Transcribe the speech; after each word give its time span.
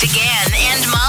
Began 0.00 0.54
and. 0.54 0.99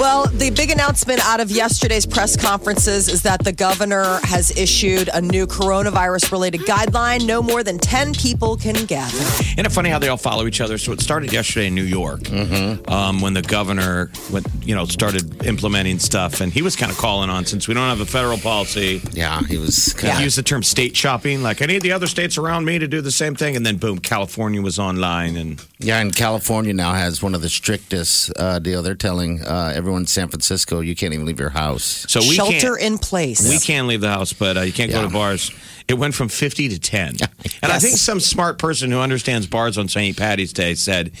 Well, 0.00 0.26
the 0.28 0.48
big 0.48 0.70
announcement 0.70 1.20
out 1.26 1.40
of 1.40 1.50
yesterday's 1.50 2.06
press 2.06 2.34
conferences 2.34 3.06
is 3.10 3.20
that 3.22 3.44
the 3.44 3.52
governor 3.52 4.18
has 4.22 4.50
issued 4.56 5.10
a 5.12 5.20
new 5.20 5.46
coronavirus 5.46 6.32
related 6.32 6.62
guideline. 6.62 7.26
No 7.26 7.42
more 7.42 7.62
than 7.62 7.76
10 7.78 8.14
people 8.14 8.56
can 8.56 8.86
gather. 8.86 9.18
Isn't 9.18 9.66
it 9.66 9.70
funny 9.72 9.90
how 9.90 9.98
they 9.98 10.08
all 10.08 10.16
follow 10.16 10.46
each 10.46 10.62
other? 10.62 10.78
So 10.78 10.92
it 10.92 11.02
started 11.02 11.34
yesterday 11.34 11.66
in 11.66 11.74
New 11.74 11.84
York 11.84 12.20
Mm-hmm. 12.20 12.90
um, 12.90 13.20
when 13.20 13.34
the 13.34 13.42
governor 13.42 14.10
went, 14.32 14.46
you 14.62 14.74
know, 14.74 14.86
started 14.86 15.44
implementing 15.44 15.98
stuff, 15.98 16.40
and 16.40 16.50
he 16.50 16.62
was 16.62 16.76
kind 16.76 16.90
of 16.90 16.96
calling 16.96 17.28
on 17.28 17.44
since 17.44 17.68
we 17.68 17.74
don't 17.74 17.86
have 17.88 18.00
a 18.00 18.06
federal 18.06 18.38
policy. 18.38 19.02
Yeah, 19.12 19.42
he 19.42 19.58
was. 19.58 19.92
He 20.00 20.22
used 20.22 20.38
the 20.38 20.42
term 20.42 20.62
state 20.62 20.96
shopping, 20.96 21.42
like 21.42 21.60
I 21.60 21.66
need 21.66 21.82
the 21.82 21.92
other 21.92 22.06
states 22.06 22.38
around 22.38 22.64
me 22.64 22.78
to 22.78 22.88
do 22.88 23.02
the 23.02 23.10
same 23.10 23.34
thing, 23.34 23.54
and 23.54 23.66
then 23.66 23.76
boom, 23.76 23.98
California 23.98 24.62
was 24.62 24.78
online, 24.78 25.36
and 25.36 25.62
Yeah, 25.78 25.98
and 26.00 26.14
California 26.16 26.72
now 26.72 26.94
has 26.94 27.22
one 27.22 27.34
of 27.34 27.42
the 27.42 27.50
strictest 27.50 28.32
uh, 28.38 28.60
deal. 28.60 28.82
They're 28.82 28.94
telling 28.94 29.42
uh, 29.44 29.72
everyone 29.74 29.89
in 29.96 30.06
San 30.06 30.28
Francisco 30.28 30.80
you 30.80 30.94
can't 30.96 31.12
even 31.14 31.26
leave 31.26 31.40
your 31.40 31.50
house. 31.50 32.04
so 32.08 32.20
we 32.20 32.34
Shelter 32.34 32.76
can't, 32.76 32.80
in 32.94 32.98
place. 32.98 33.48
we 33.48 33.58
can 33.58 33.86
leave 33.86 34.00
the 34.00 34.10
house, 34.10 34.32
but 34.32 34.56
uh, 34.56 34.60
you 34.62 34.72
can't 34.72 34.90
go 34.90 35.00
Yeah. 35.00 35.06
to 35.08 35.12
bars. 35.12 35.50
It 35.88 35.94
went 35.94 36.14
from 36.14 36.28
fifty 36.28 36.68
to 36.68 36.78
ten, 36.78 37.16
and 37.62 37.72
I 37.72 37.78
think 37.78 37.96
some 37.96 38.20
smart 38.20 38.58
person 38.58 38.90
who 38.90 38.98
understands 39.00 39.46
bars 39.46 39.76
on 39.78 39.88
St. 39.88 40.16
Patty's 40.16 40.52
Day 40.52 40.74
said. 40.74 41.12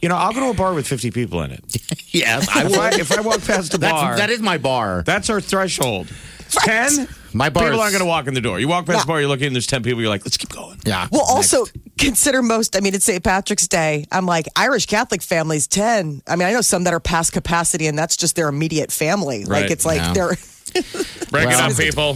You 0.00 0.08
know, 0.08 0.14
I'll 0.14 0.32
go 0.32 0.38
to 0.38 0.50
a 0.50 0.54
bar 0.54 0.74
with 0.74 0.86
50 0.86 1.10
people 1.10 1.42
in 1.42 1.50
it. 1.50 1.64
Yes, 2.12 2.48
I 2.54 2.66
If 2.66 2.78
I, 2.78 2.88
if 2.90 3.10
I 3.18 3.20
walk 3.20 3.42
past 3.44 3.74
a 3.74 3.80
bar, 3.80 4.10
That's, 4.16 4.20
that 4.20 4.30
is 4.30 4.40
my 4.40 4.56
bar. 4.56 5.02
That's 5.04 5.28
our 5.28 5.40
threshold. 5.40 6.06
Ten. 6.50 7.08
My 7.32 7.50
bar 7.50 7.64
People 7.64 7.80
aren't 7.80 7.92
going 7.92 8.00
to 8.02 8.06
walk 8.08 8.26
in 8.26 8.34
the 8.34 8.40
door. 8.40 8.58
You 8.60 8.68
walk 8.68 8.86
past 8.86 8.96
Yeah. 8.96 9.00
the 9.02 9.06
bar, 9.06 9.20
you're 9.20 9.28
looking, 9.28 9.52
there's 9.52 9.66
ten 9.66 9.82
people. 9.82 10.00
You're 10.00 10.08
like, 10.10 10.24
let's 10.24 10.36
keep 10.36 10.50
going. 10.50 10.78
yeah. 10.86 11.08
Well, 11.10 11.22
next. 11.36 11.52
also 11.52 11.66
consider 11.98 12.42
most, 12.42 12.76
I 12.76 12.80
mean, 12.80 12.94
it's 12.94 13.04
St. 13.04 13.22
Patrick's 13.22 13.68
Day. 13.68 14.06
I'm 14.12 14.26
like, 14.26 14.46
Irish 14.56 14.86
Catholic 14.86 15.22
families, 15.22 15.66
10. 15.66 16.22
I 16.26 16.36
mean, 16.36 16.48
I 16.48 16.52
know 16.52 16.60
some 16.60 16.84
that 16.84 16.94
are 16.94 17.00
past 17.00 17.32
capacity 17.32 17.86
and 17.86 17.98
that's 17.98 18.16
just 18.16 18.36
their 18.36 18.48
immediate 18.48 18.90
family. 18.92 19.40
Right. 19.44 19.62
Like, 19.62 19.70
it's 19.70 19.84
like 19.84 19.98
Yeah. 19.98 20.12
they're 20.12 20.36
Break 21.30 21.46
Well- 21.48 21.68
it 21.68 21.72
up, 21.72 21.76
people. 21.78 22.14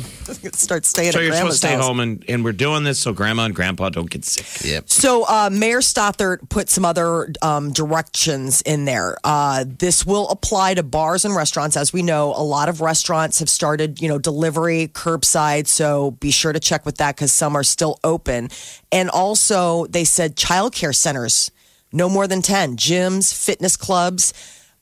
start 0.55 0.87
staying 0.87 1.13
So 1.13 1.19
at 1.19 1.25
you're 1.25 1.35
supposed 1.35 1.61
to 1.61 1.67
stay 1.67 1.75
house. 1.75 1.85
home, 1.85 2.01
and, 2.01 2.25
and 2.29 2.45
we're 2.45 2.53
doing 2.53 2.85
this 2.85 2.99
so 2.99 3.13
grandma 3.13 3.45
and 3.45 3.55
grandpa 3.55 3.91
don't 3.91 4.09
get 4.09 4.25
sick. 4.25 4.65
Yep. 4.65 4.89
So 4.89 5.25
uh, 5.29 5.51
Mayor 5.53 5.81
Stothert 5.81 6.49
put 6.49 6.71
some 6.71 6.85
other 6.85 7.31
um, 7.43 7.73
directions 7.73 8.63
in 8.63 8.85
there. 8.85 9.17
Uh, 9.25 9.65
this 9.67 10.07
will 10.07 10.29
apply 10.31 10.75
to 10.75 10.83
bars 10.83 11.25
and 11.25 11.35
restaurants. 11.37 11.77
As 11.77 11.93
we 11.93 12.03
know, 12.03 12.33
a 12.35 12.43
lot 12.43 12.69
of 12.69 12.81
restaurants 12.81 13.39
have 13.41 13.51
started, 13.51 14.01
you 14.01 14.09
know, 14.09 14.19
delivery, 14.19 14.89
curbside. 14.89 15.67
So 15.67 16.13
be 16.13 16.31
sure 16.31 16.53
to 16.53 16.61
check 16.61 16.87
with 16.87 16.97
that 16.99 17.17
because 17.17 17.33
some 17.33 17.55
are 17.57 17.65
still 17.65 17.99
open. 18.05 18.49
And 18.91 19.11
also, 19.11 19.87
they 19.87 20.05
said 20.05 20.37
childcare 20.37 20.95
centers, 20.95 21.51
no 21.93 22.09
more 22.09 22.27
than 22.27 22.41
10, 22.43 22.77
gyms, 22.77 23.35
fitness 23.35 23.77
clubs. 23.77 24.33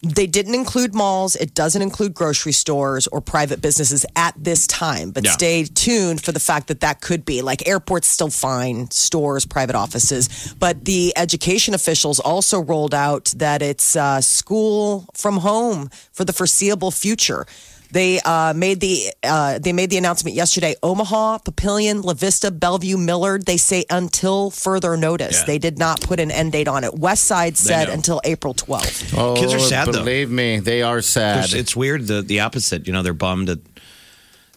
They 0.03 0.27
didn't 0.27 0.55
include 0.55 0.95
malls. 0.95 1.37
It 1.37 1.53
doesn't 1.55 1.83
include 1.83 2.15
grocery 2.15 2.53
stores 2.53 3.07
or 3.08 3.20
private 3.20 3.61
businesses 3.61 4.07
at 4.17 4.35
this 4.36 4.67
time. 4.67 5.11
But 5.11 5.24
Yeah. 5.24 5.33
stay 5.33 5.64
tuned 5.64 6.24
for 6.24 6.33
the 6.33 6.41
fact 6.41 6.69
that 6.69 6.80
that 6.80 7.02
could 7.02 7.27
be 7.27 7.42
like 7.42 7.69
airports 7.69 8.08
still 8.08 8.30
fine, 8.30 8.91
stores, 8.91 9.45
private 9.45 9.77
offices. 9.77 10.55
But 10.58 10.86
the 10.86 11.13
education 11.17 11.74
officials 11.74 12.19
also 12.19 12.61
rolled 12.61 12.95
out 12.95 13.35
that 13.36 13.61
it's 13.61 13.95
uh, 13.95 14.23
school 14.23 15.07
from 15.14 15.39
home 15.39 15.91
for 16.13 16.24
the 16.24 16.33
foreseeable 16.33 16.91
future. 16.91 17.47
They 17.92 18.20
uh, 18.20 18.55
made 18.55 18.80
the 18.80 19.12
uh, 19.23 19.58
they 19.58 19.73
made 19.73 19.90
the 19.90 19.98
announcement 19.98 20.36
yesterday. 20.36 20.74
Omaha, 20.83 21.39
Papillion, 21.39 22.05
La 22.05 22.12
Vista, 22.14 22.51
Bellevue, 22.51 22.96
Millard. 22.96 23.46
They 23.46 23.56
say 23.56 23.84
until 23.90 24.51
further 24.51 24.96
notice. 24.96 25.40
Yeah. 25.40 25.46
They 25.46 25.58
did 25.58 25.78
not 25.78 26.00
put 26.00 26.20
an 26.20 26.30
end 26.30 26.52
date 26.52 26.68
on 26.68 26.84
it. 26.84 26.95
West 26.95 27.24
Side 27.24 27.56
said 27.56 27.89
until 27.89 28.20
April 28.24 28.55
12th. 28.55 29.14
Oh, 29.18 29.34
Kids 29.34 29.52
are 29.52 29.58
sad, 29.58 29.89
though. 29.89 29.92
Believe 30.05 30.30
me, 30.30 30.61
they 30.61 30.83
are 30.83 31.02
sad. 31.02 31.36
There's- 31.39 31.52
It's 31.55 31.74
weird. 31.74 32.06
The 32.06 32.23
the 32.23 32.40
opposite. 32.40 32.86
You 32.86 32.92
know, 32.92 33.02
they're 33.02 33.12
bummed 33.12 33.48
that 33.48 33.61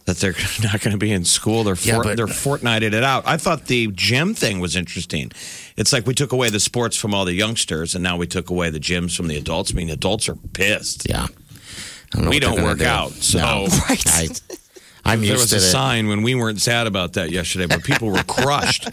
that 0.05 0.17
they're 0.17 0.35
not 0.63 0.81
going 0.81 0.91
to 0.91 0.97
be 0.97 1.11
in 1.11 1.23
school. 1.25 1.63
They're 1.63 1.75
Yeah, 1.81 1.93
fort, 1.95 2.05
but- 2.05 2.17
they're 2.17 2.27
fortnighted 2.27 2.93
it 2.93 3.03
out. 3.03 3.23
I 3.25 3.38
thought 3.38 3.66
the 3.67 3.88
gym 3.93 4.33
thing 4.35 4.59
was 4.59 4.75
interesting. 4.75 5.31
It's 5.77 5.91
like 5.93 6.05
we 6.05 6.13
took 6.13 6.31
away 6.33 6.49
the 6.49 6.59
sports 6.59 6.97
from 6.97 7.13
all 7.13 7.25
the 7.25 7.33
youngsters, 7.33 7.95
and 7.95 8.03
now 8.03 8.17
we 8.17 8.27
took 8.27 8.49
away 8.49 8.69
the 8.69 8.79
gyms 8.79 9.16
from 9.16 9.27
the 9.27 9.38
adults. 9.38 9.72
I 9.72 9.75
mean, 9.75 9.89
adults 9.89 10.27
are 10.29 10.35
pissed. 10.35 11.07
yeah. 11.09 11.27
I 12.16 12.22
know 12.22 12.29
We 12.29 12.40
don't 12.40 12.62
work 12.63 12.79
do. 12.79 12.85
out, 12.85 13.12
so- 13.12 13.40
No. 13.40 13.68
Right. 13.90 14.03
I, 14.07 14.29
I'm 15.06 15.19
There 15.19 15.34
was 15.34 15.50
to 15.50 15.56
a 15.56 15.57
it. 15.57 15.62
sign 15.62 16.07
when 16.07 16.22
we 16.24 16.34
weren't 16.34 16.62
sad 16.62 16.88
about 16.88 17.12
that 17.13 17.29
yesterday, 17.29 17.66
but 17.66 17.84
people 17.84 18.09
were 18.09 18.24
crushed. 18.24 18.88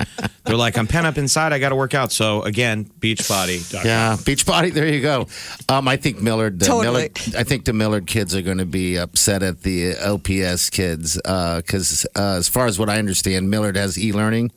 They're 0.44 0.56
like, 0.56 0.76
I'm 0.76 0.88
pent 0.88 1.06
up 1.06 1.16
inside. 1.18 1.52
I 1.52 1.60
got 1.60 1.68
to 1.68 1.76
work 1.76 1.94
out. 1.94 2.10
So 2.10 2.42
again, 2.42 2.84
Beachbody. 2.98 3.72
Yeah, 3.84 4.16
Beachbody. 4.16 4.72
There 4.72 4.88
you 4.92 5.02
go. 5.02 5.28
Um, 5.68 5.86
I 5.86 5.96
think 5.96 6.20
Millard. 6.20 6.58
The 6.58 6.66
Totally. 6.66 6.86
Millard 6.86 7.36
I 7.36 7.44
think 7.44 7.64
the 7.64 7.72
Millard 7.72 8.08
kids 8.08 8.34
are 8.34 8.42
going 8.42 8.58
to 8.58 8.66
be 8.66 8.96
upset 8.96 9.44
at 9.44 9.62
the 9.62 9.92
LPS 9.92 10.72
kids 10.72 11.14
because, 11.14 12.04
uh, 12.16 12.34
as 12.38 12.48
far 12.48 12.66
as 12.66 12.76
what 12.76 12.88
I 12.90 12.98
understand, 12.98 13.48
Millard 13.48 13.76
has 13.76 13.96
e-learning, 13.96 14.50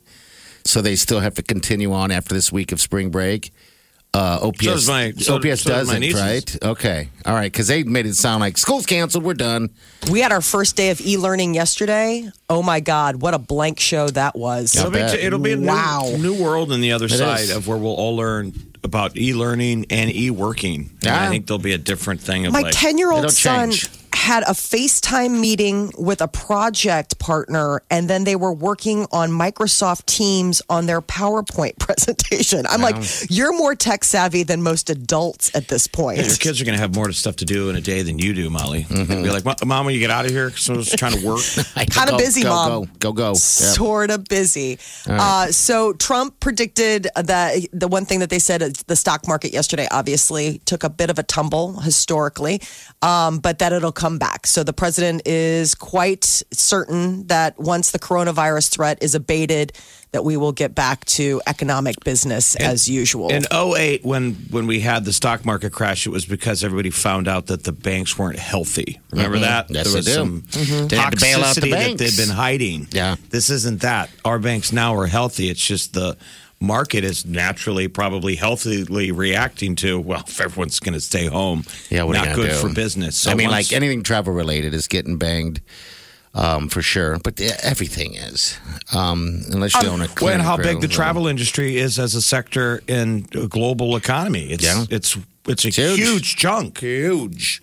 so 0.64 0.82
they 0.82 0.96
still 0.96 1.20
have 1.20 1.34
to 1.34 1.42
continue 1.44 1.92
on 1.92 2.10
after 2.10 2.34
this 2.34 2.50
week 2.50 2.72
of 2.72 2.80
spring 2.80 3.10
break. 3.10 3.52
Uh, 4.14 4.38
OPS, 4.42 4.64
So 4.64 4.70
does 4.74 4.88
my- 4.88 5.12
so- 5.18 5.34
OPS 5.36 5.62
so 5.62 5.70
does 5.70 5.88
my 5.88 5.94
doesn't, 5.98 6.00
nieces. 6.00 6.20
right? 6.20 6.56
Okay, 6.62 7.08
all 7.26 7.34
right, 7.34 7.50
because 7.50 7.66
they 7.66 7.82
made 7.82 8.06
it 8.06 8.14
sound 8.14 8.40
like 8.40 8.56
school's 8.56 8.86
canceled. 8.86 9.24
We're 9.24 9.34
done. 9.34 9.70
We 10.08 10.20
had 10.20 10.30
our 10.30 10.40
first 10.40 10.76
day 10.76 10.90
of 10.90 11.00
e-learning 11.00 11.54
yesterday. 11.54 12.30
Oh 12.48 12.62
my 12.62 12.78
God, 12.78 13.16
what 13.16 13.34
a 13.34 13.38
blank 13.38 13.80
show 13.80 14.08
that 14.10 14.36
was. 14.36 14.76
It'll 14.76 14.90
be, 14.92 14.98
bet. 15.00 15.18
it'll 15.18 15.40
be 15.40 15.52
a 15.52 15.56
new, 15.56 15.66
Wow. 15.66 16.12
new 16.16 16.34
world 16.34 16.70
on 16.70 16.80
the 16.80 16.92
other 16.92 17.08
side 17.08 17.40
is. 17.40 17.50
of 17.50 17.66
where 17.66 17.76
we'll 17.76 17.92
all 17.94 18.14
learn 18.16 18.52
about 18.84 19.16
e-learning 19.16 19.86
and 19.90 20.14
e-working. 20.14 20.90
And 21.02 21.10
I 21.10 21.28
think 21.28 21.46
there'll 21.48 21.58
be 21.58 21.72
a 21.72 21.78
different 21.78 22.20
thing 22.20 22.46
of 22.46 22.52
My 22.52 22.60
like 22.60 22.74
10 22.76 22.98
year 22.98 23.10
old 23.10 23.20
It'll 23.24 23.30
son 23.30 23.70
change. 23.72 23.88
Had 24.24 24.42
a 24.44 24.52
FaceTime 24.52 25.38
meeting 25.38 25.92
with 25.98 26.22
a 26.22 26.28
project 26.28 27.18
partner, 27.18 27.82
and 27.90 28.08
then 28.08 28.24
they 28.24 28.36
were 28.36 28.54
working 28.54 29.06
on 29.12 29.28
Microsoft 29.30 30.06
Teams 30.06 30.62
on 30.70 30.86
their 30.86 31.02
PowerPoint 31.02 31.78
presentation. 31.78 32.64
I'm 32.66 32.80
like, 32.80 32.96
you're 33.28 33.52
more 33.56 33.74
tech 33.74 34.02
savvy 34.02 34.42
than 34.42 34.62
most 34.62 34.88
adults 34.88 35.54
at 35.54 35.68
this 35.68 35.86
point. 35.86 36.16
your 36.16 36.36
kids 36.36 36.58
are 36.58 36.64
going 36.64 36.74
to 36.74 36.80
have 36.80 36.94
more 36.94 37.12
stuff 37.12 37.36
to 37.36 37.44
do 37.44 37.68
in 37.68 37.76
a 37.76 37.82
day 37.82 38.00
than 38.00 38.18
you 38.18 38.32
do, 38.32 38.48
Molly. 38.48 38.84
They'll 38.88 39.04
Be 39.06 39.30
like, 39.30 39.44
"Mom, 39.44 39.56
Mom, 39.66 39.84
will 39.84 39.92
you 39.92 40.00
get 40.00 40.10
out 40.10 40.24
of 40.24 40.30
here? 40.30 40.48
Because 40.48 40.70
I 40.70 40.72
was 40.72 40.90
trying 40.90 41.20
to 41.20 41.26
work. 41.26 41.40
Kinda 41.90 42.16
busy, 42.16 42.42
go, 42.42 42.48
Mom. 42.48 42.70
Go, 42.70 42.88
go, 42.98 43.12
go. 43.12 43.28
Yep. 43.28 43.36
Sort 43.36 44.10
of 44.10 44.24
busy. 44.24 44.78
Uh, 45.06 45.48
so 45.48 45.92
Trump 45.92 46.40
predicted 46.40 47.08
that 47.14 47.56
the 47.74 47.88
one 47.88 48.06
thing 48.06 48.20
that 48.20 48.30
they 48.30 48.38
said 48.38 48.62
is 48.62 48.72
the 48.86 48.96
stock 48.96 49.28
market 49.28 49.52
yesterday 49.52 49.86
obviously 49.90 50.60
took 50.64 50.82
a 50.82 50.88
bit 50.90 51.10
of 51.10 51.18
a 51.18 51.22
tumble 51.22 51.78
historically, 51.80 52.62
um, 53.02 53.38
but 53.38 53.58
that 53.58 53.74
it'll 53.74 53.92
come 53.92 54.13
back. 54.18 54.46
So 54.46 54.62
the 54.62 54.72
president 54.72 55.22
is 55.26 55.74
quite 55.74 56.24
certain 56.24 57.26
that 57.26 57.58
once 57.58 57.90
the 57.90 57.98
coronavirus 57.98 58.70
threat 58.70 59.02
is 59.02 59.14
abated, 59.14 59.72
that 60.14 60.24
we 60.24 60.36
will 60.36 60.52
get 60.52 60.76
back 60.76 61.04
to 61.04 61.42
economic 61.44 61.96
business 62.04 62.54
as 62.56 62.88
usual. 62.88 63.30
In 63.30 63.44
08, 63.52 64.04
when 64.04 64.34
when 64.50 64.68
we 64.68 64.78
had 64.78 65.04
the 65.04 65.12
stock 65.12 65.44
market 65.44 65.72
crash, 65.72 66.06
it 66.06 66.10
was 66.10 66.24
because 66.24 66.62
everybody 66.62 66.90
found 66.90 67.26
out 67.26 67.46
that 67.46 67.64
the 67.64 67.72
banks 67.72 68.16
weren't 68.16 68.38
healthy. 68.38 69.00
Remember 69.10 69.36
mm-hmm. 69.36 69.42
that? 69.42 69.70
Yes, 69.70 69.84
there 69.86 69.96
was 69.96 70.06
I 70.06 70.10
do. 70.10 70.14
some 70.14 70.42
mm-hmm. 70.42 70.86
They 70.86 70.96
had 70.96 71.10
to 71.10 71.20
bail 71.20 71.42
out 71.42 71.56
the 71.56 71.62
toxicity 71.62 71.70
that 71.70 71.98
they'd 71.98 72.16
been 72.16 72.34
hiding. 72.34 72.86
Yeah. 72.92 73.16
This 73.30 73.50
isn't 73.50 73.80
that. 73.80 74.08
Our 74.24 74.38
banks 74.38 74.72
now 74.72 74.94
are 74.94 75.06
healthy. 75.06 75.50
It's 75.50 75.66
just 75.66 75.94
the 75.94 76.16
market 76.64 77.04
is 77.04 77.24
naturally, 77.24 77.86
probably 77.88 78.34
healthily 78.36 79.12
reacting 79.12 79.76
to, 79.76 80.00
well, 80.00 80.24
if 80.26 80.40
everyone's 80.40 80.80
going 80.80 80.94
to 80.94 81.00
stay 81.00 81.26
home, 81.26 81.64
Yeah, 81.90 82.02
what 82.04 82.16
are 82.16 82.20
you 82.20 82.26
not 82.30 82.34
good 82.36 82.50
do? 82.50 82.56
for 82.56 82.68
business. 82.74 83.16
So 83.16 83.30
I 83.30 83.34
mean, 83.34 83.48
once- 83.50 83.70
like 83.70 83.76
anything 83.76 84.02
travel 84.02 84.32
related 84.32 84.74
is 84.74 84.88
getting 84.88 85.16
banged 85.18 85.60
um, 86.34 86.68
for 86.68 86.82
sure, 86.82 87.18
but 87.22 87.38
yeah, 87.38 87.56
everything 87.62 88.14
is, 88.16 88.58
um, 88.92 89.42
unless 89.52 89.80
you 89.80 89.88
own 89.88 90.00
a. 90.02 90.08
Well, 90.20 90.32
and 90.34 90.42
how 90.42 90.56
big 90.56 90.80
the 90.80 90.88
travel 90.88 91.28
industry 91.28 91.76
is 91.76 91.96
as 92.00 92.16
a 92.16 92.20
sector 92.22 92.82
in 92.88 93.26
a 93.34 93.46
global 93.46 93.94
economy. 93.94 94.50
It's 94.50 94.64
Yeah. 94.64 94.84
it's 94.90 95.16
it's 95.46 95.64
a 95.64 95.68
huge. 95.68 95.98
huge. 96.00 96.36
chunk. 96.36 96.78
Huge. 96.80 97.62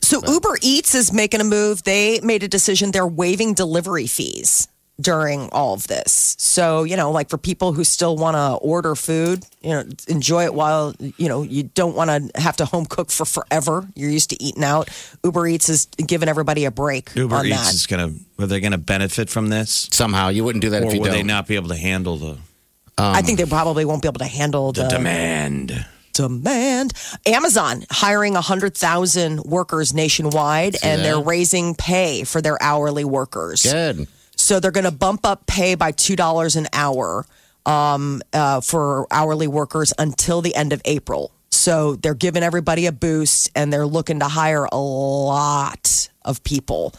so 0.00 0.22
Uber 0.24 0.58
Eats 0.62 0.94
is 0.94 1.12
making 1.12 1.40
a 1.40 1.44
move. 1.44 1.82
They 1.82 2.20
made 2.22 2.44
a 2.44 2.48
decision. 2.48 2.92
They're 2.92 3.04
waiving 3.06 3.54
delivery 3.54 4.06
fees. 4.06 4.68
During 5.00 5.48
all 5.50 5.74
of 5.74 5.86
this. 5.86 6.34
So, 6.38 6.82
you 6.84 6.96
know, 6.96 7.10
like 7.12 7.28
for 7.28 7.38
people 7.38 7.72
who 7.72 7.84
still 7.84 8.16
want 8.16 8.34
to 8.36 8.54
order 8.64 8.94
food, 8.94 9.44
you 9.62 9.70
know, 9.70 9.84
enjoy 10.08 10.44
it 10.44 10.54
while, 10.54 10.94
you 10.98 11.28
know, 11.28 11.42
you 11.42 11.64
don't 11.64 11.94
want 11.94 12.10
to 12.10 12.40
have 12.40 12.56
to 12.56 12.64
home 12.64 12.84
cook 12.84 13.10
for 13.10 13.24
forever. 13.24 13.86
You're 13.94 14.10
used 14.10 14.30
to 14.30 14.42
eating 14.42 14.64
out. 14.64 14.88
Uber 15.22 15.46
Eats 15.46 15.68
is 15.68 15.86
giving 16.04 16.28
everybody 16.28 16.64
a 16.64 16.70
break 16.70 17.14
Uber 17.14 17.36
on 17.36 17.46
Eats 17.46 17.56
that. 17.56 17.74
is 17.74 17.86
going 17.86 18.08
to, 18.12 18.42
are 18.42 18.46
they 18.46 18.60
going 18.60 18.72
to 18.72 18.78
benefit 18.78 19.30
from 19.30 19.48
this? 19.48 19.88
Somehow 19.92 20.28
you 20.28 20.42
wouldn't 20.42 20.62
do 20.62 20.70
that 20.70 20.82
Or 20.82 20.86
if 20.88 20.94
you 20.94 21.00
would 21.00 21.08
don't. 21.08 21.16
they 21.16 21.22
not 21.22 21.46
be 21.46 21.54
able 21.54 21.68
to 21.68 21.76
handle 21.76 22.16
the, 22.16 22.38
I 22.96 23.18
um, 23.20 23.24
think 23.24 23.38
they 23.38 23.44
probably 23.46 23.84
won't 23.84 24.02
be 24.02 24.08
able 24.08 24.18
to 24.18 24.24
handle 24.24 24.72
the 24.72 24.82
the, 24.82 24.88
demand? 24.88 25.86
demand. 26.14 26.92
Amazon 27.26 27.84
hiring 27.90 28.34
100,000 28.34 29.44
workers 29.44 29.94
nationwide 29.94 30.76
and 30.82 31.04
they're 31.04 31.20
raising 31.20 31.76
pay 31.76 32.24
for 32.24 32.42
their 32.42 32.60
hourly 32.60 33.04
workers. 33.04 33.62
Good. 33.62 34.08
So 34.38 34.60
they're 34.60 34.70
going 34.70 34.84
to 34.84 34.90
bump 34.90 35.26
up 35.26 35.46
pay 35.46 35.74
by 35.74 35.92
$2 35.92 36.56
an 36.56 36.66
hour 36.72 37.26
um, 37.66 38.22
uh, 38.32 38.60
for 38.60 39.06
hourly 39.10 39.48
workers 39.48 39.92
until 39.98 40.40
the 40.40 40.54
end 40.54 40.72
of 40.72 40.80
April. 40.84 41.32
So 41.50 41.96
they're 41.96 42.14
giving 42.14 42.42
everybody 42.42 42.86
a 42.86 42.92
boost 42.92 43.50
and 43.54 43.72
they're 43.72 43.86
looking 43.86 44.20
to 44.20 44.28
hire 44.28 44.66
a 44.70 44.78
lot 44.78 46.08
of 46.24 46.42
people. 46.44 46.94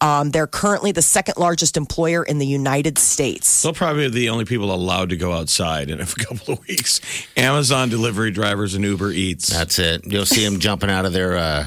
Um, 0.00 0.30
they're 0.30 0.46
currently 0.46 0.92
the 0.92 1.02
second 1.02 1.38
largest 1.38 1.76
employer 1.76 2.22
in 2.22 2.38
the 2.38 2.46
United 2.46 2.98
States. 2.98 3.62
They'll 3.62 3.72
probably 3.72 4.08
be 4.08 4.14
the 4.14 4.28
only 4.28 4.44
people 4.44 4.72
allowed 4.72 5.08
to 5.10 5.16
go 5.16 5.32
outside 5.32 5.90
in 5.90 6.00
a 6.00 6.06
couple 6.18 6.54
of 6.54 6.68
weeks. 6.68 7.00
Amazon 7.36 7.88
delivery 7.88 8.30
drivers 8.30 8.74
and 8.74 8.84
Uber 8.84 9.10
Eats. 9.10 9.48
That's 9.48 9.78
it. 9.78 10.06
You'll 10.06 10.26
see 10.26 10.44
them 10.44 10.60
jumping 10.60 10.90
out 10.90 11.06
of 11.06 11.12
their 11.12 11.36
uh, 11.36 11.66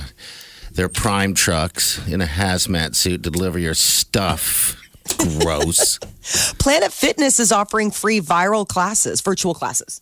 their 0.72 0.90
prime 0.90 1.34
trucks 1.34 2.08
in 2.08 2.22
a 2.22 2.26
hazmat 2.26 2.96
suit 2.96 3.24
to 3.24 3.32
deliver 3.32 3.58
your 3.58 3.74
stuff. 3.74 4.79
Gross. 5.20 5.98
Planet 6.60 6.92
Fitness 6.92 7.40
is 7.40 7.52
offering 7.52 7.92
free 7.92 8.22
viral 8.22 8.68
classes, 8.68 9.22
virtual 9.22 9.54
classes. 9.54 10.02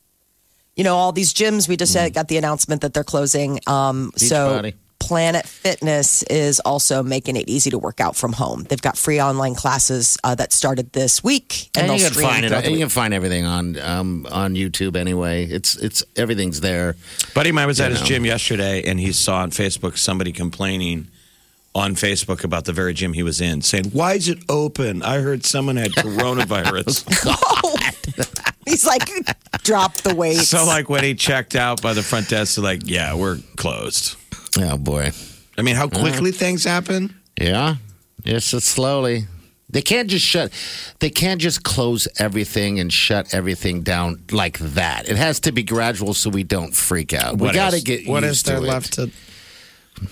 You 0.76 0.84
know, 0.84 0.96
all 0.96 1.12
these 1.12 1.34
gyms, 1.34 1.68
we 1.68 1.76
just 1.76 1.96
uh, 1.96 2.10
got 2.10 2.28
the 2.28 2.38
announcement 2.38 2.82
that 2.82 2.94
they're 2.94 3.04
closing. 3.04 3.60
Um, 3.66 4.12
so 4.16 4.62
Beachbody. 4.62 4.74
Planet 5.00 5.48
Fitness 5.48 6.24
is 6.24 6.60
also 6.60 7.02
making 7.02 7.36
it 7.36 7.48
easy 7.48 7.70
to 7.70 7.78
work 7.78 8.02
out 8.02 8.16
from 8.16 8.34
home. 8.34 8.64
They've 8.64 8.82
got 8.82 8.98
free 8.98 9.22
online 9.22 9.56
classes 9.56 10.18
uh, 10.24 10.36
that 10.36 10.52
started 10.52 10.92
this 10.94 11.24
week. 11.24 11.70
And 11.78 11.88
they'll 11.90 11.98
you 11.98 12.06
can 12.06 12.14
find 12.14 12.46
it. 12.46 12.50
throughout 12.50 12.64
the 12.66 12.72
You 12.72 12.80
can 12.80 12.90
find 12.90 13.14
everything 13.14 13.46
on 13.46 13.80
um, 13.80 14.28
on 14.30 14.56
YouTube 14.56 14.96
anyway. 14.96 15.46
It's 15.46 15.78
it's 15.78 16.04
everything's 16.16 16.62
there. 16.62 16.96
Buddy 17.34 17.50
of 17.50 17.56
mine 17.56 17.68
was 17.68 17.80
at 17.80 17.92
You 17.92 17.98
his 17.98 18.08
gym 18.08 18.26
yesterday 18.26 18.84
and 18.84 19.00
he 19.00 19.12
saw 19.14 19.38
on 19.38 19.52
Facebook 19.52 19.98
somebody 19.98 20.32
complaining 20.32 21.08
on 21.78 21.96
Facebook 21.96 22.44
about 22.44 22.66
the 22.66 22.74
very 22.74 22.94
gym 22.94 23.14
he 23.14 23.24
was 23.24 23.40
in, 23.40 23.62
saying, 23.62 23.86
Why 23.92 24.14
is 24.14 24.28
it 24.28 24.40
open? 24.50 25.04
I 25.04 25.20
heard 25.20 25.46
someone 25.46 25.76
had 25.78 25.92
coronavirus. 25.92 27.06
Oh, 27.64 27.76
He's 28.66 28.86
like, 28.86 29.10
drop 29.64 29.94
the 29.98 30.14
weight. 30.16 30.38
so, 30.38 30.66
like, 30.66 30.90
when 30.90 31.04
he 31.04 31.16
checked 31.16 31.56
out 31.56 31.82
by 31.82 31.94
the 31.94 32.04
front 32.04 32.28
desk, 32.30 32.56
they're 32.56 32.64
like, 32.64 32.82
Yeah, 32.86 33.14
we're 33.16 33.38
closed. 33.56 34.16
Oh 34.60 34.78
boy. 34.78 35.12
I 35.58 35.62
mean, 35.62 35.76
how 35.76 35.88
quickly 35.88 36.32
things 36.32 36.64
happen. 36.64 37.16
Yeah. 37.40 37.76
it's 38.26 38.54
it's 38.54 38.66
slowly. 38.68 39.26
They 39.70 39.82
can't 39.82 40.10
just 40.10 40.26
shut. 40.26 40.52
They 41.00 41.10
can't 41.10 41.42
just 41.42 41.64
close 41.64 42.08
everything 42.20 42.80
and 42.80 42.92
shut 42.92 43.34
everything 43.34 43.82
down 43.84 44.24
like 44.32 44.58
that. 44.60 45.10
It 45.10 45.18
has 45.18 45.42
to 45.42 45.52
be 45.52 45.64
gradual, 45.64 46.14
so 46.14 46.30
we 46.30 46.44
don't 46.44 46.74
freak 46.74 47.14
out. 47.14 47.38
we 47.38 47.52
got 47.52 47.74
to 47.74 47.82
get 47.82 48.08
What 48.08 48.24
used 48.24 48.36
is 48.38 48.44
there 48.44 48.60
to 48.60 48.64
it. 48.64 48.68
left 48.68 48.94
to. 48.94 49.12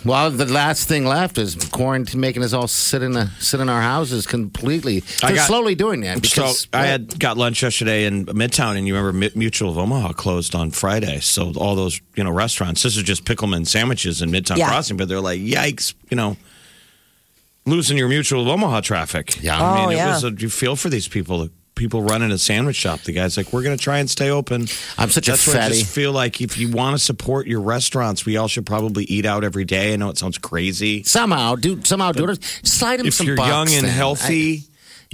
Well, 0.03 0.31
the 0.31 0.45
last 0.45 0.87
thing 0.87 1.05
left 1.05 1.37
is 1.37 1.55
quarantine, 1.69 2.19
making 2.19 2.43
us 2.43 2.53
all 2.53 2.67
sit 2.67 3.03
in 3.03 3.15
a, 3.15 3.29
sit 3.39 3.59
in 3.59 3.69
our 3.69 3.81
houses 3.81 4.25
completely. 4.25 5.01
They're 5.21 5.35
got- 5.35 5.47
slowly 5.47 5.75
doing 5.75 6.01
that 6.01 6.15
So 6.15 6.21
because 6.21 6.67
I 6.73 6.85
had 6.87 7.19
got 7.19 7.37
lunch 7.37 7.61
yesterday 7.61 8.05
in 8.05 8.25
Midtown, 8.25 8.77
and 8.77 8.87
you 8.87 8.95
remember 8.95 9.29
Mutual 9.37 9.69
of 9.69 9.77
Omaha 9.77 10.13
closed 10.13 10.55
on 10.55 10.71
Friday. 10.71 11.19
So 11.19 11.53
all 11.55 11.75
those 11.75 12.01
you 12.15 12.23
know 12.23 12.31
restaurants. 12.31 12.81
This 12.83 12.97
is 12.97 13.03
just 13.03 13.25
Pickleman 13.25 13.65
sandwiches 13.67 14.21
in 14.21 14.31
Midtown 14.31 14.57
Yeah. 14.57 14.69
Crossing, 14.69 14.97
but 14.97 15.07
they're 15.07 15.21
like, 15.21 15.39
yikes, 15.41 15.93
you 16.09 16.17
know, 16.17 16.35
losing 17.65 17.97
your 17.97 18.07
Mutual 18.09 18.41
of 18.41 18.47
Omaha 18.47 18.81
traffic. 18.81 19.41
Yeah. 19.43 19.61
I 19.61 19.75
mean, 19.77 19.85
Oh, 19.85 19.89
it 19.89 19.95
yeah. 19.97 20.13
was. 20.13 20.23
A, 20.23 20.31
you 20.31 20.49
feel 20.49 20.75
for 20.75 20.89
these 20.89 21.07
people. 21.07 21.49
People 21.75 22.01
running 22.03 22.31
a 22.31 22.37
sandwich 22.37 22.77
shop. 22.77 23.01
The 23.01 23.11
guy's 23.11 23.35
like, 23.35 23.51
we're 23.51 23.61
going 23.63 23.77
to 23.77 23.83
try 23.83 23.99
and 23.99 24.09
stay 24.09 24.29
open. 24.29 24.61
I'm 24.97 25.09
such 25.09 25.27
a 25.27 25.31
That's 25.31 25.45
where 25.47 25.61
I 25.61 25.67
just 25.69 25.93
feel 25.93 26.13
like 26.13 26.39
if 26.39 26.57
you 26.57 26.71
want 26.71 26.97
to 26.97 27.03
support 27.03 27.47
your 27.47 27.59
restaurants, 27.61 28.25
we 28.25 28.37
all 28.37 28.47
should 28.47 28.65
probably 28.65 29.03
eat 29.03 29.25
out 29.25 29.43
every 29.43 29.65
day. 29.65 29.93
I 29.93 29.97
know 29.97 30.09
it 30.09 30.17
sounds 30.17 30.37
crazy. 30.37 31.03
somehow 31.03 31.55
do 31.55 31.81
somehow 31.83 32.13
do 32.13 32.29
it. 32.29 32.41
Slide 32.63 33.01
him 33.01 33.07
if 33.07 33.13
some 33.15 33.27
you're 33.27 33.35
bucks 33.35 33.49
young 33.49 33.67
and 33.77 33.85
then. 33.85 33.93
healthy, 33.93 34.63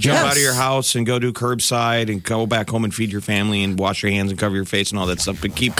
jump 0.00 0.14
Yes. 0.20 0.24
out 0.24 0.36
of 0.36 0.42
your 0.42 0.54
house 0.54 0.94
and 0.94 1.04
go 1.04 1.18
do 1.18 1.32
curbside 1.32 2.08
and 2.10 2.22
go 2.22 2.46
back 2.46 2.70
home 2.70 2.84
and 2.84 2.94
feed 2.94 3.10
your 3.10 3.20
family 3.20 3.64
and 3.64 3.76
wash 3.78 4.02
your 4.04 4.12
hands 4.12 4.30
and 4.30 4.38
cover 4.38 4.54
your 4.54 4.64
face 4.64 4.90
and 4.90 5.00
all 5.00 5.06
that 5.06 5.20
stuff. 5.20 5.40
But 5.42 5.56
keep 5.56 5.72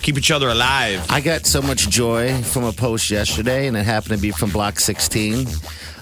keep 0.00 0.16
each 0.16 0.30
other 0.30 0.48
alive. 0.48 1.04
I 1.10 1.20
got 1.20 1.44
so 1.44 1.60
much 1.60 1.90
joy 1.90 2.40
from 2.42 2.64
a 2.64 2.72
post 2.72 3.10
yesterday, 3.10 3.66
and 3.66 3.76
it 3.76 3.84
happened 3.84 4.16
to 4.16 4.22
be 4.22 4.30
from 4.30 4.48
Block 4.50 4.80
16. 4.80 5.46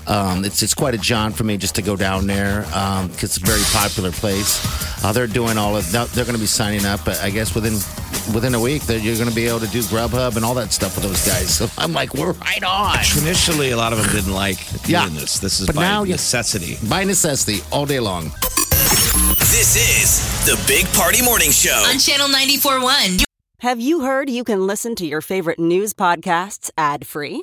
Um, 0.09 0.45
it's 0.45 0.63
it's 0.63 0.73
quite 0.75 0.95
a 0.95 0.99
jaunt 0.99 1.37
for 1.37 1.45
me 1.45 1.59
just 1.59 1.75
to 1.75 1.83
go 1.83 1.95
down 1.95 2.27
there 2.27 2.63
because 2.63 3.25
it's 3.25 3.37
a 3.37 3.41
very 3.41 3.63
popular 3.73 4.11
place. 4.11 4.59
Uh, 5.05 5.13
they're 5.13 5.27
doing 5.27 5.59
all 5.59 5.77
of 5.77 5.91
they're 5.93 6.25
going 6.25 6.35
to 6.35 6.39
be 6.41 6.47
signing 6.47 6.87
up. 6.87 7.07
uh, 7.07 7.15
I 7.23 7.29
guess 7.31 7.55
within 7.55 7.75
within 8.35 8.55
a 8.55 8.61
week 8.61 8.83
that 8.85 9.01
you're 9.01 9.17
going 9.17 9.29
to 9.29 9.35
be 9.35 9.47
able 9.47 9.61
to 9.61 9.67
do 9.69 9.81
Grubhub 9.83 10.37
and 10.37 10.45
all 10.45 10.55
that 10.55 10.73
stuff 10.73 10.97
with 10.97 11.05
those 11.05 11.27
guys. 11.27 11.55
So 11.59 11.69
I'm 11.77 11.93
like, 11.93 12.15
we're 12.15 12.33
right 12.33 12.63
on 12.63 12.97
Initially, 13.23 13.71
a 13.71 13.77
lot 13.77 13.93
of 13.93 13.99
them 14.03 14.11
didn't 14.15 14.33
like 14.33 14.59
doing 14.83 15.15
this. 15.15 15.39
This 15.39 15.61
is 15.61 15.67
But 15.67 15.77
by 15.77 15.83
now 15.83 16.05
necessity. 16.05 16.77
by 16.89 17.05
necessity 17.05 17.63
all 17.71 17.85
day 17.87 18.01
long. 18.01 18.33
This 19.51 19.77
is 19.77 20.47
the 20.47 20.63
Big 20.67 20.87
Party 20.95 21.23
Morning 21.23 21.51
Show. 21.51 21.85
On 21.89 21.99
Channel 21.99 22.29
94.1. 22.29 23.25
Have 23.61 23.81
you 23.81 24.01
heard 24.01 24.31
you 24.31 24.45
can 24.45 24.67
listen 24.67 24.95
to 24.97 25.07
your 25.07 25.21
favorite 25.21 25.59
news 25.59 25.93
podcasts 25.93 26.71
ad 26.79 27.07
free? 27.07 27.43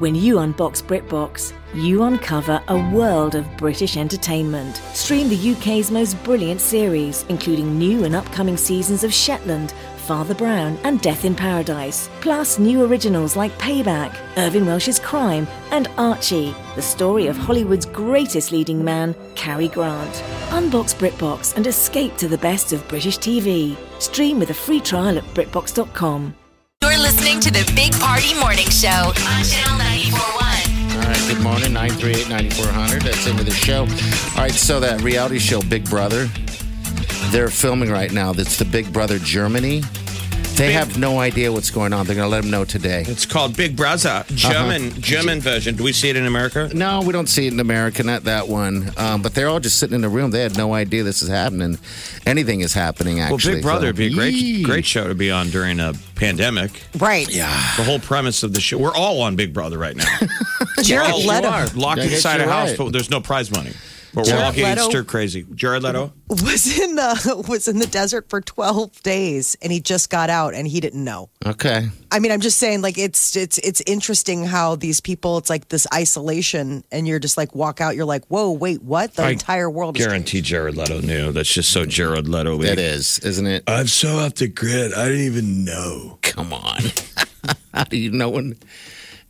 When 0.00 0.16
you 0.16 0.36
unbox 0.36 0.82
BritBox, 0.82 1.52
you 1.72 2.02
uncover 2.02 2.60
a 2.66 2.90
world 2.90 3.36
of 3.36 3.56
British 3.56 3.96
entertainment. 3.96 4.78
Stream 4.92 5.28
the 5.28 5.52
UK's 5.52 5.92
most 5.92 6.20
brilliant 6.24 6.60
series, 6.60 7.24
including 7.28 7.78
new 7.78 8.02
and 8.02 8.16
upcoming 8.16 8.56
seasons 8.56 9.04
of 9.04 9.14
Shetland, 9.14 9.72
Father 9.98 10.34
Brown, 10.34 10.76
and 10.82 11.00
Death 11.00 11.24
in 11.24 11.36
Paradise. 11.36 12.10
Plus, 12.20 12.58
new 12.58 12.84
originals 12.84 13.36
like 13.36 13.56
Payback, 13.58 14.16
Irvine 14.36 14.66
Welsh's 14.66 14.98
Crime, 14.98 15.46
and 15.70 15.86
Archie, 15.96 16.56
the 16.74 16.82
story 16.82 17.28
of 17.28 17.36
Hollywood's 17.36 17.86
greatest 17.86 18.50
leading 18.50 18.84
man, 18.84 19.14
Cary 19.36 19.68
Grant. 19.68 20.12
Unbox 20.48 20.92
BritBox 20.96 21.54
and 21.56 21.68
escape 21.68 22.16
to 22.16 22.26
the 22.26 22.38
best 22.38 22.72
of 22.72 22.86
British 22.88 23.18
TV. 23.18 23.76
Stream 24.02 24.40
with 24.40 24.50
a 24.50 24.54
free 24.54 24.80
trial 24.80 25.16
at 25.18 25.24
BritBox.com. 25.34 26.34
You're 26.84 26.98
listening 26.98 27.40
to 27.40 27.50
the 27.50 27.64
Big 27.74 27.94
Party 27.94 28.38
Morning 28.38 28.68
Show 28.68 28.88
on 28.88 29.42
Channel 29.42 29.80
94.1. 29.80 30.96
All 31.00 31.08
right, 31.08 31.28
good 31.28 31.42
morning, 31.42 31.72
938 31.72 32.28
9400. 32.28 33.00
That's 33.00 33.26
into 33.26 33.42
the 33.42 33.50
show. 33.50 33.84
All 34.36 34.42
right, 34.44 34.52
so 34.52 34.80
that 34.80 35.00
reality 35.00 35.38
show, 35.38 35.62
Big 35.62 35.88
Brother, 35.88 36.26
they're 37.30 37.48
filming 37.48 37.90
right 37.90 38.12
now. 38.12 38.34
That's 38.34 38.58
the 38.58 38.66
Big 38.66 38.92
Brother 38.92 39.18
Germany. 39.18 39.82
They 40.56 40.72
have 40.72 40.98
no 40.98 41.18
idea 41.18 41.50
what's 41.50 41.70
going 41.70 41.92
on. 41.92 42.06
They're 42.06 42.14
going 42.14 42.26
to 42.26 42.30
let 42.30 42.42
them 42.42 42.50
know 42.50 42.64
today. 42.64 43.02
It's 43.08 43.26
called 43.26 43.56
Big 43.56 43.74
Brother, 43.76 44.24
German 44.28 44.90
German 45.00 45.40
version. 45.40 45.74
Do 45.74 45.82
we 45.82 45.92
see 45.92 46.08
it 46.10 46.16
in 46.16 46.26
America? 46.26 46.70
No, 46.72 47.00
we 47.02 47.12
don't 47.12 47.26
see 47.28 47.48
it 47.48 47.52
in 47.52 47.58
America, 47.58 48.04
not 48.04 48.22
that 48.24 48.46
one. 48.46 48.92
Um, 48.96 49.20
but 49.20 49.34
they're 49.34 49.48
all 49.48 49.58
just 49.58 49.80
sitting 49.80 49.96
in 49.96 50.00
the 50.00 50.08
room. 50.08 50.30
They 50.30 50.42
had 50.42 50.56
no 50.56 50.72
idea 50.72 51.02
this 51.02 51.22
is 51.22 51.28
happening. 51.28 51.76
Anything 52.24 52.60
is 52.60 52.72
happening, 52.72 53.16
Well, 53.16 53.34
actually. 53.34 53.54
Big 53.54 53.62
Brother 53.64 53.80
So- 53.82 53.86
would 53.88 53.96
be 53.96 54.06
a 54.06 54.10
great 54.10 54.34
Yee. 54.34 54.62
great 54.62 54.86
show 54.86 55.08
to 55.08 55.14
be 55.14 55.28
on 55.28 55.50
during 55.50 55.80
a 55.80 55.92
pandemic. 56.14 56.70
right. 56.98 57.28
Yeah. 57.28 57.48
The 57.76 57.82
whole 57.82 57.98
premise 57.98 58.44
of 58.44 58.52
the 58.54 58.60
show, 58.60 58.78
we're 58.78 58.94
all 58.94 59.22
on 59.22 59.34
Big 59.34 59.52
Brother 59.52 59.76
right 59.76 59.96
now. 59.96 60.18
Jared 60.82 61.10
All- 61.10 61.18
Leto. 61.18 61.40
you 61.42 61.46
are 61.48 61.66
locked 61.74 62.00
I 62.00 62.04
guess 62.04 62.14
inside 62.16 62.36
a 62.40 62.44
you're 62.44 62.52
house, 62.52 62.68
right. 62.70 62.78
but 62.78 62.92
there's 62.92 63.10
no 63.10 63.20
prize 63.20 63.50
money. 63.50 63.72
But 64.14 64.26
we're 64.26 64.34
all 64.34 64.52
Jared 64.52 64.54
getting 64.54 64.76
Leto- 64.76 64.90
stir 64.90 65.04
crazy. 65.04 65.44
Jared 65.54 65.82
Leto. 65.82 66.12
was 66.28 66.78
in 66.78 66.94
the 66.94 67.44
was 67.48 67.66
in 67.68 67.78
the 67.78 67.86
desert 67.86 68.28
for 68.28 68.40
12 68.40 69.02
days 69.02 69.56
and 69.60 69.72
he 69.72 69.80
just 69.80 70.08
got 70.10 70.30
out 70.30 70.54
and 70.54 70.66
he 70.68 70.80
didn't 70.80 71.02
know. 71.02 71.30
Okay. 71.44 71.88
I 72.12 72.18
mean, 72.20 72.30
I'm 72.30 72.40
just 72.40 72.58
saying 72.58 72.80
like 72.80 72.96
it's 72.96 73.36
it's 73.36 73.58
it's 73.58 73.82
interesting 73.86 74.44
how 74.44 74.76
these 74.76 75.00
people 75.00 75.38
it's 75.38 75.50
like 75.50 75.68
this 75.68 75.86
isolation 75.92 76.84
and 76.92 77.08
you're 77.08 77.18
just 77.18 77.36
like 77.36 77.54
walk 77.54 77.80
out 77.80 77.96
you're 77.96 78.04
like, 78.04 78.24
"Whoa, 78.26 78.52
wait, 78.52 78.82
what? 78.82 79.14
The 79.14 79.24
I 79.24 79.30
entire 79.30 79.68
world 79.68 79.98
is 79.98 80.06
Guarantee 80.06 80.40
Jared 80.40 80.76
Leto 80.76 81.00
knew. 81.00 81.32
That's 81.32 81.52
just 81.52 81.70
so 81.70 81.84
Jared 81.84 82.28
Leto. 82.28 82.62
It 82.62 82.78
is, 82.78 83.18
isn't 83.20 83.46
it? 83.46 83.64
I'm 83.66 83.88
so 83.88 84.18
off 84.18 84.34
the 84.34 84.46
grid. 84.48 84.94
I 84.94 85.08
didn't 85.08 85.24
even 85.24 85.64
know. 85.64 86.18
Come 86.22 86.52
on. 86.52 86.80
How 87.74 87.84
do 87.84 87.96
you 87.96 88.10
no 88.10 88.28
one 88.30 88.56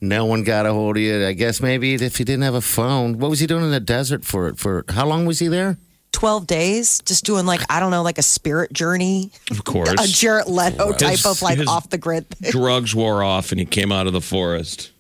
no 0.09 0.25
one 0.27 0.45
got 0.45 0.67
a 0.67 0.73
hold 0.73 0.97
of 0.97 1.03
you? 1.03 1.27
I 1.27 1.33
guess 1.33 1.61
maybe 1.61 1.95
if 1.95 2.17
he 2.17 2.25
didn't 2.25 2.43
have 2.43 2.55
a 2.55 2.61
phone. 2.61 3.19
What 3.19 3.31
was 3.31 3.41
he 3.41 3.47
doing 3.47 3.65
in 3.65 3.71
the 3.71 3.81
desert 3.81 4.25
for 4.25 4.49
it 4.49 4.59
for 4.59 4.85
how 4.89 5.07
long 5.07 5.27
was 5.27 5.39
he 5.39 5.49
there? 5.49 5.79
12 6.13 6.47
days 6.47 7.01
just 7.05 7.25
doing 7.25 7.45
like 7.45 7.61
I 7.69 7.81
don't 7.81 7.91
know, 7.91 8.03
like 8.03 8.19
a 8.19 8.23
spirit 8.23 8.73
journey, 8.73 9.33
Of 9.51 9.65
course. 9.65 9.93
a 9.99 10.07
Jared 10.07 10.47
Leto 10.47 10.93
type 10.93 11.25
of 11.27 11.43
like 11.43 11.59
His- 11.59 11.67
off 11.69 11.91
the 11.91 11.99
grid. 11.99 12.29
thing. 12.31 12.53
Drugs 12.53 12.95
wore 12.95 13.23
off 13.23 13.51
and 13.51 13.59
he 13.59 13.67
came 13.67 13.91
out 13.91 14.07
of 14.07 14.13
the 14.13 14.21
forest. 14.21 14.93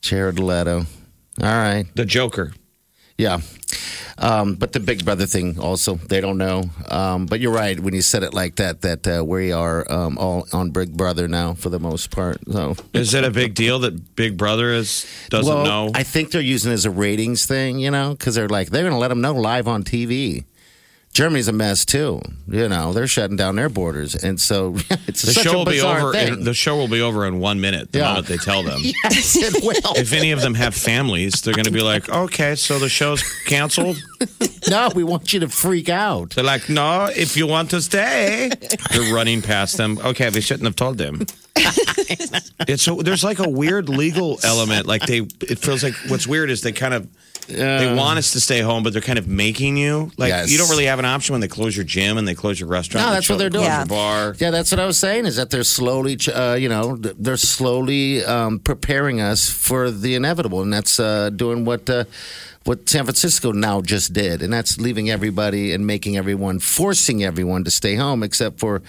Jared 0.00 0.38
Leto. 0.38 0.78
All 1.40 1.46
right. 1.48 1.84
The 1.94 2.04
Joker. 2.04 2.52
Yeah. 3.18 3.38
Um, 4.18 4.54
but 4.54 4.72
the 4.72 4.80
Big 4.80 5.04
Brother 5.04 5.26
thing 5.26 5.58
also, 5.58 5.94
they 5.94 6.20
don't 6.20 6.38
know. 6.38 6.64
Um, 6.88 7.26
but 7.26 7.40
you're 7.40 7.52
right 7.52 7.78
when 7.78 7.94
you 7.94 8.02
said 8.02 8.22
it 8.22 8.34
like 8.34 8.56
that, 8.56 8.82
that 8.82 9.06
uh, 9.06 9.24
we 9.24 9.52
are 9.52 9.90
um, 9.90 10.18
all 10.18 10.46
on 10.52 10.70
Big 10.70 10.96
Brother 10.96 11.28
now 11.28 11.54
for 11.54 11.68
the 11.70 11.80
most 11.80 12.10
part. 12.10 12.38
So 12.50 12.76
Is 12.92 13.14
it 13.14 13.24
a 13.24 13.30
big 13.30 13.54
deal 13.54 13.78
that 13.80 14.14
Big 14.16 14.36
Brother 14.36 14.72
is 14.72 15.06
doesn't 15.30 15.52
well, 15.52 15.64
know? 15.64 15.90
I 15.94 16.02
think 16.02 16.30
they're 16.30 16.40
using 16.40 16.70
it 16.70 16.74
as 16.74 16.84
a 16.84 16.90
ratings 16.90 17.46
thing, 17.46 17.78
you 17.78 17.90
know, 17.90 18.12
because 18.12 18.34
they're 18.34 18.48
like, 18.48 18.70
they're 18.70 18.82
going 18.82 18.92
to 18.92 18.98
let 18.98 19.08
them 19.08 19.20
know 19.20 19.34
live 19.34 19.68
on 19.68 19.82
TV. 19.82 20.44
Germany's 21.12 21.46
a 21.48 21.52
mess 21.52 21.84
too. 21.84 22.22
You 22.48 22.68
know, 22.70 22.94
they're 22.94 23.06
shutting 23.06 23.36
down 23.36 23.56
their 23.56 23.68
borders. 23.68 24.14
And 24.14 24.40
so 24.40 24.76
it's 25.06 25.20
the 25.22 25.32
show 25.32 25.52
a 25.52 25.56
will 25.58 25.64
be 25.66 25.80
over. 25.82 26.12
thing. 26.12 26.44
The 26.44 26.54
show 26.54 26.76
will 26.76 26.88
be 26.88 27.02
over 27.02 27.26
in 27.26 27.38
one 27.38 27.60
minute. 27.60 27.92
The 27.92 27.98
Yeah. 27.98 28.08
moment 28.08 28.26
they 28.28 28.38
tell 28.38 28.62
them. 28.62 28.80
yes, 29.04 29.36
it 29.36 29.62
will. 29.62 29.92
If 29.96 30.12
any 30.14 30.30
of 30.32 30.40
them 30.40 30.54
have 30.54 30.74
families, 30.74 31.42
they're 31.42 31.52
going 31.54 31.66
to 31.66 31.70
be 31.70 31.82
like, 31.82 32.08
"Okay, 32.08 32.54
so 32.54 32.78
the 32.78 32.88
show's 32.88 33.22
canceled." 33.44 34.02
no, 34.70 34.90
we 34.94 35.04
want 35.04 35.34
you 35.34 35.40
to 35.40 35.48
freak 35.48 35.90
out. 35.90 36.30
They're 36.30 36.44
like, 36.44 36.70
"No, 36.70 37.10
if 37.14 37.36
you 37.36 37.46
want 37.46 37.70
to 37.70 37.82
stay." 37.82 38.50
They're 38.90 39.14
running 39.14 39.42
past 39.42 39.76
them. 39.76 39.98
Okay, 39.98 40.30
we 40.30 40.40
shouldn't 40.40 40.64
have 40.64 40.76
told 40.76 40.96
them. 40.96 41.26
it's 42.68 42.88
a, 42.88 42.94
there's 42.94 43.22
like 43.22 43.38
a 43.38 43.48
weird 43.48 43.88
legal 43.90 44.38
element. 44.44 44.86
Like 44.86 45.02
they, 45.06 45.18
it 45.42 45.58
feels 45.58 45.82
like 45.82 45.94
what's 46.08 46.26
weird 46.26 46.48
is 46.50 46.62
they 46.62 46.72
kind 46.72 46.94
of 46.94 47.06
they 47.48 47.94
want 47.94 48.18
us 48.18 48.32
to 48.32 48.40
stay 48.40 48.60
home, 48.60 48.82
but 48.82 48.92
they're 48.92 49.02
kind 49.02 49.18
of 49.18 49.26
making 49.28 49.76
you 49.76 50.10
like 50.16 50.28
Yes. 50.28 50.50
you 50.50 50.58
don't 50.58 50.70
really 50.70 50.86
have 50.86 50.98
an 50.98 51.04
option 51.04 51.32
when 51.34 51.40
they 51.40 51.48
close 51.48 51.76
your 51.76 51.84
gym 51.84 52.16
and 52.18 52.26
they 52.26 52.34
close 52.34 52.58
your 52.60 52.68
restaurant. 52.68 53.04
No, 53.06 53.10
they 53.10 53.16
that's 53.16 53.28
what 53.28 53.38
they're 53.38 53.50
doing. 53.50 53.64
Your 53.70 53.86
bar. 53.86 54.34
Yeah, 54.38 54.50
that's 54.50 54.70
what 54.70 54.80
I 54.80 54.86
was 54.86 54.98
saying. 54.98 55.26
Is 55.26 55.36
that 55.36 55.50
they're 55.50 55.64
slowly, 55.64 56.16
uh, 56.32 56.54
you 56.54 56.68
know, 56.68 56.96
they're 56.96 57.36
slowly 57.36 58.24
um, 58.24 58.58
preparing 58.58 59.20
us 59.20 59.48
for 59.50 59.90
the 59.90 60.14
inevitable, 60.14 60.62
and 60.62 60.72
that's 60.72 60.98
uh, 61.00 61.30
doing 61.30 61.64
what 61.64 61.88
uh, 61.90 62.04
what 62.64 62.88
San 62.88 63.04
Francisco 63.04 63.50
now 63.52 63.80
just 63.80 64.12
did, 64.12 64.40
and 64.42 64.52
that's 64.52 64.78
leaving 64.80 65.10
everybody 65.10 65.72
and 65.72 65.84
making 65.86 66.16
everyone, 66.16 66.60
forcing 66.60 67.24
everyone 67.24 67.64
to 67.64 67.70
stay 67.70 67.96
home, 67.96 68.22
except 68.22 68.60
for 68.60 68.82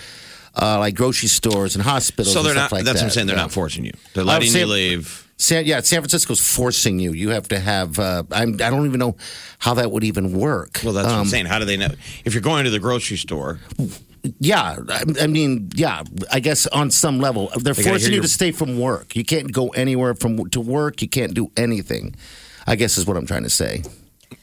uh, 0.61 0.77
like 0.77 0.93
grocery 0.95 1.27
stores 1.29 1.75
and 1.75 1.83
hospitals. 1.83 2.31
So 2.33 2.43
they're 2.43 2.51
and 2.51 2.59
not. 2.59 2.71
like 2.71 2.83
that's 2.85 2.99
that. 2.99 3.05
what 3.05 3.09
I'm 3.09 3.13
saying. 3.13 3.27
They're 3.27 3.35
Yeah. 3.35 3.41
not 3.43 3.51
forcing 3.51 3.83
you. 3.85 3.93
They're 4.13 4.23
letting 4.23 4.53
you 4.53 4.65
leave. 4.67 5.22
San, 5.37 5.65
yeah, 5.65 5.81
San 5.81 5.99
Francisco's 6.01 6.39
forcing 6.39 6.99
you. 6.99 7.11
You 7.13 7.29
have 7.29 7.47
to 7.49 7.59
have. 7.59 7.99
Uh, 7.99 8.23
I'm, 8.31 8.53
I 8.55 8.69
don't 8.69 8.85
even 8.85 8.99
know 8.99 9.15
how 9.59 9.73
that 9.73 9.91
would 9.91 10.03
even 10.03 10.31
work. 10.37 10.79
Well, 10.83 10.93
that's 10.93 11.07
what 11.07 11.15
I'm 11.15 11.21
Um, 11.21 11.27
saying. 11.27 11.45
How 11.47 11.59
do 11.59 11.65
they 11.65 11.75
know? 11.77 11.89
If 12.23 12.33
you're 12.33 12.41
going 12.41 12.63
to 12.65 12.69
the 12.69 12.79
grocery 12.79 13.17
store, 13.17 13.59
Yeah, 14.39 14.77
I, 14.87 15.03
I 15.23 15.27
mean, 15.27 15.69
yeah. 15.75 16.03
I 16.31 16.39
guess 16.39 16.65
on 16.67 16.91
some 16.91 17.19
level, 17.19 17.51
they're 17.57 17.73
They 17.73 17.83
forcing 17.83 18.11
you 18.11 18.15
your- 18.17 18.23
to 18.23 18.29
stay 18.29 18.51
from 18.53 18.79
work. 18.79 19.15
You 19.17 19.25
can't 19.25 19.51
go 19.51 19.67
anywhere 19.69 20.13
from 20.15 20.49
to 20.51 20.61
work. 20.61 21.01
You 21.01 21.09
can't 21.09 21.33
do 21.33 21.51
anything. 21.57 22.15
I 22.65 22.75
guess 22.77 22.97
is 22.97 23.05
what 23.05 23.17
I'm 23.17 23.25
trying 23.25 23.43
to 23.43 23.49
say. 23.49 23.83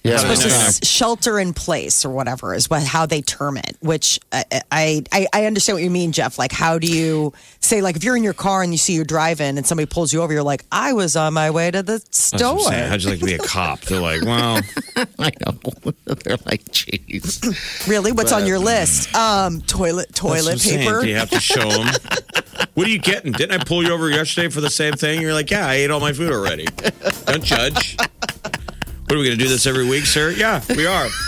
Yeah, 0.02 0.16
supposed 0.18 0.42
to 0.80 0.86
shelter 0.86 1.38
in 1.38 1.52
place 1.52 2.04
or 2.04 2.10
whatever 2.10 2.54
is 2.54 2.70
what 2.70 2.82
how 2.82 3.06
they 3.06 3.22
term 3.22 3.56
it. 3.56 3.76
Which 3.80 4.20
I, 4.32 4.44
I 4.70 5.26
I 5.32 5.44
understand 5.46 5.76
what 5.76 5.82
you 5.82 5.90
mean, 5.90 6.12
Jeff. 6.12 6.38
Like, 6.38 6.52
how 6.52 6.78
do 6.78 6.86
you 6.86 7.32
say 7.60 7.80
like 7.82 7.96
if 7.96 8.04
you're 8.04 8.16
in 8.16 8.24
your 8.24 8.34
car 8.34 8.62
and 8.62 8.72
you 8.72 8.78
see 8.78 8.94
you're 8.94 9.04
driving 9.04 9.56
and 9.56 9.66
somebody 9.66 9.86
pulls 9.86 10.12
you 10.12 10.22
over, 10.22 10.32
you're 10.32 10.42
like, 10.42 10.64
I 10.72 10.92
was 10.92 11.16
on 11.16 11.34
my 11.34 11.50
way 11.50 11.70
to 11.70 11.82
the 11.82 11.92
That's 11.92 12.32
what 12.32 12.42
I'm 12.42 12.58
store. 12.58 12.72
How'd 12.72 13.02
you 13.02 13.10
like 13.10 13.20
to 13.20 13.26
be 13.26 13.34
a 13.34 13.38
cop? 13.38 13.80
They're 13.82 14.00
like, 14.00 14.22
well, 14.22 14.60
I 15.18 15.30
know. 15.44 15.52
they're 16.04 16.38
like, 16.46 16.64
jeez. 16.66 17.88
Really, 17.88 18.12
what's 18.12 18.32
on 18.32 18.46
your 18.46 18.58
list? 18.58 19.14
Um, 19.14 19.60
toilet 19.62 20.08
that's 20.08 20.22
what 20.22 20.38
I'm 20.38 20.44
toilet 20.44 20.60
paper. 20.60 21.04
You 21.04 21.16
have 21.16 21.30
to 21.30 21.40
show 21.40 21.68
them? 21.68 21.88
What 22.74 22.86
are 22.86 22.90
you 22.90 22.98
getting? 22.98 23.32
Didn't 23.32 23.58
I 23.58 23.64
pull 23.64 23.82
you 23.82 23.92
over 23.92 24.10
yesterday 24.10 24.48
for 24.48 24.60
the 24.60 24.70
same 24.70 24.92
thing? 24.92 25.20
You're 25.20 25.32
like, 25.32 25.50
yeah, 25.50 25.66
I 25.66 25.74
ate 25.74 25.90
all 25.90 26.00
my 26.00 26.12
food 26.12 26.30
already. 26.30 26.66
Don't 27.26 27.42
judge. 27.42 27.96
What 29.10 29.16
are 29.16 29.18
we 29.18 29.26
going 29.26 29.36
to 29.38 29.42
do 29.44 29.48
this 29.50 29.66
every 29.66 29.88
week, 29.88 30.06
sir? 30.06 30.30
Yeah, 30.30 30.62
we 30.68 30.86
are. 30.86 31.08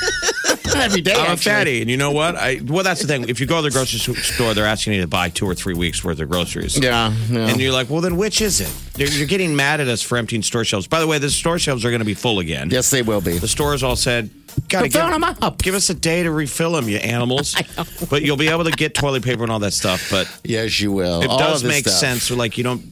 Every 0.77 1.01
day, 1.03 1.13
I'm 1.13 1.19
a 1.19 1.29
actually. 1.31 1.53
fatty, 1.53 1.81
and 1.83 1.91
you 1.91 1.97
know 1.99 2.13
what? 2.13 2.35
I 2.37 2.61
well, 2.65 2.83
that's 2.85 3.03
the 3.03 3.07
thing. 3.09 3.29
If 3.29 3.41
you 3.41 3.47
go 3.47 3.57
to 3.57 3.63
the 3.63 3.71
grocery 3.71 3.99
store, 4.15 4.55
they're 4.55 4.65
asking 4.65 4.95
you 4.95 5.01
to 5.03 5.07
buy 5.09 5.29
two 5.29 5.45
or 5.45 5.55
three 5.55 5.75
weeks 5.75 6.03
worth 6.03 6.19
of 6.21 6.31
groceries. 6.31 6.79
Yeah, 6.79 7.13
yeah. 7.29 7.49
And 7.49 7.61
you're 7.61 7.73
like, 7.73 7.91
well, 7.91 8.01
then 8.01 8.17
which 8.17 8.41
is 8.41 8.61
it? 8.61 8.73
You're, 8.97 9.09
you're 9.11 9.27
getting 9.27 9.55
mad 9.55 9.81
at 9.81 9.89
us 9.89 10.01
for 10.01 10.17
emptying 10.17 10.43
store 10.43 10.65
shelves. 10.65 10.87
By 10.87 11.01
the 11.01 11.07
way, 11.07 11.19
the 11.19 11.29
store 11.29 11.59
shelves 11.59 11.85
are 11.85 11.91
going 11.91 11.99
to 12.01 12.07
be 12.07 12.15
full 12.15 12.39
again. 12.39 12.71
yes, 12.71 12.89
they 12.91 13.03
will 13.03 13.21
be. 13.21 13.37
The 13.39 13.49
stores 13.49 13.83
all 13.83 13.97
said, 13.97 14.31
"Gotta 14.69 14.89
Fill 14.89 15.03
give, 15.11 15.21
them 15.21 15.25
up." 15.43 15.61
give 15.61 15.75
us 15.75 15.91
a 15.91 15.95
day 15.95 16.23
to 16.23 16.31
refill 16.31 16.73
them, 16.73 16.89
you 16.89 16.99
animals." 16.99 17.55
But 18.09 18.23
you'll 18.23 18.37
be 18.39 18.49
able 18.49 18.65
to 18.65 18.71
get 18.71 18.95
toilet 18.95 19.25
paper 19.25 19.43
and 19.43 19.51
all 19.53 19.59
that 19.59 19.73
stuff. 19.75 20.09
But 20.11 20.27
Yes, 20.45 20.81
you 20.81 20.93
will. 20.93 21.23
it 21.23 21.29
All 21.29 21.39
does 21.39 21.63
of 21.63 21.69
this 21.69 21.77
make 21.77 21.87
stuff. 21.89 21.99
sense. 21.99 22.31
Like, 22.31 22.57
you 22.57 22.65
don't 22.65 22.83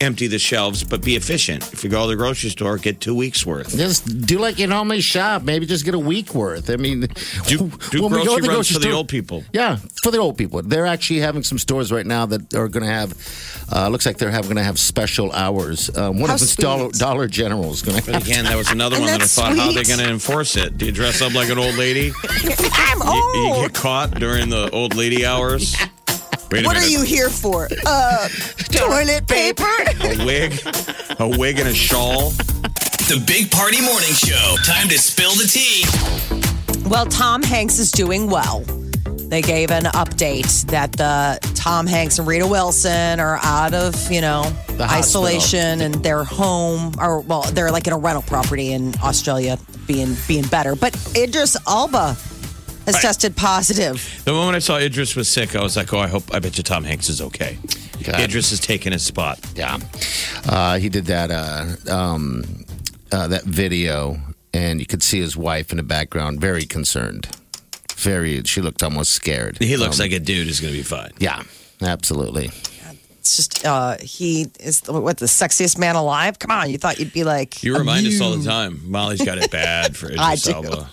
empty 0.00 0.26
the 0.26 0.38
shelves, 0.38 0.84
but 0.84 1.02
be 1.02 1.16
efficient. 1.16 1.72
If 1.72 1.82
you 1.84 1.90
go 1.90 2.02
to 2.02 2.08
the 2.08 2.16
grocery 2.16 2.50
store, 2.50 2.76
get 2.78 3.00
two 3.00 3.14
weeks 3.14 3.46
worth. 3.46 3.76
Just 3.76 4.26
do 4.26 4.38
like 4.38 4.58
you 4.58 4.66
normally 4.66 5.00
shop. 5.00 5.42
Maybe 5.42 5.66
just 5.66 5.84
get 5.84 5.94
a 5.94 5.98
week 5.98 6.34
worth. 6.34 6.68
I 6.70 6.76
mean, 6.76 7.00
Do, 7.46 7.70
do 7.90 8.02
when 8.02 8.12
we 8.12 8.24
go 8.24 8.24
grocery 8.24 8.36
to 8.36 8.42
the 8.42 8.48
runs 8.48 8.48
grocery 8.48 8.74
for 8.74 8.80
the 8.80 8.90
old 8.92 9.08
people. 9.08 9.44
Yeah, 9.52 9.76
for 10.02 10.10
the 10.10 10.18
old 10.18 10.36
people. 10.36 10.62
They're 10.62 10.86
actually 10.86 11.20
having 11.20 11.42
some 11.42 11.58
stores 11.58 11.90
right 11.92 12.06
now 12.06 12.26
that 12.26 12.54
are 12.54 12.68
going 12.68 12.84
to 12.84 12.92
have. 12.92 13.14
Uh, 13.72 13.88
looks 13.88 14.06
like 14.06 14.16
they're 14.18 14.30
going 14.30 14.56
to 14.56 14.62
have 14.62 14.78
special 14.78 15.32
hours. 15.32 15.90
Um, 15.96 16.20
one 16.20 16.28
How 16.28 16.34
of 16.34 16.40
them's 16.40 16.54
Dollar, 16.56 16.90
sweet. 16.90 17.00
Dollar 17.00 17.26
General 17.28 17.70
is 17.72 17.82
going 17.82 18.00
to 18.00 18.12
But 18.12 18.22
again, 18.22 18.44
that 18.44 18.56
was 18.56 18.70
another 18.70 18.96
one 19.00 19.06
that 19.06 19.14
I 19.14 19.18
that's 19.18 19.34
thought, 19.34 19.56
how 19.56 19.68
are 19.68 19.72
they 19.72 19.82
sweet. 19.82 19.96
going 19.96 20.06
to 20.06 20.12
enforce 20.12 20.56
it? 20.56 20.78
Do 20.78 20.86
you 20.86 20.92
dress 20.92 21.20
up 21.20 21.34
like 21.34 21.48
an 21.50 21.58
old 21.58 21.74
lady? 21.76 22.12
I'm 22.28 22.98
You, 23.00 23.54
you 23.56 23.62
get 23.62 23.74
caught 23.74 24.12
during 24.20 24.50
the 24.50 24.70
old 24.70 24.94
lady 24.94 25.26
hours? 25.26 25.74
Wait 26.50 26.64
a 26.64 26.66
What 26.66 26.76
are 26.76 26.86
you 26.86 27.02
here 27.02 27.28
for? 27.30 27.68
Uh, 27.86 28.28
toilet 28.70 29.26
paper. 29.26 29.64
A 29.64 30.24
wig? 30.24 30.60
A 31.18 31.28
wig 31.38 31.58
and 31.58 31.68
a 31.68 31.74
shawl? 31.74 32.30
The 33.08 33.22
Big 33.26 33.50
Party 33.50 33.80
Morning 33.80 34.12
Show. 34.12 34.56
Time 34.64 34.88
to 34.88 34.98
spill 34.98 35.32
the 35.32 35.46
tea. 35.46 35.84
Well, 36.88 37.06
Tom 37.06 37.42
Hanks 37.42 37.78
is 37.78 37.90
doing 37.90 38.28
well. 38.30 38.60
They 39.28 39.42
gave 39.42 39.72
an 39.72 39.84
update 39.84 40.66
that 40.66 40.92
the 40.92 41.40
Tom 41.56 41.86
Hanks 41.88 42.18
and 42.20 42.28
Rita 42.28 42.46
Wilson 42.46 43.18
are 43.18 43.40
out 43.42 43.74
of, 43.74 44.10
you 44.10 44.20
know, 44.20 44.42
The 44.76 44.86
hospital. 44.86 45.24
isolation 45.26 45.80
and 45.80 45.94
they're 45.96 46.22
home 46.22 46.92
or 47.00 47.20
well, 47.22 47.42
they're 47.52 47.72
like 47.72 47.88
in 47.88 47.92
a 47.92 47.98
rental 47.98 48.22
property 48.22 48.70
in 48.72 48.94
Australia 49.02 49.58
being 49.88 50.16
being 50.28 50.44
better. 50.46 50.76
But 50.76 50.94
Idris 51.16 51.56
Elba 51.66 52.16
has 52.86 53.00
tested 53.00 53.36
positive. 53.36 54.22
The 54.24 54.32
moment 54.32 54.56
I 54.56 54.60
saw 54.60 54.78
Idris 54.78 55.14
was 55.16 55.28
sick, 55.28 55.54
I 55.54 55.62
was 55.62 55.76
like, 55.76 55.92
oh, 55.92 55.98
I 55.98 56.06
hope, 56.08 56.32
I 56.32 56.38
bet 56.38 56.56
you 56.56 56.62
Tom 56.62 56.84
Hanks 56.84 57.08
is 57.08 57.20
okay. 57.20 57.58
God. 58.04 58.20
Idris 58.20 58.52
is 58.52 58.60
taking 58.60 58.92
his 58.92 59.02
spot. 59.02 59.38
Yeah, 59.54 59.78
uh, 60.46 60.78
he 60.78 60.88
did 60.88 61.06
that. 61.06 61.30
Uh, 61.30 61.92
um, 61.92 62.44
uh, 63.12 63.28
that 63.28 63.44
video, 63.44 64.18
and 64.54 64.80
you 64.80 64.86
could 64.86 65.02
see 65.02 65.20
his 65.20 65.36
wife 65.36 65.70
in 65.70 65.76
the 65.76 65.82
background, 65.82 66.40
very 66.40 66.64
concerned. 66.64 67.28
Very, 67.96 68.42
she 68.44 68.60
looked 68.60 68.82
almost 68.82 69.12
scared. 69.12 69.58
He 69.58 69.76
looks 69.76 69.98
Um, 69.98 70.04
like 70.04 70.12
a 70.12 70.20
dude 70.20 70.46
who's 70.46 70.60
going 70.60 70.72
to 70.72 70.78
be 70.78 70.82
fine. 70.84 71.12
Yeah, 71.18 71.42
absolutely. 71.82 72.50
It's 73.18 73.36
just 73.36 73.64
uh 73.66 73.96
he 74.00 74.46
is 74.60 74.82
the, 74.82 74.92
what 74.92 75.16
the 75.18 75.26
sexiest 75.26 75.78
man 75.78 75.96
alive. 75.96 76.38
Come 76.38 76.52
on, 76.52 76.70
you 76.70 76.78
thought 76.78 77.00
you'd 77.00 77.12
be 77.12 77.24
like 77.24 77.64
You 77.64 77.76
remind 77.76 78.06
us 78.06 78.20
all 78.20 78.36
the 78.36 78.44
time. 78.44 78.80
Molly's 78.88 79.20
got 79.24 79.38
it 79.38 79.50
bad 79.50 79.96
for 79.96 80.06
I 80.18 80.34
Idris 80.34 80.42
do. 80.44 80.52
Elba. 80.52 80.90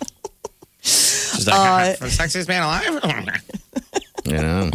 She's 1.36 1.48
like, 1.48 1.98
"For 1.98 2.06
the 2.06 2.10
sexiest 2.10 2.48
man 2.48 2.64
alive. 2.64 3.00
Oh, 3.04 4.30
you 4.30 4.38
know. 4.38 4.72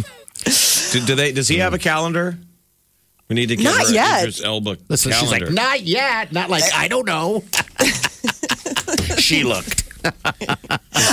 do, 0.91 1.05
do 1.05 1.15
they? 1.15 1.31
Does 1.31 1.47
he 1.47 1.57
have 1.59 1.73
a 1.73 1.79
calendar? 1.79 2.37
We 3.29 3.35
need 3.35 3.49
to 3.49 3.55
get 3.55 3.63
Not 3.65 3.87
her 3.87 3.93
yet. 3.93 4.19
Idris 4.21 4.43
Elba 4.43 4.77
Listen, 4.87 5.11
she's 5.11 5.31
like, 5.31 5.51
not 5.51 5.83
yet. 5.83 6.31
Not 6.31 6.49
like 6.49 6.63
I 6.73 6.87
don't 6.87 7.05
know. 7.05 7.43
she 9.17 9.43
looked. 9.43 9.85
There- 10.01 10.13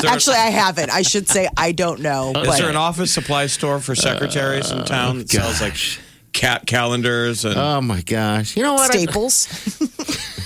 Actually, 0.07 0.37
I 0.37 0.51
haven't. 0.51 0.91
I 0.91 1.03
should 1.03 1.29
say 1.29 1.49
I 1.57 1.73
don't 1.73 2.01
know. 2.01 2.29
Is 2.29 2.47
but 2.47 2.59
there 2.59 2.71
an 2.71 2.77
office 2.77 3.13
supply 3.13 3.47
store 3.47 3.81
for 3.81 3.95
secretaries 3.95 4.71
in 4.71 4.81
oh, 4.81 4.85
town 4.85 5.19
that 5.19 5.29
sells 5.29 5.61
like 5.61 5.77
cat 6.33 6.67
calendars 6.67 7.45
and 7.45 7.57
Oh 7.57 7.81
my 7.83 8.01
gosh! 8.01 8.57
You 8.57 8.63
know 8.63 8.75
what? 8.75 8.95
I- 8.95 9.03
Staples. 9.03 9.49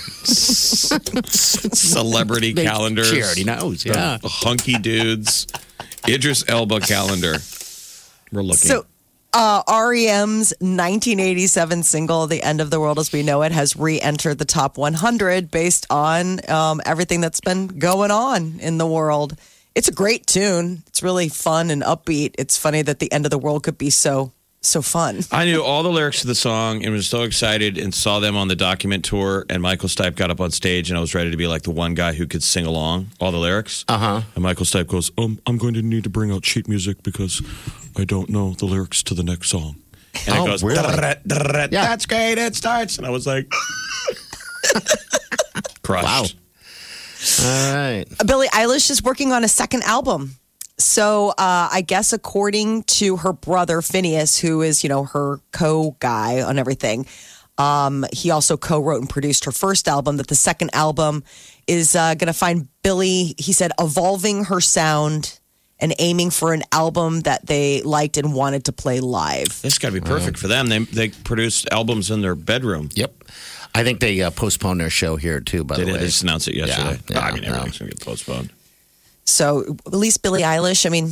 Celebrity 1.73 2.53
They- 2.53 2.63
calendars. 2.65 3.09
She 3.09 3.21
already 3.23 3.43
knows. 3.43 3.85
Yeah. 3.85 4.17
The 4.21 4.29
hunky 4.29 4.73
dudes. 4.73 5.47
Idris 6.07 6.43
Elba 6.47 6.79
calendar. 6.81 7.37
We're 8.31 8.41
looking. 8.41 8.69
So, 8.69 8.85
uh, 9.33 9.63
REM's 9.67 10.53
1987 10.59 11.83
single, 11.83 12.27
The 12.27 12.43
End 12.43 12.59
of 12.61 12.69
the 12.69 12.79
World 12.79 12.99
as 12.99 13.11
We 13.11 13.23
Know 13.23 13.41
It, 13.43 13.51
has 13.51 13.75
re 13.75 13.99
entered 14.01 14.37
the 14.37 14.45
top 14.45 14.77
100 14.77 15.51
based 15.51 15.85
on 15.89 16.49
um, 16.49 16.81
everything 16.85 17.21
that's 17.21 17.41
been 17.41 17.67
going 17.67 18.11
on 18.11 18.59
in 18.59 18.77
the 18.77 18.87
world. 18.87 19.35
It's 19.73 19.87
a 19.87 19.93
great 19.93 20.27
tune. 20.27 20.83
It's 20.87 21.01
really 21.01 21.29
fun 21.29 21.69
and 21.69 21.81
upbeat. 21.81 22.35
It's 22.37 22.57
funny 22.57 22.81
that 22.81 22.99
the 22.99 23.11
end 23.11 23.25
of 23.25 23.31
the 23.31 23.37
world 23.37 23.63
could 23.63 23.77
be 23.77 23.89
so, 23.89 24.33
so 24.63 24.81
fun. 24.81 25.19
I 25.31 25.45
knew 25.45 25.63
all 25.63 25.81
the 25.83 25.89
lyrics 25.89 26.21
to 26.21 26.27
the 26.27 26.35
song 26.35 26.83
and 26.85 26.93
was 26.93 27.07
so 27.07 27.23
excited 27.23 27.77
and 27.77 27.93
saw 27.93 28.19
them 28.19 28.35
on 28.37 28.47
the 28.47 28.55
document 28.55 29.03
tour. 29.05 29.45
And 29.49 29.61
Michael 29.61 29.89
Stipe 29.89 30.15
got 30.15 30.29
up 30.29 30.39
on 30.39 30.51
stage 30.51 30.89
and 30.89 30.97
I 30.97 31.01
was 31.01 31.15
ready 31.15 31.31
to 31.31 31.37
be 31.37 31.47
like 31.47 31.63
the 31.63 31.71
one 31.71 31.93
guy 31.95 32.13
who 32.13 32.27
could 32.27 32.43
sing 32.43 32.65
along 32.65 33.07
all 33.19 33.31
the 33.31 33.37
lyrics. 33.39 33.83
Uh 33.87 33.97
huh. 33.97 34.21
And 34.35 34.43
Michael 34.43 34.65
Stipe 34.65 34.87
goes, 34.87 35.11
um, 35.17 35.39
I'm 35.47 35.57
going 35.57 35.73
to 35.73 35.81
need 35.81 36.03
to 36.03 36.09
bring 36.09 36.31
out 36.31 36.45
sheet 36.45 36.67
music 36.67 37.01
because 37.03 37.41
I 37.97 38.05
don't 38.05 38.29
know 38.29 38.53
the 38.53 38.65
lyrics 38.65 39.01
to 39.03 39.13
the 39.15 39.23
next 39.23 39.49
song. 39.49 39.77
And 40.27 40.37
Oh, 40.37 40.43
it 40.43 40.47
goes, 40.47 40.63
really? 40.63 40.77
"Drrrt, 40.77 41.23
drrrt, 41.25 41.71
Yeah. 41.71 41.87
that's 41.87 42.05
great. 42.05 42.37
It 42.37 42.55
starts. 42.55 42.97
And 42.97 43.07
I 43.07 43.09
was 43.09 43.25
like, 43.25 43.49
crushed. 45.83 46.05
Wow. 46.05 46.23
All 47.47 47.73
right. 47.75 48.05
Billie 48.25 48.47
Eilish 48.49 48.89
is 48.89 49.01
working 49.03 49.31
on 49.31 49.43
a 49.43 49.47
second 49.47 49.83
album. 49.83 50.35
So 50.83 51.29
uh, 51.29 51.69
I 51.71 51.83
guess 51.85 52.13
according 52.13 52.83
to 52.83 53.17
her 53.17 53.33
brother 53.33 53.81
Finneas, 53.81 54.39
who 54.39 54.61
is 54.61 54.83
you 54.83 54.89
know 54.89 55.03
her 55.05 55.39
co 55.51 55.95
guy 55.99 56.41
on 56.41 56.57
everything, 56.59 57.05
um, 57.57 58.05
he 58.11 58.31
also 58.31 58.57
co-wrote 58.57 59.01
and 59.01 59.09
produced 59.09 59.45
her 59.45 59.51
first 59.51 59.87
album. 59.87 60.17
That 60.17 60.27
the 60.27 60.35
second 60.35 60.71
album 60.73 61.23
is 61.67 61.95
uh, 61.95 62.15
going 62.15 62.27
to 62.27 62.33
find 62.33 62.67
Billie. 62.83 63.35
He 63.37 63.53
said 63.53 63.71
evolving 63.79 64.45
her 64.45 64.59
sound 64.61 65.39
and 65.79 65.93
aiming 65.99 66.29
for 66.29 66.53
an 66.53 66.61
album 66.71 67.21
that 67.21 67.45
they 67.45 67.81
liked 67.81 68.17
and 68.17 68.33
wanted 68.33 68.65
to 68.65 68.71
play 68.71 68.99
live. 68.99 69.61
This 69.61 69.79
got 69.79 69.89
to 69.89 69.93
be 69.93 70.01
perfect 70.01 70.37
for 70.37 70.47
them. 70.47 70.67
They, 70.67 70.79
they 70.79 71.09
produced 71.09 71.67
albums 71.71 72.11
in 72.11 72.21
their 72.21 72.35
bedroom. 72.35 72.89
Yep. 72.93 73.23
I 73.73 73.83
think 73.83 73.99
they 73.99 74.21
uh, 74.21 74.29
postponed 74.29 74.79
their 74.79 74.91
show 74.91 75.15
here 75.15 75.39
too. 75.39 75.63
By 75.63 75.77
They 75.77 75.85
the 75.85 75.91
did 75.93 75.99
way, 75.99 76.05
just 76.05 76.21
announced 76.23 76.47
it 76.47 76.55
yesterday. 76.55 76.99
Yeah, 77.09 77.19
I 77.19 77.31
mean, 77.31 77.43
yeah, 77.43 77.49
everything's 77.49 77.79
going 77.79 77.91
to 77.91 77.97
get 77.97 78.05
postponed. 78.05 78.51
So 79.25 79.77
at 79.85 79.93
least 79.93 80.21
Billie 80.21 80.41
Eilish. 80.41 80.85
I 80.85 80.89
mean, 80.89 81.11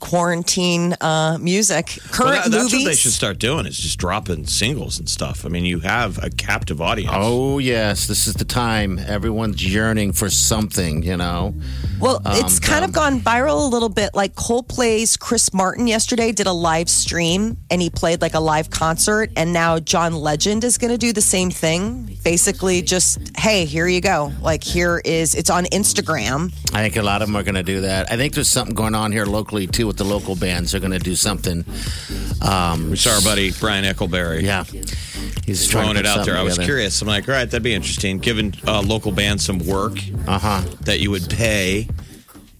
quarantine 0.00 0.94
uh, 1.00 1.38
music. 1.40 1.98
Well, 2.02 2.12
Current 2.12 2.44
that- 2.44 2.50
that's 2.52 2.64
movies. 2.64 2.84
what 2.84 2.90
they 2.90 2.96
should 2.96 3.12
start 3.12 3.38
doing 3.38 3.66
is 3.66 3.76
just 3.76 3.98
dropping 3.98 4.46
singles 4.46 4.98
and 4.98 5.08
stuff. 5.08 5.44
I 5.44 5.48
mean, 5.48 5.64
you 5.64 5.80
have 5.80 6.22
a 6.22 6.30
captive 6.30 6.80
audience. 6.80 7.12
Oh 7.14 7.58
yes, 7.58 8.06
this 8.06 8.26
is 8.26 8.34
the 8.34 8.44
time. 8.44 8.98
Everyone's 8.98 9.64
yearning 9.64 10.12
for 10.12 10.30
something. 10.30 11.02
You 11.02 11.16
know. 11.16 11.54
Well, 12.00 12.20
it's 12.26 12.58
kind 12.58 12.84
of 12.84 12.92
gone 12.92 13.20
viral 13.20 13.64
a 13.64 13.68
little 13.68 13.88
bit. 13.88 14.10
Like 14.14 14.34
Coldplay's 14.34 15.16
Chris 15.16 15.52
Martin 15.54 15.86
yesterday 15.86 16.32
did 16.32 16.46
a 16.46 16.52
live 16.52 16.88
stream 16.90 17.56
and 17.70 17.80
he 17.80 17.88
played 17.90 18.20
like 18.20 18.34
a 18.34 18.40
live 18.40 18.68
concert. 18.70 19.30
And 19.36 19.52
now 19.52 19.78
John 19.78 20.12
Legend 20.14 20.64
is 20.64 20.76
going 20.78 20.90
to 20.90 20.98
do 20.98 21.12
the 21.12 21.22
same 21.22 21.50
thing. 21.50 22.18
Basically, 22.24 22.82
just, 22.82 23.36
hey, 23.38 23.64
here 23.64 23.86
you 23.86 24.00
go. 24.00 24.32
Like, 24.42 24.64
here 24.64 25.00
is, 25.04 25.34
it's 25.34 25.50
on 25.50 25.64
Instagram. 25.66 26.52
I 26.72 26.82
think 26.82 26.96
a 26.96 27.02
lot 27.02 27.22
of 27.22 27.28
them 27.28 27.36
are 27.36 27.42
going 27.42 27.54
to 27.54 27.62
do 27.62 27.82
that. 27.82 28.10
I 28.10 28.16
think 28.16 28.34
there's 28.34 28.48
something 28.48 28.74
going 28.74 28.94
on 28.94 29.12
here 29.12 29.24
locally 29.26 29.66
too 29.74 29.86
with 29.86 29.96
the 29.96 30.04
local 30.04 30.36
bands. 30.36 30.70
They're 30.72 30.80
going 30.80 30.92
to 30.92 30.98
do 30.98 31.14
something. 31.16 31.64
Um, 32.40 32.90
We 32.90 32.96
saw 32.96 33.10
our 33.14 33.20
buddy 33.22 33.52
Brian 33.60 33.84
Eccleberry 33.84 34.42
yeah, 34.44 34.64
he's 35.44 35.70
throwing 35.70 35.96
it 35.96 36.06
out 36.06 36.24
there. 36.24 36.34
something 36.34 36.36
I 36.36 36.42
was 36.42 36.58
curious. 36.58 37.00
I'm 37.02 37.08
like, 37.08 37.28
all 37.28 37.34
right, 37.34 37.44
that'd 37.50 37.62
be 37.62 37.74
interesting. 37.74 38.18
Giving 38.18 38.54
uh, 38.66 38.82
local 38.82 39.12
bands 39.12 39.44
some 39.44 39.58
work 39.58 39.98
Uh 40.26 40.38
huh. 40.38 40.62
that 40.82 41.00
you 41.00 41.10
would 41.10 41.28
pay. 41.28 41.88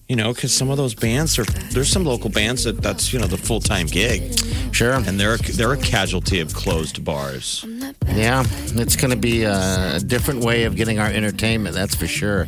You 0.07 0.15
know, 0.15 0.31
because 0.35 0.53
some 0.53 0.69
of 0.69 0.77
those 0.77 0.93
bands 0.93 1.39
are 1.39 1.45
there's 1.73 1.89
some 1.89 2.03
local 2.05 2.29
bands 2.29 2.65
that 2.65 2.79
that's 2.79 3.11
you 3.11 3.17
know 3.17 3.25
the 3.25 3.37
full 3.39 3.59
time 3.59 3.87
gig, 3.87 4.37
Sure. 4.71 4.93
and 4.93 5.19
they're 5.19 5.37
they're 5.37 5.73
a 5.73 5.77
casualty 5.77 6.39
of 6.41 6.53
closed 6.53 7.03
bars. 7.03 7.65
Yeah, 8.13 8.43
it's 8.75 8.95
going 8.95 9.09
to 9.09 9.17
be 9.17 9.45
a 9.45 9.99
different 10.05 10.43
way 10.45 10.65
of 10.65 10.75
getting 10.75 10.99
our 10.99 11.07
entertainment. 11.09 11.73
That's 11.73 11.95
for 11.95 12.05
sure. 12.05 12.45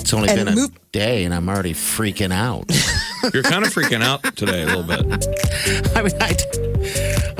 It's 0.00 0.12
only 0.12 0.30
And 0.30 0.38
been 0.38 0.48
a 0.48 0.56
move- 0.56 0.70
day, 0.90 1.22
and 1.24 1.32
I'm 1.32 1.48
already 1.48 1.74
freaking 1.74 2.32
out. 2.32 2.66
You're 3.34 3.42
kind 3.42 3.64
of 3.66 3.72
freaking 3.74 4.02
out 4.02 4.22
today 4.36 4.62
a 4.62 4.66
little 4.66 4.82
bit. 4.82 5.00
I 5.96 6.02
mean, 6.02 6.12
I, 6.20 6.36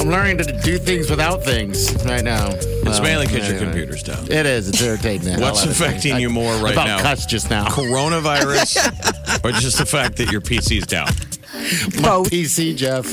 am 0.01 0.09
learning 0.11 0.39
to 0.39 0.61
do 0.63 0.79
things 0.79 1.09
without 1.11 1.45
things 1.45 1.93
right 2.05 2.25
now. 2.25 2.49
It's 2.51 2.85
Well, 2.85 3.03
mainly 3.03 3.27
because 3.27 3.49
your 3.49 3.57
anyway. 3.59 3.73
computer's 3.73 4.03
down. 4.03 4.25
It 4.31 4.47
is. 4.47 4.69
It's 4.69 4.81
irritating. 4.83 5.25
the 5.25 5.31
hell 5.33 5.41
What's 5.43 5.63
out 5.63 5.69
of 5.71 5.81
me. 5.81 5.87
affecting 5.87 6.17
you 6.19 6.31
more 6.31 6.53
right 6.55 6.75
now? 6.75 6.83
about 6.83 6.87
now? 6.87 7.03
cuss 7.03 7.27
just 7.27 7.51
now. 7.51 7.67
Coronavirus, 7.67 9.45
or 9.45 9.53
just 9.53 9.79
the 9.79 9.87
fact 9.87 10.17
that 10.17 10.31
your 10.33 10.41
PC's 10.41 10.87
down. 10.87 11.09
My 11.97 12.03
Both. 12.03 12.31
PC, 12.31 12.77
Jeff. 12.77 13.07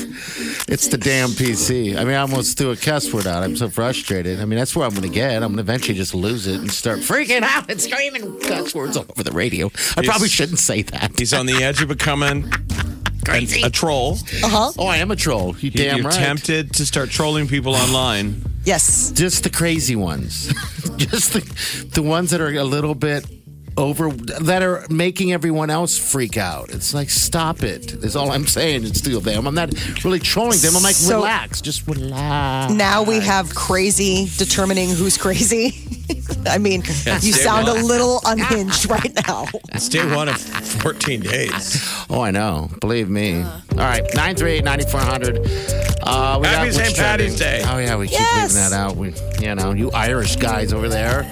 It's 0.68 0.88
the 0.88 0.98
damn 0.98 1.30
PC. 1.30 1.96
I 1.96 2.04
mean, 2.04 2.14
I 2.14 2.18
almost 2.18 2.56
threw 2.58 2.70
a 2.70 2.76
cuss 2.76 3.12
word 3.12 3.26
out. 3.26 3.42
I'm 3.42 3.56
so 3.56 3.68
frustrated. 3.68 4.40
I 4.40 4.44
mean, 4.44 4.58
that's 4.58 4.74
where 4.76 4.84
I'm 4.86 4.90
going 4.94 5.02
to 5.02 5.08
get. 5.14 5.34
I'm 5.42 5.54
going 5.54 5.56
to 5.56 5.60
eventually 5.62 5.96
just 5.96 6.14
lose 6.14 6.46
it 6.46 6.60
and 6.60 6.70
start 6.70 7.00
freaking 7.00 7.42
out 7.42 7.70
and 7.70 7.80
screaming 7.80 8.38
cuss 8.40 8.74
words 8.74 8.96
all 8.96 9.04
over 9.10 9.22
the 9.22 9.32
radio. 9.32 9.66
I 9.96 10.00
He's- 10.00 10.06
probably 10.06 10.28
shouldn't 10.28 10.58
say 10.58 10.82
that. 10.82 11.12
He's 11.18 11.32
on 11.34 11.46
the 11.46 11.62
edge 11.62 11.82
of 11.82 11.88
becoming 11.88 12.50
Crazy. 13.24 13.62
a 13.62 13.70
troll. 13.70 14.18
Uh 14.42 14.48
huh. 14.48 14.72
Oh, 14.78 14.86
I 14.86 14.98
am 14.98 15.10
a 15.10 15.16
troll. 15.16 15.56
You 15.58 15.64
You- 15.64 15.70
damn 15.70 15.96
You're 15.98 16.06
right. 16.06 16.14
tempted 16.14 16.72
to 16.74 16.86
start 16.86 17.10
trolling 17.10 17.48
people 17.48 17.74
online. 17.74 18.42
Yes. 18.64 19.10
Just 19.12 19.42
the 19.44 19.50
crazy 19.50 19.96
ones. 19.96 20.46
Just 20.96 21.32
the, 21.34 21.88
the 21.94 22.02
ones 22.02 22.30
that 22.30 22.40
are 22.40 22.48
a 22.48 22.64
little 22.64 22.94
bit 22.94 23.24
over, 23.76 24.10
that 24.10 24.62
are 24.62 24.86
making 24.88 25.32
everyone 25.32 25.70
else 25.70 25.98
freak 25.98 26.36
out. 26.36 26.70
It's 26.70 26.94
like, 26.94 27.10
stop 27.10 27.62
it. 27.62 27.92
Is 28.04 28.16
all 28.16 28.30
I'm 28.32 28.46
saying. 28.46 28.84
It's 28.84 28.98
still 28.98 29.20
them. 29.20 29.46
I'm 29.46 29.54
not 29.54 29.72
really 30.04 30.18
trolling 30.20 30.58
them. 30.60 30.76
I'm 30.76 30.82
like, 30.82 30.94
So- 30.94 31.16
relax. 31.16 31.60
Just 31.60 31.86
relax. 31.86 32.72
Now 32.72 33.02
we 33.02 33.20
have 33.20 33.54
crazy 33.54 34.28
determining 34.38 34.88
who's 34.90 35.18
crazy. 35.18 35.74
I 36.46 36.58
mean, 36.58 36.82
you 36.82 36.92
stay 36.92 37.30
sound 37.32 37.68
a 37.68 37.74
little 37.74 38.20
unhinged 38.24 38.88
right 38.88 39.12
now. 39.26 39.46
It's 39.74 39.88
day 39.90 40.06
one 40.14 40.28
of 40.28 40.40
14 40.40 41.20
days. 41.20 41.82
Oh, 42.08 42.20
I 42.22 42.30
know. 42.30 42.70
Believe 42.80 43.10
me. 43.10 43.42
All 43.42 43.50
right, 43.76 44.02
938 44.14 44.64
9400. 44.64 45.36
Uh, 46.02 46.38
we 46.40 46.46
Happy 46.46 46.70
got 46.70 46.72
St. 46.72 46.74
what's 46.76 46.98
Patty's 46.98 47.36
trending. 47.36 47.36
Day. 47.36 47.62
Oh, 47.66 47.78
yeah, 47.78 47.96
we 47.96 48.06
keep 48.08 48.20
Yes. 48.20 48.54
leaving 48.54 48.70
that 48.70 48.72
out. 48.72 48.96
We, 48.96 49.12
you 49.40 49.54
know, 49.54 49.72
you 49.72 49.90
Irish 49.90 50.36
guys 50.36 50.72
over 50.72 50.88
there. 50.88 51.30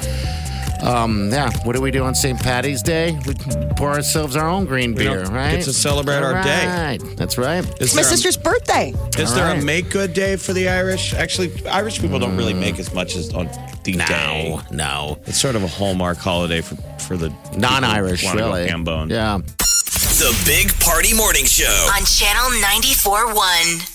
Um, 0.82 1.30
yeah, 1.30 1.50
what 1.64 1.74
do 1.74 1.80
we 1.80 1.90
do 1.90 2.04
on 2.04 2.14
St. 2.14 2.38
Patty's 2.38 2.82
Day? 2.82 3.18
We 3.26 3.34
pour 3.76 3.90
ourselves 3.90 4.36
our 4.36 4.48
own 4.48 4.66
green 4.66 4.94
beer, 4.94 5.22
don't 5.24 5.32
right? 5.32 5.56
get 5.56 5.64
to 5.64 5.72
celebrate 5.72 6.16
our 6.22 6.42
day. 6.42 6.98
That's 7.16 7.38
right. 7.38 7.64
Is 7.80 7.94
My 7.94 8.02
there, 8.02 8.10
sister's 8.10 8.36
birthday. 8.36 8.92
is 9.18 9.30
All 9.30 9.36
there 9.36 9.46
right. 9.46 9.62
a 9.62 9.64
make 9.64 9.88
good 9.90 10.12
day 10.12 10.36
for 10.36 10.52
the 10.52 10.68
Irish? 10.68 11.14
Actually, 11.14 11.52
Irish 11.68 12.00
people 12.00 12.18
don't 12.18 12.36
really 12.36 12.52
make 12.54 12.78
as 12.78 12.92
much 12.92 13.16
as 13.16 13.32
on 13.32 13.48
the 13.84 13.92
day. 13.92 14.60
No, 14.70 14.76
no. 14.76 15.18
It's 15.26 15.40
sort 15.40 15.56
of 15.56 15.62
a 15.62 15.68
hallmark 15.68 16.18
holiday 16.18 16.60
for, 16.60 16.76
for 17.00 17.16
the 17.16 17.32
Non-Irish, 17.56 18.24
wanna 18.24 18.42
really. 18.42 18.64
Go 18.64 18.70
ham 18.70 18.84
bone. 18.84 19.08
Yeah. 19.10 19.38
The 19.38 20.36
Big 20.46 20.72
Party 20.80 21.14
Morning 21.14 21.44
Show. 21.44 21.88
On 21.96 22.04
Channel 22.04 22.50
94.1. 22.60 23.32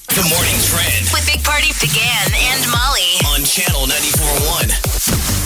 The 0.10 0.24
morning 0.28 0.58
trend 0.68 1.08
With 1.14 1.26
Big 1.32 1.44
Party 1.46 1.70
began 1.80 2.28
and 2.34 2.66
Molly. 2.72 3.20
on 3.32 3.46
Channel 3.46 3.86
94.1. 3.88 5.39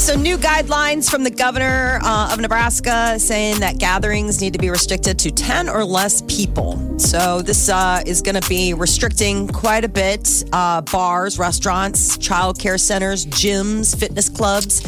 So, 0.00 0.16
new 0.16 0.38
guidelines 0.38 1.10
from 1.10 1.24
the 1.24 1.30
governor 1.30 2.00
uh, 2.02 2.32
of 2.32 2.40
Nebraska 2.40 3.18
saying 3.18 3.60
that 3.60 3.78
gatherings 3.78 4.40
need 4.40 4.54
to 4.54 4.58
be 4.58 4.70
restricted 4.70 5.18
to 5.18 5.30
10 5.30 5.68
or 5.68 5.84
less 5.84 6.22
people. 6.22 6.98
So, 6.98 7.42
this 7.42 7.68
uh, 7.68 8.02
is 8.06 8.22
going 8.22 8.40
to 8.40 8.48
be 8.48 8.72
restricting 8.72 9.46
quite 9.46 9.84
a 9.84 9.88
bit 9.88 10.42
uh, 10.54 10.80
bars, 10.80 11.38
restaurants, 11.38 12.16
childcare 12.16 12.80
centers, 12.80 13.26
gyms, 13.26 13.94
fitness 13.94 14.30
clubs. 14.30 14.80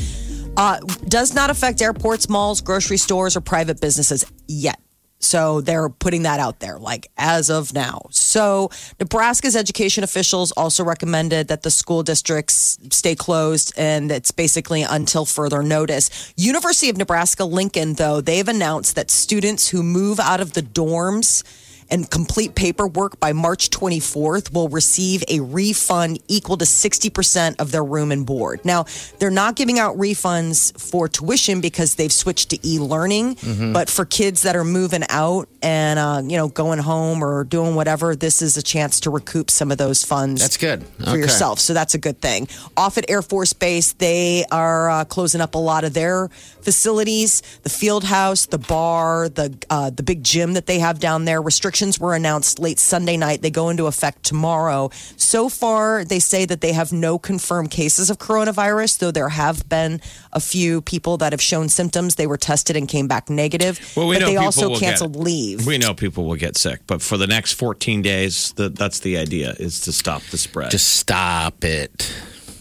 Uh, 0.56 0.80
does 1.08 1.34
not 1.34 1.50
affect 1.50 1.82
airports, 1.82 2.30
malls, 2.30 2.62
grocery 2.62 2.96
stores, 2.96 3.36
or 3.36 3.42
private 3.42 3.82
businesses 3.82 4.24
yet. 4.48 4.81
So 5.22 5.60
they're 5.60 5.88
putting 5.88 6.24
that 6.24 6.40
out 6.40 6.58
there, 6.58 6.78
like 6.78 7.10
as 7.16 7.48
of 7.48 7.72
now. 7.72 8.02
So 8.10 8.70
Nebraska's 8.98 9.56
education 9.56 10.04
officials 10.04 10.52
also 10.52 10.84
recommended 10.84 11.48
that 11.48 11.62
the 11.62 11.70
school 11.70 12.02
districts 12.02 12.78
stay 12.90 13.14
closed, 13.14 13.72
and 13.76 14.10
it's 14.10 14.32
basically 14.32 14.82
until 14.82 15.24
further 15.24 15.62
notice. 15.62 16.32
University 16.36 16.90
of 16.90 16.96
Nebraska 16.96 17.44
Lincoln, 17.44 17.94
though, 17.94 18.20
they've 18.20 18.48
announced 18.48 18.96
that 18.96 19.10
students 19.10 19.68
who 19.68 19.82
move 19.82 20.18
out 20.18 20.40
of 20.40 20.54
the 20.54 20.62
dorms 20.62 21.44
and 21.92 22.10
complete 22.10 22.54
paperwork 22.56 23.20
by 23.20 23.32
March 23.32 23.70
24th 23.70 24.52
will 24.52 24.68
receive 24.70 25.22
a 25.28 25.38
refund 25.40 26.18
equal 26.26 26.56
to 26.56 26.64
60% 26.64 27.60
of 27.60 27.70
their 27.70 27.84
room 27.84 28.10
and 28.10 28.26
board. 28.26 28.64
Now, 28.64 28.86
they're 29.18 29.30
not 29.30 29.54
giving 29.54 29.78
out 29.78 29.96
refunds 29.96 30.72
for 30.80 31.06
tuition 31.08 31.60
because 31.60 31.94
they've 31.96 32.12
switched 32.12 32.50
to 32.50 32.58
e-learning, 32.66 33.36
Mm-hmm. 33.36 33.72
but 33.74 33.90
for 33.90 34.04
kids 34.06 34.42
that 34.42 34.56
are 34.56 34.64
moving 34.64 35.02
out 35.10 35.46
and 35.62 35.98
uh, 35.98 36.22
you 36.24 36.36
know 36.38 36.48
going 36.48 36.78
home 36.78 37.22
or 37.22 37.44
doing 37.44 37.74
whatever, 37.74 38.16
this 38.16 38.40
is 38.40 38.56
a 38.56 38.62
chance 38.62 39.00
to 39.00 39.10
recoup 39.10 39.50
some 39.50 39.70
of 39.70 39.76
those 39.78 40.02
funds. 40.04 40.40
That's 40.40 40.56
good. 40.56 40.82
for 40.98 41.10
Okay. 41.10 41.18
yourself. 41.18 41.58
So 41.60 41.74
that's 41.74 41.94
a 41.94 41.98
good 41.98 42.20
thing. 42.20 42.46
Offutt 42.76 43.04
Air 43.10 43.20
Force 43.22 43.52
Base, 43.52 43.92
they 43.92 44.44
are 44.50 44.88
uh, 44.90 45.04
closing 45.04 45.40
up 45.42 45.54
a 45.54 45.58
lot 45.58 45.84
of 45.84 45.92
their 45.92 46.28
facilities, 46.62 47.42
the 47.64 47.68
field 47.68 48.04
house, 48.04 48.46
the 48.46 48.58
bar, 48.58 49.28
the 49.28 49.54
uh, 49.68 49.90
the 49.90 50.02
big 50.02 50.24
gym 50.24 50.54
that 50.54 50.66
they 50.66 50.78
have 50.78 50.98
down 50.98 51.26
there. 51.26 51.42
Restrictions 51.42 51.81
were 51.98 52.14
announced 52.14 52.58
late 52.58 52.78
Sunday 52.78 53.16
night. 53.16 53.42
They 53.42 53.50
go 53.50 53.68
into 53.68 53.86
effect 53.86 54.22
tomorrow. 54.22 54.90
So 55.16 55.48
far, 55.48 56.04
they 56.04 56.18
say 56.18 56.44
that 56.44 56.60
they 56.60 56.72
have 56.72 56.92
no 56.92 57.18
confirmed 57.18 57.70
cases 57.70 58.08
of 58.10 58.18
coronavirus, 58.18 58.98
though 58.98 59.10
there 59.10 59.30
have 59.30 59.68
been 59.68 60.00
a 60.32 60.40
few 60.40 60.80
people 60.82 61.16
that 61.18 61.32
have 61.32 61.42
shown 61.42 61.68
symptoms. 61.68 62.14
They 62.14 62.26
were 62.26 62.36
tested 62.36 62.76
and 62.76 62.88
came 62.88 63.08
back 63.08 63.28
negative. 63.28 63.80
Well, 63.96 64.06
we 64.06 64.16
but 64.16 64.20
know 64.20 64.26
they 64.26 64.36
also 64.36 64.68
will 64.68 64.78
get- 64.78 64.90
canceled 64.90 65.16
leave. 65.16 65.66
We 65.66 65.78
know 65.78 65.94
people 65.94 66.24
will 66.24 66.36
get 66.36 66.56
sick, 66.56 66.80
but 66.86 67.02
for 67.02 67.16
the 67.16 67.26
next 67.26 67.52
14 67.54 68.02
days, 68.02 68.52
the, 68.52 68.68
that's 68.68 69.00
the 69.00 69.18
idea: 69.18 69.54
is 69.58 69.80
to 69.82 69.92
stop 69.92 70.22
the 70.30 70.38
spread. 70.38 70.70
Just 70.70 70.88
stop 70.96 71.64
it. 71.64 72.14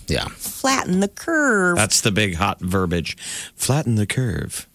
Yeah. 0.08 0.28
Flatten 0.30 1.00
the 1.00 1.08
curve. 1.08 1.78
that's 1.78 2.02
the 2.02 2.12
big 2.12 2.36
hot 2.36 2.60
verbiage. 2.60 3.16
Flatten 3.56 3.96
the 3.96 4.06
curve. 4.06 4.68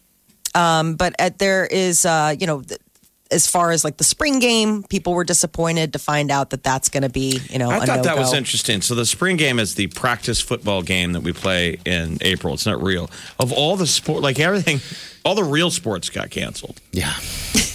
but 0.55 1.15
at, 1.19 1.39
there 1.39 1.67
is, 1.67 2.07
uh, 2.07 2.35
you 2.39 2.47
know, 2.47 2.63
th- 2.63 2.81
as 3.31 3.47
far 3.47 3.71
as 3.71 3.85
like 3.85 3.97
the 3.97 4.05
spring 4.05 4.39
game, 4.39 4.83
people 4.85 5.13
were 5.13 5.25
disappointed 5.25 5.93
to 5.93 5.99
find 5.99 6.31
out 6.31 6.51
that 6.51 6.63
that's 6.63 6.89
going 6.89 7.03
to 7.03 7.09
be, 7.09 7.41
you 7.51 7.59
know, 7.59 7.71
I 7.71 7.85
thought 7.85 8.05
that 8.05 8.19
was 8.19 8.33
interesting. 8.33 8.81
So 8.83 8.95
the 8.95 9.07
spring 9.07 9.37
game 9.37 9.59
is 9.59 9.75
the 9.75 9.89
practice 9.89 10.41
football 10.41 10.83
game 10.83 11.13
that 11.13 11.21
we 11.21 11.33
play 11.33 11.79
in 11.85 12.19
April. 12.21 12.55
It's 12.55 12.67
not 12.67 12.83
real. 12.83 13.11
Of 13.39 13.53
all 13.53 13.77
the 13.77 13.87
sport, 13.87 14.23
like 14.23 14.39
everything, 14.39 14.81
all 15.27 15.35
the 15.35 15.45
real 15.45 15.71
sports 15.71 16.09
got 16.09 16.31
canceled. 16.31 16.81
Yeah. 16.93 17.13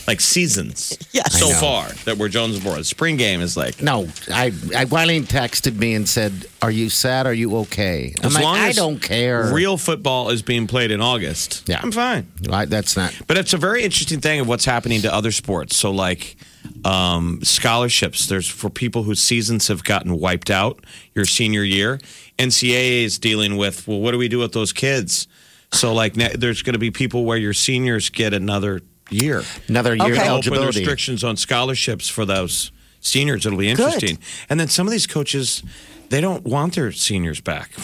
Like 0.08 0.20
seasons, 0.20 0.98
Yes. 1.12 1.40
so 1.40 1.50
far 1.50 1.88
that 2.06 2.18
we're 2.18 2.28
Jonesboro. 2.28 2.76
The 2.78 2.84
spring 2.84 3.18
game 3.18 3.40
is 3.40 3.56
like 3.56 3.82
No, 3.82 4.04
I, 4.34 4.48
I 4.48 4.86
Wileen 4.86 5.24
texted 5.26 5.78
me 5.78 5.94
and 5.94 6.10
said, 6.10 6.48
"Are 6.62 6.72
you 6.72 6.90
sad? 6.90 7.28
Are 7.28 7.34
you 7.34 7.56
okay?" 7.58 8.16
I'm 8.20 8.26
as 8.26 8.34
like, 8.34 8.44
long 8.44 8.58
I 8.58 8.70
as 8.70 8.76
don't 8.76 9.00
care. 9.02 9.54
Real 9.54 9.78
football 9.78 10.30
is 10.32 10.42
being 10.42 10.66
played 10.66 10.90
in 10.92 11.02
August. 11.02 11.64
Yeah. 11.70 11.80
I'm 11.84 11.92
fine. 11.92 12.32
I, 12.52 12.66
that's 12.66 12.98
not. 12.98 13.14
But 13.28 13.38
it's 13.38 13.54
a 13.54 13.58
very 13.58 13.84
interesting 13.84 14.20
thing 14.22 14.40
of 14.40 14.48
what's 14.48 14.66
happening 14.66 15.02
to 15.04 15.14
other 15.14 15.32
sports. 15.32 15.78
So, 15.78 15.92
like 15.92 16.36
um, 16.84 17.40
scholarships, 17.44 18.28
there's 18.28 18.50
for 18.50 18.70
people 18.72 19.04
whose 19.04 19.22
seasons 19.22 19.68
have 19.68 19.84
gotten 19.84 20.20
wiped 20.20 20.50
out 20.50 20.84
your 21.14 21.26
senior 21.26 21.64
year. 21.64 22.00
NCAA 22.40 23.04
is 23.04 23.20
dealing 23.20 23.56
with, 23.56 23.88
well, 23.88 24.00
what 24.00 24.12
do 24.12 24.18
we 24.18 24.28
do 24.28 24.40
with 24.40 24.52
those 24.54 24.74
kids? 24.74 25.28
So, 25.74 25.94
like, 25.94 26.14
there's 26.14 26.64
going 26.64 26.74
to 26.74 26.80
be 26.80 26.92
people 26.92 27.24
where 27.26 27.38
your 27.38 27.54
seniors 27.54 28.10
get 28.10 28.34
another 28.34 28.82
year. 29.10 29.44
Another 29.68 29.96
year 29.96 30.06
Okay. 30.06 30.14
Open 30.16 30.28
eligibility. 30.28 30.80
restrictions 30.80 31.24
on 31.24 31.38
scholarships 31.38 32.08
for 32.10 32.26
those 32.26 32.72
seniors. 33.00 33.46
It'll 33.46 33.58
be 33.58 33.70
interesting. 33.70 34.18
And 34.50 34.60
then 34.60 34.68
some 34.68 34.86
of 34.86 34.92
these 34.92 35.08
coaches, 35.08 35.64
they 36.12 36.22
don't 36.22 36.44
want 36.44 36.76
their 36.76 36.92
seniors 36.92 37.40
back. 37.42 37.72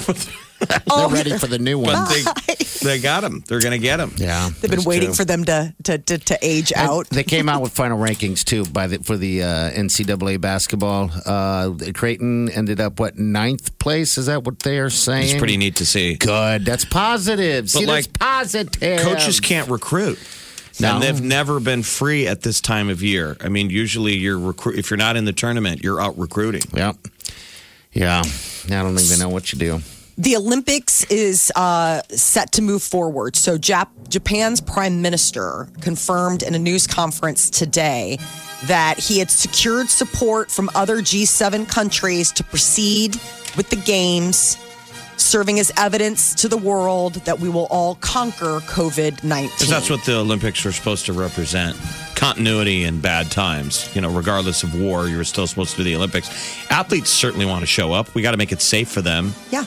They're 0.60 1.08
ready 1.10 1.38
for 1.38 1.48
the 1.48 1.60
new 1.60 1.80
one. 1.80 1.96
But 2.08 2.48
they, 2.48 2.96
they 2.96 3.00
got 3.00 3.22
them. 3.22 3.44
They're 3.48 3.60
going 3.60 3.72
to 3.74 3.80
get 3.80 3.98
them. 3.98 4.12
yeah, 4.18 4.50
They've 4.62 4.70
been 4.70 4.84
waiting 4.84 5.14
for 5.14 5.26
them 5.26 5.44
to 5.46 5.74
to 5.84 5.98
to, 5.98 6.18
to 6.18 6.38
age 6.42 6.72
out. 6.76 7.10
They 7.10 7.24
came 7.24 7.50
out 7.50 7.62
with 7.62 7.72
final 7.84 7.98
rankings 7.98 8.44
too 8.44 8.66
by 8.66 8.88
the 8.88 9.00
for 9.00 9.18
the 9.18 9.44
uh, 9.44 9.72
NCAA 9.72 10.40
basketball. 10.42 11.10
Uh, 11.26 11.74
Creighton 11.94 12.50
ended 12.50 12.80
up 12.80 13.00
what 13.00 13.18
ninth 13.18 13.78
place? 13.80 14.18
Is 14.18 14.26
that 14.28 14.44
what 14.44 14.60
they 14.60 14.78
are 14.80 14.90
saying? 14.90 15.30
It's 15.30 15.38
pretty 15.38 15.58
neat 15.58 15.78
to 15.78 15.86
see. 15.86 16.16
Good. 16.16 16.66
That's 16.66 16.86
positive. 16.86 17.70
See, 17.70 17.86
like, 17.86 18.06
that's 18.06 18.18
positive. 18.18 19.00
coaches 19.00 19.40
can't 19.40 19.70
recruit. 19.70 20.20
No. 20.80 20.96
And 20.96 21.04
they've 21.04 21.22
never 21.22 21.60
been 21.60 21.84
free 21.84 22.28
at 22.28 22.42
this 22.42 22.62
time 22.62 22.90
of 22.90 23.02
year. 23.02 23.36
I 23.42 23.50
mean, 23.50 23.70
usually 23.70 24.16
you're 24.16 24.40
recruit 24.40 24.78
if 24.78 24.90
you're 24.92 24.98
not 24.98 25.16
in 25.16 25.26
the 25.26 25.34
tournament, 25.34 25.84
you're 25.84 26.02
out 26.02 26.18
recruiting. 26.18 26.62
Yep. 26.74 26.98
Yeah. 27.94 28.22
I 28.66 28.70
don't 28.70 29.00
even 29.00 29.20
know 29.20 29.30
what 29.30 29.52
you 29.52 29.60
do. 29.60 29.82
The 30.20 30.36
Olympics 30.36 31.04
is 31.06 31.52
uh, 31.56 32.02
set 32.10 32.54
to 32.54 32.64
move 32.64 32.82
forward. 32.82 33.36
So, 33.36 33.58
Jap- 33.58 34.10
Japan's 34.10 34.62
prime 34.62 35.02
minister 35.02 35.68
confirmed 35.80 36.42
in 36.42 36.56
a 36.56 36.60
news 36.60 36.88
conference 36.88 37.52
today 37.52 38.18
that 38.66 38.98
he 38.98 39.20
had 39.20 39.30
secured 39.30 39.90
support 39.90 40.50
from 40.50 40.72
other 40.74 40.98
G7 40.98 41.70
countries 41.70 42.32
to 42.32 42.44
proceed 42.44 43.16
with 43.56 43.70
the 43.70 43.76
games, 43.76 44.58
serving 45.18 45.60
as 45.60 45.72
evidence 45.78 46.34
to 46.36 46.48
the 46.48 46.58
world 46.58 47.16
that 47.26 47.40
we 47.40 47.50
will 47.50 47.68
all 47.70 47.96
conquer 47.96 48.60
COVID 48.62 49.24
19. 49.24 49.50
Because 49.50 49.70
that's 49.70 49.90
what 49.90 50.04
the 50.04 50.18
Olympics 50.18 50.66
are 50.66 50.72
supposed 50.72 51.06
to 51.08 51.14
represent. 51.14 51.76
Continuity 52.16 52.84
in 52.84 53.00
bad 53.00 53.30
times. 53.32 53.94
You 53.96 54.02
know, 54.02 54.12
regardless 54.14 54.64
of 54.64 54.80
war, 54.80 55.08
you're 55.08 55.24
still 55.24 55.48
supposed 55.48 55.72
to 55.72 55.78
do 55.78 55.84
the 55.84 55.96
Olympics. 55.96 56.30
Athletes 56.72 57.10
certainly 57.10 57.46
want 57.46 57.62
to 57.62 57.68
show 57.68 57.94
up. 57.94 58.14
We 58.16 58.22
got 58.22 58.32
to 58.32 58.38
make 58.38 58.52
it 58.52 58.62
safe 58.62 58.90
for 58.90 59.02
them. 59.02 59.34
Yeah. 59.52 59.66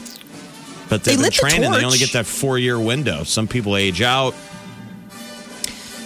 But 0.88 1.04
they've 1.04 1.16
They 1.16 1.16
been 1.16 1.22
lit 1.22 1.34
the 1.34 1.38
training. 1.38 1.70
They 1.70 1.84
only 1.84 1.98
get 1.98 2.12
that 2.12 2.26
four 2.26 2.58
year 2.58 2.78
window. 2.78 3.22
Some 3.22 3.46
people 3.46 3.76
age 3.76 4.02
out. 4.02 4.34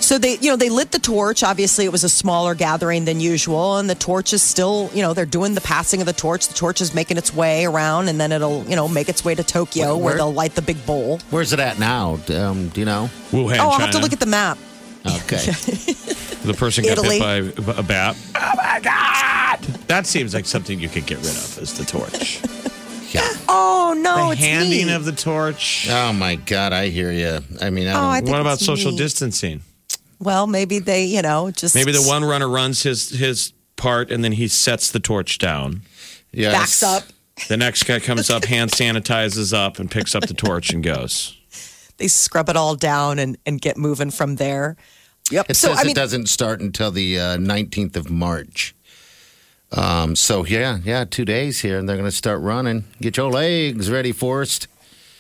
So 0.05 0.19
they, 0.19 0.37
you 0.37 0.51
know, 0.51 0.57
they 0.57 0.69
lit 0.69 0.91
the 0.93 0.99
torch. 0.99 1.43
Obviously, 1.43 1.87
it 1.87 1.91
was 1.93 2.05
a 2.05 2.11
smaller 2.11 2.55
gathering 2.55 3.07
than 3.07 3.21
usual, 3.21 3.79
and 3.79 3.89
the 3.89 3.95
torch 3.95 4.35
is 4.35 4.43
still, 4.43 4.91
you 4.93 5.01
know, 5.01 5.15
they're 5.15 5.25
doing 5.25 5.55
the 5.55 5.63
passing 5.63 6.01
of 6.01 6.07
the 6.07 6.13
torch. 6.13 6.47
The 6.47 6.53
torch 6.55 6.83
is 6.83 6.95
making 6.95 7.17
its 7.17 7.33
way 7.33 7.65
around, 7.65 8.09
and 8.09 8.21
then 8.21 8.31
it'll, 8.31 8.65
you 8.65 8.77
know, 8.77 8.87
make 8.87 9.09
its 9.09 9.25
way 9.25 9.35
to 9.35 9.43
Tokyo, 9.43 9.87
Where- 9.87 9.95
where, 9.97 10.05
where- 10.05 10.15
they'll 10.17 10.33
light 10.35 10.55
the 10.57 10.63
big 10.63 10.85
bowl. 10.85 11.21
Where's 11.31 11.55
it 11.55 11.59
at 11.59 11.79
now? 11.79 12.19
Um, 12.29 12.69
do 12.69 12.81
you 12.81 12.85
know? 12.85 13.09
Wuhan, 13.33 13.57
oh, 13.61 13.71
I'll 13.71 13.79
have 13.79 13.93
to 13.93 13.99
look 13.99 14.13
at 14.13 14.21
the 14.21 14.27
map. 14.27 14.59
Okay. 15.07 15.53
The 16.45 16.53
person 16.53 16.85
got 16.85 16.99
Italy. 16.99 17.19
hit 17.19 17.57
by 17.65 17.73
a 17.73 17.83
bat. 17.83 18.15
Oh 18.35 18.53
my 18.59 18.79
God! 18.81 19.61
That 19.87 20.07
seems 20.07 20.35
like 20.35 20.45
something 20.45 20.79
you 20.79 20.91
could 20.91 21.07
get 21.07 21.17
rid 21.17 21.29
of 21.29 21.59
is 21.59 21.73
the 21.79 21.87
torch. 21.87 22.39
yeah. 23.15 23.27
Oh 23.49 23.95
no, 23.97 24.27
the 24.27 24.33
it's 24.33 24.41
handing 24.43 24.89
me. 24.89 24.93
of 24.93 25.07
the 25.07 25.13
torch. 25.13 25.89
Oh 25.91 26.13
my 26.13 26.35
God, 26.35 26.75
I 26.75 26.89
hear 26.91 27.11
you. 27.11 27.41
I 27.63 27.71
mean, 27.71 27.87
I 27.89 27.93
Oh, 27.93 28.21
don't. 28.21 28.29
I 28.29 28.31
what 28.31 28.41
about 28.43 28.59
social 28.59 28.91
me. 28.91 28.99
distancing? 28.99 29.63
Well, 30.19 30.47
maybe 30.47 30.79
they, 30.79 31.05
you 31.05 31.23
know, 31.23 31.51
just 31.51 31.75
Maybe 31.75 31.93
the 31.93 32.03
one 32.03 32.25
runner 32.25 32.49
runs 32.49 32.83
his 32.83 33.11
his 33.11 33.53
part 33.77 34.11
and 34.11 34.23
then 34.23 34.33
he 34.33 34.49
sets 34.49 34.91
the 34.91 35.01
torch 35.01 35.39
down. 35.39 35.83
yes. 36.33 36.53
backs 36.53 36.83
up. 36.83 37.03
The 37.49 37.57
next 37.57 37.83
guy 37.83 37.99
comes 37.99 38.31
up, 38.31 38.45
hand 38.45 38.71
sanitizes 38.71 39.53
up, 39.53 39.81
and 39.81 39.91
picks 39.91 40.15
up 40.15 40.27
the 40.27 40.35
torch 40.35 40.73
and 40.73 40.85
goes. 40.85 41.37
They 41.97 42.07
scrub 42.09 42.49
it 42.49 42.57
all 42.57 42.77
down 42.77 43.19
and 43.19 43.37
and 43.45 43.61
get 43.61 43.77
moving 43.77 44.11
from 44.11 44.37
there. 44.37 44.77
Yep. 45.31 45.47
It 45.51 45.55
so 45.55 45.69
says 45.69 45.79
I 45.79 45.83
mean, 45.83 45.91
it 45.93 45.95
doesn't 45.97 46.29
start 46.29 46.61
until 46.61 46.91
the 46.91 47.19
uh, 47.19 47.37
19th 47.39 47.97
of 47.97 48.11
March. 48.11 48.75
Um, 49.73 50.15
so 50.15 50.45
yeah, 50.45 50.79
yeah, 50.85 51.05
two 51.05 51.25
days 51.25 51.61
here, 51.61 51.79
and 51.79 51.89
they're 51.89 51.97
going 51.97 52.09
to 52.09 52.17
start 52.17 52.41
running. 52.41 52.85
Get 53.01 53.17
your 53.17 53.31
legs 53.31 53.91
ready, 53.91 54.13
Forrest. 54.13 54.69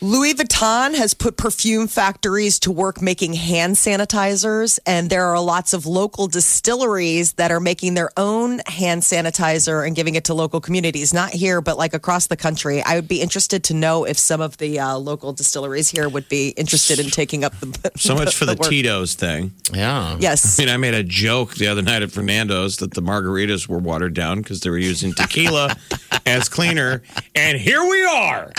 Louis 0.04 0.34
Vuitton 0.34 0.94
has 0.94 1.14
put 1.14 1.38
perfume 1.38 1.86
factories 1.88 2.58
to 2.58 2.70
work 2.70 3.00
making 3.00 3.32
hand 3.32 3.74
sanitizers, 3.74 4.78
and 4.84 5.08
there 5.08 5.24
are 5.24 5.40
lots 5.40 5.72
of 5.72 5.86
local 5.86 6.26
distilleries 6.26 7.32
that 7.32 7.50
are 7.50 7.58
making 7.58 7.94
their 7.94 8.10
own 8.18 8.58
hand 8.66 9.00
sanitizer 9.00 9.86
and 9.86 9.96
giving 9.96 10.14
it 10.14 10.24
to 10.24 10.34
local 10.34 10.60
communities. 10.60 11.14
Not 11.14 11.30
here, 11.30 11.62
but 11.62 11.78
like 11.78 11.94
across 11.94 12.26
the 12.26 12.36
country. 12.36 12.82
I 12.82 12.96
would 12.96 13.08
be 13.08 13.22
interested 13.22 13.64
to 13.64 13.74
know 13.74 14.04
if 14.04 14.18
some 14.18 14.42
of 14.42 14.58
the 14.58 14.78
uh, 14.78 14.98
local 14.98 15.32
distilleries 15.32 15.88
here 15.88 16.06
would 16.06 16.28
be 16.28 16.50
interested 16.50 17.00
in 17.00 17.06
taking 17.06 17.42
up 17.42 17.58
the. 17.60 17.90
So 17.96 18.14
much 18.14 18.34
for 18.34 18.44
the 18.44 18.56
work. 18.56 18.68
Tito's 18.68 19.14
thing. 19.14 19.52
Yeah. 19.72 20.18
Yes. 20.20 20.58
I 20.58 20.64
mean, 20.64 20.74
I 20.74 20.76
made 20.76 20.92
a 20.92 21.02
joke 21.02 21.54
the 21.54 21.68
other 21.68 21.80
night 21.80 22.02
at 22.02 22.10
Fernando's 22.10 22.76
that 22.78 22.92
the 22.92 23.00
margaritas 23.00 23.68
were 23.68 23.78
watered 23.78 24.12
down 24.12 24.42
because 24.42 24.60
they 24.60 24.68
were 24.68 24.76
using 24.76 25.14
tequila 25.14 25.74
as 26.26 26.50
cleaner. 26.50 27.02
And 27.34 27.58
here 27.58 27.82
we 27.88 28.04
are. 28.04 28.52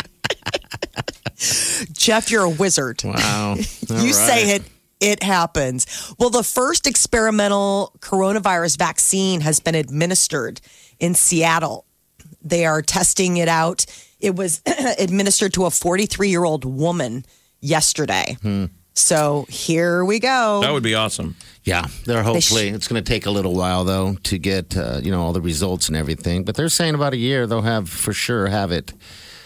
Jeff, 1.92 2.32
you're 2.32 2.44
a 2.44 2.50
wizard. 2.50 3.02
Wow. 3.04 3.56
you 3.58 4.14
say 4.14 4.56
it, 4.56 4.64
it 5.00 5.24
happens. 5.24 6.14
Well, 6.18 6.30
the 6.30 6.44
first 6.44 6.88
experimental 6.88 7.94
coronavirus 8.00 8.78
vaccine 8.78 9.42
has 9.42 9.60
been 9.60 9.76
administered 9.76 10.62
in 11.00 11.14
Seattle. 11.14 11.86
They 12.42 12.66
are 12.66 12.82
testing 12.82 13.38
it 13.38 13.48
out. 13.48 13.86
It 14.20 14.36
was 14.36 14.62
administered 15.00 15.54
to 15.54 15.66
a 15.66 15.72
43 15.72 16.30
year 16.30 16.44
old 16.44 16.64
woman 16.66 17.26
yesterday. 17.60 18.38
So 18.98 19.46
here 19.50 20.06
we 20.06 20.20
go. 20.20 20.62
That 20.62 20.72
would 20.72 20.84
be 20.84 20.96
awesome. 20.96 21.36
Yeah, 21.66 21.86
they're 22.06 22.24
hopefully 22.24 22.70
it's 22.70 22.88
going 22.88 23.04
to 23.04 23.08
take 23.08 23.26
a 23.26 23.32
little 23.32 23.54
while 23.54 23.84
though 23.84 24.16
to 24.24 24.38
get 24.38 24.78
uh, 24.78 25.02
you 25.04 25.12
know 25.12 25.22
all 25.22 25.34
the 25.34 25.42
results 25.42 25.90
and 25.90 25.98
everything. 25.98 26.46
But 26.46 26.56
they're 26.56 26.70
saying 26.70 26.96
about 26.96 27.14
a 27.14 27.18
year 27.18 27.46
they'll 27.46 27.62
have 27.62 27.90
for 27.90 28.14
sure 28.14 28.48
have 28.48 28.72
it. 28.72 28.94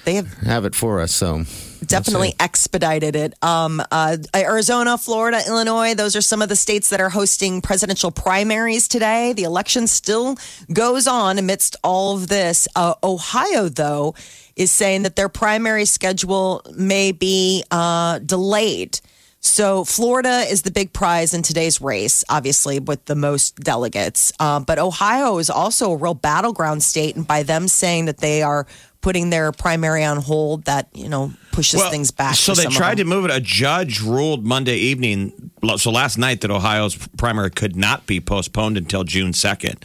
They 0.05 0.15
have 0.15 0.33
have 0.39 0.65
it 0.65 0.75
for 0.75 0.99
us. 0.99 1.13
So 1.13 1.43
definitely 1.85 2.35
expedited 2.39 3.15
it. 3.15 3.33
Um, 3.43 3.81
uh, 3.91 4.17
Arizona, 4.35 4.97
Florida, 4.97 5.41
Illinois, 5.47 5.93
those 5.93 6.15
are 6.15 6.21
some 6.21 6.41
of 6.41 6.49
the 6.49 6.55
states 6.55 6.89
that 6.89 7.01
are 7.01 7.09
hosting 7.09 7.62
presidential 7.62 8.12
primaries 8.12 8.88
today. 8.88 9.33
The 9.33 9.43
election 9.43 9.88
still 9.88 10.38
goes 10.71 11.07
on 11.07 11.38
amidst 11.38 11.75
all 11.83 12.15
of 12.15 12.27
this. 12.27 12.67
Uh, 12.75 12.93
Ohio, 13.03 13.69
though, 13.69 14.15
is 14.55 14.71
saying 14.71 15.03
that 15.03 15.15
their 15.15 15.29
primary 15.29 15.85
schedule 15.85 16.62
may 16.75 17.12
be 17.12 17.63
uh, 17.71 18.19
delayed. 18.19 18.99
So, 19.41 19.85
Florida 19.85 20.45
is 20.49 20.63
the 20.63 20.71
big 20.71 20.91
prize 20.91 21.33
in 21.33 21.43
today's 21.43 21.79
race, 21.79 22.25
obviously, 22.27 22.77
with 22.79 23.05
the 23.05 23.15
most 23.15 23.55
delegates. 23.55 24.33
Uh, 24.38 24.59
but 24.59 24.79
Ohio 24.79 25.38
is 25.38 25.49
also 25.49 25.93
a 25.93 25.95
real 25.95 26.13
battleground 26.13 26.83
state. 26.83 27.15
And 27.15 27.25
by 27.25 27.43
them 27.43 27.69
saying 27.69 28.05
that 28.05 28.17
they 28.17 28.41
are 28.41 28.67
putting 29.01 29.29
their 29.29 29.51
primary 29.51 30.03
on 30.03 30.17
hold, 30.17 30.65
that, 30.65 30.89
you 30.93 31.07
know, 31.07 31.31
pushes 31.51 31.79
Well, 31.79 31.89
things 31.91 32.12
back. 32.12 32.35
So 32.35 32.53
they 32.53 32.65
tried 32.65 32.97
to 32.97 33.05
move 33.05 33.25
it. 33.25 33.31
A 33.31 33.39
judge 33.39 34.01
ruled 34.01 34.45
Monday 34.45 34.75
evening, 34.75 35.51
so 35.77 35.91
last 35.91 36.17
night, 36.17 36.41
that 36.41 36.51
Ohio's 36.51 36.95
primary 37.17 37.49
could 37.49 37.75
not 37.75 38.05
be 38.05 38.19
postponed 38.19 38.77
until 38.77 39.03
June 39.03 39.33
second. 39.33 39.83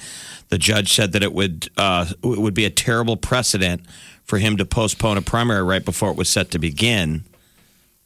The 0.49 0.59
judge 0.59 0.93
said 0.93 1.13
that 1.13 1.23
it 1.23 1.33
would 1.33 1.69
uh, 1.77 2.07
it 2.23 2.39
would 2.39 2.55
be 2.55 2.65
a 2.65 2.71
terrible 2.71 3.17
precedent 3.17 3.83
for 4.25 4.39
him 4.39 4.57
to 4.57 4.65
postpone 4.65 5.17
a 5.17 5.23
primary 5.23 5.63
right 5.63 5.85
before 5.85 6.11
it 6.11 6.17
was 6.17 6.29
set 6.29 6.51
to 6.53 6.59
begin. 6.59 7.25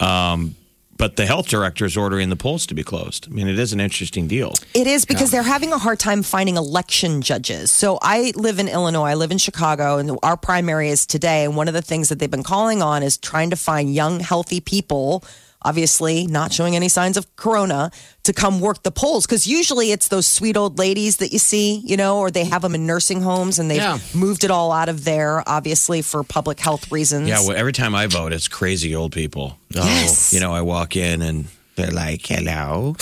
Um, 0.01 0.55
but 0.99 1.17
the 1.17 1.27
health 1.27 1.49
director 1.49 1.85
is 1.85 1.97
ordering 1.97 2.29
the 2.29 2.37
polls 2.37 2.67
to 2.67 2.75
be 2.75 2.83
closed. 2.83 3.29
I 3.31 3.35
mean, 3.35 3.49
it 3.49 3.59
is 3.59 3.73
an 3.73 3.81
interesting 3.81 4.29
deal. 4.29 4.53
It 4.75 4.87
is 4.87 5.05
because 5.05 5.31
they're 5.31 5.43
having 5.43 5.73
a 5.73 5.79
hard 5.79 5.99
time 5.99 6.23
finding 6.23 6.57
election 6.57 7.23
judges. 7.23 7.71
So 7.71 7.99
I 8.03 8.33
live 8.37 8.59
in 8.59 8.69
Illinois, 8.69 9.11
I 9.11 9.15
live 9.15 9.31
in 9.31 9.39
Chicago, 9.39 9.99
and 9.99 10.19
our 10.23 10.37
primary 10.37 10.91
is 10.91 11.07
today. 11.07 11.45
And 11.45 11.57
one 11.57 11.69
of 11.69 11.75
the 11.75 11.83
things 11.83 12.09
that 12.09 12.19
they've 12.19 12.31
been 12.31 12.43
calling 12.43 12.83
on 12.83 13.03
is 13.03 13.17
trying 13.17 13.51
to 13.51 13.57
find 13.57 13.95
young, 13.95 14.21
healthy 14.21 14.61
people, 14.61 15.25
obviously 15.63 16.27
not 16.27 16.53
showing 16.53 16.77
any 16.77 16.89
signs 16.89 17.17
of 17.17 17.25
corona, 17.37 17.91
to 18.25 18.33
come 18.33 18.61
work 18.61 18.83
the 18.83 18.91
polls. 18.91 19.27
Because 19.27 19.47
usually 19.47 19.91
it's 19.93 20.09
those 20.09 20.27
sweet 20.27 20.57
old 20.57 20.79
ladies 20.79 21.17
that 21.19 21.33
you 21.33 21.39
see, 21.39 21.83
you 21.85 21.97
know, 21.97 22.19
or 22.19 22.31
they 22.31 22.45
have 22.45 22.63
them 22.63 22.75
in 22.75 22.87
nursing 22.87 23.23
homes 23.23 23.59
and 23.59 23.71
they've 23.71 23.79
Yeah. 23.79 23.99
moved 24.15 24.45
it 24.45 24.51
all 24.51 24.71
out 24.73 24.89
of 24.89 25.05
there, 25.05 25.43
obviously 25.49 26.03
for 26.03 26.23
public 26.23 26.61
health 26.61 26.93
reasons. 26.93 27.29
Yeah, 27.29 27.41
well, 27.41 27.57
every 27.57 27.73
time 27.73 27.95
I 27.95 28.07
vote, 28.07 28.33
it's 28.33 28.49
crazy 28.49 28.95
old 28.95 29.13
people. 29.13 29.59
Yes. 29.71 30.33
You 30.33 30.41
know, 30.41 30.53
I 30.53 30.61
walk 30.63 30.95
in 30.97 31.23
and 31.23 31.47
they're 31.77 31.91
like, 31.93 32.27
"Hello," 32.27 32.97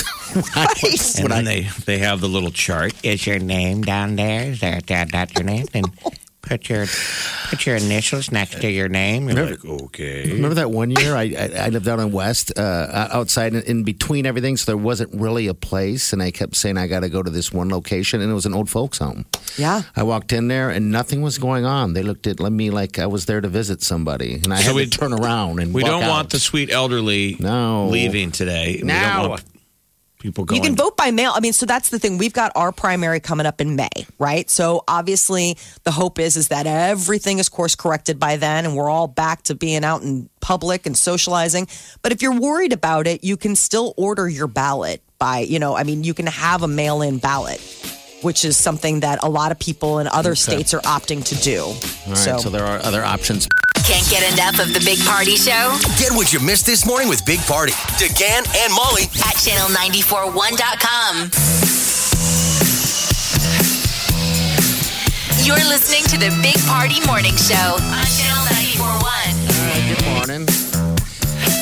Right. 0.55 1.19
and 1.19 1.31
then 1.31 1.45
they 1.47 1.69
they 1.87 1.99
have 1.99 2.21
the 2.21 2.29
little 2.29 2.51
chart. 2.51 2.93
Is 3.03 3.27
your 3.27 3.39
name 3.39 3.83
down 3.83 4.17
there? 4.17 4.51
Is 4.51 4.61
that 4.61 4.87
that, 4.89 5.13
that 5.13 5.35
your 5.35 5.45
name? 5.45 5.67
And 5.73 5.87
put 6.47 6.69
your 6.69 6.87
put 7.51 7.67
your 7.67 7.77
initials 7.77 8.31
next 8.33 8.61
to 8.61 8.71
your 8.71 8.89
name. 8.89 9.29
You're 9.29 9.51
like, 9.51 9.65
okay. 9.65 10.33
Remember 10.33 10.55
that 10.55 10.71
one 10.71 10.91
year 10.91 11.15
I, 11.15 11.25
I, 11.39 11.51
I 11.65 11.69
lived 11.69 11.87
out 11.89 11.99
in 11.99 12.11
West, 12.13 12.53
uh, 12.59 13.09
outside 13.13 13.55
in, 13.55 13.63
in 13.65 13.85
between 13.85 14.25
everything, 14.27 14.57
so 14.57 14.65
there 14.73 14.77
wasn't 14.77 15.13
really 15.15 15.47
a 15.49 15.55
place, 15.55 16.13
and 16.13 16.23
I 16.23 16.31
kept 16.31 16.57
saying 16.57 16.79
I 16.79 16.87
got 16.87 17.01
to 17.01 17.09
go 17.09 17.23
to 17.23 17.31
this 17.31 17.53
one 17.53 17.69
location, 17.69 18.21
and 18.21 18.31
it 18.31 18.35
was 18.35 18.47
an 18.47 18.55
old 18.55 18.71
folks 18.71 18.99
home. 18.99 19.27
Yeah. 19.59 19.83
I 19.95 20.03
walked 20.03 20.33
in 20.33 20.49
there 20.49 20.71
and 20.71 20.91
nothing 20.91 21.23
was 21.23 21.39
going 21.39 21.65
on. 21.65 21.93
They 21.95 22.03
looked 22.03 22.27
at 22.27 22.41
me 22.41 22.71
like 22.71 22.99
I 22.99 23.07
was 23.07 23.27
there 23.27 23.41
to 23.41 23.49
visit 23.49 23.83
somebody, 23.83 24.35
and 24.35 24.53
I 24.53 24.61
So 24.63 24.77
had 24.77 24.91
to 24.93 24.99
turn 24.99 25.13
around 25.13 25.61
and 25.61 25.75
We 25.75 25.83
walk 25.83 25.91
don't 25.93 26.03
out. 26.05 26.11
want 26.11 26.31
the 26.31 26.39
sweet 26.41 26.71
elderly 26.71 27.37
No. 27.41 27.89
leaving 27.89 28.31
today. 28.33 28.81
We 28.83 28.89
don't 28.89 29.23
No. 29.23 29.29
want 29.31 29.45
people 30.27 30.45
going. 30.45 30.63
You 30.63 30.69
can 30.69 30.77
vote 30.77 30.97
by 30.97 31.11
mail. 31.11 31.33
I 31.35 31.41
mean, 31.41 31.53
so 31.53 31.67
that's 31.67 31.89
the 31.89 31.99
thing. 31.99 32.19
We've 32.19 32.33
got 32.33 32.53
our 32.55 32.73
primary 32.73 33.21
coming 33.21 33.47
up 33.47 33.61
in 33.61 33.77
May, 33.77 33.89
right? 34.19 34.49
So 34.51 34.83
obviously, 34.89 35.57
the 35.85 35.91
hope 35.91 36.19
is 36.19 36.37
is 36.37 36.49
that 36.49 36.67
everything 36.67 37.39
is 37.39 37.49
course 37.49 37.75
corrected 37.75 38.19
by 38.19 38.37
then, 38.37 38.65
and 38.65 38.77
we're 38.77 38.91
all 38.91 39.09
back 39.09 39.43
to 39.45 39.55
being 39.55 39.85
out 39.85 40.03
in 40.03 40.29
public 40.41 40.87
and 40.87 40.97
socializing. 40.97 41.69
But 42.03 42.13
if 42.13 42.23
you're 42.23 42.39
worried 42.39 42.73
about 42.73 43.07
it, 43.07 43.25
you 43.25 43.37
can 43.37 43.57
still 43.57 43.95
order 43.97 44.29
your 44.29 44.47
ballot 44.47 45.03
by, 45.19 45.41
you 45.41 45.59
know, 45.59 45.77
I 45.77 45.85
mean, 45.85 46.05
you 46.05 46.15
can 46.15 46.27
have 46.27 46.63
a 46.63 46.69
mail-in 46.69 47.19
ballot, 47.19 47.61
which 48.23 48.45
is 48.45 48.57
something 48.57 49.01
that 49.01 49.19
a 49.23 49.29
lot 49.29 49.51
of 49.51 49.59
people 49.59 49.99
in 49.99 50.07
other 50.09 50.35
states 50.35 50.75
are 50.75 50.81
opting 50.81 51.25
to 51.25 51.35
do. 51.37 51.63
All 51.63 51.75
right, 52.07 52.41
so, 52.41 52.51
there 52.51 52.65
are 52.65 52.79
other 52.85 53.05
options. 53.05 53.49
Can't 53.87 54.11
get 54.11 54.27
enough 54.33 54.59
of 54.59 54.75
the 54.75 54.83
Big 54.85 54.99
Party 55.07 55.37
Show 55.37 55.79
Get 55.97 56.11
what 56.11 56.33
you 56.33 56.41
missed 56.41 56.67
this 56.67 56.85
morning 56.85 57.09
with 57.09 57.25
Big 57.25 57.39
Party, 57.47 57.71
DeGan 58.03 58.43
and 58.43 58.75
Molly 58.75 59.05
at 59.23 59.39
channel941.com. 59.39 61.31
You're 65.47 65.63
listening 65.71 66.03
to 66.11 66.19
the 66.19 66.35
Big 66.43 66.59
Party 66.67 66.99
Morning 67.07 67.37
Show 67.37 67.79
on 67.79 68.07
channel 68.11 68.43
941. 68.75 68.99
All 68.99 69.63
right, 69.71 69.87
good 69.87 70.03
morning. 70.19 70.43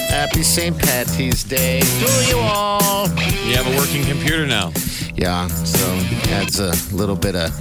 Happy 0.08 0.42
St. 0.42 0.78
Patty's 0.78 1.44
Day 1.44 1.80
to 1.80 2.08
you 2.26 2.38
all. 2.38 3.06
You 3.44 3.54
have 3.54 3.66
a 3.66 3.76
working 3.76 4.02
computer 4.06 4.46
now. 4.46 4.72
Yeah, 5.14 5.46
so 5.48 5.84
adds 6.32 6.58
a 6.58 6.72
little 6.96 7.16
bit 7.16 7.36
of 7.36 7.52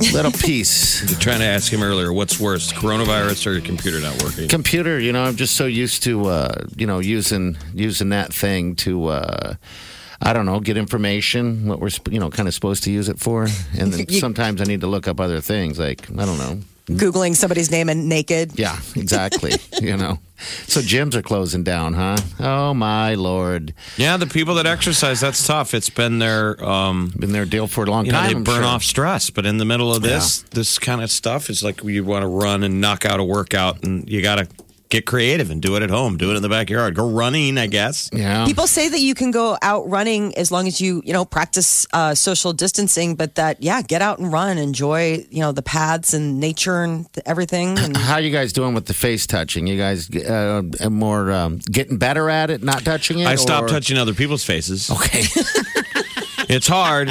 little 0.00 0.32
piece. 0.32 1.02
You're 1.10 1.18
trying 1.18 1.40
to 1.40 1.46
ask 1.46 1.72
him 1.72 1.82
earlier, 1.82 2.12
what's 2.12 2.38
worse, 2.38 2.72
coronavirus 2.72 3.46
or 3.46 3.52
your 3.52 3.60
computer 3.60 4.00
not 4.00 4.22
working? 4.22 4.48
Computer, 4.48 4.98
you 4.98 5.12
know, 5.12 5.24
I'm 5.24 5.36
just 5.36 5.56
so 5.56 5.66
used 5.66 6.02
to 6.04 6.26
uh, 6.26 6.64
you 6.76 6.86
know 6.86 6.98
using 6.98 7.56
using 7.74 8.10
that 8.10 8.32
thing 8.32 8.76
to. 8.76 9.08
Uh, 9.08 9.54
I 10.20 10.32
don't 10.32 10.46
know, 10.46 10.58
get 10.58 10.76
information, 10.76 11.68
what 11.68 11.78
we're, 11.78 11.90
you 12.10 12.18
know, 12.18 12.28
kind 12.28 12.48
of 12.48 12.54
supposed 12.54 12.82
to 12.82 12.90
use 12.90 13.08
it 13.08 13.20
for. 13.20 13.46
And 13.78 13.92
then 13.92 14.08
sometimes 14.20 14.60
I 14.60 14.64
need 14.64 14.80
to 14.80 14.88
look 14.88 15.06
up 15.06 15.20
other 15.20 15.40
things, 15.40 15.78
like, 15.78 16.10
I 16.10 16.24
don't 16.26 16.38
know. 16.38 16.60
Googling 16.88 17.36
somebody's 17.36 17.70
name 17.70 17.88
and 17.88 18.08
naked. 18.08 18.58
Yeah, 18.58 18.78
exactly. 18.96 19.52
you 19.80 19.96
know. 19.96 20.18
So 20.66 20.80
gyms 20.80 21.14
are 21.14 21.22
closing 21.22 21.64
down, 21.64 21.94
huh? 21.94 22.16
Oh, 22.38 22.72
my 22.72 23.14
Lord. 23.14 23.74
Yeah, 23.96 24.16
the 24.16 24.26
people 24.26 24.54
that 24.54 24.66
exercise, 24.66 25.20
that's 25.20 25.44
tough. 25.44 25.74
It's 25.74 25.90
been 25.90 26.18
their, 26.20 26.62
um, 26.64 27.12
Been 27.18 27.32
their 27.32 27.44
deal 27.44 27.66
for 27.66 27.84
a 27.84 27.90
long 27.90 28.06
you 28.06 28.12
know, 28.12 28.18
time. 28.18 28.28
they 28.30 28.36
I'm 28.36 28.44
burn 28.44 28.62
sure. 28.62 28.64
off 28.64 28.84
stress. 28.84 29.30
But 29.30 29.46
in 29.46 29.58
the 29.58 29.64
middle 29.64 29.92
of 29.94 30.02
this, 30.02 30.42
this 30.50 30.78
kind 30.78 31.02
of 31.02 31.10
stuff 31.10 31.50
is 31.50 31.62
like 31.64 31.82
you 31.82 32.04
want 32.04 32.22
to 32.22 32.28
run 32.28 32.62
and 32.62 32.80
knock 32.80 33.04
out 33.04 33.18
a 33.20 33.24
workout, 33.24 33.82
and 33.84 34.08
you 34.08 34.22
got 34.22 34.36
to 34.36 34.48
get 34.88 35.04
creative 35.06 35.50
and 35.50 35.60
do 35.60 35.76
it 35.76 35.82
at 35.82 35.90
home. 35.90 36.16
Do 36.16 36.30
it 36.32 36.36
in 36.36 36.42
the 36.42 36.48
backyard. 36.48 36.94
Go 36.94 37.08
running, 37.08 37.58
I 37.58 37.66
guess. 37.66 38.08
Yeah. 38.12 38.46
People 38.46 38.66
say 38.66 38.88
that 38.88 39.00
you 39.00 39.14
can 39.14 39.30
go 39.30 39.58
out 39.62 39.88
running 39.88 40.36
as 40.38 40.50
long 40.50 40.66
as 40.66 40.80
you, 40.80 41.02
you 41.04 41.12
know, 41.12 41.24
practice 41.24 41.86
uh, 41.92 42.14
social 42.14 42.52
distancing, 42.52 43.14
but 43.14 43.34
that, 43.34 43.62
yeah, 43.62 43.82
get 43.82 44.00
out 44.02 44.18
and 44.18 44.32
run, 44.32 44.58
enjoy, 44.58 45.26
you 45.30 45.40
know, 45.40 45.52
the 45.52 45.62
paths 45.62 46.14
and 46.14 46.40
nature 46.40 46.82
and 46.82 47.06
everything. 47.26 47.76
And 47.88 47.96
How 47.96 48.14
are 48.14 48.20
you 48.20 48.30
guys 48.30 48.52
doing 48.52 48.74
with 48.74 48.86
the 48.86 48.94
face 48.94 49.26
touching? 49.26 49.66
You 49.66 49.78
guys 49.78 50.10
uh, 50.16 50.62
more 50.90 51.30
um, 51.32 51.58
getting 51.70 51.96
better 51.98 52.28
at 52.30 52.50
it, 52.50 52.62
not 52.62 52.84
touching 52.84 53.20
it? 53.20 53.26
I 53.26 53.34
stopped 53.36 53.66
or- 53.66 53.68
touching 53.68 53.98
other 53.98 54.14
people's 54.14 54.44
faces. 54.44 54.90
Okay. 54.90 55.24
It's 56.50 56.66
hard, 56.66 57.10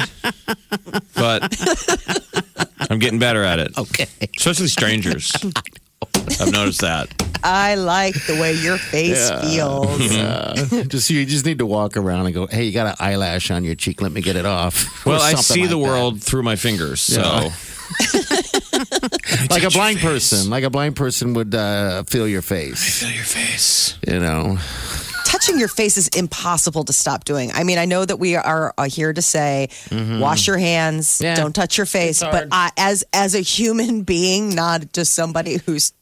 but 1.14 1.54
I'm 2.90 2.98
getting 2.98 3.20
better 3.20 3.44
at 3.44 3.60
it. 3.60 3.78
okay. 3.78 4.06
Especially 4.36 4.66
strangers. 4.66 5.32
I've 6.40 6.52
noticed 6.52 6.80
that. 6.82 7.08
I 7.42 7.76
like 7.76 8.14
the 8.26 8.34
way 8.40 8.52
your 8.54 8.78
face 8.78 9.30
feels. 9.42 9.98
just 10.88 11.08
you 11.08 11.24
just 11.24 11.46
need 11.46 11.58
to 11.58 11.66
walk 11.66 11.96
around 11.96 12.26
and 12.26 12.34
go, 12.34 12.46
"Hey, 12.46 12.64
you 12.64 12.72
got 12.72 12.86
an 12.88 12.94
eyelash 12.98 13.50
on 13.50 13.64
your 13.64 13.74
cheek. 13.76 14.02
Let 14.02 14.12
me 14.12 14.20
get 14.20 14.36
it 14.36 14.44
off." 14.46 14.86
Well, 15.06 15.20
I 15.22 15.34
something 15.34 15.62
see 15.64 15.66
the 15.66 15.76
like 15.76 15.84
that. 15.86 15.90
world 15.90 16.22
through 16.22 16.42
my 16.42 16.56
fingers. 16.56 17.00
So 17.00 17.20
Yeah. 17.22 17.50
like 19.50 19.62
a 19.62 19.62
touch 19.62 19.62
your 19.62 19.70
blind 19.70 19.98
face. 20.00 20.04
person. 20.30 20.50
Like 20.50 20.64
a 20.64 20.70
blind 20.70 20.96
person 20.96 21.34
would 21.34 21.54
uh, 21.54 22.02
feel 22.04 22.28
your 22.28 22.42
face. 22.42 23.00
feel 23.00 23.10
your 23.10 23.24
face. 23.24 23.96
You 24.06 24.18
know. 24.20 24.58
Touching 25.28 25.58
your 25.58 25.68
face 25.68 25.96
is 25.98 26.08
impossible 26.08 26.84
to 26.84 26.92
stop 26.92 27.24
doing. 27.24 27.50
I 27.52 27.62
mean, 27.62 27.76
I 27.78 27.84
know 27.84 28.02
that 28.04 28.16
we 28.18 28.34
are 28.36 28.72
uh, 28.78 28.84
here 28.88 29.12
to 29.12 29.20
say, 29.22 29.68
wash 29.92 30.46
your 30.46 30.56
hands, 30.58 31.06
Mm-hmm. 31.18 31.24
Yeah. 31.24 31.34
don't 31.36 31.54
touch 31.54 31.76
your 31.76 31.86
face. 31.86 32.20
But. 32.20 32.48
I, 32.50 32.70
as 32.76 33.04
as 33.12 33.34
a 33.34 33.40
human 33.40 34.02
being, 34.02 34.54
not 34.54 34.92
just 34.92 35.12
somebody 35.14 35.58
who's 35.58 35.92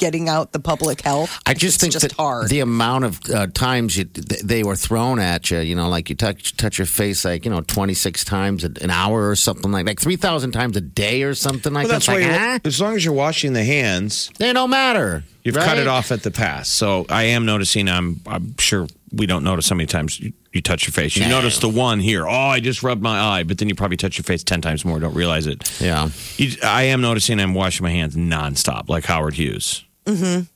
getting 0.00 0.28
out 0.28 0.50
the 0.52 0.58
public 0.60 1.02
health, 1.02 1.38
I 1.46 1.54
just 1.54 1.76
it's 1.76 1.80
think 1.82 1.92
just 1.92 2.02
that 2.02 2.12
hard. 2.12 2.48
the 2.48 2.60
amount 2.60 3.04
of 3.04 3.20
uh, 3.32 3.46
times 3.48 3.96
you, 3.96 4.04
th- 4.04 4.40
they 4.42 4.64
were 4.64 4.74
thrown 4.76 5.18
at 5.20 5.50
you, 5.50 5.60
you 5.60 5.76
know, 5.76 5.88
like 5.88 6.08
you 6.10 6.16
touch 6.16 6.56
touch 6.56 6.78
your 6.78 6.86
face 6.86 7.24
like 7.24 7.44
you 7.44 7.50
know 7.50 7.60
twenty 7.60 7.94
six 7.94 8.24
times 8.24 8.64
an 8.64 8.90
hour 8.90 9.28
or 9.30 9.36
something 9.36 9.70
like 9.70 9.86
like 9.86 10.00
three 10.00 10.16
thousand 10.16 10.52
times 10.52 10.76
a 10.76 10.80
day 10.80 11.22
or 11.22 11.34
something 11.34 11.72
like 11.72 11.84
Well, 11.84 11.92
that's 11.92 12.06
that. 12.06 12.12
why, 12.14 12.20
It's 12.22 12.38
huh? 12.38 12.58
as 12.64 12.80
long 12.80 12.96
as 12.96 13.04
you're 13.04 13.14
washing 13.14 13.52
the 13.52 13.64
hands, 13.64 14.30
they 14.38 14.52
don't 14.52 14.70
matter. 14.70 15.22
you've 15.44 15.54
right? 15.56 15.64
cut 15.64 15.78
it 15.78 15.86
off 15.86 16.10
at 16.10 16.22
the 16.22 16.30
pass. 16.30 16.68
So 16.68 17.06
I 17.08 17.24
am 17.24 17.44
noticing. 17.46 17.88
I'm. 17.88 18.20
I'm 18.26 18.56
sure 18.58 18.86
we 19.12 19.26
don't 19.26 19.42
notice 19.42 19.68
how 19.68 19.74
many 19.74 19.88
times 19.88 20.20
you, 20.20 20.32
you 20.52 20.62
touch 20.62 20.86
your 20.86 20.92
face. 20.92 21.16
You 21.16 21.24
No. 21.24 21.30
notice 21.40 21.58
the 21.58 21.68
one 21.68 21.98
here. 21.98 22.28
Oh, 22.28 22.30
I 22.32 22.60
just 22.60 22.84
rubbed 22.84 23.02
my 23.02 23.18
eye, 23.18 23.42
but 23.42 23.58
then 23.58 23.68
you 23.68 23.74
probably 23.74 23.96
touch 23.96 24.16
your 24.16 24.22
face 24.22 24.44
ten 24.44 24.60
times 24.60 24.84
more. 24.84 25.00
Don't 25.00 25.14
realize 25.14 25.46
it. 25.48 25.68
Yeah. 25.80 26.10
You, 26.36 26.52
I 26.62 26.84
am 26.84 27.00
noticing. 27.00 27.40
I'm 27.40 27.52
washing 27.54 27.82
my 27.84 27.90
hands 27.90 28.14
nonstop, 28.14 28.88
like 28.88 29.04
Howard 29.06 29.34
Hughes. 29.34 29.84
Have 30.16 30.46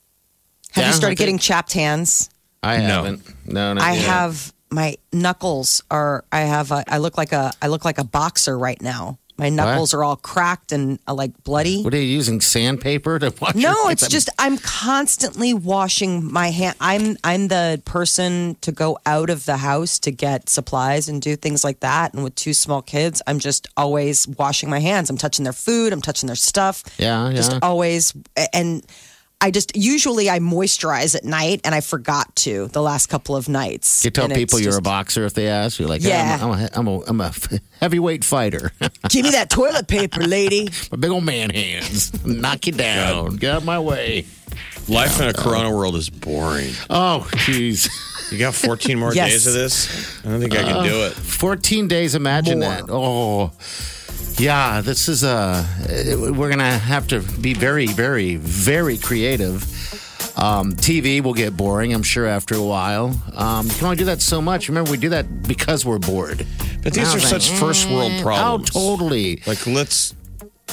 Yeah, 0.75 0.87
you 0.87 0.93
started 0.93 1.17
getting 1.17 1.37
chapped 1.39 1.73
hands? 1.73 2.29
I 2.63 2.77
No. 2.77 2.83
haven't. 2.83 3.21
No, 3.45 3.73
no. 3.73 3.81
I 3.81 3.93
yet. 3.93 4.05
have 4.05 4.53
my 4.71 4.97
knuckles 5.13 5.83
are. 5.89 6.25
I 6.31 6.41
have. 6.41 6.71
A, 6.71 6.83
I 6.87 6.97
look 6.97 7.17
like 7.17 7.31
a. 7.31 7.53
I 7.61 7.67
look 7.67 7.85
like 7.85 7.97
a 7.99 8.03
boxer 8.03 8.57
right 8.57 8.81
now. 8.81 9.19
My 9.37 9.49
knuckles 9.49 9.93
are 9.93 10.01
all 10.03 10.15
cracked 10.15 10.71
and 10.71 10.97
uh, 11.07 11.13
like 11.13 11.31
bloody. 11.43 11.83
What 11.83 11.93
are 11.93 11.97
you 11.97 12.03
using? 12.03 12.39
Sandpaper 12.41 13.19
to 13.19 13.33
wash 13.39 13.53
your 13.53 13.63
No, 13.73 13.87
hands? 13.87 14.01
it's 14.03 14.11
just 14.11 14.29
I'm 14.39 14.57
constantly 14.57 15.53
washing 15.53 16.31
my 16.31 16.51
hand. 16.51 16.75
I'm 16.81 17.17
I'm 17.23 17.49
the 17.49 17.81
person 17.85 18.55
to 18.61 18.71
go 18.71 18.97
out 19.05 19.29
of 19.29 19.45
the 19.45 19.57
house 19.57 19.99
to 19.99 20.11
get 20.11 20.47
supplies 20.49 21.07
and 21.09 21.21
do 21.21 21.35
things 21.35 21.63
like 21.65 21.81
that. 21.81 22.13
And 22.13 22.23
with 22.23 22.35
two 22.35 22.53
small 22.53 22.81
kids, 22.81 23.21
I'm 23.27 23.39
just 23.39 23.67
always 23.77 24.25
washing 24.27 24.69
my 24.69 24.79
hands. 24.79 25.09
I'm 25.09 25.17
touching 25.17 25.43
their 25.43 25.53
food. 25.53 25.91
I'm 25.93 26.01
touching 26.01 26.27
their 26.27 26.35
stuff. 26.37 26.83
Yeah, 26.97 27.31
Just 27.35 27.51
yeah. 27.51 27.59
always 27.61 28.13
and. 28.53 28.83
I 29.41 29.51
just 29.51 29.75
usually 29.75 30.29
I 30.29 30.39
moisturize 30.39 31.15
at 31.15 31.23
night, 31.23 31.61
and 31.63 31.75
I 31.75 31.81
forgot 31.81 32.35
to 32.37 32.67
the 32.69 32.81
last 32.81 33.07
couple 33.07 33.35
of 33.35 33.47
nights. 33.47 34.03
You 34.03 34.09
tell 34.11 34.25
And 34.25 34.33
people 34.33 34.59
you're 34.59 34.77
a 34.77 34.81
boxer 34.81 35.25
if 35.25 35.33
they 35.33 35.47
ask. 35.47 35.77
You're 35.79 35.89
like, 35.89 36.01
Yeah. 36.03 36.39
I'm, 36.41 36.49
a, 36.51 36.69
I'm, 36.73 36.87
a, 36.87 36.99
I'm 37.01 37.21
a 37.21 37.33
heavyweight 37.81 38.23
fighter. 38.23 38.71
Give 39.09 39.23
me 39.23 39.31
that 39.31 39.49
toilet 39.49 39.87
paper, 39.87 40.21
lady. 40.21 40.69
My 40.91 40.97
big 40.97 41.11
old 41.11 41.23
man 41.25 41.49
hands. 41.51 42.25
Knock 42.25 42.65
you 42.67 42.73
down. 42.73 43.35
Get 43.35 43.51
out 43.51 43.57
of 43.57 43.65
my 43.65 43.79
way. 43.79 44.25
Life 44.87 45.19
in 45.19 45.27
a 45.27 45.33
Corona 45.33 45.69
world 45.75 45.95
is 45.95 46.09
boring. 46.09 46.71
Oh, 46.89 47.27
jeez. 47.31 47.89
You 48.31 48.37
got 48.39 48.53
14 48.55 48.97
more 48.97 49.13
Yes. 49.13 49.31
days 49.31 49.47
of 49.47 49.53
this? 49.53 50.23
I 50.25 50.29
don't 50.29 50.39
think 50.39 50.53
I 50.53 50.63
can 50.63 50.77
uh, 50.77 50.83
do 50.83 51.03
it. 51.05 51.13
14 51.13 51.87
days. 51.87 52.15
Imagine 52.15 52.59
More. 52.59 52.69
that. 52.69 52.83
Oh, 52.89 53.51
yeah. 54.37 54.81
This 54.81 55.07
is 55.07 55.23
uh 55.23 55.65
We're 56.35 56.49
gonna 56.49 56.77
have 56.77 57.07
to 57.09 57.19
be 57.41 57.53
very, 57.53 57.87
very, 57.87 58.35
very 58.37 58.97
creative. 58.97 59.63
Um, 60.37 60.73
TV 60.73 61.23
will 61.23 61.33
get 61.33 61.55
boring, 61.55 61.93
I'm 61.93 62.03
sure, 62.03 62.25
after 62.25 62.55
a 62.55 62.61
while. 62.63 63.17
Um, 63.33 63.67
you 63.67 63.73
can 63.73 63.85
only 63.85 63.95
do 63.95 64.05
that 64.05 64.21
so 64.21 64.41
much. 64.41 64.67
Remember, 64.67 64.91
we 64.91 64.97
do 64.97 65.09
that 65.09 65.43
because 65.43 65.85
we're 65.85 65.97
bored. 65.99 66.45
But 66.83 66.93
these 66.93 67.03
Now 67.05 67.13
are 67.13 67.17
it's 67.17 67.31
like, 67.31 67.41
such 67.41 67.51
first 67.51 67.89
world 67.89 68.11
eh, 68.11 68.21
problems. 68.21 68.71
Oh, 68.75 68.97
totally. 68.97 69.41
Like 69.47 69.65
let's 69.65 70.13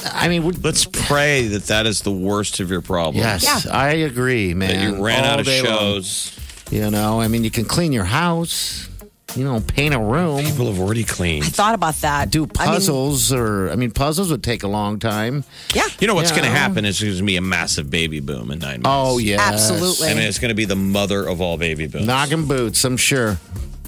I 0.05 0.27
mean, 0.27 0.43
let's 0.61 0.85
pray 0.85 1.47
that 1.47 1.63
that 1.67 1.85
is 1.85 2.01
the 2.01 2.11
worst 2.11 2.59
of 2.59 2.69
your 2.69 2.81
problems. 2.81 3.23
yes, 3.43 3.65
I 3.65 3.91
agree, 3.91 4.53
man. 4.53 4.69
That 4.69 4.81
you 4.97 5.03
ran 5.03 5.23
All 5.23 5.29
out 5.31 5.39
of 5.39 5.45
day 5.45 5.61
long. 5.61 5.67
shows. 5.69 6.37
You 6.71 6.89
know, 6.89 7.21
I 7.21 7.27
mean, 7.27 7.43
you 7.43 7.51
can 7.51 7.65
clean 7.65 7.93
your 7.93 8.03
house. 8.03 8.89
You 9.35 9.43
know, 9.45 9.59
paint 9.61 9.95
a 9.95 9.99
room. 9.99 10.43
People 10.45 10.67
have 10.67 10.79
already 10.79 11.03
cleaned. 11.03 11.45
I 11.45 11.49
thought 11.49 11.73
about 11.73 11.95
that. 12.01 12.29
do 12.29 12.43
I 12.43 12.45
mean, 12.65 12.73
puzzles 12.73 13.31
or 13.33 13.71
I 13.71 13.75
mean 13.75 13.89
puzzles 13.91 14.29
would 14.29 14.43
take 14.43 14.61
a 14.63 14.67
long 14.67 14.99
time. 14.99 15.43
yeah, 15.73 15.87
You 15.99 16.05
know 16.07 16.13
what's 16.13 16.29
Yeah. 16.29 16.37
going 16.37 16.49
to 16.51 16.55
happen 16.55 16.85
is 16.85 16.99
there's 16.99 17.13
going 17.15 17.25
to 17.25 17.31
be 17.31 17.37
a 17.37 17.41
massive 17.41 17.89
baby 17.89 18.19
boom 18.19 18.51
in 18.51 18.59
nine 18.59 18.81
months. 18.83 19.11
Oh 19.11 19.17
yeah, 19.17 19.37
Absolutely. 19.41 20.09
I 20.09 20.13
mean 20.13 20.23
it's 20.23 20.37
going 20.37 20.49
to 20.49 20.55
be 20.55 20.65
the 20.65 20.75
mother 20.75 21.25
of 21.27 21.41
all 21.41 21.57
baby 21.57 21.87
booms. 21.87 22.05
knocking 22.05 22.45
boots. 22.45 22.83
I'm 22.83 22.95
sure. 22.97 23.39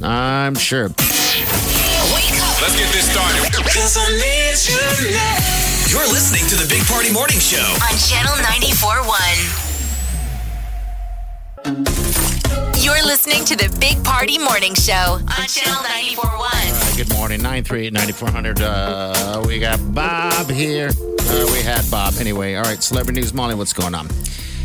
I'm 0.02 0.56
sure. 0.56 0.88
Wake 0.90 0.98
up 2.42 2.62
Let's 2.62 2.76
get 2.76 2.92
this 2.92 3.06
started. 3.12 3.42
You're 5.92 6.08
listening 6.12 6.46
to 6.50 6.56
the 6.56 6.66
Big 6.68 6.84
Party 6.88 7.12
Morning 7.14 7.38
Show. 7.40 7.62
on 7.62 7.98
Channel 8.10 8.34
94.1. 11.64 12.25
You're 12.86 13.04
listening 13.04 13.46
to 13.46 13.56
the 13.56 13.76
Big 13.80 14.04
Party 14.04 14.38
Morning 14.38 14.76
Show 14.76 14.94
on 14.94 15.48
Channel 15.48 15.82
94.1. 15.82 16.14
Uh, 16.22 16.96
good 16.96 17.12
morning, 17.16 17.42
nine 17.42 17.64
three 17.64 17.88
eight 17.88 17.94
ninety 17.94 18.14
four 18.14 18.30
hundred. 18.30 18.62
Uh, 18.62 19.42
we 19.48 19.58
got 19.58 19.80
Bob 19.96 20.52
here. 20.52 20.90
Uh, 20.90 21.50
we 21.52 21.64
had 21.64 21.82
Bob 21.90 22.14
anyway. 22.20 22.54
All 22.54 22.62
right, 22.62 22.84
celebrity 22.84 23.22
news, 23.22 23.34
Molly. 23.34 23.56
What's 23.56 23.74
going 23.74 23.96
on? 23.96 24.08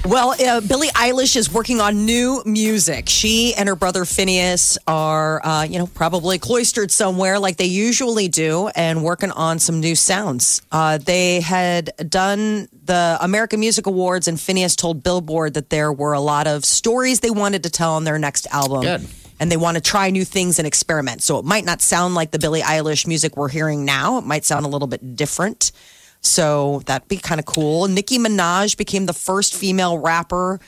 Well, 0.04 0.30
uh, 0.30 0.62
Billie 0.62 0.88
Eilish 0.88 1.36
is 1.36 1.52
working 1.52 1.80
on 1.80 2.06
new 2.06 2.42
music. 2.46 3.08
She 3.08 3.54
and 3.54 3.68
her 3.68 3.76
brother 3.76 4.04
Finneas 4.04 4.78
are, 4.86 5.44
uh, 5.44 5.64
you 5.64 5.78
know, 5.78 5.86
probably 5.86 6.38
cloistered 6.38 6.90
somewhere 6.90 7.38
like 7.38 7.58
they 7.58 7.66
usually 7.66 8.26
do 8.26 8.68
and 8.68 9.04
working 9.04 9.30
on 9.30 9.58
some 9.58 9.80
new 9.80 9.94
sounds. 9.94 10.62
Uh, 10.72 10.96
they 10.96 11.40
had 11.40 11.92
done 12.08 12.66
the 12.84 13.18
American 13.20 13.60
Music 13.60 13.86
Awards, 13.86 14.26
and 14.26 14.38
Finneas 14.38 14.74
told 14.74 15.02
Billboard 15.02 15.54
that 15.54 15.68
there 15.68 15.92
were 15.92 16.14
a 16.14 16.20
lot 16.20 16.46
of 16.46 16.64
stories 16.64 17.20
they 17.20 17.30
wanted 17.30 17.62
to 17.64 17.70
tell 17.70 17.92
on 17.92 18.04
their 18.04 18.18
next 18.18 18.46
album. 18.50 18.80
Good. 18.80 19.06
And 19.38 19.52
they 19.52 19.56
want 19.58 19.76
to 19.76 19.82
try 19.82 20.10
new 20.10 20.24
things 20.24 20.58
and 20.58 20.66
experiment. 20.66 21.22
So 21.22 21.38
it 21.38 21.44
might 21.44 21.64
not 21.64 21.82
sound 21.82 22.14
like 22.14 22.30
the 22.30 22.38
Billie 22.38 22.62
Eilish 22.62 23.06
music 23.06 23.36
we're 23.36 23.48
hearing 23.48 23.84
now. 23.84 24.18
It 24.18 24.24
might 24.24 24.44
sound 24.44 24.64
a 24.64 24.68
little 24.68 24.88
bit 24.88 25.14
different. 25.14 25.72
So 26.20 26.82
that'd 26.86 27.08
be 27.08 27.16
kind 27.16 27.38
of 27.38 27.46
cool. 27.46 27.88
Nicki 27.88 28.18
Minaj 28.18 28.76
became 28.76 29.06
the 29.06 29.12
first 29.12 29.54
female 29.54 29.98
rapper 29.98 30.60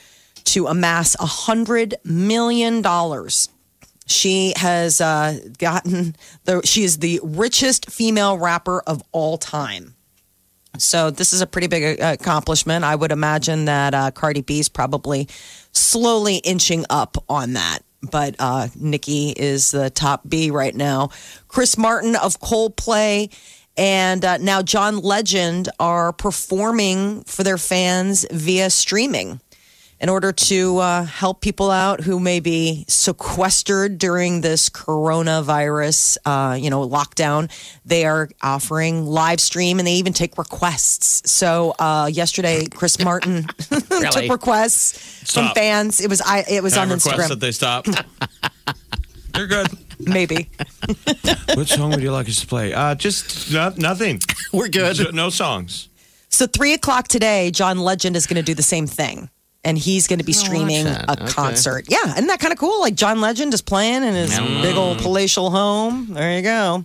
to 0.45 0.67
amass 0.67 1.15
a 1.19 1.25
hundred 1.25 1.95
million 2.03 2.81
dollars. 2.81 3.49
She 4.05 4.53
has 4.57 4.99
uh, 4.99 5.39
gotten 5.57 6.15
the. 6.43 6.61
She 6.65 6.83
is 6.83 6.99
the 6.99 7.19
richest 7.23 7.89
female 7.89 8.37
rapper 8.37 8.81
of 8.81 9.01
all 9.11 9.37
time. 9.37 9.95
So 10.77 11.11
this 11.11 11.33
is 11.33 11.41
a 11.41 11.47
pretty 11.47 11.67
big 11.67 12.01
uh, 12.01 12.17
accomplishment. 12.19 12.83
I 12.83 12.95
would 12.95 13.11
imagine 13.11 13.65
that 13.65 13.93
uh, 13.93 14.11
Cardi 14.11 14.41
B 14.41 14.59
is 14.59 14.69
probably 14.69 15.27
slowly 15.71 16.37
inching 16.37 16.85
up 16.89 17.17
on 17.29 17.53
that. 17.53 17.79
But 18.01 18.35
uh, 18.39 18.67
Nicki 18.75 19.29
is 19.29 19.71
the 19.71 19.89
top 19.89 20.27
B 20.27 20.51
right 20.51 20.75
now. 20.75 21.09
Chris 21.47 21.77
Martin 21.77 22.15
of 22.15 22.39
Coldplay 22.39 23.31
and 23.77 24.23
uh, 24.23 24.37
now 24.37 24.61
John 24.61 24.99
Legend 24.99 25.69
are 25.79 26.13
performing 26.13 27.23
for 27.23 27.43
their 27.43 27.57
fans 27.57 28.25
via 28.31 28.69
streaming 28.69 29.39
in 30.03 30.09
order 30.09 30.33
to 30.33 30.79
uh, 30.79 31.05
help 31.05 31.39
people 31.39 31.71
out 31.71 32.01
who 32.01 32.19
may 32.19 32.41
be 32.41 32.83
sequestered 32.89 33.97
during 33.97 34.41
this 34.41 34.69
coronavirus, 34.69 36.17
uh, 36.25 36.55
you 36.55 36.69
know, 36.69 36.85
lockdown. 36.87 37.49
They 37.85 38.03
are 38.03 38.27
offering 38.41 39.05
live 39.05 39.39
stream 39.39 39.79
and 39.79 39.87
they 39.87 39.93
even 39.93 40.11
take 40.11 40.37
requests. 40.37 41.31
So 41.31 41.73
uh, 41.79 42.09
yesterday, 42.11 42.65
Chris 42.65 42.99
Martin 43.01 43.43
took 43.57 44.29
requests 44.29 45.31
from 45.33 45.53
fans. 45.55 46.01
It 46.01 46.09
was 46.09 46.21
I. 46.21 46.43
It 46.49 46.61
was 46.61 46.75
on 46.75 46.89
Instagram. 46.89 47.29
that 47.29 47.39
they 47.39 47.53
stop? 47.53 47.87
You're 49.37 49.47
good. 49.47 49.67
Maybe. 49.99 50.49
Which 51.55 51.69
song 51.69 51.91
would 51.91 52.01
you 52.01 52.11
like 52.11 52.27
us 52.29 52.39
to 52.41 52.47
play? 52.47 52.73
Uh, 52.73 52.95
just 52.95 53.51
no, 53.51 53.73
nothing. 53.77 54.19
We're 54.53 54.69
good. 54.69 55.13
No 55.13 55.29
songs. 55.29 55.89
So 56.29 56.47
three 56.47 56.73
o'clock 56.73 57.07
today, 57.07 57.51
John 57.51 57.79
Legend 57.79 58.15
is 58.15 58.25
going 58.25 58.37
to 58.37 58.43
do 58.43 58.53
the 58.55 58.63
same 58.63 58.87
thing. 58.87 59.29
And 59.65 59.77
he's 59.77 60.07
going 60.07 60.19
to 60.19 60.25
be 60.25 60.33
streaming 60.33 60.87
a 60.87 61.05
Okay. 61.09 61.25
concert. 61.27 61.85
Yeah, 61.87 62.11
isn't 62.15 62.27
that 62.27 62.41
kind 62.41 62.51
of 62.51 62.59
cool? 62.59 62.81
Like 62.81 62.95
John 62.95 63.21
Legend 63.21 63.53
is 63.53 63.61
playing 63.61 64.03
in 64.03 64.13
his 64.13 64.37
big 64.61 64.75
old 64.75 64.97
palatial 64.97 65.51
home. 65.51 66.07
There 66.13 66.35
you 66.35 66.41
go. 66.41 66.83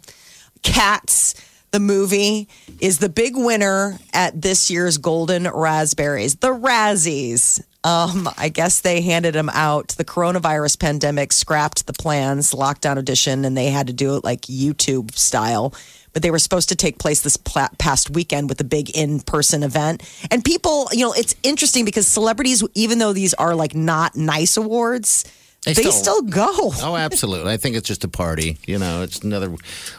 Cats, 0.62 1.34
the 1.72 1.80
movie, 1.80 2.48
is 2.80 2.98
the 2.98 3.08
big 3.08 3.36
winner 3.36 3.98
at 4.12 4.40
this 4.40 4.70
year's 4.70 4.96
Golden 4.96 5.48
Raspberries, 5.50 6.36
the 6.36 6.48
Razzies. 6.54 7.60
Um, 7.88 8.28
I 8.36 8.50
guess 8.50 8.80
they 8.82 9.00
handed 9.00 9.34
them 9.34 9.48
out. 9.48 9.88
The 9.88 10.04
coronavirus 10.04 10.78
pandemic 10.78 11.32
scrapped 11.32 11.86
the 11.86 11.94
plans, 11.94 12.52
lockdown 12.52 12.98
edition, 12.98 13.46
and 13.46 13.56
they 13.56 13.70
had 13.70 13.86
to 13.86 13.94
do 13.94 14.16
it 14.16 14.24
like 14.24 14.42
YouTube 14.42 15.16
style. 15.16 15.72
But 16.12 16.20
they 16.20 16.30
were 16.30 16.38
supposed 16.38 16.68
to 16.68 16.76
take 16.76 16.98
place 16.98 17.22
this 17.22 17.38
past 17.78 18.10
weekend 18.10 18.50
with 18.50 18.60
a 18.60 18.64
big 18.64 18.90
in 18.90 19.20
person 19.20 19.62
event. 19.62 20.02
And 20.30 20.44
people, 20.44 20.88
you 20.92 21.00
know, 21.00 21.14
it's 21.14 21.34
interesting 21.42 21.86
because 21.86 22.06
celebrities, 22.06 22.62
even 22.74 22.98
though 22.98 23.14
these 23.14 23.32
are 23.34 23.54
like 23.54 23.74
not 23.74 24.14
nice 24.14 24.58
awards, 24.58 25.24
They 25.64 25.72
they, 25.74 25.82
still- 25.82 25.92
still, 25.92 26.22
go. 26.22 26.46
Oh, 26.50 26.96
absolutely. 26.96 27.52
I 27.52 27.56
think 27.56 27.76
it's 27.76 27.88
just 27.88 28.04
a 28.04 28.08
party. 28.08 28.58
You 28.66 28.78
know, 28.78 29.02
it's 29.02 29.18
another 29.20 29.54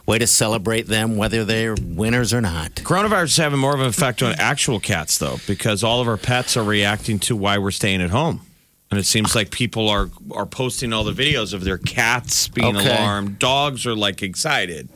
way 0.06 0.18
to 0.18 0.26
celebrate 0.26 0.88
them, 0.88 1.18
whether 1.18 1.44
they're 1.46 1.76
winners 1.80 2.34
or 2.34 2.42
not. 2.42 2.76
Coronavirus 2.76 3.24
is 3.26 3.38
having 3.38 3.60
more 3.60 3.74
of 3.76 3.82
an 3.82 3.88
effect 3.88 4.24
on 4.24 4.34
actual 4.40 4.80
cats, 4.80 5.18
though, 5.18 5.38
because 5.48 5.84
all 5.84 6.02
of 6.02 6.08
our 6.08 6.18
pets 6.18 6.56
are 6.58 6.64
reacting 6.64 7.20
to 7.20 7.36
why 7.36 7.58
we're 7.58 7.72
staying 7.72 8.02
at 8.02 8.10
home. 8.10 8.42
And 8.90 9.00
it 9.00 9.06
seems 9.06 9.36
like 9.36 9.52
people 9.52 9.88
are 9.90 10.10
are 10.32 10.48
posting 10.48 10.94
all 10.94 11.04
the 11.04 11.12
videos 11.12 11.54
of 11.54 11.64
their 11.64 11.78
cats 11.78 12.48
being 12.48 12.76
Okay. 12.78 12.90
alarmed. 12.90 13.38
Dogs 13.38 13.86
are 13.86 13.96
like 13.96 14.24
excited. 14.24 14.90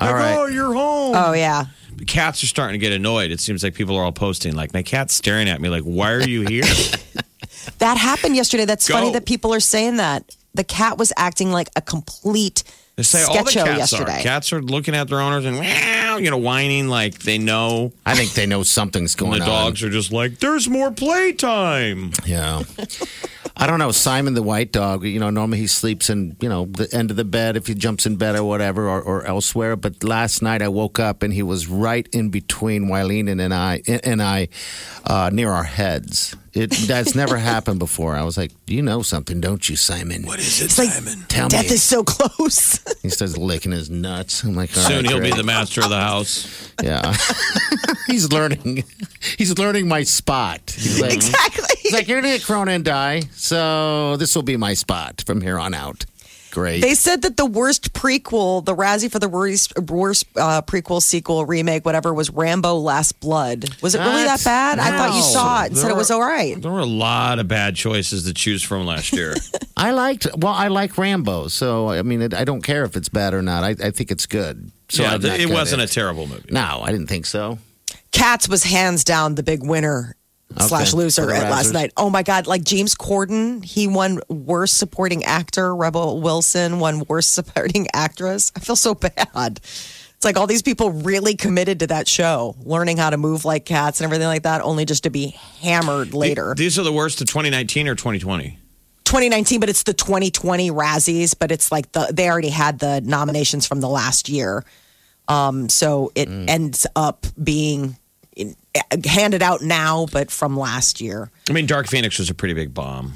All 0.00 0.08
like, 0.08 0.16
right. 0.16 0.36
oh, 0.36 0.46
you're 0.46 0.72
home. 0.74 1.14
Oh, 1.14 1.32
yeah. 1.34 1.66
The 1.94 2.04
cats 2.04 2.42
are 2.42 2.46
starting 2.48 2.80
to 2.80 2.84
get 2.84 2.92
annoyed. 2.92 3.30
It 3.30 3.40
seems 3.40 3.62
like 3.62 3.74
people 3.74 3.96
are 3.96 4.02
all 4.04 4.12
posting, 4.12 4.54
like, 4.56 4.72
my 4.72 4.82
cat's 4.82 5.12
staring 5.14 5.48
at 5.48 5.60
me, 5.60 5.68
like, 5.68 5.82
why 5.82 6.12
are 6.12 6.20
you 6.26 6.42
here? 6.42 6.64
That 7.78 7.96
happened 7.96 8.36
yesterday. 8.36 8.64
That's 8.64 8.88
Go. 8.88 8.94
funny 8.94 9.12
that 9.12 9.26
people 9.26 9.52
are 9.54 9.60
saying 9.60 9.96
that. 9.96 10.34
The 10.54 10.64
cat 10.64 10.98
was 10.98 11.12
acting 11.16 11.52
like 11.52 11.68
a 11.76 11.82
complete 11.82 12.64
They 12.96 13.02
say 13.04 13.22
all 13.22 13.44
the 13.44 13.50
cats 13.52 13.92
yesterday. 13.92 14.18
are. 14.18 14.22
Cats 14.22 14.52
are 14.52 14.60
looking 14.60 14.94
at 14.96 15.06
their 15.08 15.20
owners 15.20 15.44
and, 15.44 15.60
meow, 15.60 16.16
you 16.16 16.30
know, 16.30 16.38
whining 16.38 16.88
like 16.88 17.20
they 17.20 17.38
know. 17.38 17.92
I 18.04 18.16
think 18.16 18.32
they 18.32 18.46
know 18.46 18.64
something's 18.64 19.14
And 19.14 19.20
going 19.20 19.38
the 19.40 19.46
dogs 19.46 19.82
are 19.84 19.90
just 19.90 20.10
like, 20.10 20.38
there's 20.40 20.68
more 20.68 20.90
playtime. 20.90 22.10
Yeah. 22.26 22.62
I 23.60 23.66
don't 23.66 23.80
know. 23.80 23.90
Simon 23.90 24.34
the 24.34 24.42
white 24.42 24.70
dog, 24.70 25.04
you 25.04 25.18
know, 25.18 25.30
normally 25.30 25.58
he 25.58 25.66
sleeps 25.66 26.08
in, 26.08 26.36
you 26.40 26.48
know, 26.48 26.66
the 26.66 26.88
end 26.94 27.10
of 27.10 27.16
the 27.16 27.24
bed 27.24 27.56
if 27.56 27.66
he 27.66 27.74
jumps 27.74 28.06
in 28.06 28.14
bed 28.14 28.36
or 28.36 28.44
whatever 28.44 28.88
or, 28.88 29.02
or 29.02 29.24
elsewhere. 29.24 29.74
But 29.74 30.04
last 30.04 30.42
night 30.42 30.62
I 30.62 30.68
woke 30.68 31.00
up 31.00 31.24
and 31.24 31.32
he 31.34 31.42
was 31.42 31.66
right 31.66 32.06
in 32.12 32.28
between 32.30 32.86
Wileen 32.86 33.28
and 33.28 33.52
I, 33.52 33.82
and 34.04 34.22
I 34.22 34.48
uh, 35.04 35.30
near 35.32 35.50
our 35.50 35.64
heads. 35.64 36.36
It, 36.54 36.70
that's 36.86 37.14
never 37.16 37.36
happened 37.52 37.80
before. 37.80 38.14
I 38.14 38.22
was 38.22 38.36
like, 38.36 38.52
you 38.68 38.80
know 38.80 39.02
something, 39.02 39.40
don't 39.40 39.68
you, 39.68 39.74
Simon? 39.74 40.24
What 40.24 40.38
is 40.38 40.60
it, 40.60 40.66
It's 40.66 40.78
like 40.78 40.90
Simon? 40.90 41.24
Tell 41.28 41.46
me 41.46 41.50
death 41.50 41.68
me. 41.68 41.74
is 41.74 41.82
so 41.82 42.04
close. 42.04 42.78
He 43.02 43.10
starts 43.10 43.36
licking 43.36 43.70
his 43.72 43.88
nuts. 43.90 44.42
I'm 44.42 44.54
like, 44.56 44.76
all 44.76 44.82
Soon 44.82 45.04
right, 45.04 45.06
he'll 45.06 45.20
be 45.22 45.30
the 45.30 45.44
master 45.44 45.82
of 45.82 45.88
the 45.90 46.00
house. 46.00 46.72
Yeah. 46.82 47.14
he's 48.06 48.32
learning. 48.32 48.82
He's 49.36 49.56
learning 49.56 49.86
my 49.88 50.02
spot. 50.02 50.60
He's 50.76 51.00
like, 51.00 51.12
exactly. 51.14 51.67
He's 51.88 51.94
like, 51.94 52.08
you're 52.08 52.20
going 52.20 52.32
to 52.32 52.38
get 52.38 52.46
corona 52.46 52.72
and 52.72 52.84
die. 52.84 53.22
So 53.32 54.16
this 54.16 54.34
will 54.34 54.42
be 54.42 54.56
my 54.56 54.74
spot 54.74 55.22
from 55.26 55.40
here 55.40 55.58
on 55.58 55.74
out. 55.74 56.04
Great. 56.50 56.80
They 56.80 56.94
said 56.94 57.22
that 57.22 57.36
the 57.36 57.44
worst 57.44 57.92
prequel, 57.92 58.64
the 58.64 58.74
Razzie 58.74 59.12
for 59.12 59.18
the 59.18 59.28
worst, 59.28 59.78
worst 59.78 60.24
uh, 60.34 60.62
prequel, 60.62 61.00
sequel, 61.02 61.44
remake, 61.44 61.84
whatever, 61.84 62.12
was 62.14 62.30
Rambo: 62.30 62.74
Last 62.76 63.20
Blood. 63.20 63.68
Was 63.82 63.94
it 63.94 63.98
really 63.98 64.24
that 64.24 64.38
What? 64.38 64.44
bad? 64.44 64.78
I 64.78 64.96
thought 64.96 65.10
you 65.10 65.20
No. 65.20 65.26
saw 65.26 65.62
it 65.64 65.66
and 65.68 65.76
said 65.76 65.90
it 65.90 65.96
was 65.96 66.10
all 66.10 66.22
right. 66.22 66.54
were- 66.56 66.60
There 66.62 66.70
were 66.72 66.80
a 66.80 66.86
lot 66.86 67.38
of 67.38 67.48
bad 67.48 67.76
choices 67.76 68.24
to 68.24 68.32
choose 68.32 68.62
from 68.62 68.86
last 68.86 69.12
year. 69.12 69.34
I 69.76 69.90
liked, 69.90 70.26
well, 70.38 70.54
I 70.54 70.68
like 70.68 70.96
Rambo. 70.96 71.48
So, 71.48 71.90
I 71.90 72.00
mean, 72.02 72.22
it, 72.22 72.32
I 72.34 72.44
don't 72.44 72.62
care 72.62 72.82
if 72.84 72.96
it's 72.96 73.10
bad 73.10 73.34
or 73.34 73.42
not. 73.42 73.62
I, 73.62 73.70
I 73.84 73.90
think 73.90 74.10
it's 74.10 74.24
good. 74.26 74.72
So 74.88 75.02
yeah, 75.02 75.12
I'm 75.14 75.20
not 75.20 75.38
it 75.38 75.42
gonna- 75.42 75.54
wasn't 75.54 75.82
a 75.82 75.86
terrible 75.86 76.26
movie. 76.26 76.48
No, 76.50 76.80
I 76.82 76.90
didn't 76.92 77.08
think 77.08 77.26
so. 77.26 77.58
Cats 78.10 78.48
was 78.48 78.64
hands 78.64 79.04
down 79.04 79.34
the 79.34 79.42
big 79.42 79.62
winner 79.62 80.16
slash 80.60 80.92
loser 80.92 81.30
at 81.32 81.50
last 81.50 81.72
night. 81.72 81.92
Oh 81.96 82.10
my 82.10 82.22
God! 82.22 82.46
Like 82.46 82.64
James 82.64 82.94
Corden, 82.94 83.64
he 83.64 83.86
won 83.88 84.20
worst 84.28 84.76
supporting 84.78 85.24
actor. 85.24 85.74
Rebel 85.74 86.20
Wilson 86.20 86.78
won 86.80 87.04
worst 87.08 87.32
supporting 87.34 87.86
actress. 87.94 88.52
I 88.56 88.60
feel 88.60 88.76
so 88.76 88.94
bad. 88.94 89.60
It's 89.64 90.24
like 90.24 90.36
all 90.36 90.48
these 90.48 90.62
people 90.62 90.90
really 90.90 91.36
committed 91.36 91.78
to 91.80 91.86
that 91.88 92.08
show, 92.08 92.56
learning 92.64 92.96
how 92.96 93.10
to 93.10 93.16
move 93.16 93.44
like 93.44 93.64
cats 93.64 94.00
and 94.00 94.04
everything 94.06 94.26
like 94.26 94.42
that, 94.42 94.62
only 94.62 94.84
just 94.84 95.04
to 95.04 95.10
be 95.10 95.28
hammered 95.60 96.12
later. 96.12 96.54
These 96.56 96.76
are 96.78 96.82
the 96.82 96.92
worst 96.92 97.20
of 97.20 97.28
2019 97.28 97.86
or 97.86 97.94
2020. 97.94 98.58
2019, 99.04 99.60
but 99.60 99.68
it's 99.70 99.84
the 99.84 99.94
2020 99.94 100.70
Razzies, 100.72 101.34
but 101.38 101.50
it's 101.52 101.70
like 101.72 101.92
the 101.92 102.10
they 102.12 102.28
already 102.28 102.48
had 102.50 102.78
the 102.80 103.00
nominations 103.00 103.66
from 103.66 103.80
the 103.80 103.88
last 103.88 104.28
year. 104.28 104.64
Um, 105.28 105.68
so 105.68 106.10
it 106.14 106.28
Mm. 106.28 106.48
ends 106.48 106.86
up 106.96 107.26
being 107.42 107.84
in, 107.84 107.96
handed 109.06 109.42
out 109.42 109.62
now, 109.62 110.06
but 110.12 110.30
from 110.30 110.56
last 110.58 111.00
year. 111.00 111.30
I 111.48 111.52
mean, 111.52 111.66
Dark 111.66 111.88
Phoenix 111.88 112.18
was 112.18 112.30
a 112.30 112.34
pretty 112.34 112.54
big 112.54 112.72
bomb. 112.74 113.14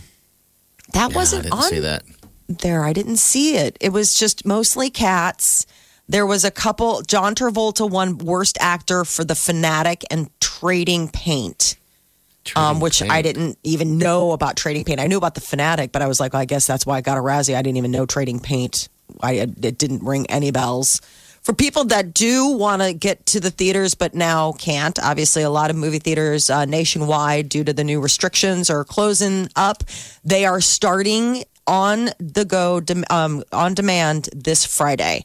That 0.93 1.11
Yeah, 1.11 1.17
wasn't 1.17 1.41
I 1.41 1.43
didn't 1.45 1.59
on 1.59 1.63
see 1.71 1.79
that. 1.81 2.03
there. 2.49 2.85
I 2.85 2.93
didn't 2.93 3.17
see 3.19 3.57
it. 3.57 3.77
It 3.81 3.91
was 3.91 4.15
just 4.15 4.45
mostly 4.45 4.91
cats. 4.91 5.67
There 6.09 6.27
was 6.27 6.45
a 6.45 6.51
couple. 6.51 7.03
John 7.03 7.35
Travolta 7.35 7.89
won 7.89 8.19
worst 8.19 8.59
actor 8.61 9.05
for 9.05 9.25
The 9.25 9.35
Fanatic 9.35 10.05
and 10.11 10.29
Trading 10.41 11.09
Paint. 11.09 11.77
um, 12.57 12.81
which 12.81 13.01
I 13.03 13.23
didn't 13.23 13.57
even 13.63 13.99
know 13.99 14.33
about 14.33 14.57
Trading 14.57 14.83
Paint. 14.85 14.99
I 14.99 15.07
knew 15.07 15.17
about 15.17 15.37
the 15.37 15.41
Fanatic, 15.41 15.93
but 15.93 16.03
I 16.03 16.09
was 16.09 16.19
like, 16.19 16.33
well, 16.33 16.43
I 16.43 16.45
guess 16.45 16.67
that's 16.67 16.85
why 16.85 16.97
I 16.97 17.01
got 17.01 17.17
a 17.17 17.21
Razzie. 17.21 17.55
I 17.55 17.63
didn't 17.63 17.77
even 17.77 17.93
know 17.93 18.05
Trading 18.05 18.41
Paint. 18.41 18.89
I 19.21 19.35
it 19.35 19.79
didn't 19.79 20.03
ring 20.03 20.27
any 20.29 20.51
bells. 20.51 21.01
For 21.43 21.53
people 21.53 21.85
that 21.87 22.15
do 22.15 22.47
want 22.47 22.83
to 22.83 22.93
get 22.93 23.27
to 23.27 23.41
the 23.41 23.51
theaters 23.51 23.95
but 23.95 24.15
now 24.15 24.53
can't, 24.53 24.97
obviously 25.03 25.43
a 25.43 25.51
lot 25.51 25.71
of 25.71 25.77
movie 25.77 25.99
theaters 25.99 26.49
uh, 26.49 26.67
nationwide 26.67 27.49
due 27.49 27.65
to 27.65 27.73
the 27.73 27.83
new 27.83 28.01
restrictions 28.01 28.71
are 28.71 28.85
closing 28.85 29.49
up. 29.57 29.83
They 30.25 30.45
are 30.45 30.61
starting 30.61 31.43
on 31.67 32.11
the 32.21 32.45
go 32.45 32.81
um, 33.11 33.43
on 33.51 33.75
demand 33.75 34.29
this 34.33 34.65
Friday. 34.65 35.25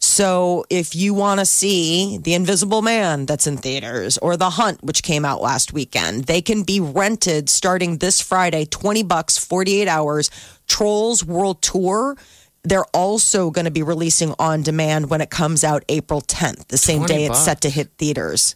So 0.00 0.64
if 0.68 0.96
you 0.96 1.14
want 1.14 1.38
to 1.38 1.46
see 1.46 2.18
The 2.18 2.34
Invisible 2.34 2.82
Man 2.82 3.24
that's 3.24 3.46
in 3.46 3.56
theaters 3.56 4.18
or 4.18 4.36
The 4.36 4.50
Hunt 4.50 4.82
which 4.82 5.04
came 5.04 5.24
out 5.24 5.40
last 5.40 5.72
weekend, 5.72 6.24
they 6.24 6.42
can 6.42 6.64
be 6.64 6.80
rented 6.80 7.48
starting 7.48 7.98
this 7.98 8.20
Friday, 8.20 8.64
20 8.64 9.04
bucks, 9.04 9.38
48 9.38 9.86
hours. 9.86 10.28
Trolls 10.66 11.24
World 11.24 11.60
Tour, 11.60 12.16
they're 12.64 12.84
also 12.94 13.50
going 13.50 13.64
to 13.64 13.70
be 13.70 13.82
releasing 13.82 14.34
on 14.38 14.62
demand 14.62 15.10
when 15.10 15.20
it 15.20 15.30
comes 15.30 15.64
out 15.64 15.84
April 15.88 16.20
10th, 16.20 16.68
the 16.68 16.78
same 16.78 16.98
20 16.98 17.14
day 17.14 17.24
it's 17.26 17.38
set 17.38 17.60
to 17.62 17.70
hit 17.70 17.90
theaters. 17.98 18.54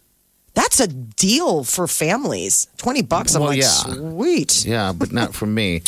That's 0.54 0.80
a 0.80 0.86
deal 0.86 1.64
for 1.64 1.86
families. 1.86 2.68
20 2.78 3.02
bucks. 3.02 3.34
I'm 3.34 3.40
Well, 3.42 3.50
like, 3.50 3.61
yeah. 3.61 3.66
sweet. 3.68 4.64
Yeah, 4.64 4.92
but 4.92 5.12
not 5.12 5.34
for 5.34 5.46
me. 5.46 5.82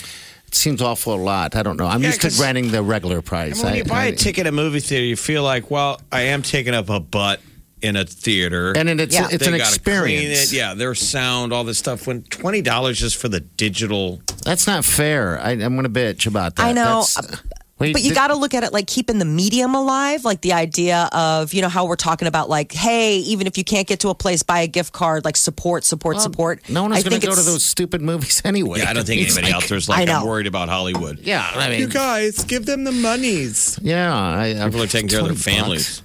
It 0.47 0.55
seems 0.55 0.83
awful 0.83 1.15
a 1.15 1.17
lot. 1.17 1.57
I 1.57 1.63
don't 1.63 1.79
know. 1.79 1.87
I'm 1.87 2.03
Yeah, 2.03 2.09
used 2.09 2.21
to 2.23 2.43
renting 2.43 2.71
the 2.71 2.83
regular 2.83 3.19
I 3.19 3.23
price. 3.23 3.57
mean, 3.57 3.65
when 3.65 3.75
you 3.77 3.83
I- 3.87 3.89
buy 3.89 4.03
I- 4.03 4.07
a 4.07 4.17
ticket 4.17 4.47
at 4.47 4.49
a 4.49 4.53
movie 4.53 4.81
theater, 4.81 5.05
you 5.07 5.17
feel 5.17 5.43
like, 5.43 5.71
well, 5.71 6.01
I 6.13 6.23
am 6.23 6.43
taking 6.43 6.75
up 6.75 6.91
a 6.91 7.01
butt 7.01 7.41
in 7.81 7.95
a 7.97 8.05
theater. 8.05 8.73
and 8.77 8.89
then 8.89 8.99
it's 8.99 9.15
Yeah. 9.15 9.29
it's 9.31 9.43
They 9.45 9.49
an 9.49 9.55
experience. 9.55 10.53
It. 10.53 10.57
Yeah, 10.57 10.75
their 10.75 10.95
sound, 10.97 11.53
all 11.53 11.65
this 11.65 11.79
stuff. 11.79 12.07
When 12.07 12.23
twenty 12.25 12.61
dollars 12.61 12.99
just 12.99 13.17
for 13.17 13.29
the 13.29 13.41
digital. 13.41 14.21
That's 14.45 14.67
not 14.67 14.85
fair. 14.85 15.39
I, 15.41 15.53
I'm 15.53 15.77
going 15.77 15.85
to 15.85 15.89
bitch 15.89 16.27
about 16.27 16.57
that. 16.57 16.67
I 16.67 16.73
know, 16.73 17.05
That's- 17.09 17.19
uh, 17.19 17.37
Wait, 17.79 17.93
But 17.93 18.03
you 18.03 18.13
got 18.15 18.29
to 18.29 18.37
look 18.37 18.55
at 18.55 18.65
it 18.65 18.73
like 18.73 18.87
keeping 18.89 19.19
the 19.19 19.25
medium 19.25 19.75
alive, 19.75 20.25
like 20.25 20.41
the 20.41 20.53
idea 20.53 21.09
of, 21.13 21.55
you 21.55 21.63
know, 21.63 21.69
how 21.69 21.87
we're 21.87 21.95
talking 21.97 22.27
about, 22.27 22.49
like, 22.49 22.73
hey, 22.73 23.19
even 23.19 23.47
if 23.47 23.57
you 23.57 23.63
can't 23.65 23.87
get 23.87 24.01
to 24.01 24.09
a 24.09 24.15
place, 24.17 24.43
buy 24.43 24.61
a 24.61 24.67
gift 24.67 24.93
card, 24.93 25.25
like 25.25 25.37
support, 25.37 25.85
support, 25.85 26.21
support. 26.21 26.69
No 26.69 26.83
one's 26.83 27.05
going 27.05 27.21
to 27.21 27.25
go 27.27 27.35
to 27.35 27.41
those 27.43 27.65
stupid 27.65 28.03
movies 28.03 28.43
anyway. 28.45 28.81
Yeah, 28.81 28.91
I 28.91 28.93
don't 28.95 29.07
think 29.07 29.23
It's 29.23 29.37
anybody 29.37 29.53
like- 29.55 29.63
out 29.65 29.69
there's 29.69 29.89
like. 29.89 30.09
I'm 30.09 30.27
worried 30.27 30.47
about 30.49 30.69
Hollywood. 30.69 31.21
Yeah, 31.21 31.49
I 31.55 31.71
mean, 31.71 31.81
You 31.81 31.87
guys, 31.89 32.43
give 32.45 32.67
them 32.67 32.85
the 32.85 32.93
monies. 32.93 33.79
yeah. 33.83 34.13
I, 34.15 34.61
I, 34.61 34.65
People 34.65 34.83
are 34.83 34.87
taking 34.89 35.09
care 35.09 35.21
of 35.21 35.27
their 35.27 35.35
20 35.35 35.37
bucks. 35.37 35.45
families. 35.45 36.03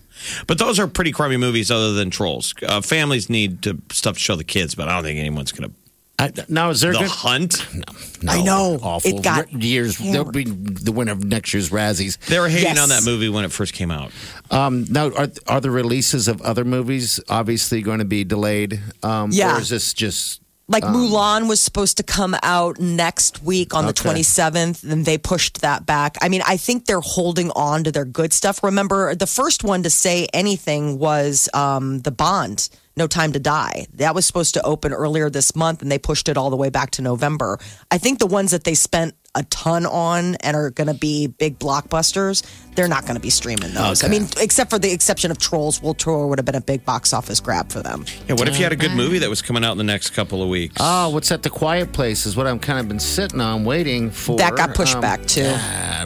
But 0.47 0.57
those 0.59 0.79
are 0.79 0.87
pretty 0.87 1.11
crummy 1.11 1.37
movies, 1.37 1.69
other 1.71 1.93
than 1.93 2.09
Trolls. 2.09 2.53
Uh, 2.63 2.79
families 2.81 3.29
need 3.29 3.61
to 3.63 3.81
stuff 3.91 4.13
to 4.15 4.19
show 4.21 4.35
the 4.35 4.43
kids, 4.45 4.73
but 4.75 4.87
I 4.87 4.93
don't 4.95 5.03
think 5.03 5.19
anyone's 5.19 5.51
going 5.51 5.69
to. 5.69 5.75
I, 6.23 6.31
now 6.49 6.69
is 6.69 6.81
there 6.81 6.93
The 6.93 6.99
good? 6.99 7.09
Hunt. 7.09 7.67
No, 8.23 8.31
I 8.31 8.41
know. 8.41 8.79
awful 8.81 9.17
It 9.17 9.21
got 9.21 9.51
years. 9.51 9.97
They'll 9.97 10.23
be 10.31 10.45
the 10.45 10.93
winner 10.93 11.11
of 11.11 11.25
next 11.25 11.53
year's 11.53 11.71
Razzies. 11.71 12.17
They 12.27 12.39
were 12.39 12.47
hating 12.47 12.75
Yes. 12.75 12.79
on 12.79 12.87
that 12.87 13.03
movie 13.03 13.27
when 13.27 13.43
it 13.43 13.51
first 13.51 13.73
came 13.73 13.91
out. 13.91 14.13
Um, 14.49 14.85
now, 14.89 15.11
are 15.11 15.27
are 15.47 15.59
the 15.59 15.69
releases 15.71 16.29
of 16.29 16.41
other 16.41 16.63
movies 16.63 17.19
obviously 17.27 17.81
going 17.81 17.99
to 17.99 18.05
be 18.05 18.23
delayed? 18.23 18.79
Um, 19.03 19.31
Yeah. 19.33 19.57
Or 19.57 19.59
is 19.59 19.67
this 19.67 19.93
just 19.93 20.39
Like 20.69 20.85
Mulan 20.85 21.49
was 21.49 21.59
supposed 21.59 21.97
to 21.97 22.03
come 22.03 22.33
out 22.43 22.79
next 22.79 23.43
week 23.43 23.73
on 23.75 23.85
the 23.87 23.93
27th, 23.93 24.89
and 24.89 25.03
they 25.03 25.17
pushed 25.17 25.59
that 25.59 25.85
back. 25.85 26.15
I 26.21 26.29
mean, 26.29 26.41
I 26.47 26.55
think 26.55 26.85
they're 26.85 27.01
holding 27.01 27.51
on 27.51 27.83
to 27.83 27.91
their 27.91 28.05
good 28.05 28.31
stuff. 28.31 28.63
Remember, 28.63 29.13
the 29.15 29.27
first 29.27 29.65
one 29.65 29.83
to 29.83 29.89
say 29.89 30.27
anything 30.33 30.97
was 30.97 31.49
um, 31.53 31.99
the 31.99 32.11
Bond. 32.11 32.69
No 32.95 33.07
Time 33.07 33.31
to 33.33 33.39
Die. 33.39 33.87
That 33.93 34.13
was 34.13 34.25
supposed 34.25 34.53
to 34.53 34.63
open 34.63 34.93
earlier 34.93 35.29
this 35.29 35.55
month, 35.55 35.81
and 35.81 35.91
they 35.91 35.97
pushed 35.97 36.29
it 36.29 36.37
all 36.37 36.49
the 36.49 36.55
way 36.55 36.69
back 36.69 36.91
to 36.91 37.01
November. 37.01 37.59
I 37.89 37.97
think 37.97 38.19
the 38.19 38.27
ones 38.27 38.51
that 38.51 38.63
they 38.63 38.75
spent 38.75 39.15
a 39.35 39.43
ton 39.45 39.85
on 39.85 40.35
and 40.41 40.55
are 40.55 40.69
going 40.69 40.87
to 40.87 40.93
be 40.93 41.27
big 41.27 41.57
blockbusters, 41.59 42.43
they're 42.75 42.87
not 42.87 43.03
going 43.03 43.15
to 43.15 43.19
be 43.21 43.29
streaming 43.29 43.73
those. 43.73 44.03
I 44.03 44.07
mean, 44.07 44.27
except 44.39 44.69
for 44.69 44.77
the 44.79 44.91
exception 44.91 45.31
of 45.31 45.37
Trolls 45.39 45.81
World 45.81 45.97
Tour 45.99 46.27
would 46.27 46.37
have 46.39 46.45
been 46.45 46.55
a 46.55 46.61
big 46.61 46.85
box 46.85 47.13
office 47.13 47.39
grab 47.39 47.71
for 47.71 47.81
them. 47.81 48.05
Yeah, 48.27 48.35
what 48.35 48.47
if 48.47 48.57
you 48.57 48.63
had 48.63 48.73
a 48.73 48.75
good 48.75 48.91
movie 48.91 49.19
that 49.19 49.29
was 49.29 49.41
coming 49.41 49.63
out 49.65 49.71
in 49.71 49.77
the 49.79 49.83
next 49.83 50.11
couple 50.11 50.41
of 50.43 50.49
weeks? 50.49 50.75
Oh, 50.79 51.09
what's 51.09 51.31
at 51.31 51.41
the 51.43 51.49
quiet 51.49 51.93
place 51.93 52.25
is 52.25 52.35
what 52.35 52.45
I'm 52.47 52.59
kind 52.59 52.79
of 52.79 52.87
been 52.87 52.99
sitting 52.99 53.41
on 53.41 53.63
waiting 53.65 54.11
for. 54.11 54.37
That 54.37 54.55
got 54.55 54.75
pushed 54.75 54.95
Um, 54.95 55.01
back 55.01 55.25
too. 55.25 55.51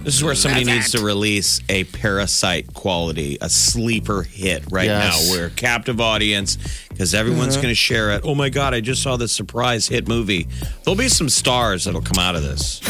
This 0.03 0.15
is 0.15 0.23
where 0.23 0.35
somebody 0.35 0.63
needs 0.65 0.91
to 0.91 1.03
release 1.03 1.59
a 1.69 1.83
parasite 1.85 2.73
quality, 2.73 3.37
a 3.41 3.49
sleeper 3.49 4.23
hit 4.23 4.63
right 4.71 4.85
Yes. 4.85 5.27
now. 5.27 5.33
We're 5.35 5.47
a 5.47 5.51
captive 5.51 5.99
audience 5.99 6.57
because 6.89 7.13
everyone's 7.13 7.53
Mm-hmm. 7.55 7.61
going 7.63 7.71
to 7.71 7.75
share 7.75 8.11
it. 8.11 8.21
Oh 8.23 8.35
my 8.35 8.49
God, 8.49 8.73
I 8.73 8.81
just 8.81 9.01
saw 9.01 9.17
this 9.17 9.31
surprise 9.31 9.87
hit 9.87 10.07
movie. 10.07 10.47
There'll 10.83 10.97
be 10.97 11.09
some 11.09 11.29
stars 11.29 11.85
that'll 11.85 12.01
come 12.01 12.19
out 12.23 12.35
of 12.35 12.43
this. 12.43 12.81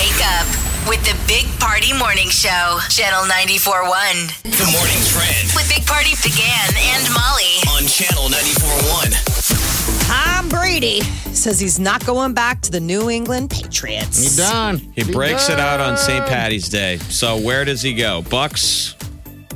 Wake 0.00 0.24
up 0.40 0.46
with 0.88 1.02
the 1.04 1.14
Big 1.28 1.44
Party 1.60 1.92
Morning 1.92 2.28
Show, 2.30 2.78
Channel 2.88 3.24
94.1. 3.28 4.42
The 4.42 4.64
morning 4.72 5.02
trend 5.12 5.52
With 5.54 5.68
Big 5.68 5.84
Party 5.86 6.12
began 6.22 6.72
and 6.74 7.04
Molly. 7.12 7.60
on 7.76 7.86
channel 7.86 8.28
94.1. 8.30 10.06
Tom 10.08 10.48
Brady 10.48 11.02
says 11.34 11.60
he's 11.60 11.78
not 11.78 12.04
going 12.06 12.32
back 12.32 12.62
to 12.62 12.70
the 12.70 12.80
New 12.80 13.10
England 13.10 13.52
He 13.52 13.62
Patriots. 13.64 14.36
done. 14.36 14.78
He 14.96 15.04
breaks 15.04 15.50
it 15.50 15.60
out 15.60 15.80
on 15.80 15.98
St. 15.98 16.24
Patty's 16.26 16.70
Day. 16.70 16.96
So 16.96 17.36
where 17.38 17.66
does 17.66 17.82
he 17.82 17.92
go? 17.92 18.22
Bucs, 18.22 18.94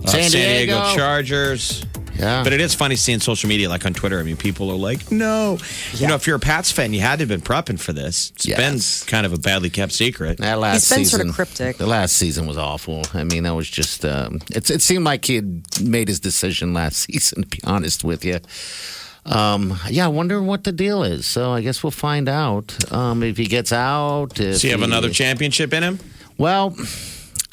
uh, 0.05 0.09
San 0.09 0.31
Diego. 0.31 0.95
Chargers. 0.95 1.87
Yeah. 2.17 2.45
But 2.45 2.53
it 2.53 2.61
is 2.61 2.75
funny 2.75 2.97
seeing 2.97 3.21
social 3.21 3.49
media, 3.49 3.69
like 3.69 3.85
on 3.87 3.93
Twitter. 3.95 4.19
I 4.21 4.23
mean, 4.23 4.37
people 4.37 4.71
are 4.71 4.77
like, 4.77 5.11
no. 5.11 5.59
You 5.95 6.07
know, 6.07 6.15
if 6.15 6.27
you're 6.27 6.37
a 6.37 6.41
Pats 6.41 6.71
fan, 6.71 6.93
you 6.93 7.01
had 7.01 7.17
to 7.19 7.23
have 7.23 7.29
been 7.29 7.41
prepping 7.41 7.79
for 7.81 7.93
this. 7.93 8.31
It's 8.37 8.47
Yes. 8.47 9.03
been 9.03 9.09
kind 9.11 9.27
of 9.27 9.33
a 9.33 9.39
badly 9.39 9.69
kept 9.71 9.93
secret. 9.93 10.39
That 10.39 10.59
last 10.61 10.83
He's 10.83 10.91
been 10.91 10.99
season, 11.05 11.19
sort 11.19 11.29
of 11.31 11.35
cryptic. 11.35 11.77
The 11.79 11.87
last 11.87 12.12
season 12.17 12.47
was 12.47 12.57
awful. 12.57 13.03
I 13.15 13.25
mean, 13.25 13.43
that 13.43 13.55
was 13.55 13.69
just. 13.69 14.05
Um, 14.05 14.41
it's, 14.51 14.71
it 14.71 14.81
seemed 14.83 15.05
like 15.05 15.25
he 15.25 15.35
had 15.37 15.62
made 15.83 16.09
his 16.09 16.21
decision 16.21 16.73
last 16.73 16.97
season. 17.11 17.43
To 17.43 17.49
be 17.49 17.59
honest 17.65 18.05
with 18.05 18.25
you, 18.25 18.39
Um, 19.27 19.79
yeah, 19.89 20.05
I 20.05 20.09
wonder 20.09 20.41
what 20.43 20.65
the 20.65 20.73
deal 20.73 21.03
is. 21.03 21.25
So 21.27 21.51
I 21.53 21.62
guess 21.62 21.83
we'll 21.83 21.91
find 21.91 22.29
out 22.29 22.77
um, 22.93 23.23
if 23.23 23.37
he 23.39 23.47
gets 23.47 23.73
out. 23.73 24.33
If 24.33 24.37
Does 24.37 24.62
he 24.62 24.69
have 24.69 24.81
he- 24.81 24.85
another 24.85 25.11
championship 25.11 25.73
in 25.73 25.83
him? 25.83 25.99
Well, 26.37 26.77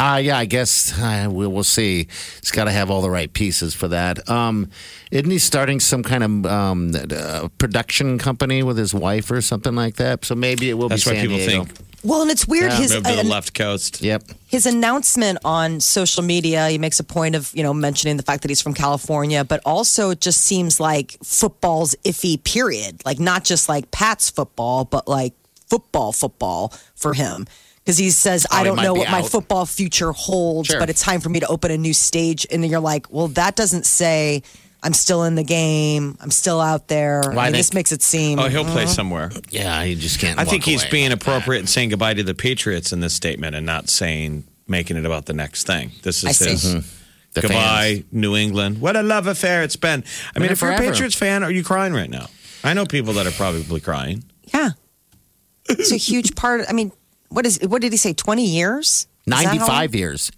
uh, 0.01 0.17
yeah, 0.17 0.37
I 0.37 0.45
guess 0.45 0.97
uh, 0.99 1.29
we, 1.31 1.45
we'll 1.45 1.63
see. 1.63 2.07
He's 2.39 2.51
got 2.51 2.63
to 2.65 2.71
have 2.71 2.89
all 2.89 3.01
the 3.01 3.09
right 3.09 3.31
pieces 3.31 3.75
for 3.75 3.87
that. 3.89 4.27
Um, 4.27 4.71
isn't 5.11 5.29
he 5.29 5.37
starting 5.37 5.79
some 5.79 6.01
kind 6.01 6.23
of 6.23 6.45
um, 6.51 6.91
uh, 6.95 7.49
production 7.59 8.17
company 8.17 8.63
with 8.63 8.77
his 8.77 8.93
wife 8.95 9.29
or 9.29 9.41
something 9.41 9.75
like 9.75 9.97
that? 9.97 10.25
So 10.25 10.33
maybe 10.33 10.69
it 10.71 10.73
will 10.73 10.89
That's 10.89 11.03
be 11.03 11.11
what 11.11 11.15
San 11.17 11.21
people 11.27 11.37
Diego. 11.37 11.65
think. 11.65 11.77
Well, 12.03 12.23
and 12.23 12.31
it's 12.31 12.47
weird. 12.47 12.71
Yeah, 12.71 12.77
his 12.79 12.93
Move 12.95 13.03
to 13.03 13.13
the 13.13 13.19
uh, 13.19 13.23
left 13.25 13.53
coast. 13.53 14.01
Yep. 14.01 14.23
his 14.47 14.65
announcement 14.65 15.37
on 15.45 15.79
social 15.79 16.23
media, 16.23 16.67
he 16.69 16.79
makes 16.79 16.99
a 16.99 17.03
point 17.03 17.35
of, 17.35 17.51
you 17.53 17.61
know, 17.61 17.73
mentioning 17.75 18.17
the 18.17 18.23
fact 18.23 18.41
that 18.41 18.49
he's 18.49 18.61
from 18.61 18.73
California, 18.73 19.43
but 19.43 19.61
also 19.67 20.09
it 20.09 20.19
just 20.19 20.41
seems 20.41 20.79
like 20.79 21.15
football's 21.23 21.93
iffy 22.03 22.43
period. 22.43 23.05
Like 23.05 23.19
not 23.19 23.43
just 23.43 23.69
like 23.69 23.91
Pat's 23.91 24.31
football, 24.31 24.83
but 24.83 25.07
like 25.07 25.33
football 25.69 26.11
football 26.11 26.73
for 26.95 27.13
him. 27.13 27.45
Because 27.83 27.97
he 27.97 28.11
says, 28.11 28.45
Oh, 28.51 28.55
I 28.57 28.63
don't 28.63 28.77
know 28.77 28.93
be 28.93 28.99
what 28.99 29.09
my 29.11 29.21
football 29.23 29.65
future 29.65 30.11
holds, 30.11 30.69
Sure. 30.69 30.79
but 30.79 30.89
it's 30.89 31.01
time 31.01 31.19
for 31.19 31.29
me 31.29 31.39
to 31.39 31.47
open 31.47 31.71
a 31.71 31.77
new 31.77 31.93
stage. 31.93 32.45
And 32.51 32.63
then 32.63 32.69
you're 32.69 32.79
like, 32.79 33.11
well, 33.11 33.27
that 33.29 33.55
doesn't 33.55 33.85
say 33.87 34.43
I'm 34.83 34.93
still 34.93 35.23
in 35.23 35.35
the 35.35 35.43
game. 35.43 36.17
I'm 36.21 36.29
still 36.31 36.59
out 36.61 36.87
there. 36.87 37.21
Well, 37.25 37.39
I 37.39 37.43
I 37.43 37.45
mean, 37.45 37.53
think- 37.53 37.55
this 37.57 37.73
makes 37.73 37.91
it 37.91 38.01
seem. 38.03 38.37
Oh, 38.39 38.47
he'll 38.49 38.61
Uh-huh. 38.61 38.71
play 38.73 38.85
somewhere. 38.85 39.31
Yeah, 39.49 39.81
you 39.83 39.95
just 39.95 40.19
can't. 40.19 40.39
I 40.39 40.45
think 40.45 40.63
he's 40.63 40.81
away 40.83 40.91
being 40.91 41.09
like 41.09 41.21
appropriate 41.21 41.59
and 41.59 41.69
saying 41.69 41.89
goodbye 41.89 42.13
to 42.13 42.23
the 42.23 42.35
Patriots 42.35 42.91
in 42.93 42.99
this 42.99 43.13
statement 43.15 43.55
and 43.55 43.65
not 43.65 43.89
saying 43.89 44.43
making 44.67 44.97
it 44.97 45.05
about 45.05 45.25
the 45.25 45.33
next 45.33 45.65
thing. 45.67 45.91
This 46.03 46.19
is 46.23 46.29
I 46.29 46.31
see. 46.33 46.49
his 46.51 46.73
that. 46.73 46.83
The 47.33 47.41
goodbye, 47.41 47.93
fans. 47.95 48.05
New 48.11 48.35
England. 48.35 48.79
What 48.81 48.95
a 48.95 49.01
love 49.03 49.25
affair 49.25 49.63
it's 49.63 49.75
been. 49.77 50.03
I 50.35 50.39
mean, 50.39 50.47
Been 50.47 50.51
if 50.53 50.61
you're 50.61 50.71
a. 50.71 50.77
Patriots 50.77 51.15
fan, 51.15 51.43
are 51.43 51.51
you 51.51 51.63
crying 51.63 51.93
right 51.93 52.09
now? 52.09 52.27
I 52.63 52.73
know 52.73 52.85
people 52.85 53.13
that 53.13 53.25
are 53.25 53.31
probably 53.31 53.79
crying. 53.79 54.23
Yeah. 54.53 54.71
It's 55.69 55.91
a 55.91 55.97
huge 55.97 56.35
part. 56.35 56.65
I 56.67 56.73
mean, 56.73 56.91
what 57.31 57.45
is 57.45 57.59
what 57.63 57.81
did 57.81 57.91
he 57.93 57.97
say? 57.97 58.13
20 58.13 58.45
years? 58.45 58.87
Is 58.87 59.07
that 59.25 59.35
how 59.45 59.51
long? 59.51 59.57
95 59.59 59.95
years. 59.95 60.31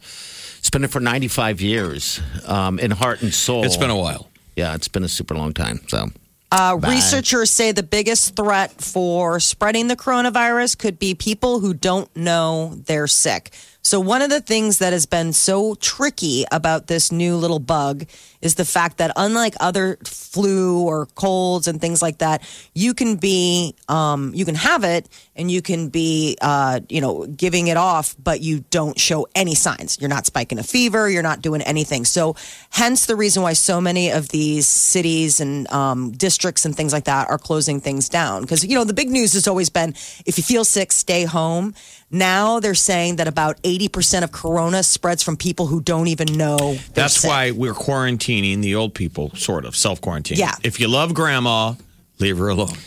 It's 0.59 0.69
been 0.69 0.87
for 0.87 0.99
95 1.01 1.59
years 1.61 2.21
um, 2.45 2.79
in 2.79 2.91
heart 2.91 3.21
and 3.21 3.33
soul. 3.33 3.65
It's 3.65 3.77
been 3.77 3.89
a 3.89 3.97
while. 3.97 4.29
Yeah, 4.55 4.75
it's 4.75 4.87
been 4.87 5.03
a 5.03 5.09
super 5.09 5.35
long 5.35 5.53
time. 5.53 5.81
So, 5.87 6.09
Uh, 6.51 6.77
researchers 6.81 7.49
say 7.49 7.71
the 7.71 7.83
biggest 7.83 8.35
threat 8.35 8.79
for 8.79 9.39
spreading 9.39 9.87
the 9.87 9.95
coronavirus 9.95 10.77
could 10.77 10.99
be 10.99 11.15
people 11.15 11.59
who 11.59 11.73
don't 11.73 12.15
know 12.15 12.75
they're 12.85 13.07
sick. 13.07 13.51
So, 13.85 13.99
one 13.99 14.21
of 14.21 14.29
the 14.29 14.39
things 14.39 14.77
that 14.77 14.93
has 14.93 15.05
been 15.05 15.33
so 15.33 15.75
tricky 15.75 16.45
about 16.53 16.87
this 16.87 17.11
new 17.11 17.35
little 17.35 17.59
bug 17.59 18.05
is 18.41 18.55
the 18.55 18.63
fact 18.63 18.97
that, 18.99 19.11
unlike 19.17 19.55
other 19.59 19.97
flu 20.05 20.81
or 20.83 21.07
colds 21.07 21.67
and 21.67 21.81
things 21.81 22.01
like 22.01 22.19
that, 22.19 22.41
you 22.73 22.93
can 22.93 23.17
be, 23.17 23.75
um, 23.89 24.31
you 24.33 24.45
can 24.45 24.55
have 24.55 24.85
it 24.85 25.09
and 25.35 25.51
you 25.51 25.61
can 25.61 25.89
be, 25.89 26.37
uh, 26.41 26.79
you 26.87 27.01
know, 27.01 27.25
giving 27.25 27.67
it 27.67 27.75
off, 27.75 28.15
but 28.23 28.39
you 28.39 28.63
don't 28.69 28.97
show 28.97 29.27
any 29.35 29.53
signs. 29.53 29.99
You're 29.99 30.09
not 30.09 30.25
spiking 30.25 30.59
a 30.59 30.63
fever. 30.63 31.09
You're 31.09 31.21
not 31.21 31.41
doing 31.41 31.61
anything. 31.61 32.05
So, 32.05 32.37
hence 32.69 33.05
the 33.05 33.17
reason 33.17 33.43
why 33.43 33.51
so 33.51 33.81
many 33.81 34.11
of 34.11 34.29
these 34.29 34.65
cities 34.65 35.41
and 35.41 35.69
um, 35.73 36.11
districts 36.11 36.63
and 36.63 36.73
things 36.73 36.93
like 36.93 37.03
that 37.03 37.29
are 37.29 37.37
closing 37.37 37.81
things 37.81 38.07
down. 38.07 38.43
Because, 38.43 38.63
you 38.63 38.75
know, 38.75 38.85
the 38.85 38.93
big 38.93 39.09
news 39.09 39.33
has 39.33 39.45
always 39.45 39.69
been 39.69 39.89
if 40.25 40.37
you 40.37 40.43
feel 40.43 40.63
sick, 40.63 40.93
stay 40.93 41.25
home. 41.25 41.73
Now 42.09 42.59
they're 42.59 42.75
saying 42.75 43.15
that 43.15 43.27
about 43.27 43.59
80% 43.63 43.72
of 43.77 44.31
corona 44.31 44.83
spreads 44.83 45.23
from 45.23 45.37
people 45.37 45.67
who 45.67 45.81
don't 45.81 46.07
even 46.07 46.37
know. 46.37 46.77
That's 46.93 47.21
sick. 47.21 47.29
why 47.29 47.51
we're 47.51 47.73
quarantining 47.73 48.61
the 48.61 48.75
old 48.75 48.93
people, 48.93 49.31
sort 49.35 49.65
of 49.65 49.75
self 49.75 50.01
quarantine. 50.01 50.37
Yeah. 50.37 50.55
If 50.63 50.79
you 50.79 50.87
love 50.87 51.13
grandma, 51.13 51.73
leave 52.19 52.37
her 52.37 52.49
alone. 52.49 52.77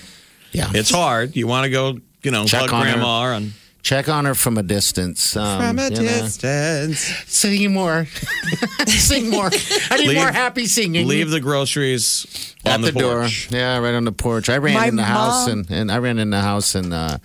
yeah. 0.53 0.71
It's 0.75 0.91
hard. 0.91 1.37
You 1.37 1.47
want 1.47 1.65
to 1.65 1.71
go, 1.71 1.99
you 2.23 2.31
know, 2.31 2.45
Check 2.45 2.63
hug 2.63 2.73
on 2.73 2.87
her. 2.87 2.93
grandma 2.93 3.37
and 3.37 3.53
Check 3.83 4.09
on 4.09 4.25
her 4.25 4.35
from 4.35 4.59
a 4.59 4.65
distance. 4.65 5.37
Um, 5.37 5.61
from 5.61 5.79
a 5.79 5.85
you 5.85 5.91
know. 5.91 6.03
distance. 6.03 6.99
Sing 7.29 7.73
more. 7.73 8.05
Sing 8.89 9.31
more. 9.31 9.47
I 9.47 9.97
need 9.99 10.09
Leave- 10.09 10.17
more 10.17 10.33
happy 10.33 10.67
singing. 10.67 11.07
Leave 11.07 11.31
the 11.31 11.39
groceries 11.39 12.55
at 12.65 12.75
on 12.75 12.81
the, 12.81 12.91
the, 12.91 12.99
door. 12.99 13.21
porch. 13.21 13.49
Yeah, 13.53 13.79
right 13.79 13.95
on 13.95 14.05
the 14.05 14.11
porch. 14.11 14.49
I 14.49 14.59
ran 14.59 14.75
My 14.75 14.89
in 14.89 14.97
the 14.97 15.05
house 15.05 15.47
and, 15.47 15.71
and 15.71 15.93
I 15.93 15.99
ran 15.99 16.19
in 16.19 16.31
the 16.31 16.41
house 16.41 16.75
and 16.75 16.93
uh, 16.93 17.19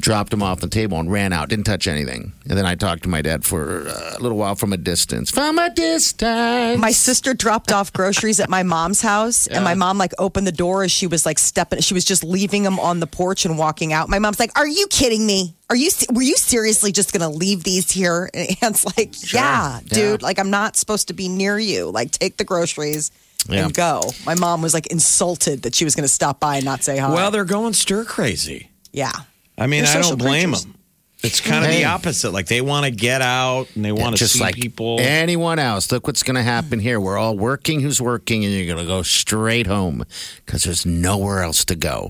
dropped 0.00 0.32
him 0.32 0.42
off 0.42 0.60
the 0.60 0.68
table 0.68 0.98
and 0.98 1.10
ran 1.10 1.32
out. 1.32 1.48
Didn't 1.48 1.64
touch 1.66 1.86
anything. 1.86 2.32
And 2.48 2.58
then 2.58 2.66
I 2.66 2.74
talked 2.74 3.04
to 3.04 3.08
my 3.08 3.22
dad 3.22 3.44
for 3.44 3.86
uh, 3.88 4.16
a 4.16 4.20
little 4.20 4.36
while 4.38 4.54
from 4.56 4.72
a 4.72 4.76
distance. 4.76 5.30
From 5.30 5.58
a 5.58 5.70
distance. 5.70 6.80
My 6.80 6.90
sister 6.90 7.34
dropped 7.34 7.70
off 7.72 7.92
groceries 7.92 8.40
at 8.40 8.48
my 8.48 8.62
mom's 8.62 9.00
house, 9.00 9.46
and 9.46 9.62
my 9.64 9.74
mom 9.74 9.98
like 9.98 10.12
opened 10.18 10.46
the 10.46 10.52
door 10.52 10.82
as 10.82 10.90
she 10.90 11.06
was 11.06 11.24
like 11.24 11.38
stepping. 11.38 11.80
She 11.80 11.94
was 11.94 12.04
just 12.04 12.24
leaving 12.24 12.62
them 12.62 12.80
on 12.80 13.00
the 13.00 13.06
porch 13.06 13.44
and 13.44 13.56
walking 13.58 13.92
out. 13.92 14.08
My 14.08 14.18
mom's 14.18 14.40
like, 14.40 14.58
"Are 14.58 14.66
you 14.66 14.86
kidding 14.88 15.24
me? 15.26 15.54
Are 15.68 15.76
you? 15.76 15.90
Were 16.12 16.22
you 16.22 16.36
seriously 16.36 16.90
just 16.92 17.12
gonna 17.12 17.30
leave 17.30 17.62
these 17.62 17.90
here?" 17.90 18.28
And 18.34 18.74
it's 18.74 18.84
like, 18.96 19.32
"Yeah, 19.32 19.80
Yeah. 19.84 19.94
dude. 19.94 20.22
Like, 20.22 20.38
I'm 20.38 20.50
not 20.50 20.76
supposed 20.76 21.08
to 21.08 21.14
be 21.14 21.28
near 21.28 21.58
you. 21.58 21.90
Like, 21.90 22.10
take 22.10 22.36
the 22.36 22.44
groceries." 22.44 23.10
Yeah. 23.48 23.64
And 23.64 23.74
go. 23.74 24.02
My 24.26 24.34
mom 24.34 24.60
was 24.60 24.74
like 24.74 24.86
insulted 24.88 25.62
that 25.62 25.74
she 25.74 25.84
was 25.84 25.94
going 25.94 26.04
to 26.04 26.08
stop 26.12 26.40
by 26.40 26.56
and 26.56 26.64
not 26.64 26.82
say 26.82 26.98
hi. 26.98 27.10
Well, 27.14 27.30
they're 27.30 27.46
going 27.46 27.72
stir 27.72 28.04
crazy. 28.04 28.68
yeah. 28.92 29.12
I 29.60 29.66
mean, 29.66 29.84
They're 29.84 29.98
I 29.98 30.00
don't 30.02 30.16
blame 30.18 30.48
creatures. 30.50 30.64
them. 30.64 30.74
It's 31.22 31.40
kind 31.40 31.64
of 31.66 31.70
Hey. 31.70 31.80
the 31.80 31.84
opposite. 31.84 32.32
Like 32.32 32.46
they 32.46 32.62
want 32.62 32.86
to 32.86 32.90
get 32.90 33.20
out 33.20 33.66
and 33.74 33.84
they 33.84 33.92
want 33.92 34.16
to 34.16 34.18
just 34.18 34.32
see 34.34 34.40
like 34.40 34.54
people. 34.54 34.96
anyone 35.00 35.58
else. 35.58 35.92
Look 35.92 36.06
what's 36.06 36.22
going 36.22 36.36
to 36.36 36.42
happen 36.42 36.78
here. 36.80 36.98
We're 36.98 37.18
all 37.18 37.36
working 37.36 37.80
who's 37.80 38.00
working, 38.00 38.42
and 38.44 38.54
you're 38.54 38.64
going 38.66 38.78
to 38.78 38.86
go 38.90 39.02
straight 39.02 39.66
home 39.66 40.02
because 40.46 40.62
there's 40.64 40.86
nowhere 40.86 41.42
else 41.42 41.64
to 41.66 41.76
go. 41.76 42.08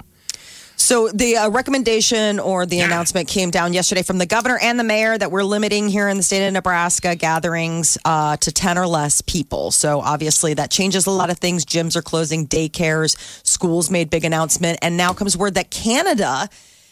So 0.76 1.08
the 1.08 1.36
uh, 1.36 1.50
recommendation 1.50 2.38
or 2.40 2.64
the 2.64 2.80
announcement 2.80 3.28
came 3.28 3.50
down 3.50 3.74
yesterday 3.74 4.02
from 4.02 4.16
the 4.16 4.24
governor 4.24 4.58
and 4.62 4.78
the 4.80 4.84
mayor 4.84 5.18
that 5.18 5.30
we're 5.30 5.42
limiting 5.42 5.88
here 5.88 6.08
in 6.08 6.16
the 6.16 6.22
state 6.22 6.46
of 6.46 6.52
Nebraska 6.54 7.14
gatherings 7.16 7.98
uh, 8.06 8.38
to 8.38 8.50
10 8.50 8.78
or 8.78 8.86
less 8.86 9.20
people. 9.20 9.72
So 9.72 10.00
obviously 10.00 10.54
that 10.54 10.70
changes 10.70 11.06
a 11.06 11.10
lot 11.10 11.28
of 11.28 11.38
things. 11.38 11.66
Gyms 11.66 11.96
are 11.96 12.02
closing, 12.02 12.46
daycares, 12.46 13.16
schools 13.46 13.90
made 13.90 14.08
big 14.08 14.24
announcement. 14.24 14.78
And 14.80 14.96
now 14.96 15.12
comes 15.12 15.36
word 15.36 15.52
that 15.54 15.70
Canada 15.70 16.48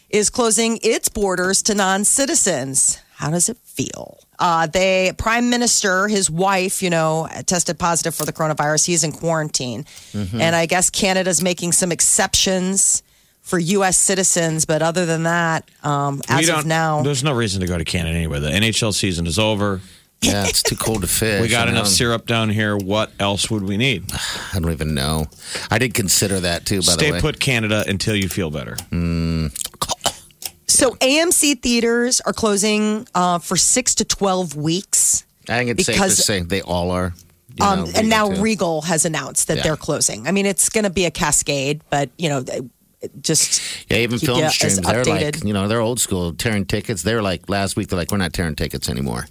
is 0.09 0.29
closing 0.29 0.79
its 0.83 1.09
borders 1.09 1.61
to 1.63 1.75
non-citizens. 1.75 2.99
How 3.15 3.29
does 3.31 3.49
it 3.49 3.57
feel? 3.63 4.17
Uh, 4.37 4.67
they 4.67 5.11
prime 5.17 5.49
minister, 5.49 6.07
his 6.07 6.29
wife, 6.29 6.81
you 6.81 6.89
know, 6.89 7.27
tested 7.45 7.77
positive 7.77 8.15
for 8.15 8.25
the 8.25 8.31
coronavirus. 8.31 8.85
He's 8.85 9.03
in 9.03 9.11
quarantine, 9.11 9.85
and 10.13 10.55
I 10.55 10.65
guess 10.65 10.89
Canada's 10.89 11.43
making 11.43 11.73
some 11.73 11.91
exceptions 11.91 13.03
for 13.41 13.59
U.S. 13.59 13.97
citizens. 13.97 14.63
But 14.65 14.81
other 14.81 15.05
than 15.05 15.23
that, 15.23 15.69
um, 15.83 16.21
as 16.29 16.47
don't- 16.47 16.59
of 16.59 16.65
now, 16.65 17.01
there's 17.03 17.23
no 17.23 17.33
reason 17.33 17.59
to 17.61 17.67
go 17.67 17.77
to 17.77 17.83
Canada 17.83 18.15
anyway. 18.15 18.39
The 18.39 18.49
NHL 18.51 18.93
season 18.93 19.27
is 19.27 19.37
over. 19.37 19.81
Yeah, 20.21 20.45
it's 20.47 20.63
too 20.63 20.75
cold 20.77 21.01
to 21.01 21.07
fish. 21.21 21.41
We 21.41 21.47
got 21.49 21.67
I 21.67 21.71
enough 21.71 21.85
know. 21.85 21.89
syrup 21.89 22.25
down 22.25 22.49
here. 22.49 22.77
What 22.77 23.11
else 23.19 23.49
would 23.49 23.63
we 23.63 23.75
need? 23.77 24.09
I 24.53 24.59
don't 24.59 24.71
even 24.71 24.93
know. 24.93 25.25
I 25.69 25.77
did 25.79 25.93
consider 25.93 26.39
that 26.41 26.65
too. 26.65 26.77
By 26.77 26.81
Stay 26.93 27.05
the 27.07 27.11
way, 27.13 27.19
Stay 27.19 27.21
put, 27.27 27.39
Canada, 27.41 27.83
until 27.87 28.15
you 28.15 28.29
feel 28.29 28.49
better. 28.51 28.77
So 30.67 30.91
AMC 30.95 31.61
theaters 31.61 32.21
are 32.21 32.33
closing 32.33 33.07
uh, 33.15 33.39
for 33.39 33.57
six 33.57 33.95
to 33.95 34.05
twelve 34.05 34.55
weeks. 34.55 35.25
I 35.49 35.57
think 35.57 35.71
it's 35.71 35.85
safe 35.85 35.95
to 35.95 36.01
because- 36.01 36.23
say 36.25 36.41
they 36.41 36.61
all 36.61 36.91
are. 36.91 37.13
you 37.59 37.65
Um, 37.65 37.79
know, 37.85 37.91
and 37.95 38.07
now 38.09 38.29
too. 38.29 38.41
Regal 38.41 38.81
has 38.83 39.03
announced 39.05 39.47
that 39.47 39.57
Yeah. 39.57 39.63
they're 39.63 39.77
closing. 39.77 40.27
I 40.27 40.31
mean, 40.31 40.45
it's 40.45 40.69
going 40.69 40.83
to 40.85 40.89
be 40.91 41.05
a 41.05 41.11
cascade, 41.11 41.81
but 41.89 42.09
you 42.17 42.29
know, 42.29 42.45
it 43.01 43.11
just 43.21 43.61
Yeah, 43.89 43.97
even 43.97 44.19
keep 44.19 44.27
film 44.29 44.43
as 44.43 44.53
streams, 44.53 44.79
they're 44.79 45.03
updated. 45.03 45.35
like, 45.35 45.43
you 45.43 45.53
know, 45.53 45.67
they're 45.67 45.81
old 45.81 45.99
school, 45.99 46.33
tearing 46.33 46.65
tickets. 46.65 47.01
They're 47.01 47.21
like, 47.23 47.49
last 47.49 47.75
week, 47.75 47.87
they're 47.87 47.97
like, 47.99 48.11
we're 48.11 48.17
not 48.17 48.31
tearing 48.33 48.55
tickets 48.55 48.87
anymore. 48.89 49.27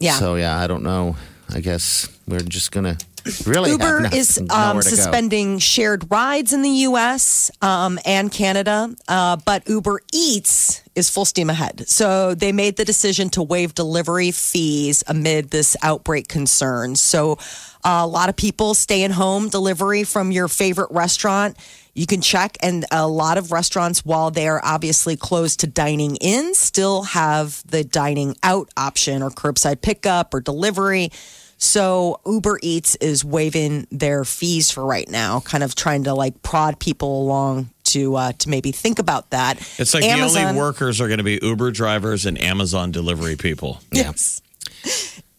yeah. 0.00 0.18
So, 0.18 0.34
yeah, 0.34 0.58
I 0.58 0.66
don't 0.66 0.82
know. 0.82 1.16
I 1.54 1.60
guess 1.60 2.08
we're 2.26 2.40
just 2.40 2.72
going 2.72 2.84
to 2.84 2.98
really 3.46 3.70
Uber 3.70 4.08
is 4.12 4.38
um, 4.38 4.46
to 4.46 4.74
go. 4.74 4.80
suspending 4.80 5.58
shared 5.58 6.10
rides 6.10 6.52
in 6.52 6.62
the 6.62 6.70
U.S. 6.70 7.50
Um, 7.62 7.98
and 8.04 8.30
Canada, 8.30 8.94
uh, 9.08 9.36
but 9.44 9.68
Uber 9.68 10.00
Eats 10.12 10.82
is 10.94 11.10
full 11.10 11.24
steam 11.24 11.50
ahead. 11.50 11.88
So 11.88 12.34
they 12.34 12.52
made 12.52 12.76
the 12.76 12.84
decision 12.84 13.30
to 13.30 13.42
waive 13.42 13.74
delivery 13.74 14.30
fees 14.30 15.02
amid 15.06 15.50
this 15.50 15.76
outbreak 15.82 16.28
concern. 16.28 16.96
So 16.96 17.32
uh, 17.84 18.00
a 18.02 18.06
lot 18.06 18.28
of 18.28 18.36
people 18.36 18.74
staying 18.74 19.10
home 19.10 19.48
delivery 19.48 20.04
from 20.04 20.30
your 20.30 20.48
favorite 20.48 20.90
restaurant. 20.90 21.56
You 21.94 22.06
can 22.06 22.20
check, 22.20 22.56
and 22.60 22.84
a 22.90 23.06
lot 23.06 23.38
of 23.38 23.52
restaurants, 23.52 24.04
while 24.04 24.30
they 24.30 24.48
are 24.48 24.60
obviously 24.64 25.16
closed 25.16 25.60
to 25.60 25.66
dining 25.66 26.16
in, 26.16 26.54
still 26.54 27.02
have 27.02 27.62
the 27.66 27.84
dining 27.84 28.36
out 28.42 28.68
option 28.76 29.22
or 29.22 29.30
curbside 29.30 29.80
pickup 29.80 30.34
or 30.34 30.40
delivery. 30.40 31.10
So 31.64 32.20
Uber 32.26 32.58
Eats 32.60 32.94
is 32.96 33.24
waiving 33.24 33.86
their 33.90 34.24
fees 34.24 34.70
for 34.70 34.84
right 34.84 35.08
now, 35.08 35.40
kind 35.40 35.64
of 35.64 35.74
trying 35.74 36.04
to 36.04 36.12
like 36.12 36.42
prod 36.42 36.78
people 36.78 37.22
along 37.22 37.70
to 37.84 38.16
uh, 38.16 38.32
to 38.32 38.50
maybe 38.50 38.70
think 38.70 38.98
about 38.98 39.30
that. 39.30 39.56
It's 39.78 39.94
like 39.94 40.04
the 40.04 40.12
only 40.12 40.60
workers 40.60 41.00
are 41.00 41.08
going 41.08 41.18
to 41.18 41.24
be 41.24 41.38
Uber 41.40 41.70
drivers 41.70 42.26
and 42.26 42.38
Amazon 42.38 42.92
delivery 42.92 43.36
people. 43.36 43.80
Yes. 43.90 44.42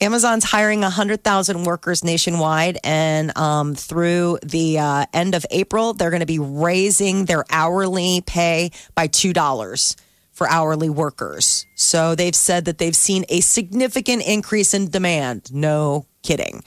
Amazon's 0.02 0.44
hiring 0.44 0.82
100,000 0.82 1.64
workers 1.64 2.04
nationwide. 2.04 2.80
And 2.84 3.36
um, 3.38 3.76
through 3.76 4.40
the 4.44 4.80
uh, 4.80 5.06
end 5.14 5.36
of 5.36 5.46
April, 5.52 5.94
they're 5.94 6.10
going 6.10 6.20
to 6.20 6.26
be 6.26 6.40
raising 6.40 7.26
their 7.26 7.46
hourly 7.50 8.22
pay 8.26 8.72
by 8.94 9.08
$2 9.08 9.96
for 10.34 10.50
hourly 10.50 10.90
workers. 10.90 11.66
So 11.76 12.14
they've 12.14 12.36
said 12.36 12.66
that 12.66 12.78
they've 12.78 12.96
seen 12.96 13.26
a 13.30 13.40
significant 13.40 14.28
increase 14.28 14.74
in 14.74 14.90
demand. 14.90 15.54
No 15.54 16.06
kidding. 16.26 16.64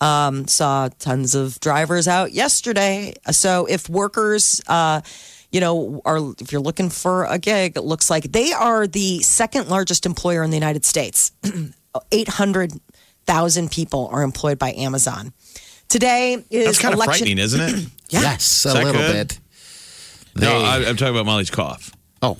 Um, 0.00 0.46
saw 0.46 0.88
tons 0.98 1.34
of 1.34 1.58
drivers 1.60 2.06
out 2.06 2.32
yesterday. 2.32 3.14
So 3.30 3.64
if 3.66 3.88
workers, 3.88 4.60
uh, 4.66 5.00
you 5.50 5.60
know, 5.60 6.02
are 6.04 6.18
if 6.38 6.52
you're 6.52 6.60
looking 6.60 6.90
for 6.90 7.24
a 7.24 7.38
gig, 7.38 7.76
it 7.76 7.82
looks 7.82 8.10
like 8.10 8.24
they 8.24 8.52
are 8.52 8.86
the 8.86 9.20
second 9.22 9.68
largest 9.70 10.04
employer 10.04 10.42
in 10.42 10.50
the 10.50 10.56
United 10.56 10.84
States. 10.84 11.32
800,000 12.12 13.70
people 13.70 14.08
are 14.12 14.22
employed 14.22 14.58
by 14.58 14.72
Amazon. 14.72 15.32
Today 15.88 16.34
is 16.50 16.66
That's 16.66 16.78
kind 16.78 16.92
of 16.92 16.98
election. 16.98 17.24
frightening, 17.26 17.38
isn't 17.38 17.60
it? 17.60 17.86
Yes, 18.08 18.64
a 18.64 18.72
little 18.72 18.92
good? 18.92 19.28
bit. 19.28 19.40
no, 20.36 20.60
I, 20.60 20.76
I'm 20.86 20.96
talking 20.96 21.08
about 21.12 21.26
Molly's 21.26 21.50
cough. 21.50 21.90
Oh, 22.22 22.36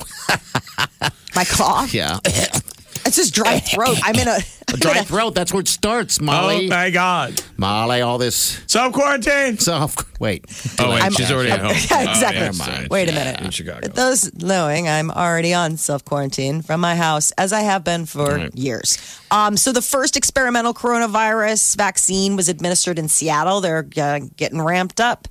My 1.34 1.44
cough. 1.44 1.92
yeah. 2.00 2.18
It's 3.05 3.16
just 3.16 3.34
dry 3.34 3.59
throat. 3.74 3.99
I'm 4.03 4.16
in 4.16 4.28
a. 4.28 4.38
A 4.68 4.76
dry 4.76 4.94
throat. 5.03 5.36
That's 5.36 5.53
where 5.53 5.61
it 5.61 5.68
starts, 5.68 6.20
Molly. 6.20 6.66
Oh 6.66 6.70
my 6.70 6.90
God! 6.90 7.40
Molly, 7.57 8.01
all 8.01 8.18
this. 8.18 8.61
Self 8.66 8.92
quarantine. 8.94 9.59
Self. 9.59 9.94
wait. 10.18 10.44
Oh 10.80 10.90
wait, 10.90 11.03
I'm- 11.03 11.12
she's 11.12 11.30
already 11.30 11.53
at 11.53 11.61
home. 11.61 11.68
Yeah, 11.90 12.11
exactly. 12.11 12.40
Oh, 12.40 12.44
yeah, 12.47 12.51
that's. 12.80 12.88
Wait 12.90 13.09
a 13.09 13.12
Yeah, 13.12 13.18
minute. 13.24 13.40
In 13.42 13.51
Chicago. 13.53 13.86
Those 13.86 14.34
knowing 14.34 14.88
I'm 14.88 15.12
already 15.12 15.55
on 15.55 15.76
self 15.76 16.05
quarantine 16.05 16.62
from 16.62 16.80
my 16.80 16.97
house, 16.97 17.30
as 17.38 17.53
I 17.53 17.61
have 17.61 17.84
been 17.84 18.07
for 18.07 18.49
years. 18.55 18.99
Um, 19.30 19.57
so 19.57 19.70
the 19.70 19.82
first 19.82 20.16
experimental 20.16 20.74
coronavirus 20.74 21.76
vaccine 21.76 22.34
was 22.34 22.49
administered 22.49 22.99
in 22.99 23.09
Seattle. 23.09 23.61
They're 23.61 23.86
uh, 23.97 24.20
getting 24.36 24.61
ramped 24.61 25.01
up. 25.01 25.28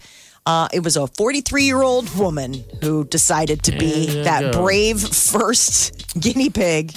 Uh, 0.47 0.67
it 0.71 0.81
was 0.83 0.95
a 0.95 1.07
43 1.07 1.63
year 1.63 1.81
old 1.81 2.13
woman 2.15 2.63
who 2.81 3.03
decided 3.05 3.63
to 3.63 3.71
be 3.71 4.05
that 4.23 4.53
brave 4.53 5.01
first 5.01 6.19
guinea 6.19 6.51
pig 6.51 6.91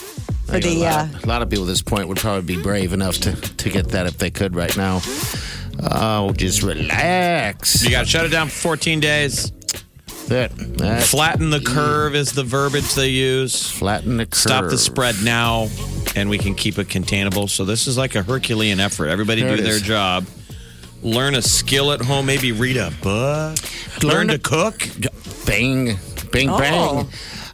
for 0.46 0.58
the. 0.60 0.82
a, 0.82 0.86
Uh, 0.88 1.06
lot, 1.12 1.24
a 1.24 1.26
lot 1.26 1.42
of 1.42 1.48
people 1.48 1.64
at 1.64 1.68
this 1.68 1.80
point 1.82 2.08
would 2.08 2.18
probably 2.18 2.56
be 2.56 2.62
brave 2.62 2.92
enough 2.92 3.16
to, 3.18 3.32
to 3.34 3.70
get 3.70 3.88
that 3.90 4.06
if 4.06 4.18
they 4.18 4.30
could 4.30 4.54
right 4.54 4.76
now. 4.76 5.00
Oh, 5.80 6.32
just 6.36 6.62
relax. 6.62 7.82
You 7.84 7.90
got 7.90 8.00
to 8.00 8.06
shut 8.06 8.26
it 8.26 8.28
down 8.30 8.48
for 8.48 8.76
14 8.76 9.00
days. 9.00 9.50
That, 10.26 10.50
that, 10.76 11.04
Flatten 11.04 11.48
the 11.48 11.60
curve 11.60 12.14
is 12.14 12.32
the 12.32 12.44
verbiage 12.44 12.94
they 12.94 13.08
use. 13.08 13.66
flatten 13.70 14.18
the 14.18 14.26
curve. 14.26 14.34
Stop 14.38 14.64
the 14.68 14.76
spread 14.76 15.14
now, 15.24 15.68
and 16.16 16.28
we 16.28 16.36
can 16.36 16.54
keep 16.54 16.78
it 16.78 16.90
containable. 16.90 17.48
So 17.48 17.64
this 17.64 17.86
is 17.86 17.96
like 17.96 18.14
a 18.14 18.22
Herculean 18.22 18.78
effort. 18.78 19.08
Everybody 19.08 19.40
There 19.40 19.56
do 19.56 19.62
their 19.62 19.76
is. 19.76 19.80
job. 19.82 20.26
Learn 21.02 21.34
a 21.34 21.42
skill 21.42 21.92
at 21.92 22.00
home. 22.00 22.26
Maybe 22.26 22.52
read 22.52 22.76
a 22.76 22.90
book. 23.02 23.56
Learn, 24.02 24.12
Learn 24.12 24.28
to 24.28 24.32
to- 24.38 24.38
cook. 24.42 24.88
Bang, 25.46 25.98
bang, 26.32 26.50
Oh. 26.50 26.58
bang. 26.58 27.08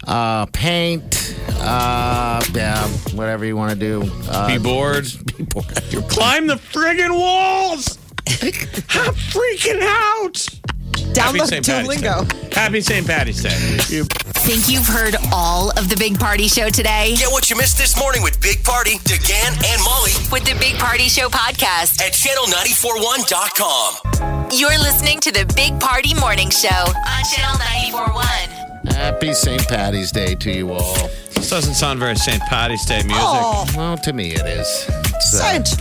Uh, 0.07 0.47
paint. 0.47 1.35
Uh, 1.61 2.43
yeah, 2.53 2.87
whatever 3.15 3.45
you 3.45 3.57
want 3.57 3.71
to 3.73 3.77
do. 3.79 4.11
Uh, 4.29 4.47
Be 4.49 4.59
bored. 4.59 5.07
be 5.39 5.45
bored. 5.45 5.67
You're 5.91 6.03
Climb 6.03 6.47
the 6.47 6.57
friggin' 6.57 7.17
walls. 7.17 7.99
I'm 8.29 9.15
freaking 9.15 9.81
out. 9.83 10.47
Down 11.13 11.37
Happy 11.37 11.51
the 11.51 11.61
Duolingo. 11.61 12.27
Day. 12.29 12.49
Happy 12.61 12.81
St. 12.81 13.07
Patty's 13.07 13.43
Day. 13.43 13.79
You- 13.89 14.07
Think 14.45 14.69
you've 14.69 14.87
heard 14.87 15.17
all 15.33 15.71
of 15.71 15.89
the 15.89 15.97
Big 15.97 16.19
Party 16.19 16.49
Show 16.49 16.69
today? 16.69 17.15
Get 17.17 17.33
what 17.33 17.49
you 17.49 17.57
missed 17.57 17.79
this 17.79 17.97
morning 17.99 18.23
with 18.23 18.39
Big 18.43 18.63
Party, 18.63 18.99
DeGan, 18.99 19.57
and 19.65 19.83
Molly 19.83 20.13
With 20.31 20.45
the 20.45 20.53
Big 20.61 20.77
Party 20.79 21.09
Show 21.09 21.31
podcast. 21.31 22.03
at 22.03 22.13
channel941.com. 22.13 24.51
You're 24.53 24.77
listening 24.79 25.21
to 25.21 25.33
the 25.33 25.47
Big 25.57 25.81
Party 25.81 26.13
Morning 26.15 26.51
Show 26.51 26.69
on 26.69 27.25
Channel 27.35 27.57
941. 27.59 28.27
Happy 28.95 29.33
St. 29.33 29.67
Patty's 29.67 30.13
Day 30.13 30.35
to 30.35 30.53
you 30.53 30.73
all. 30.73 31.09
This 31.45 31.51
doesn't 31.51 31.75
sound 31.75 32.01
very 32.01 32.17
St. 32.17 32.41
Patty's 32.45 32.87
Day 32.87 33.03
music. 33.03 33.19
Oh, 33.21 33.67
Well, 33.77 33.99
to 33.99 34.15
me 34.15 34.31
it 34.31 34.47
is. 34.47 34.87
It's, 34.89 35.35
uh, 35.39 35.63
Saint 35.63 35.79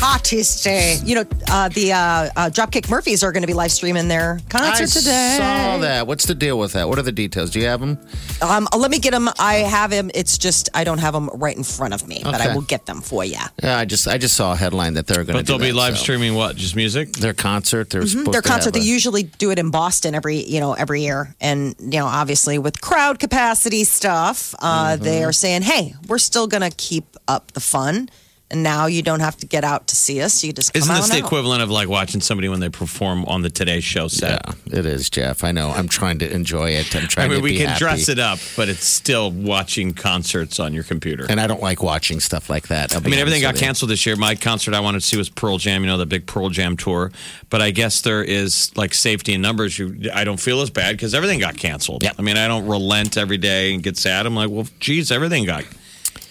Patty's 0.00 0.60
Day. 0.60 0.98
You 1.04 1.14
know, 1.14 1.24
uh, 1.48 1.68
the 1.68 1.92
uh, 1.92 1.98
uh, 1.98 2.50
Dropkick 2.50 2.90
Murphys 2.90 3.22
are 3.22 3.30
going 3.30 3.42
to 3.42 3.46
be 3.46 3.52
live 3.54 3.70
streaming 3.70 4.08
their 4.08 4.40
concert 4.48 4.82
I 4.82 4.86
today. 5.00 5.36
saw 5.38 5.78
that. 5.78 6.08
What's 6.08 6.26
the 6.26 6.34
deal 6.34 6.58
with 6.58 6.72
that? 6.72 6.88
What 6.88 6.98
are 6.98 7.02
the 7.02 7.12
details? 7.12 7.50
Do 7.50 7.60
you 7.60 7.66
have 7.66 7.78
them? 7.78 7.96
Um, 8.42 8.66
let 8.76 8.90
me 8.90 8.98
get 8.98 9.12
them. 9.12 9.28
I 9.38 9.58
have 9.58 9.90
them. 9.90 10.10
It's 10.16 10.36
just 10.36 10.68
I 10.74 10.82
don't 10.82 10.98
have 10.98 11.14
them 11.14 11.28
right 11.34 11.56
in 11.56 11.62
front 11.62 11.94
of 11.94 12.08
me, 12.08 12.20
but 12.24 12.34
I 12.40 12.46
Okay. 12.46 12.54
will 12.54 12.62
get 12.62 12.86
them 12.86 13.00
for 13.00 13.24
you. 13.24 13.38
Yeah, 13.62 13.78
I 13.78 13.84
just 13.84 14.08
I 14.08 14.18
just 14.18 14.34
saw 14.34 14.52
a 14.52 14.56
headline 14.56 14.94
that 14.94 15.06
they're 15.06 15.22
going 15.22 15.26
to. 15.28 15.32
But 15.34 15.46
they'll 15.46 15.58
be 15.58 15.70
live 15.72 15.96
streaming 15.96 16.34
what? 16.34 16.56
Just 16.56 16.74
music? 16.74 17.12
their 17.12 17.34
concert. 17.34 17.90
They're 17.90 18.02
supposed 18.02 18.16
Mm-hmm. 18.24 18.32
Their 18.32 18.42
to 18.42 18.48
concert. 18.48 18.64
have 18.66 18.72
They 18.74 18.80
a- 18.80 18.92
usually 18.92 19.22
do 19.22 19.52
it 19.52 19.60
in 19.60 19.70
Boston 19.70 20.16
every 20.16 20.38
you 20.44 20.58
know 20.58 20.72
every 20.72 21.02
year, 21.02 21.34
and 21.40 21.76
you 21.78 22.00
know 22.00 22.06
obviously 22.06 22.58
with 22.58 22.80
crowd 22.80 23.20
capacity 23.20 23.84
stuff, 23.84 24.54
uh, 24.58 24.96
they 25.04 25.20
Mm-hmm. 25.20 25.28
are 25.28 25.32
saying, 25.32 25.62
hey, 25.62 25.94
we're 26.08 26.18
still 26.18 26.46
going 26.46 26.68
to 26.68 26.74
keep 26.76 27.04
up 27.28 27.52
the 27.52 27.60
fun. 27.60 28.08
And 28.50 28.62
now 28.62 28.86
you 28.86 29.02
don't 29.02 29.20
have 29.20 29.36
to 29.38 29.46
get 29.46 29.64
out 29.64 29.88
to 29.88 29.96
see 29.96 30.20
us. 30.20 30.44
You 30.44 30.52
just 30.52 30.72
come 30.72 30.78
Isn't 30.80 30.94
out 30.94 30.98
this 30.98 31.08
the 31.08 31.16
out. 31.16 31.24
equivalent 31.24 31.62
of 31.62 31.70
like 31.70 31.88
watching 31.88 32.20
somebody 32.20 32.48
when 32.48 32.60
they 32.60 32.68
perform 32.68 33.24
on 33.24 33.40
the 33.42 33.48
Today 33.50 33.80
Show 33.80 34.06
set? 34.06 34.42
Yeah, 34.66 34.78
it 34.78 34.86
is, 34.86 35.08
Jeff. 35.08 35.42
I 35.42 35.50
know. 35.50 35.70
I'm 35.70 35.88
trying 35.88 36.18
to 36.18 36.30
enjoy 36.30 36.70
it. 36.70 36.94
I'm 36.94 37.08
trying. 37.08 37.26
I 37.26 37.28
mean, 37.30 37.38
to 37.38 37.42
we 37.42 37.52
be 37.52 37.58
can 37.58 37.68
happy. 37.68 37.78
dress 37.78 38.08
it 38.08 38.18
up, 38.18 38.38
but 38.54 38.68
it's 38.68 38.84
still 38.84 39.30
watching 39.30 39.92
concerts 39.94 40.60
on 40.60 40.74
your 40.74 40.84
computer. 40.84 41.26
And 41.28 41.40
I 41.40 41.46
don't 41.46 41.62
like 41.62 41.82
watching 41.82 42.20
stuff 42.20 42.50
like 42.50 42.68
that. 42.68 42.94
I 42.94 43.00
mean, 43.00 43.14
everything 43.14 43.40
got 43.40 43.56
canceled 43.56 43.90
this 43.90 44.04
year. 44.04 44.14
My 44.14 44.34
concert 44.34 44.74
I 44.74 44.80
wanted 44.80 45.00
to 45.00 45.06
see 45.06 45.16
was 45.16 45.30
Pearl 45.30 45.56
Jam, 45.56 45.80
you 45.82 45.88
know, 45.88 45.96
the 45.98 46.06
big 46.06 46.26
Pearl 46.26 46.50
Jam 46.50 46.76
tour. 46.76 47.10
But 47.48 47.62
I 47.62 47.70
guess 47.70 48.02
there 48.02 48.22
is 48.22 48.76
like 48.76 48.92
safety 48.94 49.32
in 49.32 49.40
numbers. 49.40 49.78
You, 49.78 50.10
I 50.12 50.22
don't 50.24 50.38
feel 50.38 50.60
as 50.60 50.70
bad 50.70 50.92
because 50.96 51.14
everything 51.14 51.40
got 51.40 51.56
canceled. 51.56 52.02
Yep. 52.02 52.16
I 52.18 52.22
mean, 52.22 52.36
I 52.36 52.46
don't 52.46 52.66
relent 52.66 53.16
every 53.16 53.38
day 53.38 53.72
and 53.72 53.82
get 53.82 53.96
sad. 53.96 54.26
I'm 54.26 54.34
like, 54.36 54.50
well, 54.50 54.68
geez, 54.80 55.10
everything 55.10 55.44
got 55.46 55.64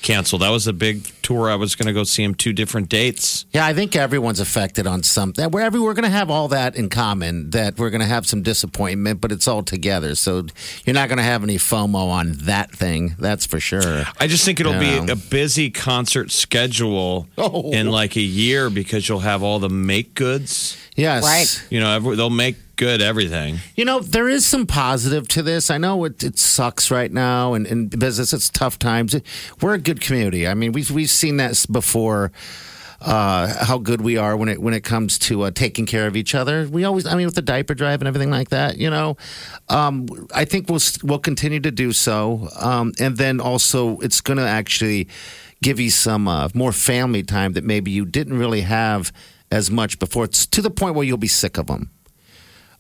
canceled. 0.04 0.42
That 0.44 0.50
was 0.52 0.68
a 0.68 0.74
big 0.74 1.04
tour. 1.24 1.50
I 1.50 1.56
was 1.56 1.74
going 1.76 1.88
to 1.88 1.94
go 1.94 2.04
see 2.04 2.22
him 2.24 2.36
two 2.36 2.54
different 2.54 2.90
dates. 2.90 3.46
Yeah, 3.52 3.66
I 3.66 3.74
think 3.74 3.96
everyone's 3.96 4.40
affected 4.40 4.86
on 4.86 5.02
something. 5.02 5.50
We're, 5.50 5.62
every, 5.62 5.80
we're 5.80 5.94
going 5.96 6.04
to 6.04 6.10
have 6.10 6.30
all 6.30 6.50
that 6.50 6.76
in 6.76 6.90
common, 6.90 7.50
that 7.52 7.78
we're 7.80 7.90
going 7.90 8.02
to 8.02 8.08
have 8.08 8.28
some 8.28 8.44
disappointment, 8.44 9.22
but 9.22 9.32
it's 9.32 9.48
all 9.48 9.64
together. 9.64 10.14
So 10.16 10.46
you're 10.86 10.94
not 10.94 11.08
going 11.10 11.18
to 11.18 11.24
have 11.24 11.42
any 11.44 11.56
FOMO 11.58 12.10
on 12.12 12.34
that 12.44 12.72
thing. 12.72 13.16
That's 13.18 13.46
for 13.46 13.60
sure. 13.60 14.04
I 14.20 14.28
just 14.28 14.46
think 14.46 14.60
it'll 14.60 14.74
Yeah. 14.82 15.06
be 15.06 15.12
a 15.12 15.16
busy 15.16 15.70
concert 15.72 16.32
schedule 16.32 17.28
Oh. 17.38 17.72
in 17.72 17.90
like 17.90 18.16
a 18.16 18.22
year 18.22 18.70
because 18.70 19.08
you'll 19.10 19.20
have 19.20 19.42
all 19.42 19.60
the 19.60 19.70
make 19.70 20.14
goods. 20.14 20.78
Yes. 20.96 21.24
Right. 21.24 21.68
You 21.72 21.80
know, 21.80 21.96
every, 21.96 22.16
they'll 22.16 22.30
make 22.30 22.56
good 22.76 23.02
everything. 23.02 23.60
You 23.76 23.86
know, 23.86 24.00
there 24.00 24.30
is 24.30 24.46
some 24.46 24.66
positive 24.66 25.28
to 25.30 25.44
this. 25.44 25.70
I 25.70 25.78
know 25.78 26.04
it, 26.06 26.24
it 26.24 26.38
sucks 26.38 26.92
right 26.92 27.12
now, 27.12 27.54
and 27.54 27.66
in 27.68 27.88
business, 27.88 28.34
it's 28.34 28.50
tough 28.50 28.80
times. 28.80 29.16
We're 29.62 29.76
a 29.76 29.80
good 29.80 30.02
community. 30.02 30.48
I 30.48 30.54
mean, 30.54 30.72
we've 30.72 30.90
we've 30.92 31.10
seen 31.10 31.38
that 31.38 31.66
before. 31.72 32.32
Uh, 33.06 33.66
how 33.66 33.78
good 33.78 34.00
we 34.00 34.16
are 34.16 34.38
when 34.38 34.48
it 34.48 34.62
when 34.62 34.74
it 34.74 34.82
comes 34.82 35.20
to 35.20 35.42
uh, 35.42 35.52
taking 35.52 35.86
care 35.86 36.08
of 36.08 36.16
each 36.16 36.34
other. 36.34 36.70
We 36.70 36.86
always, 36.86 37.06
I 37.06 37.16
mean, 37.16 37.26
with 37.26 37.36
the 37.36 37.42
diaper 37.42 37.74
drive 37.74 38.00
and 38.00 38.08
everything 38.08 38.30
like 38.30 38.48
that. 38.52 38.78
You 38.78 38.90
know, 38.90 39.18
um, 39.68 40.08
I 40.34 40.46
think 40.46 40.70
we'll 40.70 40.80
we'll 41.04 41.20
continue 41.20 41.60
to 41.60 41.72
do 41.72 41.92
so, 41.92 42.48
um, 42.58 42.94
and 43.02 43.18
then 43.18 43.42
also 43.42 44.00
it's 44.00 44.22
going 44.22 44.38
to 44.38 44.48
actually 44.48 45.10
give 45.62 45.82
you 45.82 45.90
some 45.90 46.30
uh, 46.30 46.48
more 46.54 46.72
family 46.72 47.24
time 47.24 47.54
that 47.54 47.66
maybe 47.66 47.92
you 47.92 48.06
didn't 48.06 48.40
really 48.40 48.62
have 48.62 49.12
as 49.52 49.70
much 49.70 50.00
before. 50.00 50.24
It's 50.24 50.46
to 50.46 50.62
the 50.62 50.72
point 50.72 50.96
where 50.96 51.04
you'll 51.04 51.18
be 51.18 51.28
sick 51.28 51.58
of 51.58 51.68
them 51.68 51.90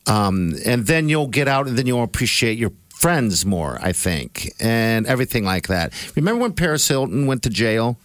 um, 0.07 0.53
and 0.65 0.85
then 0.87 1.09
you'll 1.09 1.27
get 1.27 1.47
out 1.47 1.67
and 1.67 1.77
then 1.77 1.85
you'll 1.87 2.03
appreciate 2.03 2.57
your 2.57 2.71
friends 2.89 3.45
more, 3.45 3.77
I 3.81 3.91
think, 3.91 4.51
and 4.59 5.05
everything 5.07 5.43
like 5.45 5.67
that. 5.67 5.93
Remember 6.15 6.41
when 6.41 6.53
Paris 6.53 6.87
Hilton 6.87 7.25
went 7.25 7.43
to 7.43 7.49
jail 7.49 7.97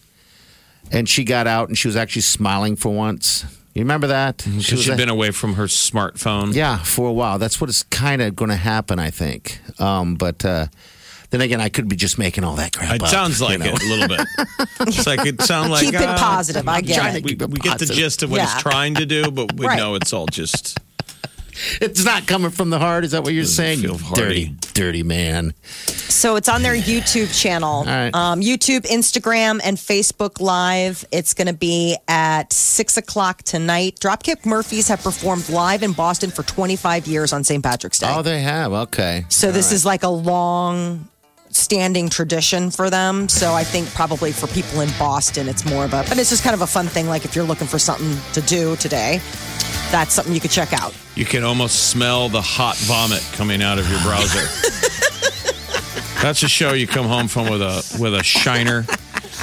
and 0.91 1.09
she 1.09 1.25
got 1.25 1.47
out 1.47 1.69
and 1.69 1.77
she 1.79 1.89
was 1.89 1.97
actually 1.97 2.23
smiling 2.23 2.77
for 2.77 2.93
once? 2.93 3.45
You 3.75 3.83
remember 3.83 4.09
that? 4.09 4.41
She 4.43 4.51
Because 4.51 4.73
was 4.73 4.83
she'd 4.85 4.93
a- 4.93 4.97
been 4.97 5.09
away 5.09 5.31
from 5.31 5.55
her 5.55 5.65
smartphone. 5.67 6.53
yeah, 6.55 6.79
for 6.79 7.09
a 7.09 7.13
while. 7.13 7.39
That's 7.39 7.61
what 7.61 7.71
is 7.71 7.85
kind 7.85 8.21
of 8.23 8.35
going 8.35 8.51
to 8.51 8.57
happen, 8.57 8.99
I 8.99 9.11
think. 9.11 9.61
Um, 9.79 10.17
but 10.17 10.45
uh, 10.45 10.67
then 11.31 11.43
again, 11.43 11.61
I 11.61 11.69
could 11.69 11.89
be 11.89 11.95
just 11.95 12.19
making 12.19 12.43
all 12.43 12.57
that 12.57 12.73
crap 12.73 12.97
It 12.97 13.03
up, 13.05 13.09
sounds 13.09 13.41
like 13.41 13.53
you 13.53 13.65
know? 13.67 13.75
it 13.75 13.83
a 13.83 13.87
little 13.87 14.09
bit. 14.09 14.27
it's 14.89 15.07
like 15.07 15.25
it 15.27 15.41
sounds 15.43 15.71
like 15.71 15.85
Keep 15.85 15.95
it 15.95 16.01
uh, 16.03 16.19
positive. 16.19 16.67
I 16.69 16.81
get 16.81 17.15
it. 17.17 17.23
We, 17.25 17.35
we 17.47 17.59
get 17.61 17.79
the 17.79 17.87
gist 17.87 18.25
of 18.25 18.33
what 18.33 18.39
Yeah. 18.39 18.53
it's 18.53 18.63
trying 18.63 18.95
to 18.97 19.07
do, 19.07 19.31
but 19.31 19.53
we 19.55 19.67
Right. 19.67 19.77
know 19.77 19.95
it's 19.95 20.13
all 20.13 20.27
just. 20.27 20.81
It's 21.81 22.05
not 22.05 22.27
coming 22.27 22.51
from 22.51 22.71
the 22.71 22.79
heart. 22.79 23.05
Is 23.05 23.13
that 23.13 23.23
what 23.23 23.33
you're 23.35 23.45
saying? 23.45 23.81
feel 23.81 23.99
dirty, 24.15 24.55
dirty 24.75 25.03
man. 25.03 25.55
So 25.65 26.37
it's 26.37 26.49
on 26.49 26.63
their 26.63 26.75
YouTube 26.75 27.33
channel. 27.39 27.85
right. 27.85 28.15
Um, 28.15 28.41
YouTube, 28.41 28.87
Instagram, 28.87 29.61
and 29.63 29.77
Facebook 29.77 30.41
Live. 30.41 31.05
It's 31.13 31.35
going 31.35 31.47
to 31.47 31.53
be 31.53 31.97
at 32.09 32.53
6 32.53 32.97
o'clock 32.97 33.43
tonight. 33.43 33.99
Dropkick 34.01 34.45
Murphys 34.47 34.89
have 34.89 35.03
performed 35.03 35.49
live 35.49 35.83
in 35.83 35.93
Boston 35.93 36.31
for 36.31 36.43
25 36.43 37.07
years 37.07 37.33
on 37.33 37.45
St. 37.45 37.63
Patrick's 37.63 37.99
Day. 37.99 38.07
Oh, 38.11 38.23
they 38.23 38.41
have. 38.41 38.73
Okay. 38.73 39.25
so 39.29 39.53
this 39.53 39.73
is 39.73 39.85
like 39.85 40.03
a 40.03 40.09
long 40.09 41.09
standing 41.51 42.09
tradition 42.09 42.71
for 42.71 42.91
them. 42.91 43.29
So 43.29 43.53
I 43.55 43.65
think 43.65 43.89
probably 43.95 44.33
for 44.33 44.47
people 44.49 44.81
in 44.81 44.89
Boston, 44.99 45.49
it's 45.49 45.65
more 45.65 45.85
of 45.85 45.93
a, 45.93 46.05
but 46.09 46.19
it's 46.19 46.31
just 46.31 46.45
kind 46.45 46.55
of 46.55 46.61
a 46.63 46.67
fun 46.67 46.87
thing. 46.87 47.07
Like 47.09 47.25
if 47.25 47.35
you're 47.35 47.45
looking 47.45 47.67
for 47.67 47.79
something 47.79 48.17
to 48.35 48.41
do 48.43 48.77
today, 48.77 49.21
that's 49.91 50.15
something 50.15 50.35
you 50.35 50.41
could 50.41 50.51
check 50.51 50.73
out. 50.73 50.95
You 51.19 51.25
can 51.25 51.43
almost 51.43 51.91
smell 51.91 52.29
the 52.29 52.41
hot 52.41 52.77
vomit 52.77 53.29
coming 53.33 53.61
out 53.61 53.81
of 53.81 53.91
your 53.91 54.01
browser. 54.03 54.39
That's 56.23 56.45
a 56.45 56.49
show 56.49 56.75
you 56.75 56.87
come 56.87 57.07
home 57.07 57.27
from 57.27 57.51
with 57.51 57.61
a 57.61 57.97
with 58.01 58.15
a 58.15 58.23
shiner. 58.23 58.87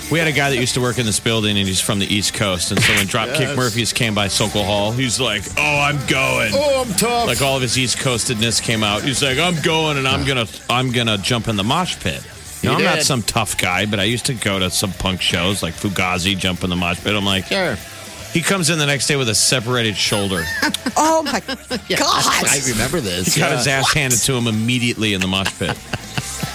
We 0.09 0.19
had 0.19 0.30
a 0.30 0.32
guy 0.32 0.51
that 0.51 0.57
used 0.57 0.76
to 0.76 0.82
work 0.82 0.99
in 0.99 1.05
this 1.05 1.19
building, 1.19 1.57
and 1.57 1.67
he's 1.67 1.82
from 1.82 1.99
the 1.99 2.05
East 2.05 2.34
Coast. 2.34 2.71
And 2.71 2.82
so 2.82 2.93
when 2.93 3.07
Dropkick 3.07 3.57
Murphys 3.57 3.91
came 3.91 4.15
by 4.15 4.30
Sokol 4.30 4.63
Hall, 4.63 4.93
he's 4.93 5.19
like, 5.19 5.43
"Oh, 5.57 5.80
I'm 5.82 5.97
going." 6.07 6.51
Oh, 6.53 6.86
I'm 6.88 6.93
tough. 6.93 7.28
Like 7.28 7.41
all 7.41 7.57
of 7.57 7.61
his 7.61 7.78
East 7.78 7.99
Coastedness 7.99 8.61
came 8.61 8.82
out. 8.82 9.01
He's 9.03 9.21
like, 9.21 9.38
"I'm 9.38 9.61
going, 9.61 9.97
and 9.97 10.07
I'm 10.07 10.26
gonna, 10.26 10.45
I'm 10.69 10.93
gonna 10.93 11.17
jump 11.17 11.49
in 11.49 11.57
the 11.57 11.63
mosh 11.65 11.99
pit." 11.99 12.26
You 12.61 12.69
know, 12.69 12.78
I'm 12.78 12.84
not 12.84 13.01
some 13.01 13.21
tough 13.21 13.57
guy, 13.57 13.86
but 13.86 13.99
I 13.99 14.03
used 14.03 14.28
to 14.28 14.34
go 14.34 14.59
to 14.59 14.69
some 14.69 14.93
punk 14.93 15.19
shows 15.21 15.61
like 15.61 15.73
Fugazi, 15.73 16.38
jump 16.38 16.63
in 16.63 16.69
the 16.69 16.78
mosh 16.78 17.03
pit. 17.03 17.13
I'm 17.13 17.26
like, 17.26 17.47
Sure. 17.47 17.76
He 18.36 18.41
comes 18.41 18.69
in 18.69 18.77
the 18.77 18.86
next 18.86 19.07
day 19.07 19.15
with 19.15 19.29
a 19.29 19.36
separated 19.36 19.95
shoulder. 19.95 20.43
Oh 20.97 21.23
my 21.23 21.41
Yeah, 21.89 21.99
God. 21.99 22.23
I 22.23 22.61
remember 22.69 23.01
this. 23.01 23.36
He 23.36 23.41
got 23.41 23.51
yeah. 23.51 23.57
his 23.57 23.67
ass 23.67 23.93
handed 23.93 24.19
to 24.19 24.33
him 24.33 24.47
immediately 24.47 25.13
in 25.13 25.19
the 25.19 25.27
mosh 25.27 25.51
pit. 25.59 25.75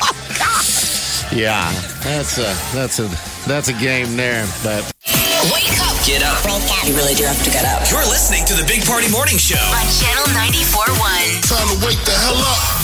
oh, 0.01 1.29
Yeah, 1.31 1.71
that's 2.01 2.39
a 2.39 2.57
that's 2.73 2.99
a 3.01 3.09
that's 3.47 3.69
a 3.69 3.75
game 3.75 4.17
there. 4.17 4.49
But 4.65 4.91
Wake 5.53 5.77
up 5.85 5.97
Get 6.07 6.23
up. 6.23 6.41
You 6.87 6.97
really 6.97 7.15
do 7.15 7.25
have 7.25 7.43
to 7.45 7.51
get 7.51 7.67
up. 7.67 7.91
You're 7.91 8.09
listening 8.09 8.47
to 8.47 8.55
the 8.55 8.65
Big 8.67 8.83
Party 8.87 9.11
Morning 9.11 9.37
Show. 9.37 9.61
On 9.61 9.87
Channel 10.01 10.25
94.1. 10.33 11.49
Time 11.49 11.69
to 11.69 11.87
wake 11.87 12.01
the 12.05 12.17
hell 12.17 12.41
up. 12.41 12.81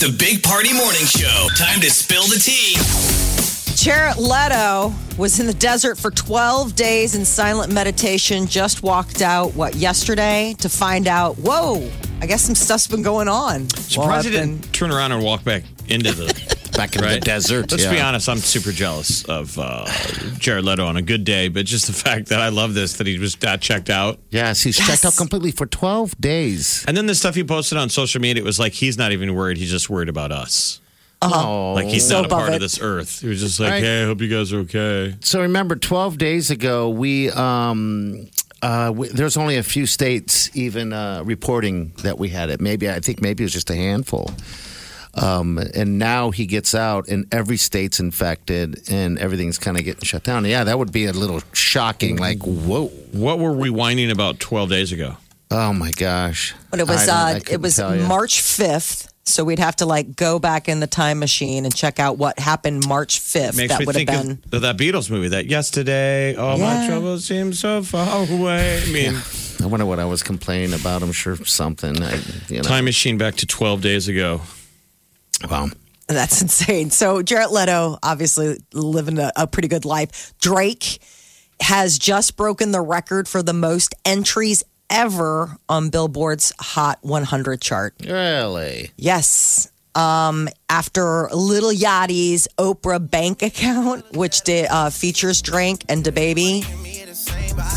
The 0.00 0.14
Big 0.18 0.42
Party 0.42 0.74
Morning 0.74 1.06
Show. 1.06 1.48
Time 1.56 1.80
to 1.80 1.88
spill 1.88 2.24
the 2.28 2.36
tea. 2.36 3.43
Jared 3.84 4.16
Leto 4.16 4.94
was 5.18 5.40
in 5.40 5.46
the 5.46 5.52
desert 5.52 5.98
for 5.98 6.10
12 6.10 6.74
days 6.74 7.14
in 7.14 7.22
silent 7.26 7.70
meditation, 7.70 8.46
just 8.46 8.82
walked 8.82 9.20
out, 9.20 9.54
what, 9.54 9.74
yesterday 9.74 10.56
to 10.60 10.70
find 10.70 11.06
out, 11.06 11.36
whoa, 11.36 11.86
I 12.22 12.26
guess 12.26 12.40
some 12.40 12.54
stuff's 12.54 12.86
been 12.86 13.02
going 13.02 13.28
on. 13.28 13.68
Surprised 13.68 14.26
I've 14.26 14.32
he 14.32 14.38
didn't 14.38 14.72
turn 14.72 14.90
around 14.90 15.12
and 15.12 15.22
walk 15.22 15.44
back 15.44 15.64
into 15.86 16.12
the 16.12 16.24
back 16.74 16.96
in 16.96 17.02
the 17.02 17.08
right? 17.08 17.20
desert. 17.20 17.70
Let's 17.70 17.84
yeah. 17.84 17.92
be 17.92 18.00
honest, 18.00 18.26
I'm 18.26 18.38
super 18.38 18.72
jealous 18.72 19.22
of 19.26 19.58
uh, 19.58 19.84
Jared 20.38 20.64
Leto 20.64 20.86
on 20.86 20.96
a 20.96 21.02
good 21.02 21.24
day, 21.24 21.48
but 21.48 21.66
just 21.66 21.86
the 21.86 21.92
fact 22.08 22.28
that 22.30 22.40
I 22.40 22.48
love 22.48 22.72
this 22.72 22.94
that 22.94 23.06
he 23.06 23.18
was 23.18 23.36
that 23.36 23.60
checked 23.60 23.90
out. 23.90 24.18
Yes, 24.30 24.62
he's 24.62 24.78
checked 24.78 24.88
Yes. 24.88 25.04
out 25.04 25.16
completely 25.18 25.50
for 25.50 25.66
12 25.66 26.18
days. 26.18 26.86
And 26.88 26.96
then 26.96 27.04
the 27.04 27.14
stuff 27.14 27.34
he 27.34 27.44
posted 27.44 27.76
on 27.76 27.90
social 27.90 28.22
media, 28.22 28.42
it 28.42 28.46
was 28.46 28.58
like 28.58 28.72
he's 28.72 28.96
not 28.96 29.12
even 29.12 29.34
worried, 29.34 29.58
he's 29.58 29.70
just 29.70 29.90
worried 29.90 30.08
about 30.08 30.32
us. 30.32 30.80
Oh, 31.32 31.72
Like 31.74 31.86
he's 31.86 32.06
So 32.06 32.16
not 32.16 32.26
a 32.26 32.28
part 32.28 32.42
above 32.42 32.48
of 32.50 32.54
it. 32.56 32.58
this 32.60 32.80
earth. 32.80 33.20
He 33.20 33.28
was 33.28 33.40
just 33.40 33.60
like, 33.60 33.70
Right. 33.70 33.82
Hey, 33.82 34.02
I 34.02 34.06
hope 34.06 34.20
you 34.20 34.28
guys 34.28 34.52
are 34.52 34.58
okay. 34.60 35.14
So 35.20 35.40
remember, 35.40 35.76
12 35.76 36.18
days 36.18 36.50
ago, 36.50 36.88
we 36.90 37.30
um, 37.30 38.28
uh, 38.62 38.92
we, 38.94 39.08
there's 39.08 39.36
only 39.36 39.56
a 39.56 39.62
few 39.62 39.86
states 39.86 40.50
even 40.56 40.92
uh, 40.92 41.22
reporting 41.24 41.92
that 42.02 42.18
we 42.18 42.28
had 42.30 42.50
it. 42.50 42.60
Maybe 42.60 42.88
I 42.90 43.00
think 43.00 43.20
maybe 43.20 43.42
it 43.42 43.46
was 43.46 43.52
just 43.52 43.70
a 43.70 43.74
handful. 43.76 44.30
Um, 45.16 45.58
and 45.58 45.98
now 45.98 46.30
he 46.32 46.44
gets 46.44 46.74
out, 46.74 47.06
and 47.06 47.32
every 47.32 47.56
state's 47.56 48.00
infected, 48.00 48.90
and 48.90 49.16
everything's 49.18 49.58
kind 49.58 49.78
of 49.78 49.84
getting 49.84 50.02
shut 50.02 50.24
down. 50.24 50.44
Yeah, 50.44 50.64
that 50.64 50.76
would 50.76 50.90
be 50.90 51.04
a 51.06 51.12
little 51.12 51.40
shocking. 51.52 52.16
Like, 52.16 52.42
whoa! 52.42 52.88
What 53.12 53.38
were 53.38 53.52
we 53.52 53.70
whining 53.70 54.10
about 54.10 54.40
12 54.40 54.68
days 54.70 54.90
ago? 54.90 55.16
Oh 55.52 55.72
my 55.72 55.92
gosh! 55.92 56.52
But 56.70 56.80
it 56.80 56.88
was 56.88 57.02
I 57.02 57.06
don't- 57.06 57.16
I 57.16 57.32
uh, 57.32 57.36
it 57.36 57.44
couldn't 57.46 57.62
was 57.62 57.76
tell 57.76 57.94
you. 57.94 58.02
March 58.02 58.40
5th. 58.42 59.08
So 59.26 59.42
we'd 59.42 59.58
have 59.58 59.76
to 59.76 59.86
like 59.86 60.16
go 60.16 60.38
back 60.38 60.68
in 60.68 60.80
the 60.80 60.86
time 60.86 61.18
machine 61.18 61.64
and 61.64 61.74
check 61.74 61.98
out 61.98 62.18
what 62.18 62.38
happened 62.38 62.86
March 62.86 63.20
5th. 63.20 63.56
Makes 63.56 63.72
that 63.72 63.80
me 63.80 63.86
would 63.86 63.96
have 63.96 64.06
think 64.06 64.10
been. 64.10 64.30
of, 64.46 64.54
of 64.54 64.62
that 64.62 64.76
Beatles 64.76 65.10
movie, 65.10 65.28
that 65.28 65.46
yesterday, 65.46 66.34
all 66.34 66.58
my 66.58 66.82
Yeah. 66.82 66.88
troubles 66.88 67.24
seem 67.24 67.52
so 67.54 67.82
far 67.82 68.26
away. 68.30 68.82
I 68.82 68.92
mean, 68.92 69.18
I 69.62 69.66
wonder 69.66 69.86
what 69.86 69.98
I 69.98 70.04
was 70.04 70.22
complaining 70.22 70.74
about. 70.78 71.02
I'm 71.02 71.12
sure 71.12 71.36
something. 71.44 72.02
I, 72.02 72.20
you 72.48 72.56
know. 72.56 72.62
time 72.62 72.84
machine 72.84 73.16
back 73.16 73.36
to 73.36 73.46
12 73.46 73.80
days 73.80 74.08
ago. 74.08 74.42
Wow. 75.50 75.68
That's 76.06 76.42
insane. 76.42 76.90
So 76.90 77.22
Jared 77.22 77.50
Leto, 77.50 77.98
obviously 78.02 78.58
living 78.74 79.18
a, 79.18 79.32
a 79.36 79.46
pretty 79.46 79.68
good 79.68 79.86
life. 79.86 80.34
Drake 80.38 80.98
has 81.60 81.98
just 81.98 82.36
broken 82.36 82.72
the 82.72 82.80
record 82.82 83.26
for 83.26 83.42
the 83.42 83.54
most 83.54 83.94
entries 84.04 84.62
ever 84.90 85.56
on 85.68 85.90
Billboard's 85.90 86.52
Hot 86.58 86.98
100 87.02 87.60
chart. 87.60 87.94
Really? 88.04 88.90
Yes. 88.96 89.70
Um, 89.94 90.48
after 90.68 91.28
Little 91.32 91.70
Yachty's 91.70 92.48
Oprah 92.58 93.10
bank 93.10 93.42
account, 93.42 94.04
which 94.12 94.40
did, 94.42 94.66
uh, 94.70 94.90
features 94.90 95.40
Drake 95.40 95.84
and 95.88 96.04
DaBaby, 96.04 96.64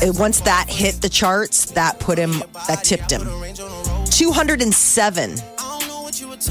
it, 0.01 0.19
once 0.19 0.39
that 0.41 0.67
hit 0.67 1.01
the 1.01 1.09
charts, 1.09 1.71
that 1.71 1.99
put 1.99 2.17
him, 2.17 2.43
that 2.67 2.83
tipped 2.83 3.11
him. 3.11 3.21
207. 4.05 5.37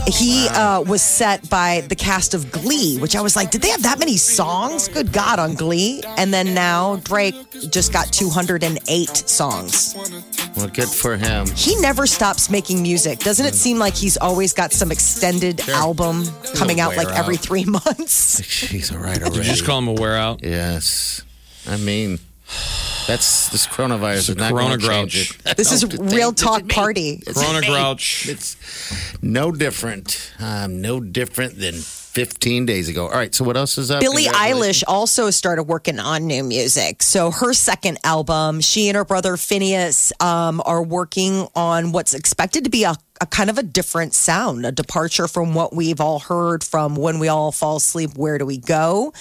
He 0.06 0.48
uh, 0.48 0.82
was 0.82 1.02
set 1.02 1.48
by 1.50 1.82
the 1.88 1.96
cast 1.96 2.34
of 2.34 2.50
Glee, 2.52 2.98
which 2.98 3.16
I 3.16 3.20
was 3.20 3.36
like, 3.36 3.50
did 3.50 3.62
they 3.62 3.70
have 3.70 3.82
that 3.82 3.98
many 3.98 4.16
songs? 4.16 4.88
Good 4.88 5.12
God, 5.12 5.38
on 5.38 5.54
Glee. 5.54 6.02
And 6.18 6.32
then 6.32 6.54
now 6.54 6.96
Drake 6.96 7.34
just 7.70 7.92
got 7.92 8.12
208 8.12 9.08
songs. 9.16 9.94
Well, 10.56 10.68
good 10.68 10.88
for 10.88 11.16
him. 11.16 11.46
He 11.54 11.76
never 11.80 12.06
stops 12.06 12.50
making 12.50 12.82
music. 12.82 13.18
Doesn't 13.20 13.46
it 13.46 13.54
seem 13.54 13.78
like 13.78 13.94
he's 13.94 14.16
always 14.16 14.52
got 14.52 14.72
some 14.72 14.90
extended 14.92 15.60
album 15.68 16.24
coming 16.54 16.80
out 16.80 16.96
like 16.96 17.08
wear 17.08 17.16
every 17.16 17.36
out. 17.36 17.40
three 17.42 17.64
months? 17.66 18.42
She's 18.44 18.92
all 18.92 18.98
right 18.98 19.14
Did 19.14 19.26
you 19.28 19.32
already. 19.34 19.48
just 19.48 19.64
call 19.64 19.78
him 19.78 19.88
a 19.88 19.92
wear 19.92 20.16
out? 20.16 20.42
Yes. 20.42 21.22
I 21.68 21.76
mean, 21.78 22.18
that's 23.06 23.48
this 23.50 23.66
coronavirus 23.66 24.16
It's 24.18 24.28
is 24.30 24.36
not 24.36 24.50
corona 24.52 24.68
going 24.78 24.80
to 24.80 24.86
change 24.86 25.38
grouch. 25.38 25.46
it. 25.52 25.56
This 25.56 25.72
is 25.72 25.82
No, 25.84 25.88
it 26.06 26.12
real 26.14 26.28
ain't- 26.28 26.38
talk 26.38 26.68
party. 26.68 27.22
Corona 27.26 27.60
grouch. 27.66 28.28
It's 28.28 28.56
no 29.22 29.52
different. 29.52 30.32
Um, 30.38 30.80
no 30.80 31.00
different 31.00 31.58
than 31.58 31.74
15 31.74 32.66
days 32.66 32.88
ago. 32.88 33.04
All 33.06 33.12
right. 33.12 33.34
So 33.34 33.44
what 33.44 33.56
else 33.56 33.78
is 33.78 33.90
up? 33.90 34.00
Billie 34.00 34.24
Eilish 34.24 34.82
also 34.88 35.30
started 35.30 35.64
working 35.64 35.98
on 36.00 36.26
new 36.26 36.42
music. 36.42 37.02
So 37.02 37.30
her 37.30 37.52
second 37.52 37.98
album, 38.04 38.60
she 38.60 38.88
and 38.88 38.96
her 38.96 39.04
brother 39.04 39.34
Finneas 39.36 40.12
um, 40.22 40.62
are 40.64 40.82
working 40.82 41.46
on 41.54 41.92
what's 41.92 42.14
expected 42.14 42.64
to 42.64 42.70
be 42.70 42.84
a, 42.84 42.96
a 43.20 43.26
kind 43.26 43.50
of 43.50 43.58
a 43.58 43.62
different 43.62 44.14
sound, 44.14 44.64
a 44.64 44.72
departure 44.72 45.28
from 45.28 45.54
what 45.54 45.74
we've 45.74 46.00
all 46.00 46.18
heard 46.20 46.64
from 46.64 46.96
when 46.96 47.18
we 47.18 47.28
all 47.28 47.52
fall 47.52 47.76
asleep. 47.76 48.16
Where 48.16 48.38
do 48.38 48.46
we 48.46 48.56
go? 48.58 49.12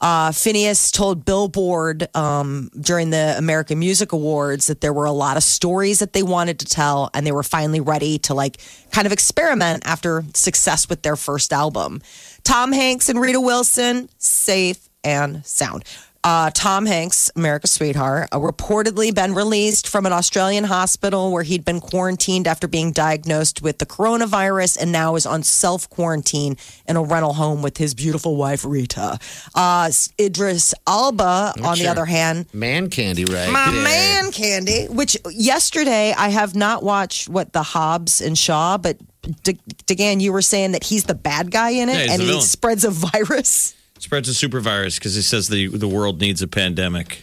Uh, 0.00 0.30
Finneas 0.30 0.92
told 0.92 1.24
Billboard 1.24 2.14
um, 2.14 2.70
during 2.78 3.10
the 3.10 3.34
American 3.38 3.78
Music 3.78 4.12
Awards 4.12 4.66
that 4.66 4.80
there 4.80 4.92
were 4.92 5.06
a 5.06 5.12
lot 5.12 5.36
of 5.36 5.42
stories 5.42 6.00
that 6.00 6.12
they 6.12 6.22
wanted 6.22 6.58
to 6.60 6.66
tell, 6.66 7.10
and 7.14 7.26
they 7.26 7.32
were 7.32 7.42
finally 7.42 7.80
ready 7.80 8.18
to 8.20 8.34
like 8.34 8.58
kind 8.90 9.06
of 9.06 9.12
experiment 9.12 9.86
after 9.86 10.24
success 10.34 10.88
with 10.88 11.02
their 11.02 11.16
first 11.16 11.52
album. 11.52 12.02
Tom 12.44 12.72
Hanks 12.72 13.08
and 13.08 13.20
Rita 13.20 13.40
Wilson, 13.40 14.08
safe 14.18 14.88
and 15.02 15.44
sound. 15.46 15.84
Uh, 16.26 16.50
Tom 16.50 16.86
Hanks, 16.86 17.30
America's 17.36 17.70
sweetheart, 17.70 18.28
uh, 18.32 18.38
reportedly 18.40 19.14
been 19.14 19.32
released 19.32 19.86
from 19.86 20.06
an 20.06 20.12
Australian 20.12 20.64
hospital 20.64 21.30
where 21.30 21.44
he'd 21.44 21.64
been 21.64 21.78
quarantined 21.78 22.48
after 22.48 22.66
being 22.66 22.90
diagnosed 22.90 23.62
with 23.62 23.78
the 23.78 23.86
coronavirus 23.86 24.76
and 24.82 24.90
now 24.90 25.14
is 25.14 25.24
on 25.24 25.44
self 25.44 25.88
quarantine 25.88 26.56
in 26.88 26.96
a 26.96 27.02
rental 27.04 27.32
home 27.34 27.62
with 27.62 27.76
his 27.78 27.94
beautiful 27.94 28.34
wife, 28.34 28.64
Rita. 28.64 29.20
Uh, 29.54 29.92
Idris 30.18 30.74
Elba, 30.88 31.52
on 31.62 31.78
the 31.78 31.86
other 31.86 32.06
hand, 32.06 32.52
Man 32.52 32.90
candy, 32.90 33.24
right? 33.24 33.48
my 33.48 33.70
there. 33.70 33.84
man 33.84 34.32
Candy, 34.32 34.86
which 34.86 35.16
yesterday 35.30 36.12
I 36.18 36.30
have 36.30 36.56
not 36.56 36.82
watched 36.82 37.28
what 37.28 37.52
the 37.52 37.62
Hobbs 37.62 38.20
and 38.20 38.36
Shaw, 38.36 38.78
but 38.78 38.96
D- 39.44 39.60
DeGan, 39.86 40.20
you 40.20 40.32
were 40.32 40.42
saying 40.42 40.72
that 40.72 40.82
he's 40.82 41.04
the 41.04 41.14
bad 41.14 41.52
guy 41.52 41.70
in 41.70 41.88
it 41.88 42.06
Yeah, 42.08 42.12
and 42.14 42.20
he 42.20 42.26
villain. 42.26 42.42
spreads 42.42 42.84
a 42.84 42.90
virus. 42.90 43.74
Spreads 43.98 44.28
a 44.28 44.34
super 44.34 44.60
virus 44.60 44.98
because 44.98 45.14
he 45.14 45.22
says 45.22 45.48
the 45.48 45.68
the 45.68 45.88
world 45.88 46.20
needs 46.20 46.42
a 46.42 46.48
pandemic. 46.48 47.22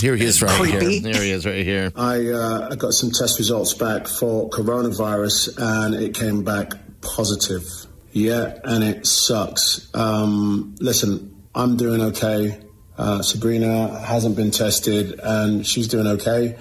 Here 0.00 0.16
he 0.16 0.24
is 0.24 0.42
right 0.42 0.50
Creepy. 0.60 0.98
here. 1.00 1.12
Here 1.14 1.22
he 1.22 1.30
is 1.30 1.46
right 1.46 1.64
here. 1.64 1.90
I, 1.96 2.28
uh, 2.28 2.68
I 2.70 2.76
got 2.76 2.92
some 2.92 3.10
test 3.10 3.38
results 3.38 3.72
back 3.74 4.06
for 4.06 4.50
coronavirus 4.50 5.54
and 5.58 5.94
it 5.94 6.14
came 6.14 6.44
back 6.44 6.72
positive. 7.00 7.64
Yeah, 8.12 8.58
and 8.64 8.84
it 8.84 9.06
sucks. 9.06 9.88
Um, 9.94 10.74
listen, 10.80 11.34
I'm 11.54 11.76
doing 11.76 12.00
okay. 12.02 12.60
Uh, 12.98 13.22
Sabrina 13.22 13.98
hasn't 14.00 14.36
been 14.36 14.50
tested 14.50 15.18
and 15.22 15.66
she's 15.66 15.88
doing 15.88 16.06
okay. 16.06 16.56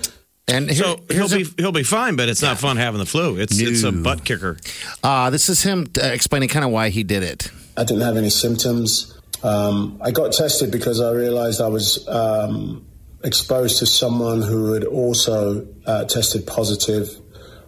And 0.47 0.69
here, 0.69 0.83
So 0.83 0.97
he'll 1.09 1.27
here's 1.27 1.33
a- 1.33 1.37
be 1.37 1.61
he'll 1.61 1.71
be 1.73 1.83
fine, 1.83 2.15
but 2.15 2.29
it's 2.29 2.41
not 2.41 2.57
fun 2.59 2.77
having 2.77 2.99
the 2.99 3.05
flu. 3.05 3.37
It's 3.37 3.59
it's 3.59 3.83
a 3.83 3.91
butt 3.91 4.23
kicker. 4.23 4.57
uh, 5.03 5.29
this 5.31 5.49
is 5.49 5.61
him 5.63 5.87
uh, 6.01 6.05
explaining 6.07 6.49
kind 6.49 6.63
of 6.65 6.71
why 6.71 6.89
he 6.89 7.03
did 7.03 7.23
it. 7.23 7.51
I 7.79 7.83
didn't 7.83 8.03
have 8.03 8.17
any 8.17 8.29
symptoms. 8.29 9.19
Um, 9.41 9.99
I 10.03 10.11
got 10.11 10.33
tested 10.33 10.71
because 10.71 11.01
I 11.01 11.11
realized 11.11 11.61
I 11.61 11.69
was 11.69 12.07
um, 12.07 12.85
exposed 13.23 13.79
to 13.79 13.85
someone 13.85 14.41
who 14.41 14.73
had 14.73 14.83
also 14.83 15.67
uh, 15.85 16.05
tested 16.05 16.45
positive 16.45 17.09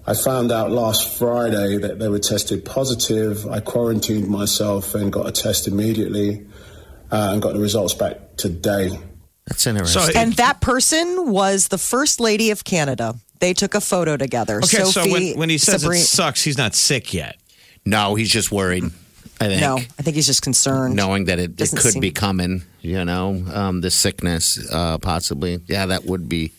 I 0.06 0.16
found 0.16 0.52
out 0.52 0.72
last 0.72 1.18
Friday 1.18 1.78
that 1.78 2.00
they 2.00 2.08
were 2.08 2.20
tested 2.20 2.66
positive. 2.66 3.46
I 3.48 3.60
quarantined 3.60 4.28
myself 4.28 4.96
and 4.96 5.14
got 5.14 5.28
a 5.28 5.32
test 5.32 5.68
immediately 5.68 6.48
uh, 7.12 7.30
and 7.34 7.42
got 7.42 7.54
the 7.54 7.60
results 7.60 7.94
back 7.94 8.36
today. 8.36 8.90
That's 9.46 9.66
interesting. 9.68 10.02
So, 10.02 10.20
And 10.20 10.34
that 10.34 10.62
person 10.62 11.32
was 11.32 11.68
the 11.68 11.78
first 11.78 12.20
lady 12.20 12.50
of 12.52 12.64
Canada. 12.64 13.16
They 13.40 13.54
took 13.54 13.76
a 13.76 13.82
photo 13.82 14.18
together. 14.18 14.58
okay, 14.58 14.84
so 14.84 15.04
when, 15.08 15.38
when 15.38 15.50
he 15.50 15.58
says 15.58 15.82
Sabrina- 15.82 16.02
it 16.02 16.06
sucks, 16.06 16.44
he's 16.44 16.58
not 16.58 16.74
sick 16.74 17.14
yet. 17.14 17.38
no, 17.86 18.16
he's 18.16 18.30
just 18.30 18.52
worried. 18.52 18.84
I 19.42 19.48
think. 19.48 19.62
no, 19.62 19.76
I 19.78 20.02
think 20.04 20.16
he's 20.16 20.28
just 20.28 20.42
concerned. 20.44 20.96
knowing 20.96 21.26
that 21.26 21.40
it, 21.40 21.52
it 21.52 21.56
Doesn't 21.56 21.78
could 21.80 21.94
seem- 21.94 22.02
be 22.02 22.12
coming, 22.12 22.64
you 22.82 23.04
know, 23.06 23.44
um, 23.54 23.82
the 23.82 23.90
sickness, 23.90 24.60
uh, 24.72 24.98
possibly. 25.00 25.60
Yeah, 25.68 25.88
that 25.88 26.06
would 26.06 26.30
be. 26.30 26.52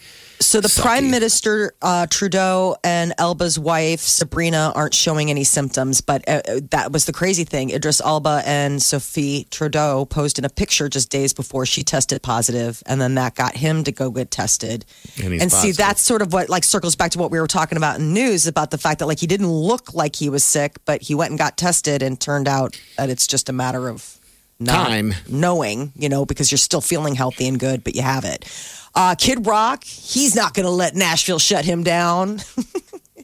So 0.43 0.61
the 0.61 0.69
Sucky. 0.69 0.83
Prime 0.83 1.11
Minister 1.11 1.73
uh, 1.81 2.07
Trudeau 2.11 2.77
and 2.83 3.15
Elba's 3.17 3.59
wife 3.59 4.01
Sabrina 4.01 4.73
aren't 4.75 4.95
showing 4.95 5.31
any 5.31 5.45
symptoms, 5.45 6.01
but 6.01 6.29
uh, 6.29 6.43
uh, 6.47 6.61
that 6.71 6.93
was 6.93 7.07
the 7.07 7.13
crazy 7.13 7.45
thing. 7.45 7.71
Idris 7.71 8.01
Elba 8.01 8.43
and 8.45 8.83
Sophie 8.83 9.47
Trudeau 9.51 10.05
posed 10.05 10.39
in 10.39 10.45
a 10.45 10.49
picture 10.49 10.89
just 10.89 11.11
days 11.11 11.33
before 11.33 11.65
she 11.65 11.83
tested 11.83 12.23
positive, 12.23 12.83
and 12.87 13.01
then 13.01 13.15
that 13.15 13.35
got 13.35 13.57
him 13.57 13.85
to 13.85 13.93
go 13.93 14.11
get 14.11 14.31
tested. 14.31 14.85
And 15.23 15.33
And 15.41 15.53
see, 15.53 15.73
that's 15.73 16.03
sort 16.03 16.23
of 16.23 16.33
what 16.33 16.49
like 16.49 16.65
circles 16.65 16.97
back 16.97 17.13
to 17.13 17.19
what 17.19 17.31
we 17.31 17.41
were 17.41 17.47
talking 17.47 17.79
about 17.79 18.01
in 18.01 18.13
news 18.13 18.47
about 18.47 18.71
the 18.71 18.79
fact 18.79 18.99
that 18.99 19.07
like 19.07 19.21
he 19.21 19.27
didn't 19.27 19.51
look 19.51 19.95
like 19.95 20.17
he 20.17 20.29
was 20.29 20.45
sick, 20.45 20.77
but 20.85 21.03
he 21.03 21.15
went 21.15 21.31
and 21.31 21.39
got 21.39 21.57
tested, 21.57 22.03
and 22.03 22.21
turned 22.21 22.49
out 22.49 22.79
that 22.99 23.11
it's 23.11 23.27
just 23.27 23.49
a 23.49 23.53
matter 23.53 23.89
of 23.89 24.19
not 24.59 24.89
Time. 24.89 25.15
knowing, 25.29 25.93
you 25.97 26.09
know, 26.09 26.25
because 26.25 26.51
you're 26.51 26.59
still 26.59 26.81
feeling 26.81 27.15
healthy 27.15 27.49
and 27.49 27.59
good, 27.59 27.85
but 27.85 27.95
you 27.95 28.03
have 28.03 28.25
it. 28.25 28.45
Uh, 28.95 29.15
Kid 29.17 29.47
Rock, 29.47 29.85
he's 29.85 30.35
not 30.35 30.55
going 30.55 30.67
to 30.67 30.71
let 30.71 30.95
Nashville 30.95 31.39
shut 31.39 31.65
him 31.65 31.83
down. 31.83 32.41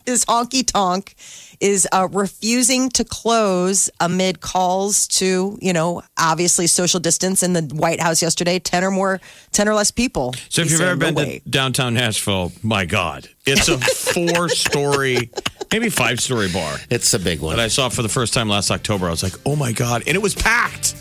His 0.07 0.25
honky 0.25 0.65
tonk 0.67 1.15
is 1.61 1.87
uh, 1.93 2.09
refusing 2.11 2.89
to 2.91 3.05
close 3.05 3.91
amid 4.01 4.41
calls 4.41 5.07
to, 5.09 5.59
you 5.61 5.75
know, 5.75 6.03
obviously 6.19 6.67
social 6.67 6.99
distance 6.99 7.43
in 7.43 7.53
the 7.53 7.61
White 7.75 8.01
House 8.01 8.23
yesterday. 8.23 8.59
Ten 8.59 8.85
or 8.85 8.91
more, 8.91 9.21
ten 9.53 9.69
or 9.69 9.75
less 9.75 9.91
people. 9.91 10.35
So 10.49 10.63
if 10.63 10.71
you've 10.71 10.81
ever 10.81 10.97
been 10.97 11.15
way." 11.15 11.41
to 11.41 11.51
downtown 11.51 11.93
Nashville, 11.93 12.53
my 12.63 12.87
God, 12.87 13.29
it's 13.45 13.69
a 13.69 13.77
four-story, 14.43 15.31
maybe 15.71 15.91
five-story 15.91 16.49
bar 16.53 16.77
It's 16.89 17.13
a 17.13 17.19
big 17.19 17.41
one. 17.41 17.57
that 17.57 17.63
I 17.63 17.69
saw 17.69 17.91
for 17.91 18.01
the 18.01 18.09
first 18.09 18.33
time 18.33 18.49
last 18.49 18.71
October. 18.71 19.09
I 19.09 19.11
was 19.11 19.23
like, 19.23 19.35
oh 19.45 19.57
my 19.57 19.73
God, 19.73 20.05
and 20.07 20.17
it 20.17 20.23
was 20.23 20.35
packed. 20.35 20.95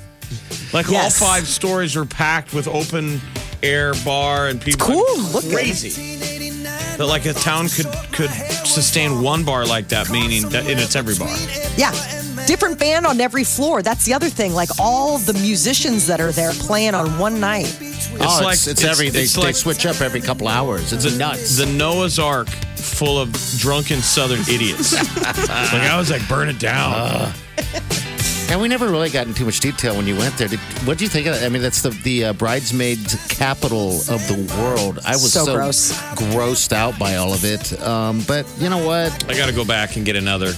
Like 0.74 0.90
Yes. 0.90 1.22
all 1.22 1.28
five 1.30 1.48
stories 1.48 1.96
were 1.96 2.06
packed 2.06 2.54
with 2.54 2.68
open 2.68 3.22
air 3.64 3.94
bar 4.06 4.48
and 4.48 4.62
people. 4.62 4.88
cool 4.88 5.24
Like, 5.24 5.34
looking. 5.34 5.52
crazy. 5.52 6.16
That 6.98 7.06
like 7.06 7.26
a 7.26 7.34
town 7.34 7.70
could 7.70 7.88
could 8.12 8.32
sustain 8.32 9.22
one 9.22 9.44
bar 9.44 9.66
like 9.66 9.90
that, 9.90 10.10
meaning 10.10 10.50
that 10.50 10.68
and 10.68 10.80
it's 10.80 10.96
every 10.96 11.16
bar. 11.16 11.30
Yeah. 11.78 11.92
Different 12.48 12.80
band 12.80 13.06
on 13.06 13.20
every 13.20 13.44
floor. 13.44 13.82
That's 13.82 14.06
the 14.06 14.14
other 14.14 14.30
thing. 14.30 14.54
Like 14.54 14.70
all 14.80 15.18
the 15.18 15.34
musicians 15.34 16.08
that 16.08 16.22
are 16.22 16.32
there 16.32 16.54
playing 16.54 16.96
on 16.96 17.20
one 17.20 17.40
night. 17.40 17.78
It's 17.82 18.10
oh, 18.14 18.44
like 18.44 18.54
it's, 18.54 18.68
it's 18.68 18.84
every 18.84 19.10
they, 19.10 19.24
it's 19.24 19.34
they 19.34 19.42
like 19.42 19.56
switch 19.56 19.86
up 19.86 20.02
every 20.02 20.22
couple 20.22 20.48
hours. 20.48 20.94
It's 20.94 21.18
nuts. 21.18 21.58
The 21.58 21.66
Noah's 21.66 22.20
Ark 22.20 22.48
full 22.76 23.20
of 23.20 23.32
drunken 23.58 24.02
Southern 24.02 24.42
idiots. 24.42 24.94
like 25.18 25.74
I 25.74 25.98
was 25.98 26.10
like, 26.10 26.28
burn 26.28 26.50
it 26.50 26.60
down. 26.60 26.94
Uh. 26.94 27.34
And 28.50 28.62
we 28.62 28.68
never 28.68 28.88
really 28.88 29.10
got 29.10 29.28
into 29.28 29.40
too 29.40 29.46
much 29.46 29.60
detail 29.60 29.96
when 29.96 30.08
you 30.08 30.16
went 30.16 30.38
there. 30.38 30.48
Did, 30.48 30.60
what 30.86 30.98
do 30.98 31.04
you 31.04 31.10
think 31.10 31.28
of 31.28 31.36
that? 31.36 31.44
I 31.46 31.50
mean, 31.50 31.62
that's 31.62 31.82
the 31.82 31.90
the 31.90 32.26
uh, 32.26 32.34
bridesmaids 32.34 33.16
capital 33.28 33.98
of 34.10 34.26
the 34.28 34.54
world. 34.60 35.00
I 35.06 35.12
was 35.12 35.32
So 35.34 35.46
so, 35.46 35.56
gross. 35.56 35.92
grossed 36.16 36.74
out 36.74 36.98
by 36.98 37.16
all 37.18 37.34
of 37.34 37.44
it. 37.46 37.80
Um, 37.82 38.22
but 38.28 38.46
you 38.60 38.70
know 38.70 38.86
what? 38.86 39.12
I 39.30 39.36
got 39.38 39.48
to 39.48 39.54
go 39.56 39.66
back 39.66 39.96
and 39.98 40.06
get 40.06 40.16
another 40.16 40.54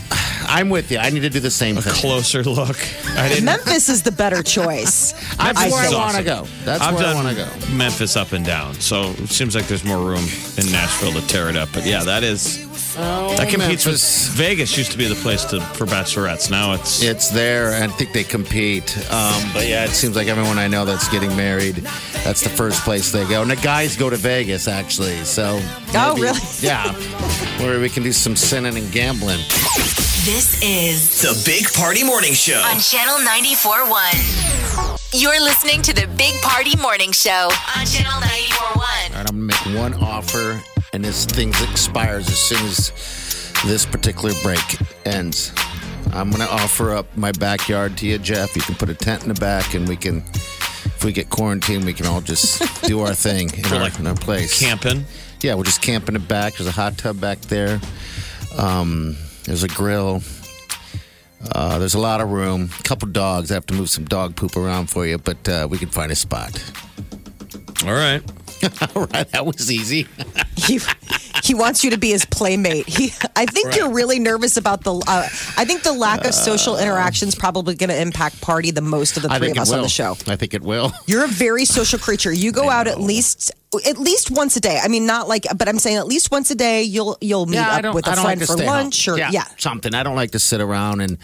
I'm 0.50 0.70
with 0.70 0.92
you. 0.92 0.98
I 0.98 1.10
need 1.12 1.22
to 1.22 1.30
do 1.30 1.40
the 1.40 1.52
same 1.52 1.78
a 1.78 1.82
thing. 1.82 1.94
closer 1.94 2.44
look. 2.44 2.78
I 3.16 3.30
didn't. 3.30 3.46
Memphis 3.46 3.88
is 3.90 4.04
the 4.04 4.12
better 4.12 4.42
choice. 4.44 5.12
That's 5.38 5.60
I 5.60 5.70
where 5.70 5.80
I 5.84 5.88
think. 5.88 6.00
want 6.00 6.18
to 6.18 6.24
go. 6.24 6.48
That's 6.66 6.82
I've 6.82 6.96
where 6.96 7.04
I 7.06 7.14
done 7.14 7.24
want 7.24 7.38
to 7.38 7.46
go. 7.68 7.74
Memphis 7.76 8.16
up 8.18 8.32
and 8.34 8.46
down, 8.46 8.74
so 8.76 9.12
it 9.12 9.30
seems 9.30 9.56
like 9.56 9.68
there's 9.68 9.84
more 9.86 10.00
room 10.00 10.24
in 10.58 10.72
Nashville 10.72 11.14
to 11.14 11.26
tear 11.28 11.50
it 11.50 11.56
up. 11.56 11.70
But 11.74 11.86
yeah, 11.86 12.04
that 12.04 12.24
is 12.24 12.66
that 12.96 13.48
competes 13.50 13.86
Oh, 13.86 13.92
Memphis. 13.92 14.28
with 14.30 14.38
Vegas. 14.38 14.78
Used 14.78 14.92
to 14.92 14.98
be 14.98 15.08
the 15.08 15.16
place 15.16 15.46
to 15.46 15.62
for 15.62 15.86
bachelorettes. 15.86 16.50
Now 16.50 16.74
it's 16.74 17.02
It's 17.04 17.30
there, 17.30 17.74
and 17.74 17.84
I 17.92 17.96
think 17.96 18.12
they 18.14 18.24
compete. 18.24 18.98
Um, 19.12 19.42
but 19.54 19.68
yeah, 19.68 19.86
it 19.86 19.92
seems 19.92 20.16
like 20.16 20.28
everyone 20.28 20.58
I 20.58 20.68
know 20.68 20.84
that's 20.86 21.08
getting 21.10 21.36
married, 21.38 21.76
that's 22.24 22.42
the 22.42 22.50
first 22.50 22.84
place 22.84 23.12
they 23.12 23.26
go. 23.28 23.42
And 23.44 23.52
the 23.52 23.56
guys 23.58 23.96
go 23.96 24.10
to 24.10 24.18
Vegas, 24.18 24.68
actually. 24.68 25.24
So, 25.24 25.60
Oh, 25.94 26.16
really? 26.18 26.40
Yeah, 26.60 26.92
where 27.62 27.80
we 27.80 27.90
can 27.90 28.04
do 28.04 28.12
some 28.12 28.36
sinning 28.36 28.76
and 28.78 28.92
gambling. 28.92 29.40
This 30.26 30.62
is 30.62 31.22
The 31.22 31.42
Big 31.46 31.72
Party 31.74 32.04
Morning 32.04 32.34
Show. 32.34 32.60
on 32.66 32.80
Channel 32.80 33.16
94.1. 33.26 35.20
You're 35.22 35.40
listening 35.42 35.82
to 35.84 35.94
the 35.94 36.08
Big 36.18 36.36
Party 36.42 36.76
Morning 36.78 37.12
Show 37.12 37.50
on 37.78 37.86
Channel 37.86 38.12
94.1. 38.22 38.76
All 38.76 38.82
right, 38.82 39.12
I'm 39.16 39.26
gonna 39.26 39.34
make 39.42 39.66
one 39.80 39.94
offer, 39.96 40.62
and 40.94 41.04
this 41.06 41.26
thing 41.26 41.50
expires 41.72 42.28
as 42.28 42.38
soon 42.38 42.66
as 42.68 42.92
this 43.66 43.86
particular 43.86 44.34
break 44.44 44.60
ends. 45.06 45.52
I'm 46.12 46.30
gonna 46.32 46.46
offer 46.46 46.94
up 46.96 47.06
my 47.16 47.32
backyard 47.34 47.98
to 48.00 48.08
you, 48.08 48.18
Jeff. 48.18 48.56
You 48.56 48.62
can 48.62 48.76
put 48.76 48.90
a 48.90 48.96
tent 48.96 49.24
in 49.24 49.30
the 49.30 49.40
back, 49.40 49.74
and 49.74 49.88
we 49.88 49.96
can, 49.96 50.18
if 50.86 51.04
we 51.06 51.12
get 51.14 51.30
quarantined, 51.30 51.86
we 51.86 51.94
can 51.94 52.06
all 52.08 52.22
just 52.22 52.62
do 52.88 53.00
our 53.02 53.14
thing 53.16 53.50
in, 53.54 53.66
our, 53.68 53.80
like 53.80 53.98
in 54.00 54.06
our 54.08 54.16
place. 54.16 54.60
camping. 54.60 55.06
Yeah, 55.42 55.54
we'll 55.54 55.64
just 55.64 55.82
camp 55.82 56.08
in 56.10 56.14
the 56.16 56.20
back. 56.20 56.56
There's 56.56 56.68
a 56.68 56.72
hot 56.74 56.98
tub 56.98 57.22
back 57.22 57.40
there. 57.42 57.80
Um, 58.58 59.16
there's 59.50 59.64
a 59.64 59.68
grill. 59.68 60.22
Uh, 61.56 61.80
there's 61.80 61.96
a 61.96 62.00
lot 62.00 62.22
of 62.22 62.30
room. 62.30 62.70
A 62.80 62.84
couple 62.84 63.08
dogs. 63.08 63.50
I 63.50 63.56
have 63.56 63.66
to 63.66 63.74
move 63.74 63.90
some 63.90 64.06
dog 64.06 64.36
poop 64.36 64.56
around 64.56 64.92
for 64.92 65.08
you, 65.08 65.18
but 65.18 65.50
uh, 65.50 65.68
we 65.68 65.80
can 65.80 65.90
find 65.90 66.12
a 66.12 66.16
spot. 66.16 66.52
All 67.84 67.94
right. 67.94 68.22
All 68.96 69.08
right, 69.08 69.28
that 69.32 69.46
was 69.46 69.72
easy. 69.72 70.08
He, 70.60 70.78
he 71.42 71.54
wants 71.56 71.86
you 71.86 71.92
to 71.92 71.98
be 71.98 72.10
his 72.10 72.26
playmate. 72.26 72.88
He, 72.88 73.14
I 73.36 73.46
think 73.46 73.78
you're 73.78 73.92
really 73.92 74.20
nervous 74.20 74.58
about 74.58 74.84
the. 74.84 74.94
Uh, 74.94 75.24
I 75.58 75.64
think 75.64 75.84
the 75.84 75.94
lack 75.94 76.26
of 76.26 76.34
social 76.34 76.78
interaction 76.78 77.30
is 77.30 77.34
probably 77.34 77.76
going 77.76 77.90
to 77.90 78.00
impact 78.00 78.42
Party 78.42 78.72
the 78.72 78.82
most 78.82 79.16
of 79.16 79.24
the 79.24 79.30
three 79.30 79.52
of 79.52 79.58
us 79.58 79.70
will. 79.70 79.78
on 79.78 79.84
the 79.84 79.90
show. 79.90 80.18
I 80.28 80.36
think 80.36 80.54
it 80.54 80.62
will. 80.62 80.92
You're 81.08 81.24
a 81.24 81.30
very 81.30 81.64
social 81.64 81.98
creature. 81.98 82.32
You 82.32 82.52
go 82.52 82.70
out 82.70 82.88
at 82.88 83.00
least 83.00 83.54
at 83.86 83.98
least 83.98 84.32
once 84.32 84.56
a 84.56 84.60
day. 84.60 84.80
I 84.82 84.88
mean, 84.88 85.06
not 85.06 85.28
like, 85.28 85.46
but 85.56 85.68
I'm 85.68 85.80
saying 85.80 85.98
at 85.98 86.08
least 86.08 86.32
once 86.32 86.50
a 86.52 86.56
day. 86.56 86.84
You'll 86.84 87.18
you'll 87.22 87.46
meet 87.46 87.60
I 87.60 87.78
up 87.78 87.82
don't, 87.84 87.96
with 87.96 88.08
a 88.08 88.12
I 88.12 88.16
don't 88.16 88.24
friend 88.26 88.40
like 88.42 88.50
to 88.50 88.58
for 88.58 88.64
lunch 88.64 89.06
home. 89.06 89.16
or 89.16 89.18
yeah. 89.18 89.44
something. 89.58 89.94
I 89.94 90.04
don't 90.04 90.16
like 90.16 90.32
to 90.32 90.40
sit 90.40 90.62
around 90.62 91.02
and 91.02 91.18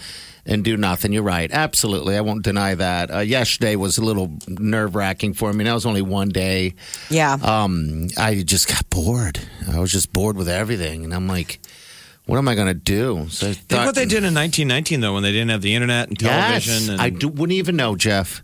and 0.44 0.62
do 0.64 0.76
nothing. 0.76 1.12
You're 1.12 1.24
right. 1.24 1.50
Absolutely, 1.50 2.16
I 2.16 2.20
won't 2.20 2.42
deny 2.42 2.74
that. 2.76 3.12
Uh, 3.12 3.18
yesterday 3.18 3.74
was 3.76 3.98
a 3.98 4.04
little 4.04 4.32
nerve 4.46 4.94
wracking 4.94 5.34
for 5.34 5.52
me. 5.52 5.64
That 5.64 5.74
was 5.74 5.86
only 5.86 6.02
one 6.02 6.28
day. 6.28 6.74
Yeah. 7.10 7.36
Um, 7.42 8.06
I 8.16 8.42
just 8.42 8.68
got 8.68 8.88
bored. 8.90 9.40
I 9.72 9.80
was 9.80 9.90
just 9.90 10.12
bored 10.12 10.36
with 10.36 10.48
everything, 10.48 11.04
and 11.04 11.12
I'm 11.12 11.26
like, 11.26 11.58
what 12.26 12.38
am 12.38 12.48
I 12.48 12.54
going 12.54 12.68
to 12.68 12.74
do? 12.74 13.26
So 13.30 13.48
I 13.48 13.52
Think 13.54 13.68
thought, 13.68 13.86
what 13.86 13.94
they 13.94 14.04
did 14.04 14.24
in 14.24 14.34
1919 14.34 15.00
though, 15.00 15.14
when 15.14 15.22
they 15.22 15.32
didn't 15.32 15.50
have 15.50 15.62
the 15.62 15.74
internet 15.74 16.08
and 16.08 16.18
television, 16.18 16.74
Yes, 16.74 16.88
and, 16.88 17.00
I 17.00 17.10
do, 17.10 17.28
wouldn't 17.28 17.56
even 17.56 17.76
know, 17.76 17.96
Jeff. 17.96 18.42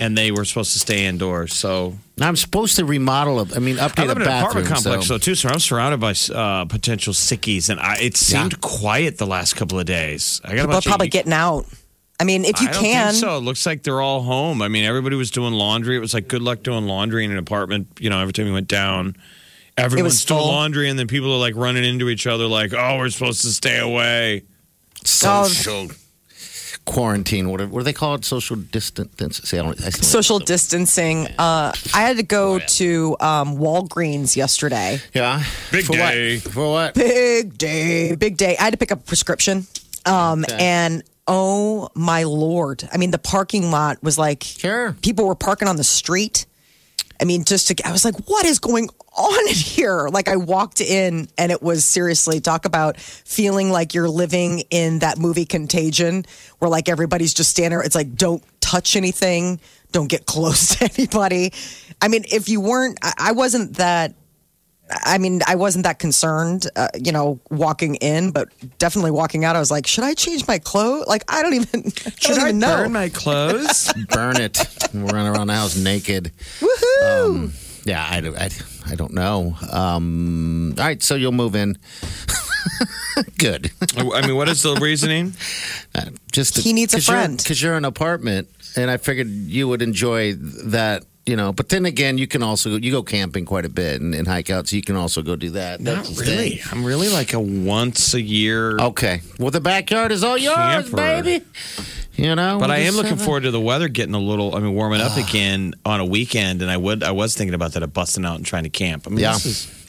And 0.00 0.16
they 0.18 0.30
were 0.32 0.44
supposed 0.44 0.72
to 0.72 0.78
stay 0.78 1.06
indoors. 1.06 1.54
So 1.54 1.94
I'm 2.20 2.36
supposed 2.36 2.76
to 2.76 2.84
remodel. 2.84 3.40
A, 3.40 3.56
I 3.56 3.58
mean, 3.60 3.76
update 3.76 4.00
I 4.04 4.06
live 4.06 4.16
a 4.18 4.20
in 4.20 4.22
an 4.22 4.28
bathroom. 4.28 4.64
apartment 4.64 4.66
complex, 4.68 5.06
so. 5.06 5.14
though, 5.14 5.18
too, 5.18 5.34
so 5.34 5.48
I'm 5.48 5.58
surrounded 5.60 6.00
by 6.00 6.14
uh, 6.34 6.64
potential 6.66 7.12
sickies, 7.12 7.70
and 7.70 7.80
I, 7.80 7.96
it 8.00 8.16
seemed 8.16 8.60
quiet 8.60 9.18
the 9.18 9.26
last 9.26 9.54
couple 9.54 9.78
of 9.78 9.86
days. 9.86 10.40
I 10.44 10.48
got 10.48 10.52
a 10.52 10.56
People 10.56 10.70
are 10.70 10.72
bunch 10.74 10.86
of 10.86 10.90
probably 10.90 11.08
getting 11.08 11.32
out. 11.32 11.66
I 12.20 12.24
mean, 12.24 12.44
if 12.44 12.60
you 12.60 12.68
I 12.68 12.72
don't 12.72 12.82
can, 12.82 13.10
think 13.12 13.20
so. 13.20 13.36
It 13.36 13.40
looks 13.40 13.66
like 13.66 13.82
they're 13.82 14.00
all 14.00 14.22
home. 14.22 14.62
I 14.62 14.68
mean, 14.68 14.84
everybody 14.84 15.16
was 15.16 15.30
doing 15.32 15.52
laundry. 15.52 15.96
It 15.96 16.00
was 16.00 16.14
like 16.14 16.28
good 16.28 16.42
luck 16.42 16.62
doing 16.62 16.86
laundry 16.86 17.24
in 17.24 17.32
an 17.32 17.38
apartment. 17.38 17.88
You 17.98 18.08
know, 18.10 18.20
every 18.20 18.32
time 18.32 18.46
you 18.46 18.52
went 18.52 18.68
down, 18.68 19.16
everyone's 19.76 20.24
doing 20.24 20.40
full. 20.40 20.48
laundry, 20.48 20.88
and 20.88 20.98
then 20.98 21.08
people 21.08 21.32
are 21.32 21.38
like 21.38 21.56
running 21.56 21.84
into 21.84 22.08
each 22.08 22.26
other, 22.28 22.46
like, 22.46 22.72
"Oh, 22.72 22.98
we're 22.98 23.10
supposed 23.10 23.42
to 23.42 23.48
stay 23.52 23.78
away." 23.78 24.42
social 25.04 25.88
quarantine. 26.84 27.48
What, 27.48 27.60
what 27.68 27.80
do 27.80 27.84
they 27.84 27.92
call 27.92 28.14
it? 28.14 28.24
Social 28.24 28.56
distance. 28.56 29.38
See, 29.48 29.58
I 29.58 29.62
don't, 29.62 29.80
I 29.84 29.90
still- 29.90 30.04
social 30.04 30.38
distancing. 30.38 31.26
Uh, 31.38 31.72
I 31.94 32.00
had 32.02 32.16
to 32.18 32.22
go 32.22 32.58
to 32.58 33.16
um, 33.20 33.56
Walgreens 33.56 34.36
yesterday. 34.36 35.00
Yeah. 35.12 35.42
Big 35.72 35.84
For 35.86 35.92
day. 35.92 36.36
What? 36.38 36.52
For 36.52 36.70
what? 36.70 36.94
Big 36.94 37.56
day, 37.58 38.14
big 38.16 38.36
day. 38.36 38.56
I 38.58 38.64
had 38.64 38.72
to 38.72 38.76
pick 38.78 38.92
up 38.92 39.00
a 39.00 39.02
prescription. 39.02 39.66
Um, 40.06 40.44
Okay. 40.44 40.56
and 40.58 41.02
oh 41.26 41.88
my 41.94 42.24
lord. 42.24 42.86
I 42.92 42.98
mean, 42.98 43.10
the 43.10 43.18
parking 43.18 43.70
lot 43.70 44.02
was 44.02 44.18
like 44.18 44.42
Sure. 44.44 44.92
people 45.00 45.26
were 45.26 45.34
parking 45.34 45.68
on 45.68 45.76
the 45.76 45.84
street. 45.84 46.44
I 47.20 47.24
mean, 47.24 47.44
just 47.44 47.68
to, 47.68 47.86
I 47.86 47.92
was 47.92 48.04
like, 48.04 48.14
what 48.26 48.44
is 48.44 48.58
going 48.58 48.88
on 49.16 49.48
in 49.48 49.54
here? 49.54 50.08
Like, 50.08 50.28
I 50.28 50.36
walked 50.36 50.80
in 50.80 51.28
and 51.38 51.52
it 51.52 51.62
was 51.62 51.84
seriously 51.84 52.40
talk 52.40 52.64
about 52.64 52.98
feeling 52.98 53.70
like 53.70 53.94
you're 53.94 54.08
living 54.08 54.60
in 54.70 55.00
that 55.00 55.18
movie 55.18 55.44
Contagion, 55.44 56.24
where 56.58 56.68
like 56.68 56.88
everybody's 56.88 57.34
just 57.34 57.50
standing. 57.50 57.80
It's 57.84 57.94
like, 57.94 58.14
don't 58.14 58.42
touch 58.60 58.96
anything, 58.96 59.60
don't 59.92 60.08
get 60.08 60.26
close 60.34 60.76
to 60.76 60.90
anybody. 60.96 61.52
I 62.00 62.08
mean, 62.08 62.24
if 62.30 62.48
you 62.48 62.60
weren't, 62.60 62.98
I, 63.02 63.12
I 63.18 63.32
wasn't 63.32 63.76
that. 63.76 64.14
I 64.90 65.18
mean, 65.18 65.40
I 65.46 65.54
wasn't 65.54 65.84
that 65.84 65.98
concerned, 65.98 66.66
uh, 66.76 66.88
you 66.94 67.10
know, 67.10 67.40
walking 67.50 67.94
in, 67.96 68.30
but 68.32 68.48
definitely 68.78 69.10
walking 69.12 69.44
out, 69.44 69.56
I 69.56 69.58
was 69.58 69.70
like, 69.70 69.86
should 69.86 70.04
I 70.04 70.12
change 70.14 70.46
my 70.46 70.58
clothes? 70.58 71.06
Like, 71.06 71.24
I 71.26 71.42
don't 71.42 71.54
even, 71.54 71.68
I 71.86 72.10
Should 72.10 72.20
don't 72.20 72.38
I 72.40 72.42
even 72.48 72.58
know. 72.58 72.76
burn 72.76 72.92
my 72.92 73.08
clothes? 73.08 73.92
Burn 74.10 74.36
it. 74.40 74.58
and 74.94 75.10
run 75.10 75.26
around 75.26 75.46
the 75.46 75.54
house 75.54 75.76
naked. 75.76 76.32
Woohoo! 76.60 77.50
Yeah, 77.86 78.06
I, 78.08 78.20
don't- 78.20 78.36
I, 78.38 78.50
I 78.86 78.94
don't 78.94 79.12
know. 79.14 79.56
Um, 79.72 80.74
all 80.78 80.84
right, 80.84 81.02
so 81.02 81.14
you'll 81.14 81.32
move 81.32 81.54
in. 81.54 81.78
Good. 83.38 83.70
I 83.96 84.26
mean, 84.26 84.36
what 84.36 84.48
is 84.48 84.62
the 84.62 84.74
reasoning? 84.76 85.34
Uh, 85.94 86.06
Just 86.32 86.56
He 86.58 86.72
needs 86.72 86.94
a 86.94 87.00
friend. 87.00 87.36
because 87.38 87.60
you're 87.62 87.76
an 87.76 87.84
apartment, 87.84 88.48
and 88.76 88.90
I 88.90 88.96
figured 88.96 89.28
you 89.28 89.68
would 89.68 89.82
enjoy 89.82 90.34
that. 90.34 91.04
You 91.26 91.36
know, 91.36 91.54
but 91.54 91.70
then 91.70 91.86
again, 91.86 92.18
you 92.18 92.26
can 92.26 92.42
also 92.42 92.76
you 92.76 92.90
go 92.92 93.02
camping 93.02 93.46
quite 93.46 93.64
a 93.64 93.70
bit 93.70 94.02
and, 94.02 94.14
and 94.14 94.28
hike 94.28 94.50
out, 94.50 94.68
so 94.68 94.76
you 94.76 94.82
can 94.82 94.94
also 94.94 95.22
go 95.22 95.36
do 95.36 95.50
that. 95.50 95.80
Not 95.80 96.04
That's 96.04 96.20
really. 96.20 96.60
I'm 96.70 96.84
really 96.84 97.08
like 97.08 97.32
a 97.32 97.40
once 97.40 98.12
a 98.12 98.20
year. 98.20 98.76
Okay. 98.78 99.22
Well, 99.38 99.50
the 99.50 99.60
backyard 99.60 100.12
is 100.12 100.22
all 100.22 100.36
yours, 100.36 100.54
Camper. 100.90 100.96
baby. 100.96 101.44
You 102.16 102.34
know, 102.36 102.58
But 102.60 102.70
I 102.70 102.78
am 102.80 102.94
looking 102.94 103.16
forward 103.16 103.42
to 103.44 103.50
the 103.50 103.60
weather 103.60 103.88
getting 103.88 104.14
a 104.14 104.18
little, 104.20 104.54
I 104.54 104.60
mean, 104.60 104.74
warming 104.74 105.00
up 105.00 105.16
again 105.28 105.74
on 105.84 105.98
a 106.00 106.04
weekend. 106.04 106.60
And 106.62 106.70
I 106.70 106.76
would, 106.76 107.02
I 107.02 107.10
was 107.10 107.34
thinking 107.34 107.54
about 107.54 107.72
that 107.72 107.82
of 107.82 107.92
busting 107.92 108.24
out 108.24 108.36
and 108.36 108.44
trying 108.46 108.62
to 108.64 108.70
camp. 108.70 109.06
I 109.06 109.10
mean, 109.10 109.18
Yeah. 109.20 109.32
this 109.32 109.46
is, 109.46 109.83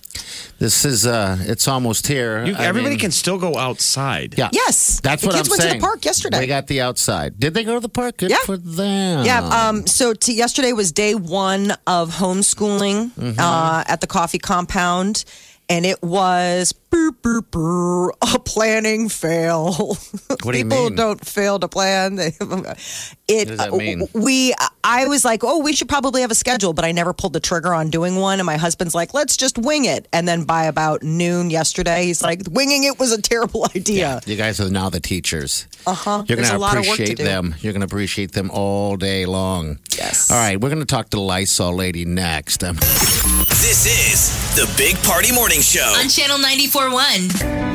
This 0.58 0.86
is 0.86 1.06
uh, 1.06 1.38
it's 1.42 1.68
almost 1.68 2.08
here. 2.08 2.46
you, 2.46 2.56
I 2.56 2.66
everybody 2.66 2.92
mean- 2.96 3.00
can 3.00 3.12
still 3.12 3.38
go 3.38 3.58
outside. 3.58 4.36
Yeah. 4.38 4.50
Yes. 4.54 5.02
That's 5.02 5.22
The 5.22 5.28
what 5.28 5.36
kids 5.36 5.48
I'm 5.50 5.52
went 5.52 5.62
saying. 5.62 5.74
to 5.76 5.80
the 5.80 5.86
park 5.86 6.06
yesterday. 6.06 6.40
They 6.40 6.48
got 6.48 6.68
the 6.68 6.80
outside. 6.82 7.40
Did 7.40 7.54
they 7.54 7.64
go 7.66 7.74
to 7.74 7.80
the 7.82 7.90
park? 7.90 8.18
Good 8.18 8.30
Yeah. 8.32 8.38
for 8.46 8.56
them. 8.58 9.26
Yeah. 9.26 9.42
Um, 9.68 9.86
so 9.86 10.14
to, 10.14 10.34
yesterday 10.34 10.72
was 10.72 10.92
day 10.94 11.14
one 11.14 11.74
of 11.88 12.16
homeschooling 12.16 13.12
Mm-hmm. 13.12 13.40
uh, 13.40 13.84
at 13.88 14.00
the 14.02 14.08
coffee 14.08 14.40
compound, 14.40 15.26
and 15.68 15.86
it 15.86 16.02
was 16.02 16.74
a 18.22 18.40
planning 18.40 19.10
fail. 19.10 19.74
What 19.74 20.52
do 20.52 20.58
you 20.58 20.64
People 20.66 20.86
mean? 20.86 20.96
don't 20.96 21.26
fail 21.26 21.60
to 21.60 21.68
plan. 21.68 22.16
They, 22.16 22.28
it. 23.28 23.46
does 23.48 23.58
that 23.58 23.74
mean? 23.74 24.08
We. 24.14 24.54
I 24.84 25.06
was 25.08 25.26
like, 25.26 25.44
oh, 25.44 25.60
we 25.60 25.74
should 25.74 25.90
probably 25.90 26.22
have 26.22 26.32
a 26.32 26.36
schedule, 26.36 26.74
but 26.74 26.86
I 26.86 26.92
never 26.92 27.12
pulled 27.14 27.34
the 27.34 27.40
trigger 27.40 27.74
on 27.74 27.90
doing 27.90 28.16
one. 28.18 28.40
And 28.40 28.46
my 28.46 28.58
husband's 28.58 28.94
like, 28.94 29.14
let's 29.14 29.36
just 29.36 29.58
wing 29.58 29.86
it. 29.86 30.08
And 30.14 30.28
then 30.28 30.44
by 30.44 30.66
about 30.66 31.02
noon 31.04 31.50
yesterday, 31.50 32.06
he's 32.06 32.22
like, 32.22 32.42
winging 32.50 32.84
it 32.84 33.00
was 33.00 33.12
a 33.12 33.22
terrible 33.22 33.66
idea. 33.76 34.22
You 34.26 34.36
guys 34.36 34.60
are 34.62 34.70
now 34.70 34.90
the 34.90 35.00
teachers. 35.00 35.68
Uh 35.88 35.94
huh. 35.94 36.24
You're 36.28 36.38
There's 36.38 36.50
going 36.50 36.60
a 36.60 36.62
lot 36.62 36.78
of 36.78 36.88
work 36.88 36.98
to 36.98 37.04
appreciate 37.04 37.18
do. 37.18 37.24
them. 37.24 37.56
You're 37.62 37.74
going 37.74 37.82
to 37.82 37.86
appreciate 37.86 38.32
them 38.32 38.50
all 38.52 38.96
day 38.96 39.26
long. 39.26 39.80
Yes. 39.98 40.30
All 40.32 40.38
right, 40.38 40.60
we're 40.60 40.70
going 40.70 40.80
to 40.82 40.86
talk 40.86 41.10
to 41.10 41.18
the 41.18 41.22
Lysol 41.24 41.76
lady 41.76 42.06
next. 42.06 42.64
Um, 42.64 42.76
This 42.78 43.86
is 43.86 44.56
the 44.56 44.72
Big 44.78 44.96
Party 45.04 45.32
Morning 45.34 45.62
Show. 45.62 45.82
On 46.00 46.08
Channel 46.10 46.38
94.1. 46.38 46.85
One 46.92 47.30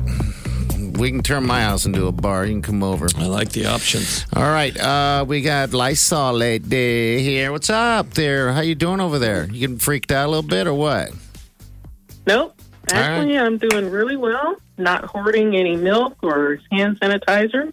We 0.98 1.10
can 1.12 1.22
turn 1.24 1.46
my 1.46 1.62
house 1.62 1.86
into 1.86 2.08
a 2.08 2.12
bar. 2.12 2.46
You 2.46 2.54
can 2.54 2.62
come 2.62 2.84
over. 2.84 3.08
I 3.18 3.26
like 3.26 3.50
the 3.52 3.66
options. 3.66 4.26
All 4.34 4.44
right, 4.44 4.78
uh, 4.80 5.26
we 5.28 5.42
got 5.42 5.74
Lysol 5.74 6.34
lady 6.34 7.22
here. 7.24 7.52
What's 7.52 7.70
up 7.70 8.14
there? 8.14 8.54
How 8.54 8.62
you 8.62 8.76
doing 8.76 9.00
over 9.00 9.18
there? 9.20 9.46
You 9.46 9.60
getting 9.62 9.78
freaked 9.80 10.12
out 10.12 10.28
a 10.28 10.30
little 10.30 10.48
bit 10.48 10.68
or 10.68 10.74
what? 10.74 11.12
Nope. 12.28 12.56
All 12.90 12.96
right. 12.98 13.04
Actually, 13.04 13.38
I'm 13.38 13.58
doing 13.58 13.90
really 13.90 14.18
well. 14.18 14.56
Not 14.78 15.06
hoarding 15.06 15.56
any 15.56 15.76
milk 15.76 16.18
or 16.24 16.60
hand 16.72 17.00
sanitizer. 17.00 17.72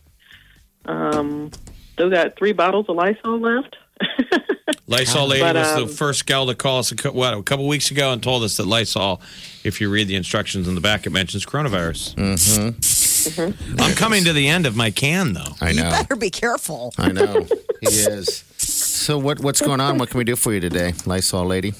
Um, 0.85 1.51
still 1.93 2.11
got 2.11 2.37
three 2.37 2.53
bottles 2.53 2.87
of 2.89 2.97
Lysol 2.97 3.39
left. 3.39 3.77
Lysol 4.87 5.27
lady 5.29 5.43
But, 5.43 5.57
was 5.57 5.69
um, 5.69 5.87
the 5.87 5.89
first 5.93 6.25
gal 6.27 6.47
to 6.47 6.55
call 6.55 6.79
us 6.79 6.93
a, 6.93 6.97
cou- 6.97 7.13
what, 7.13 7.35
a 7.35 7.43
couple 7.43 7.67
weeks 7.67 7.91
ago 7.91 8.13
and 8.13 8.23
told 8.23 8.43
us 8.43 8.57
that 8.59 8.67
Lysol, 8.67 9.21
if 9.65 9.81
you 9.81 9.91
read 9.91 10.09
the 10.09 10.15
instructions 10.17 10.69
in 10.69 10.75
the 10.75 10.81
back, 10.81 11.07
it 11.07 11.11
mentions 11.11 11.45
coronavirus. 11.45 12.15
Mm-hmm. 12.15 13.81
I'm 13.81 13.95
coming 13.95 14.25
to 14.25 14.33
the 14.33 14.49
end 14.49 14.67
of 14.67 14.77
my 14.77 14.91
can, 14.91 15.33
though. 15.35 15.57
I 15.61 15.71
You 15.71 15.81
know. 15.83 15.91
better 15.91 16.17
be 16.17 16.31
careful. 16.31 16.95
I 16.97 17.13
know. 17.13 17.47
he 17.81 17.87
is. 17.89 18.45
So 18.57 19.19
what 19.19 19.41
what's 19.41 19.61
going 19.61 19.81
on? 19.81 19.99
What 19.99 20.11
can 20.11 20.19
we 20.19 20.25
do 20.25 20.37
for 20.37 20.53
you 20.53 20.61
today, 20.61 20.95
Lysol 21.05 21.45
lady? 21.47 21.75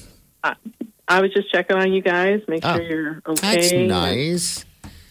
I 1.09 1.21
was 1.21 1.31
just 1.33 1.51
checking 1.51 1.75
on 1.75 1.91
you 1.91 2.01
guys, 2.01 2.41
make 2.47 2.63
Oh, 2.63 2.75
sure 2.77 2.83
you're 2.87 3.21
okay. 3.27 3.55
That's 3.55 3.71
nice. 3.73 4.65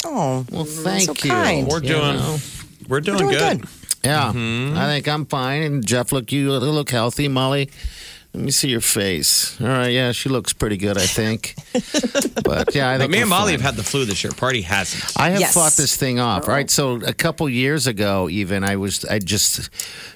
Oh, 0.04 0.46
Well, 0.50 0.64
thank 0.64 1.02
so 1.02 1.12
you. 1.24 1.30
kind. 1.30 1.66
We're 1.66 1.80
doing, 1.80 2.16
know. 2.16 2.38
we're 2.88 3.00
doing, 3.00 3.18
doing 3.18 3.30
good. 3.30 3.60
good. 3.62 3.68
Yeah, 4.04 4.28
I 4.28 4.86
think 4.86 5.08
I'm 5.08 5.26
fine. 5.26 5.62
And 5.62 5.84
Jeff, 5.86 6.12
look, 6.12 6.30
you 6.30 6.52
look 6.52 6.88
healthy. 6.90 7.26
Molly, 7.26 7.68
let 8.32 8.44
me 8.44 8.52
see 8.52 8.68
your 8.68 8.80
face. 8.80 9.60
All 9.60 9.66
right, 9.66 9.88
yeah, 9.88 10.12
she 10.12 10.28
looks 10.28 10.52
pretty 10.52 10.76
good, 10.76 10.96
I 10.96 11.04
think. 11.06 11.56
but 12.44 12.74
yeah, 12.76 12.90
I 12.90 12.94
But 12.94 12.98
think 13.02 13.10
me 13.10 13.20
and 13.22 13.28
Molly 13.28 13.52
fine. 13.54 13.60
have 13.60 13.74
had 13.74 13.76
the 13.76 13.82
flu 13.82 14.04
this 14.04 14.22
year. 14.22 14.32
Party 14.32 14.62
hasn't. 14.62 15.12
I 15.16 15.30
have 15.30 15.40
Yes. 15.40 15.52
fought 15.52 15.72
this 15.72 15.96
thing 15.96 16.20
off. 16.20 16.44
Oh. 16.46 16.52
Right. 16.52 16.70
So 16.70 16.94
a 17.04 17.12
couple 17.12 17.48
years 17.48 17.88
ago, 17.88 18.28
even 18.30 18.62
I 18.62 18.76
was, 18.76 19.04
I 19.04 19.18
just 19.18 19.68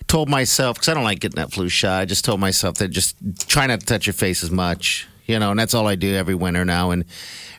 told 0.07 0.28
myself 0.28 0.76
because 0.76 0.89
I 0.89 0.95
don't 0.95 1.05
like 1.05 1.18
getting 1.18 1.37
that 1.43 1.51
flu 1.53 1.68
shot. 1.68 2.01
I 2.01 2.05
just 2.05 2.24
told 2.24 2.39
myself 2.39 2.76
that 2.76 2.89
just 2.89 3.16
try 3.49 3.66
not 3.66 3.80
to 3.80 3.87
touch 3.87 4.07
your 4.07 4.14
face 4.14 4.45
as 4.45 4.53
much, 4.53 5.09
you 5.33 5.39
know. 5.39 5.51
And 5.51 5.59
that's 5.59 5.74
all 5.74 5.89
I 5.89 5.97
do 5.97 6.14
every 6.14 6.35
winter 6.35 6.64
now, 6.64 6.91
and 6.91 7.05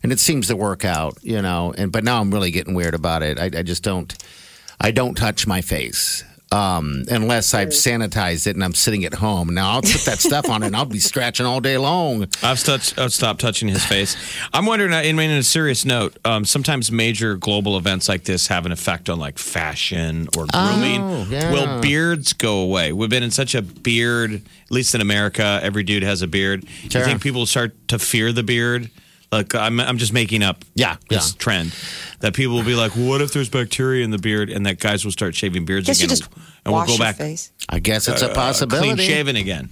and 0.04 0.12
it 0.12 0.20
seems 0.20 0.48
to 0.48 0.56
work 0.56 0.86
out, 0.86 1.18
you 1.22 1.42
know. 1.42 1.74
And 1.76 1.92
but 1.92 2.04
now 2.04 2.22
I'm 2.22 2.32
really 2.32 2.52
getting 2.52 2.76
weird 2.76 2.94
about 2.94 3.24
it. 3.24 3.40
I, 3.40 3.46
I 3.46 3.64
just 3.64 3.84
don't, 3.84 4.16
I 4.80 4.92
don't 4.92 5.16
touch 5.16 5.48
my 5.48 5.62
face. 5.62 6.24
Um, 6.54 7.04
unless 7.10 7.56
I've 7.56 7.70
sanitized 7.70 8.46
it 8.46 8.56
and 8.56 8.64
I'm 8.64 8.76
sitting 8.76 9.06
at 9.06 9.16
home. 9.16 9.54
Now 9.56 9.72
I'll 9.72 9.82
put 9.82 10.02
that 10.06 10.20
stuff 10.20 10.48
on 10.50 10.62
and 10.62 10.76
I'll 10.76 10.86
be 10.86 11.00
scratching 11.12 11.46
all 11.48 11.60
day 11.60 11.78
long. 11.80 12.28
I've, 12.44 12.64
touched, 12.64 13.00
I've 13.00 13.12
stopped 13.12 13.42
touching 13.42 13.68
his 13.70 13.84
face. 13.84 14.16
I'm 14.54 14.68
wondering, 14.68 14.94
I 14.94 15.12
mean, 15.14 15.32
in 15.32 15.38
a 15.38 15.44
serious 15.44 15.84
note, 15.84 16.16
um, 16.26 16.46
sometimes 16.46 16.92
major 16.92 17.38
global 17.38 17.76
events 17.76 18.08
like 18.08 18.26
this 18.26 18.48
have 18.48 18.68
an 18.68 18.72
effect 18.72 19.10
on 19.10 19.18
like 19.20 19.40
fashion 19.40 20.28
or 20.38 20.46
grooming. 20.46 21.02
Oh, 21.02 21.26
yeah. 21.30 21.52
Will 21.52 21.82
beards 21.82 22.34
go 22.34 22.60
away? 22.60 22.94
We've 22.94 23.10
been 23.10 23.24
in 23.24 23.32
such 23.32 23.56
a 23.56 23.64
beard, 23.64 24.34
at 24.36 24.72
least 24.72 24.94
in 24.94 25.02
America, 25.02 25.60
every 25.64 25.82
dude 25.84 26.04
has 26.04 26.22
a 26.22 26.28
beard. 26.28 26.62
Do 26.62 26.90
Sure. 26.92 27.02
you 27.02 27.08
think 27.08 27.22
people 27.24 27.46
start 27.48 27.74
to 27.88 27.98
fear 27.98 28.32
the 28.32 28.44
beard? 28.44 28.92
Like, 29.34 29.56
I'm, 29.56 29.80
I'm 29.80 29.98
just 29.98 30.14
making 30.14 30.44
up 30.44 30.64
Yeah, 30.76 30.98
this 31.10 31.34
yeah. 31.34 31.38
trend 31.40 31.76
that 32.20 32.34
people 32.34 32.56
will 32.56 32.64
be 32.64 32.76
like, 32.76 32.92
what 32.92 33.22
if 33.22 33.34
there's 33.34 33.50
bacteria 33.50 34.04
in 34.06 34.12
the 34.12 34.18
beard? 34.18 34.50
And 34.50 34.66
that 34.66 34.80
guys 34.80 35.04
will 35.04 35.12
start 35.12 35.36
shaving 35.36 35.66
beards 35.66 35.88
Guess 35.88 36.00
you 36.02 36.06
again. 36.06 36.18
just 36.18 36.30
and 36.66 36.74
wash 36.74 36.88
we'll 36.88 36.98
go 36.98 37.04
back 37.04 37.16
face. 37.18 37.52
I 37.68 37.80
guess 37.80 38.08
it's 38.08 38.22
a 38.22 38.32
uh, 38.32 38.36
possibility. 38.36 38.94
clean 38.96 39.08
shaven 39.08 39.36
again. 39.36 39.70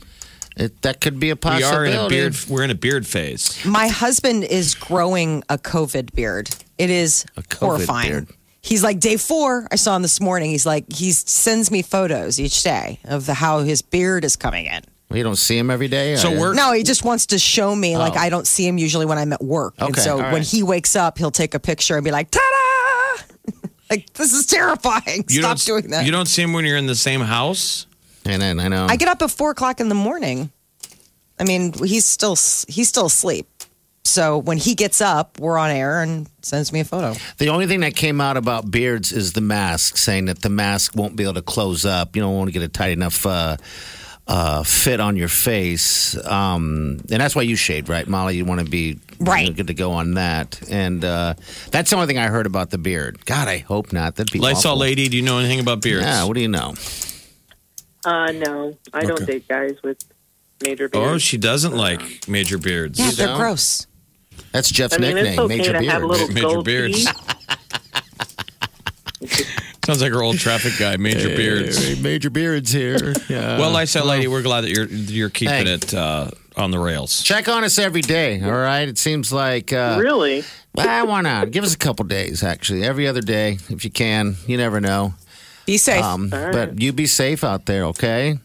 It, 0.58 0.82
that 0.82 1.00
could 1.00 1.18
be 1.20 1.30
a 1.30 1.36
possibility. 1.38 1.92
We 1.92 1.96
possibility. 1.96 2.16
are 2.18 2.26
in 2.26 2.26
a 2.28 2.32
beard. 2.32 2.50
We're 2.50 2.64
in 2.64 2.72
a 2.72 2.76
beard 2.76 3.08
phase. 3.08 3.66
My 3.66 3.88
husband 3.88 4.44
is 4.44 4.76
growing 4.76 5.44
a 5.48 5.58
COVID 5.58 6.14
beard. 6.14 6.50
It 6.78 6.90
is 6.90 7.26
A 7.38 7.42
COVID 7.44 7.58
horrifying. 7.60 8.10
beard. 8.10 8.28
He's 8.64 8.84
like 8.84 9.00
day 9.00 9.18
four. 9.18 9.68
I 9.72 9.76
saw 9.76 9.96
him 9.96 10.02
this 10.02 10.20
morning. 10.20 10.52
He's 10.52 10.66
like 10.66 10.92
he 10.92 11.12
sends 11.14 11.72
me 11.72 11.82
photos 11.82 12.40
each 12.40 12.64
day 12.64 13.00
of 13.06 13.26
the, 13.28 13.34
how 13.34 13.60
his 13.60 13.82
beard 13.82 14.26
is 14.26 14.36
coming 14.36 14.66
in. 14.66 14.82
Well, 15.12 15.18
you 15.18 15.24
don't 15.24 15.36
see 15.38 15.58
him 15.58 15.70
every 15.70 15.88
day. 15.88 16.16
So 16.16 16.34
or- 16.34 16.40
we're 16.40 16.54
No, 16.54 16.72
he 16.74 16.84
just 16.84 17.04
wants 17.04 17.28
to 17.28 17.40
show 17.40 17.76
me. 17.76 17.98
Like 17.98 18.14
Oh. 18.14 18.20
I 18.20 18.30
don't 18.30 18.48
see 18.48 18.66
him 18.68 18.78
usually 18.78 19.06
when 19.06 19.18
I'm 19.18 19.34
at 19.34 19.44
work, 19.44 19.76
and 19.78 19.92
Okay, 19.92 20.02
so 20.02 20.22
all 20.22 20.32
when 20.32 20.42
he 20.42 20.64
wakes 20.64 20.96
up, 20.96 21.18
he'll 21.18 21.32
take 21.32 21.54
a 21.54 21.60
picture 21.60 21.96
and 21.96 22.04
be 22.04 22.12
like, 22.12 22.32
"Ta-da!" 22.32 23.24
like 23.90 24.12
this 24.14 24.34
is 24.34 24.46
terrifying. 24.46 25.26
You 25.30 25.42
Stop 25.42 25.58
don't, 25.58 25.66
doing 25.66 25.92
that. 25.92 26.06
You 26.06 26.12
don't 26.12 26.28
see 26.28 26.42
him 26.42 26.54
when 26.54 26.66
you're 26.66 26.78
in 26.78 26.88
the 26.88 26.96
same 26.96 27.22
house. 27.22 27.86
And 28.26 28.42
then 28.42 28.60
I 28.60 28.68
know. 28.68 28.88
I 28.90 28.96
get 28.98 29.08
up 29.10 29.22
at 29.22 29.32
four 29.32 29.52
o'clock 29.52 29.80
in 29.80 29.90
the 29.90 29.96
morning. 29.96 30.52
I 31.40 31.44
mean, 31.44 31.74
he's 31.74 32.06
still 32.06 32.36
he's 32.68 32.88
still 32.90 33.08
asleep. 33.08 33.48
So 34.04 34.40
when 34.40 34.58
he 34.58 34.76
gets 34.76 35.00
up, 35.00 35.40
we're 35.40 35.58
on 35.58 35.70
air 35.70 36.02
and 36.02 36.28
sends 36.42 36.74
me 36.74 36.80
a 36.80 36.84
photo. 36.84 37.16
the 37.38 37.50
only 37.50 37.68
thing 37.68 37.82
that 37.82 37.96
came 37.96 38.20
out 38.20 38.36
about 38.36 38.70
beards 38.70 39.12
is 39.12 39.34
the 39.34 39.42
mask, 39.42 39.96
saying 39.98 40.26
that 40.26 40.42
the 40.42 40.50
mask 40.50 40.96
won't 40.96 41.16
be 41.16 41.24
able 41.24 41.36
to 41.36 41.42
close 41.44 41.86
up. 41.86 42.16
You 42.16 42.22
don't 42.24 42.36
want 42.36 42.48
to 42.48 42.52
get 42.52 42.64
a 42.64 42.68
tight 42.68 42.92
enough 42.94 43.26
uh, 43.26 43.58
uh, 44.34 44.64
fit 44.64 45.00
on 45.02 45.18
your 45.18 45.28
face, 45.28 46.16
um, 46.26 47.00
and 47.12 47.20
that's 47.22 47.36
why 47.36 47.42
you 47.42 47.58
shaved, 47.58 47.90
right, 47.90 48.08
Molly? 48.08 48.38
You 48.38 48.46
want 48.46 48.62
to 48.62 48.66
be 48.70 48.98
Right. 49.20 49.44
you 49.44 49.50
know, 49.52 49.56
good 49.58 49.68
to 49.68 49.74
go 49.74 49.92
on 49.92 50.14
that, 50.14 50.60
and 50.70 51.04
uh, 51.04 51.34
that's 51.70 51.90
the 51.90 51.96
only 51.98 52.08
thing 52.08 52.18
I 52.18 52.28
heard 52.28 52.46
about 52.46 52.70
the 52.70 52.78
beard. 52.78 53.26
God, 53.26 53.48
I 53.50 53.58
hope 53.58 53.92
not. 53.92 54.16
That'd 54.16 54.32
be 54.32 54.40
Lysol 54.40 54.72
awful. 54.72 54.80
lady, 54.82 55.10
do 55.10 55.18
you 55.18 55.24
know 55.24 55.38
anything 55.40 55.60
about 55.60 55.82
beards? 55.82 56.06
Yeah, 56.06 56.24
what 56.24 56.36
do 56.36 56.42
you 56.42 56.48
know? 56.48 56.74
Uh, 58.06 58.32
no, 58.32 58.78
I 58.94 59.02
don't 59.02 59.26
date 59.28 59.48
guys 59.50 59.76
with 59.84 59.98
major 60.64 60.88
beards. 60.90 61.14
Oh, 61.14 61.18
she 61.18 61.38
doesn't 61.38 61.76
like 61.76 62.28
major 62.28 62.58
beards. 62.58 63.00
Yeah, 63.00 63.12
they're 63.12 63.28
don't? 63.28 63.38
gross. 63.38 63.86
That's 64.54 64.72
Jeff's 64.72 64.96
I 64.96 64.98
mean, 64.98 65.18
it's 65.18 65.26
nickname, 65.30 65.40
okay 65.46 65.58
Major 65.58 65.74
to 65.74 65.80
Beard. 65.80 65.92
have 65.92 66.04
little 66.04 66.28
Major 66.30 66.42
gold 66.48 66.66
beards. 66.66 67.06
teeth. 69.94 70.00
Sounds 70.00 70.02
like 70.12 70.14
our 70.18 70.24
old 70.24 70.38
traffic 70.40 70.74
guy, 70.80 70.98
major 70.98 71.30
beards. 71.36 72.00
Major 72.02 72.30
Beards 72.30 72.72
here. 72.72 73.14
Yeah. 73.30 73.58
Well, 73.60 73.72
Lysol 73.72 74.06
lady, 74.06 74.28
we're 74.28 74.42
glad 74.42 74.62
that 74.62 74.72
you're 74.72 74.88
you're 74.88 75.30
keeping 75.30 75.66
Hey. 75.68 75.74
it 75.74 75.94
uh, 75.94 76.32
on 76.58 76.72
the 76.72 76.80
rails. 76.80 77.22
Check 77.24 77.48
on 77.48 77.64
us 77.64 77.78
every 77.80 78.02
day, 78.02 78.42
all 78.44 78.52
right? 78.52 78.88
It 78.88 78.98
seems 78.98 79.32
like. 79.32 79.72
Uh, 79.72 79.98
Really? 80.00 80.44
Well, 80.74 81.08
why 81.08 81.22
not? 81.22 81.52
Give 81.52 81.64
us 81.64 81.74
a 81.74 81.78
couple 81.78 82.06
days, 82.06 82.44
actually. 82.44 82.84
Every 82.84 83.08
other 83.08 83.22
day, 83.22 83.58
if 83.70 83.84
you 83.86 83.92
can. 83.92 84.36
You 84.48 84.58
never 84.58 84.80
know. 84.82 85.14
Be 85.66 85.78
safe. 85.78 86.04
Um, 86.04 86.30
right. 86.30 86.52
But 86.52 86.82
you 86.82 86.92
be 86.94 87.08
safe 87.08 87.44
out 87.44 87.66
there, 87.66 87.86
okay? 87.86 88.40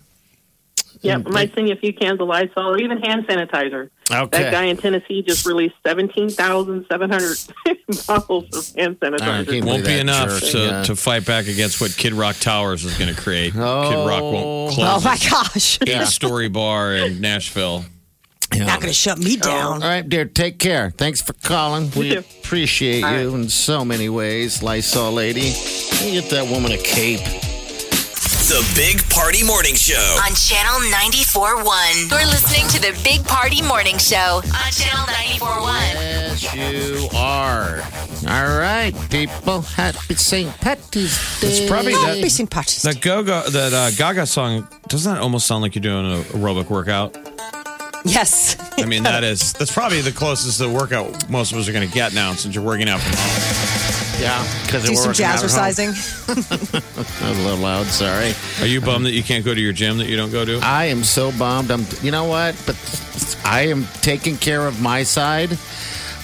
Yeah, 1.03 1.17
I 1.25 1.31
might 1.31 1.55
send 1.55 1.69
you 1.69 1.75
a 1.75 1.79
few 1.79 1.93
cans 1.93 2.21
of 2.21 2.29
Lysol 2.29 2.75
or 2.75 2.79
even 2.79 2.99
hand 2.99 3.27
sanitizer. 3.27 3.91
Okay. 4.11 4.43
That 4.43 4.53
guy 4.53 4.65
in 4.65 4.77
Tennessee 4.77 5.23
just 5.23 5.47
released 5.47 5.75
17,700 5.87 7.39
bottles 8.07 8.45
of 8.57 8.77
hand 8.77 9.01
sanitizer. 9.01 9.49
keep- 9.49 9.65
Won't 9.65 9.85
be 9.85 9.99
enough 9.99 10.41
jerk, 10.41 10.51
to, 10.51 10.59
yeah. 10.59 10.83
to 10.85 10.97
fight 10.97 11.27
back 11.27 11.49
against 11.49 11.81
what 11.81 11.97
Kid 11.97 12.13
Rock 12.13 12.37
Towers 12.37 12.85
is 12.85 12.97
going 12.99 13.15
to 13.15 13.21
create. 13.21 13.53
Kid 13.53 13.61
Rock 13.61 14.23
won't 14.23 14.79
oh, 14.79 14.97
oh 14.97 15.01
my 15.05 15.19
gosh. 15.31 15.79
eight-story 15.87 16.49
bar 16.49 16.95
in 16.95 17.21
Nashville. 17.21 17.85
Not 18.55 18.81
going 18.81 18.93
to 18.93 18.95
shut 18.95 19.19
me 19.19 19.37
oh. 19.43 19.45
down. 19.45 19.83
All 19.83 19.89
right, 19.89 20.09
dear, 20.09 20.25
take 20.25 20.59
care. 20.59 20.91
Thanks 20.91 21.21
for 21.21 21.33
calling. 21.33 21.91
We 21.97 22.11
too. 22.11 22.19
appreciate 22.19 23.03
All 23.03 23.19
you 23.19 23.35
in 23.35 23.49
so 23.49 23.85
many 23.85 24.09
ways, 24.09 24.63
Lysol 24.63 25.13
lady. 25.13 25.53
You 26.05 26.21
get 26.21 26.31
that 26.31 26.49
woman 26.51 26.73
a 26.73 26.79
cape. 26.79 27.21
The 28.47 28.65
Big 28.77 29.03
Party 29.11 29.43
Morning 29.43 29.75
Show. 29.75 30.19
On 30.25 30.33
Channel 30.33 30.79
94.1. 30.93 32.11
You're 32.11 32.27
listening 32.27 32.69
to 32.69 32.81
the 32.81 32.97
Big 33.03 33.25
Party 33.27 33.61
Morning 33.61 33.99
Show 33.99 34.41
on 34.45 34.71
Channel 34.71 35.05
94.1. 35.07 36.55
Yes, 36.55 36.55
you 36.55 37.09
are. 37.19 37.83
All 38.29 38.59
right, 38.59 38.95
people. 39.11 39.63
Happy 39.63 40.15
St. 40.15 40.49
Patty's 40.61 41.41
Day. 41.41 41.49
It's 41.49 41.69
probably 41.69 41.95
that, 41.95 42.23
be 42.23 42.29
St. 42.29 42.49
Patrick's 42.49 42.83
that 42.83 43.01
Gaga 43.01 43.51
that 43.51 43.73
uh, 43.73 43.91
Gaga 43.91 44.27
song. 44.27 44.69
Doesn't 44.87 45.13
that 45.13 45.21
almost 45.21 45.49
sound 45.49 45.63
like 45.63 45.75
you're 45.75 45.83
doing 45.83 46.07
an 46.07 46.23
aerobic 46.27 46.71
workout? 46.71 47.19
Yes. 48.05 48.57
I 48.79 48.85
mean, 48.85 49.03
that 49.03 49.25
is 49.25 49.55
that's 49.55 49.73
probably 49.73 50.03
the 50.03 50.13
closest 50.13 50.61
to 50.61 50.69
workout 50.69 51.29
most 51.29 51.51
of 51.51 51.59
us 51.59 51.69
are 51.69 51.73
going 51.73 51.89
to 51.89 51.93
get 51.93 52.15
now 52.15 52.33
since 52.35 52.55
you're 52.55 52.63
working 52.63 52.89
out 52.89 53.01
from 53.01 53.13
home. 53.17 53.76
Yeah, 54.21 54.43
because 54.65 54.85
Do 54.85 54.95
some 54.97 55.13
jazzercising. 55.13 55.93
That 57.21 57.29
was 57.31 57.39
a 57.39 57.43
little 57.43 57.59
loud, 57.59 57.87
sorry. 57.87 58.33
Are 58.61 58.67
you 58.67 58.81
bummed 58.81 59.07
that 59.07 59.13
you 59.13 59.23
can't 59.23 59.45
go 59.45 59.55
to 59.55 59.61
your 59.61 59.73
gym 59.73 59.99
that 59.99 60.07
you 60.09 60.17
don't 60.17 60.31
go 60.33 60.45
to? 60.45 60.59
I 60.63 60.87
am 60.87 61.05
so 61.05 61.33
bummed. 61.33 61.71
I'm. 61.71 61.85
You 62.03 62.11
know 62.11 62.25
what? 62.25 62.55
But 62.67 62.77
I 63.45 63.69
am 63.69 63.87
taking 64.03 64.37
care 64.37 64.67
of 64.67 64.81
my 64.81 65.03
side 65.03 65.59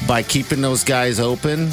by 0.06 0.22
keeping 0.22 0.60
those 0.60 0.84
guys 0.84 1.20
open, 1.20 1.70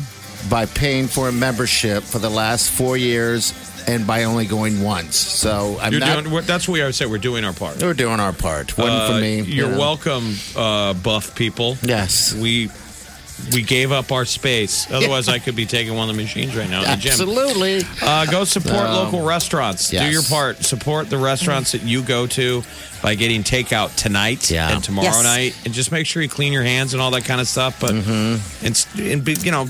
by 0.49 0.65
paying 0.65 1.07
for 1.07 1.29
a 1.29 1.31
membership 1.31 2.03
for 2.03 2.19
the 2.19 2.29
last 2.29 2.69
four 2.69 2.97
years, 2.97 3.53
and 3.87 4.05
by 4.05 4.25
only 4.25 4.45
going 4.45 4.81
once. 4.81 5.15
So 5.15 5.77
I'm 5.81 5.91
You're 5.93 6.01
not. 6.01 6.21
doing. 6.23 6.33
we're- 6.33 6.45
That's 6.45 6.67
what 6.67 6.73
we 6.73 6.81
always 6.81 6.95
say. 6.97 7.05
We're 7.05 7.17
doing 7.17 7.43
our 7.45 7.53
part. 7.53 7.81
we're 7.81 7.93
doing 7.93 8.19
our 8.19 8.33
part. 8.33 8.77
One 8.77 8.89
Uh, 8.89 9.07
for 9.13 9.19
me. 9.21 9.37
you 9.37 9.43
You're 9.43 9.69
know. 9.71 9.79
welcome, 9.79 10.35
uh, 10.55 10.93
buff 10.93 11.33
people. 11.35 11.77
Yes. 11.81 12.33
We 12.33 12.69
we 13.53 13.61
gave 13.63 13.91
up 13.91 14.11
our 14.11 14.25
space. 14.25 14.89
Otherwise, 14.91 15.27
I 15.29 15.39
could 15.39 15.55
be 15.55 15.65
taking 15.65 15.95
one 15.95 16.09
of 16.09 16.15
the 16.15 16.21
machines 16.21 16.55
right 16.55 16.69
now 16.69 16.83
in 16.83 16.89
the 16.91 16.95
gym. 16.97 17.11
Absolutely. 17.11 17.81
Uh, 18.01 18.25
go 18.25 18.43
support 18.43 18.75
Um, 18.85 18.93
local 18.95 19.25
restaurants. 19.25 19.89
Do 19.89 19.97
yes. 19.97 20.11
your 20.13 20.23
part. 20.23 20.63
Support 20.63 21.09
the 21.09 21.17
restaurants 21.17 21.71
that 21.73 21.83
you 21.83 22.01
go 22.03 22.27
to 22.27 22.63
by 23.01 23.15
getting 23.15 23.43
takeout 23.43 23.95
tonight 23.95 24.49
Yeah. 24.51 24.73
and 24.73 24.83
tomorrow 24.83 25.07
Yes. 25.07 25.23
night, 25.23 25.55
and 25.65 25.73
just 25.73 25.91
make 25.91 26.05
sure 26.05 26.21
you 26.21 26.29
clean 26.29 26.51
your 26.53 26.63
hands 26.63 26.93
and 26.93 27.01
all 27.01 27.11
that 27.11 27.25
kind 27.25 27.39
of 27.41 27.47
stuff. 27.47 27.79
But 27.79 27.91
Mm-hmm. 27.91 28.65
and, 28.65 29.11
and 29.11 29.23
be, 29.23 29.33
you 29.41 29.51
know. 29.51 29.69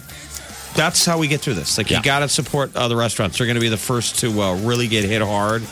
That's 0.75 1.03
how 1.03 1.17
we 1.17 1.27
get 1.27 1.41
through 1.41 1.55
this. 1.55 1.79
Like 1.79 1.89
Yeah. 1.89 1.97
you 1.97 2.03
got 2.03 2.19
to 2.19 2.29
support 2.29 2.75
other 2.75 2.95
restaurants. 2.95 3.37
They're 3.39 3.47
going 3.47 3.55
to 3.55 3.59
be 3.61 3.69
the 3.69 3.75
first 3.77 4.19
to 4.19 4.39
uh, 4.41 4.55
really 4.57 4.87
get 4.87 5.03
hit 5.03 5.21
hard, 5.21 5.63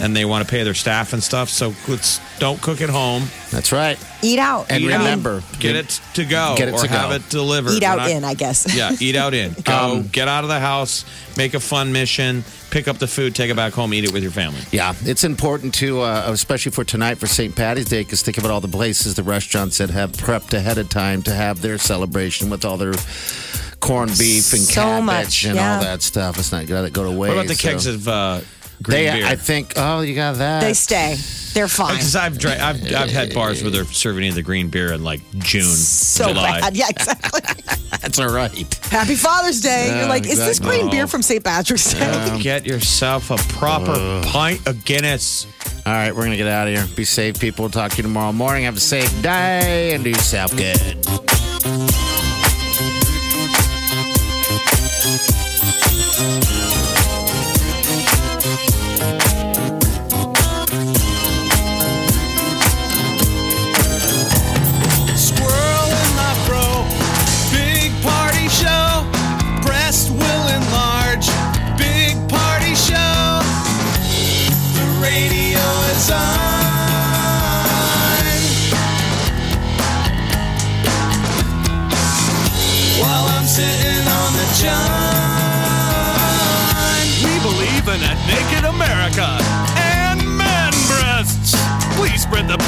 and 0.00 0.14
they 0.16 0.24
want 0.24 0.44
to 0.46 0.50
pay 0.50 0.62
their 0.62 0.74
staff 0.74 1.12
and 1.12 1.22
stuff. 1.22 1.48
So 1.48 1.72
let's 1.88 2.20
don't 2.38 2.60
cook 2.60 2.80
at 2.80 2.90
home. 2.90 3.24
That's 3.50 3.72
right. 3.72 3.98
Eat 4.22 4.38
out. 4.38 4.70
And 4.70 4.82
Eat 4.82 4.90
out. 4.92 4.98
remember, 4.98 5.42
get 5.58 5.76
it 5.76 6.00
to 6.14 6.24
go 6.24 6.54
Get 6.56 6.68
it 6.68 6.74
or 6.74 6.80
to 6.82 6.88
have 6.88 7.10
go. 7.10 7.16
it 7.16 7.28
delivered. 7.30 7.72
Eat 7.72 7.82
out 7.82 7.98
not- 7.98 8.10
in, 8.10 8.24
I 8.24 8.34
guess. 8.34 8.66
Yeah, 8.76 8.94
eat 9.00 9.16
out 9.16 9.32
in. 9.34 9.54
Go, 9.64 9.72
Um, 9.72 10.08
get 10.08 10.28
out 10.28 10.44
of 10.44 10.48
the 10.48 10.60
house, 10.60 11.04
make 11.36 11.54
a 11.54 11.60
fun 11.60 11.92
mission, 11.92 12.44
pick 12.70 12.88
up 12.88 12.98
the 12.98 13.06
food, 13.06 13.34
take 13.34 13.50
it 13.50 13.56
back 13.56 13.72
home, 13.72 13.94
eat 13.94 14.04
it 14.04 14.12
with 14.12 14.22
your 14.22 14.32
family. 14.32 14.60
Yeah, 14.72 14.94
it's 15.02 15.24
important 15.24 15.72
to, 15.76 16.00
uh, 16.02 16.24
especially 16.28 16.72
for 16.72 16.84
tonight 16.84 17.16
for 17.18 17.26
St. 17.26 17.54
Patty's 17.54 17.86
Day, 17.86 18.02
because 18.02 18.22
think 18.22 18.36
about 18.38 18.50
all 18.50 18.60
the 18.60 18.68
places, 18.68 19.14
the 19.14 19.22
restaurants 19.22 19.78
that 19.78 19.90
have 19.90 20.12
prepped 20.12 20.52
ahead 20.52 20.76
of 20.78 20.88
time 20.90 21.22
to 21.22 21.32
have 21.32 21.62
their 21.62 21.78
celebration 21.78 22.50
with 22.50 22.64
all 22.64 22.76
their 22.76 22.94
corned 23.80 24.10
beef 24.18 24.52
and 24.52 24.62
So 24.62 24.82
cabbage 24.82 25.04
much, 25.04 25.44
and 25.46 25.54
yeah. 25.56 25.76
all 25.76 25.82
that 25.82 26.02
stuff. 26.02 26.38
It's 26.38 26.52
not 26.52 26.66
going 26.66 26.84
to 26.84 26.90
go 26.90 27.04
to 27.04 27.10
waste. 27.10 27.34
What 27.36 27.44
about 27.44 27.48
the 27.48 27.54
kegs 27.62 27.86
of 27.86 28.08
uh, 28.08 28.40
green 28.82 29.04
They, 29.06 29.12
beer? 29.20 29.26
I 29.26 29.36
think. 29.36 29.72
Oh, 29.76 30.00
you 30.00 30.14
got 30.14 30.36
that. 30.36 30.60
They 30.60 30.74
stay. 30.74 31.16
They're 31.54 31.68
fine. 31.68 31.94
because 31.94 32.14
I've, 32.14 32.38
dra- 32.38 32.58
I've 32.62 32.84
I've 32.94 33.10
had 33.10 33.32
bars 33.32 33.62
where 33.62 33.70
they're 33.70 33.86
serving 33.86 34.24
you 34.24 34.32
the 34.32 34.42
green 34.42 34.68
beer 34.68 34.92
in 34.92 35.02
like 35.02 35.20
June, 35.38 35.62
so 35.64 36.28
July. 36.28 36.60
bad. 36.60 36.76
Yeah, 36.76 36.88
exactly. 36.90 37.40
That's 38.02 38.18
all 38.18 38.28
right. 38.28 38.74
Happy 38.84 39.14
Father's 39.14 39.62
Day. 39.62 39.86
Yeah, 39.88 40.00
You're 40.00 40.08
like, 40.08 40.26
is 40.26 40.36
this 40.38 40.58
exactly. 40.58 40.78
green 40.80 40.90
beer 40.90 41.06
from 41.06 41.22
St. 41.22 41.42
Patrick's 41.42 41.94
Day? 41.94 42.38
Get 42.42 42.66
yourself 42.66 43.30
a 43.30 43.36
proper 43.54 44.20
pint 44.26 44.66
of 44.66 44.84
Guinness. 44.84 45.46
All 45.86 45.92
right, 45.92 46.14
we're 46.14 46.24
gonna 46.24 46.36
get 46.36 46.46
out 46.48 46.68
of 46.68 46.74
here. 46.74 46.86
Be 46.96 47.04
safe, 47.04 47.40
people. 47.40 47.70
Talk 47.70 47.92
to 47.92 47.96
you 47.98 48.02
tomorrow 48.02 48.32
morning. 48.32 48.64
Have 48.64 48.76
a 48.76 48.80
safe 48.80 49.10
day 49.22 49.94
and 49.94 50.04
do 50.04 50.10
yourself 50.10 50.54
good. 50.56 51.25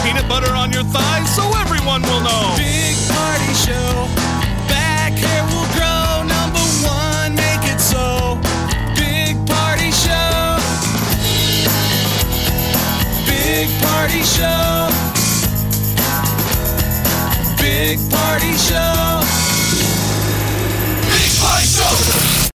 Peanut 0.09 0.27
butter 0.27 0.55
on 0.55 0.73
your 0.73 0.85
thighs 0.85 1.29
so 1.37 1.43
everyone 1.59 2.01
will 2.03 2.23
know. 2.23 2.78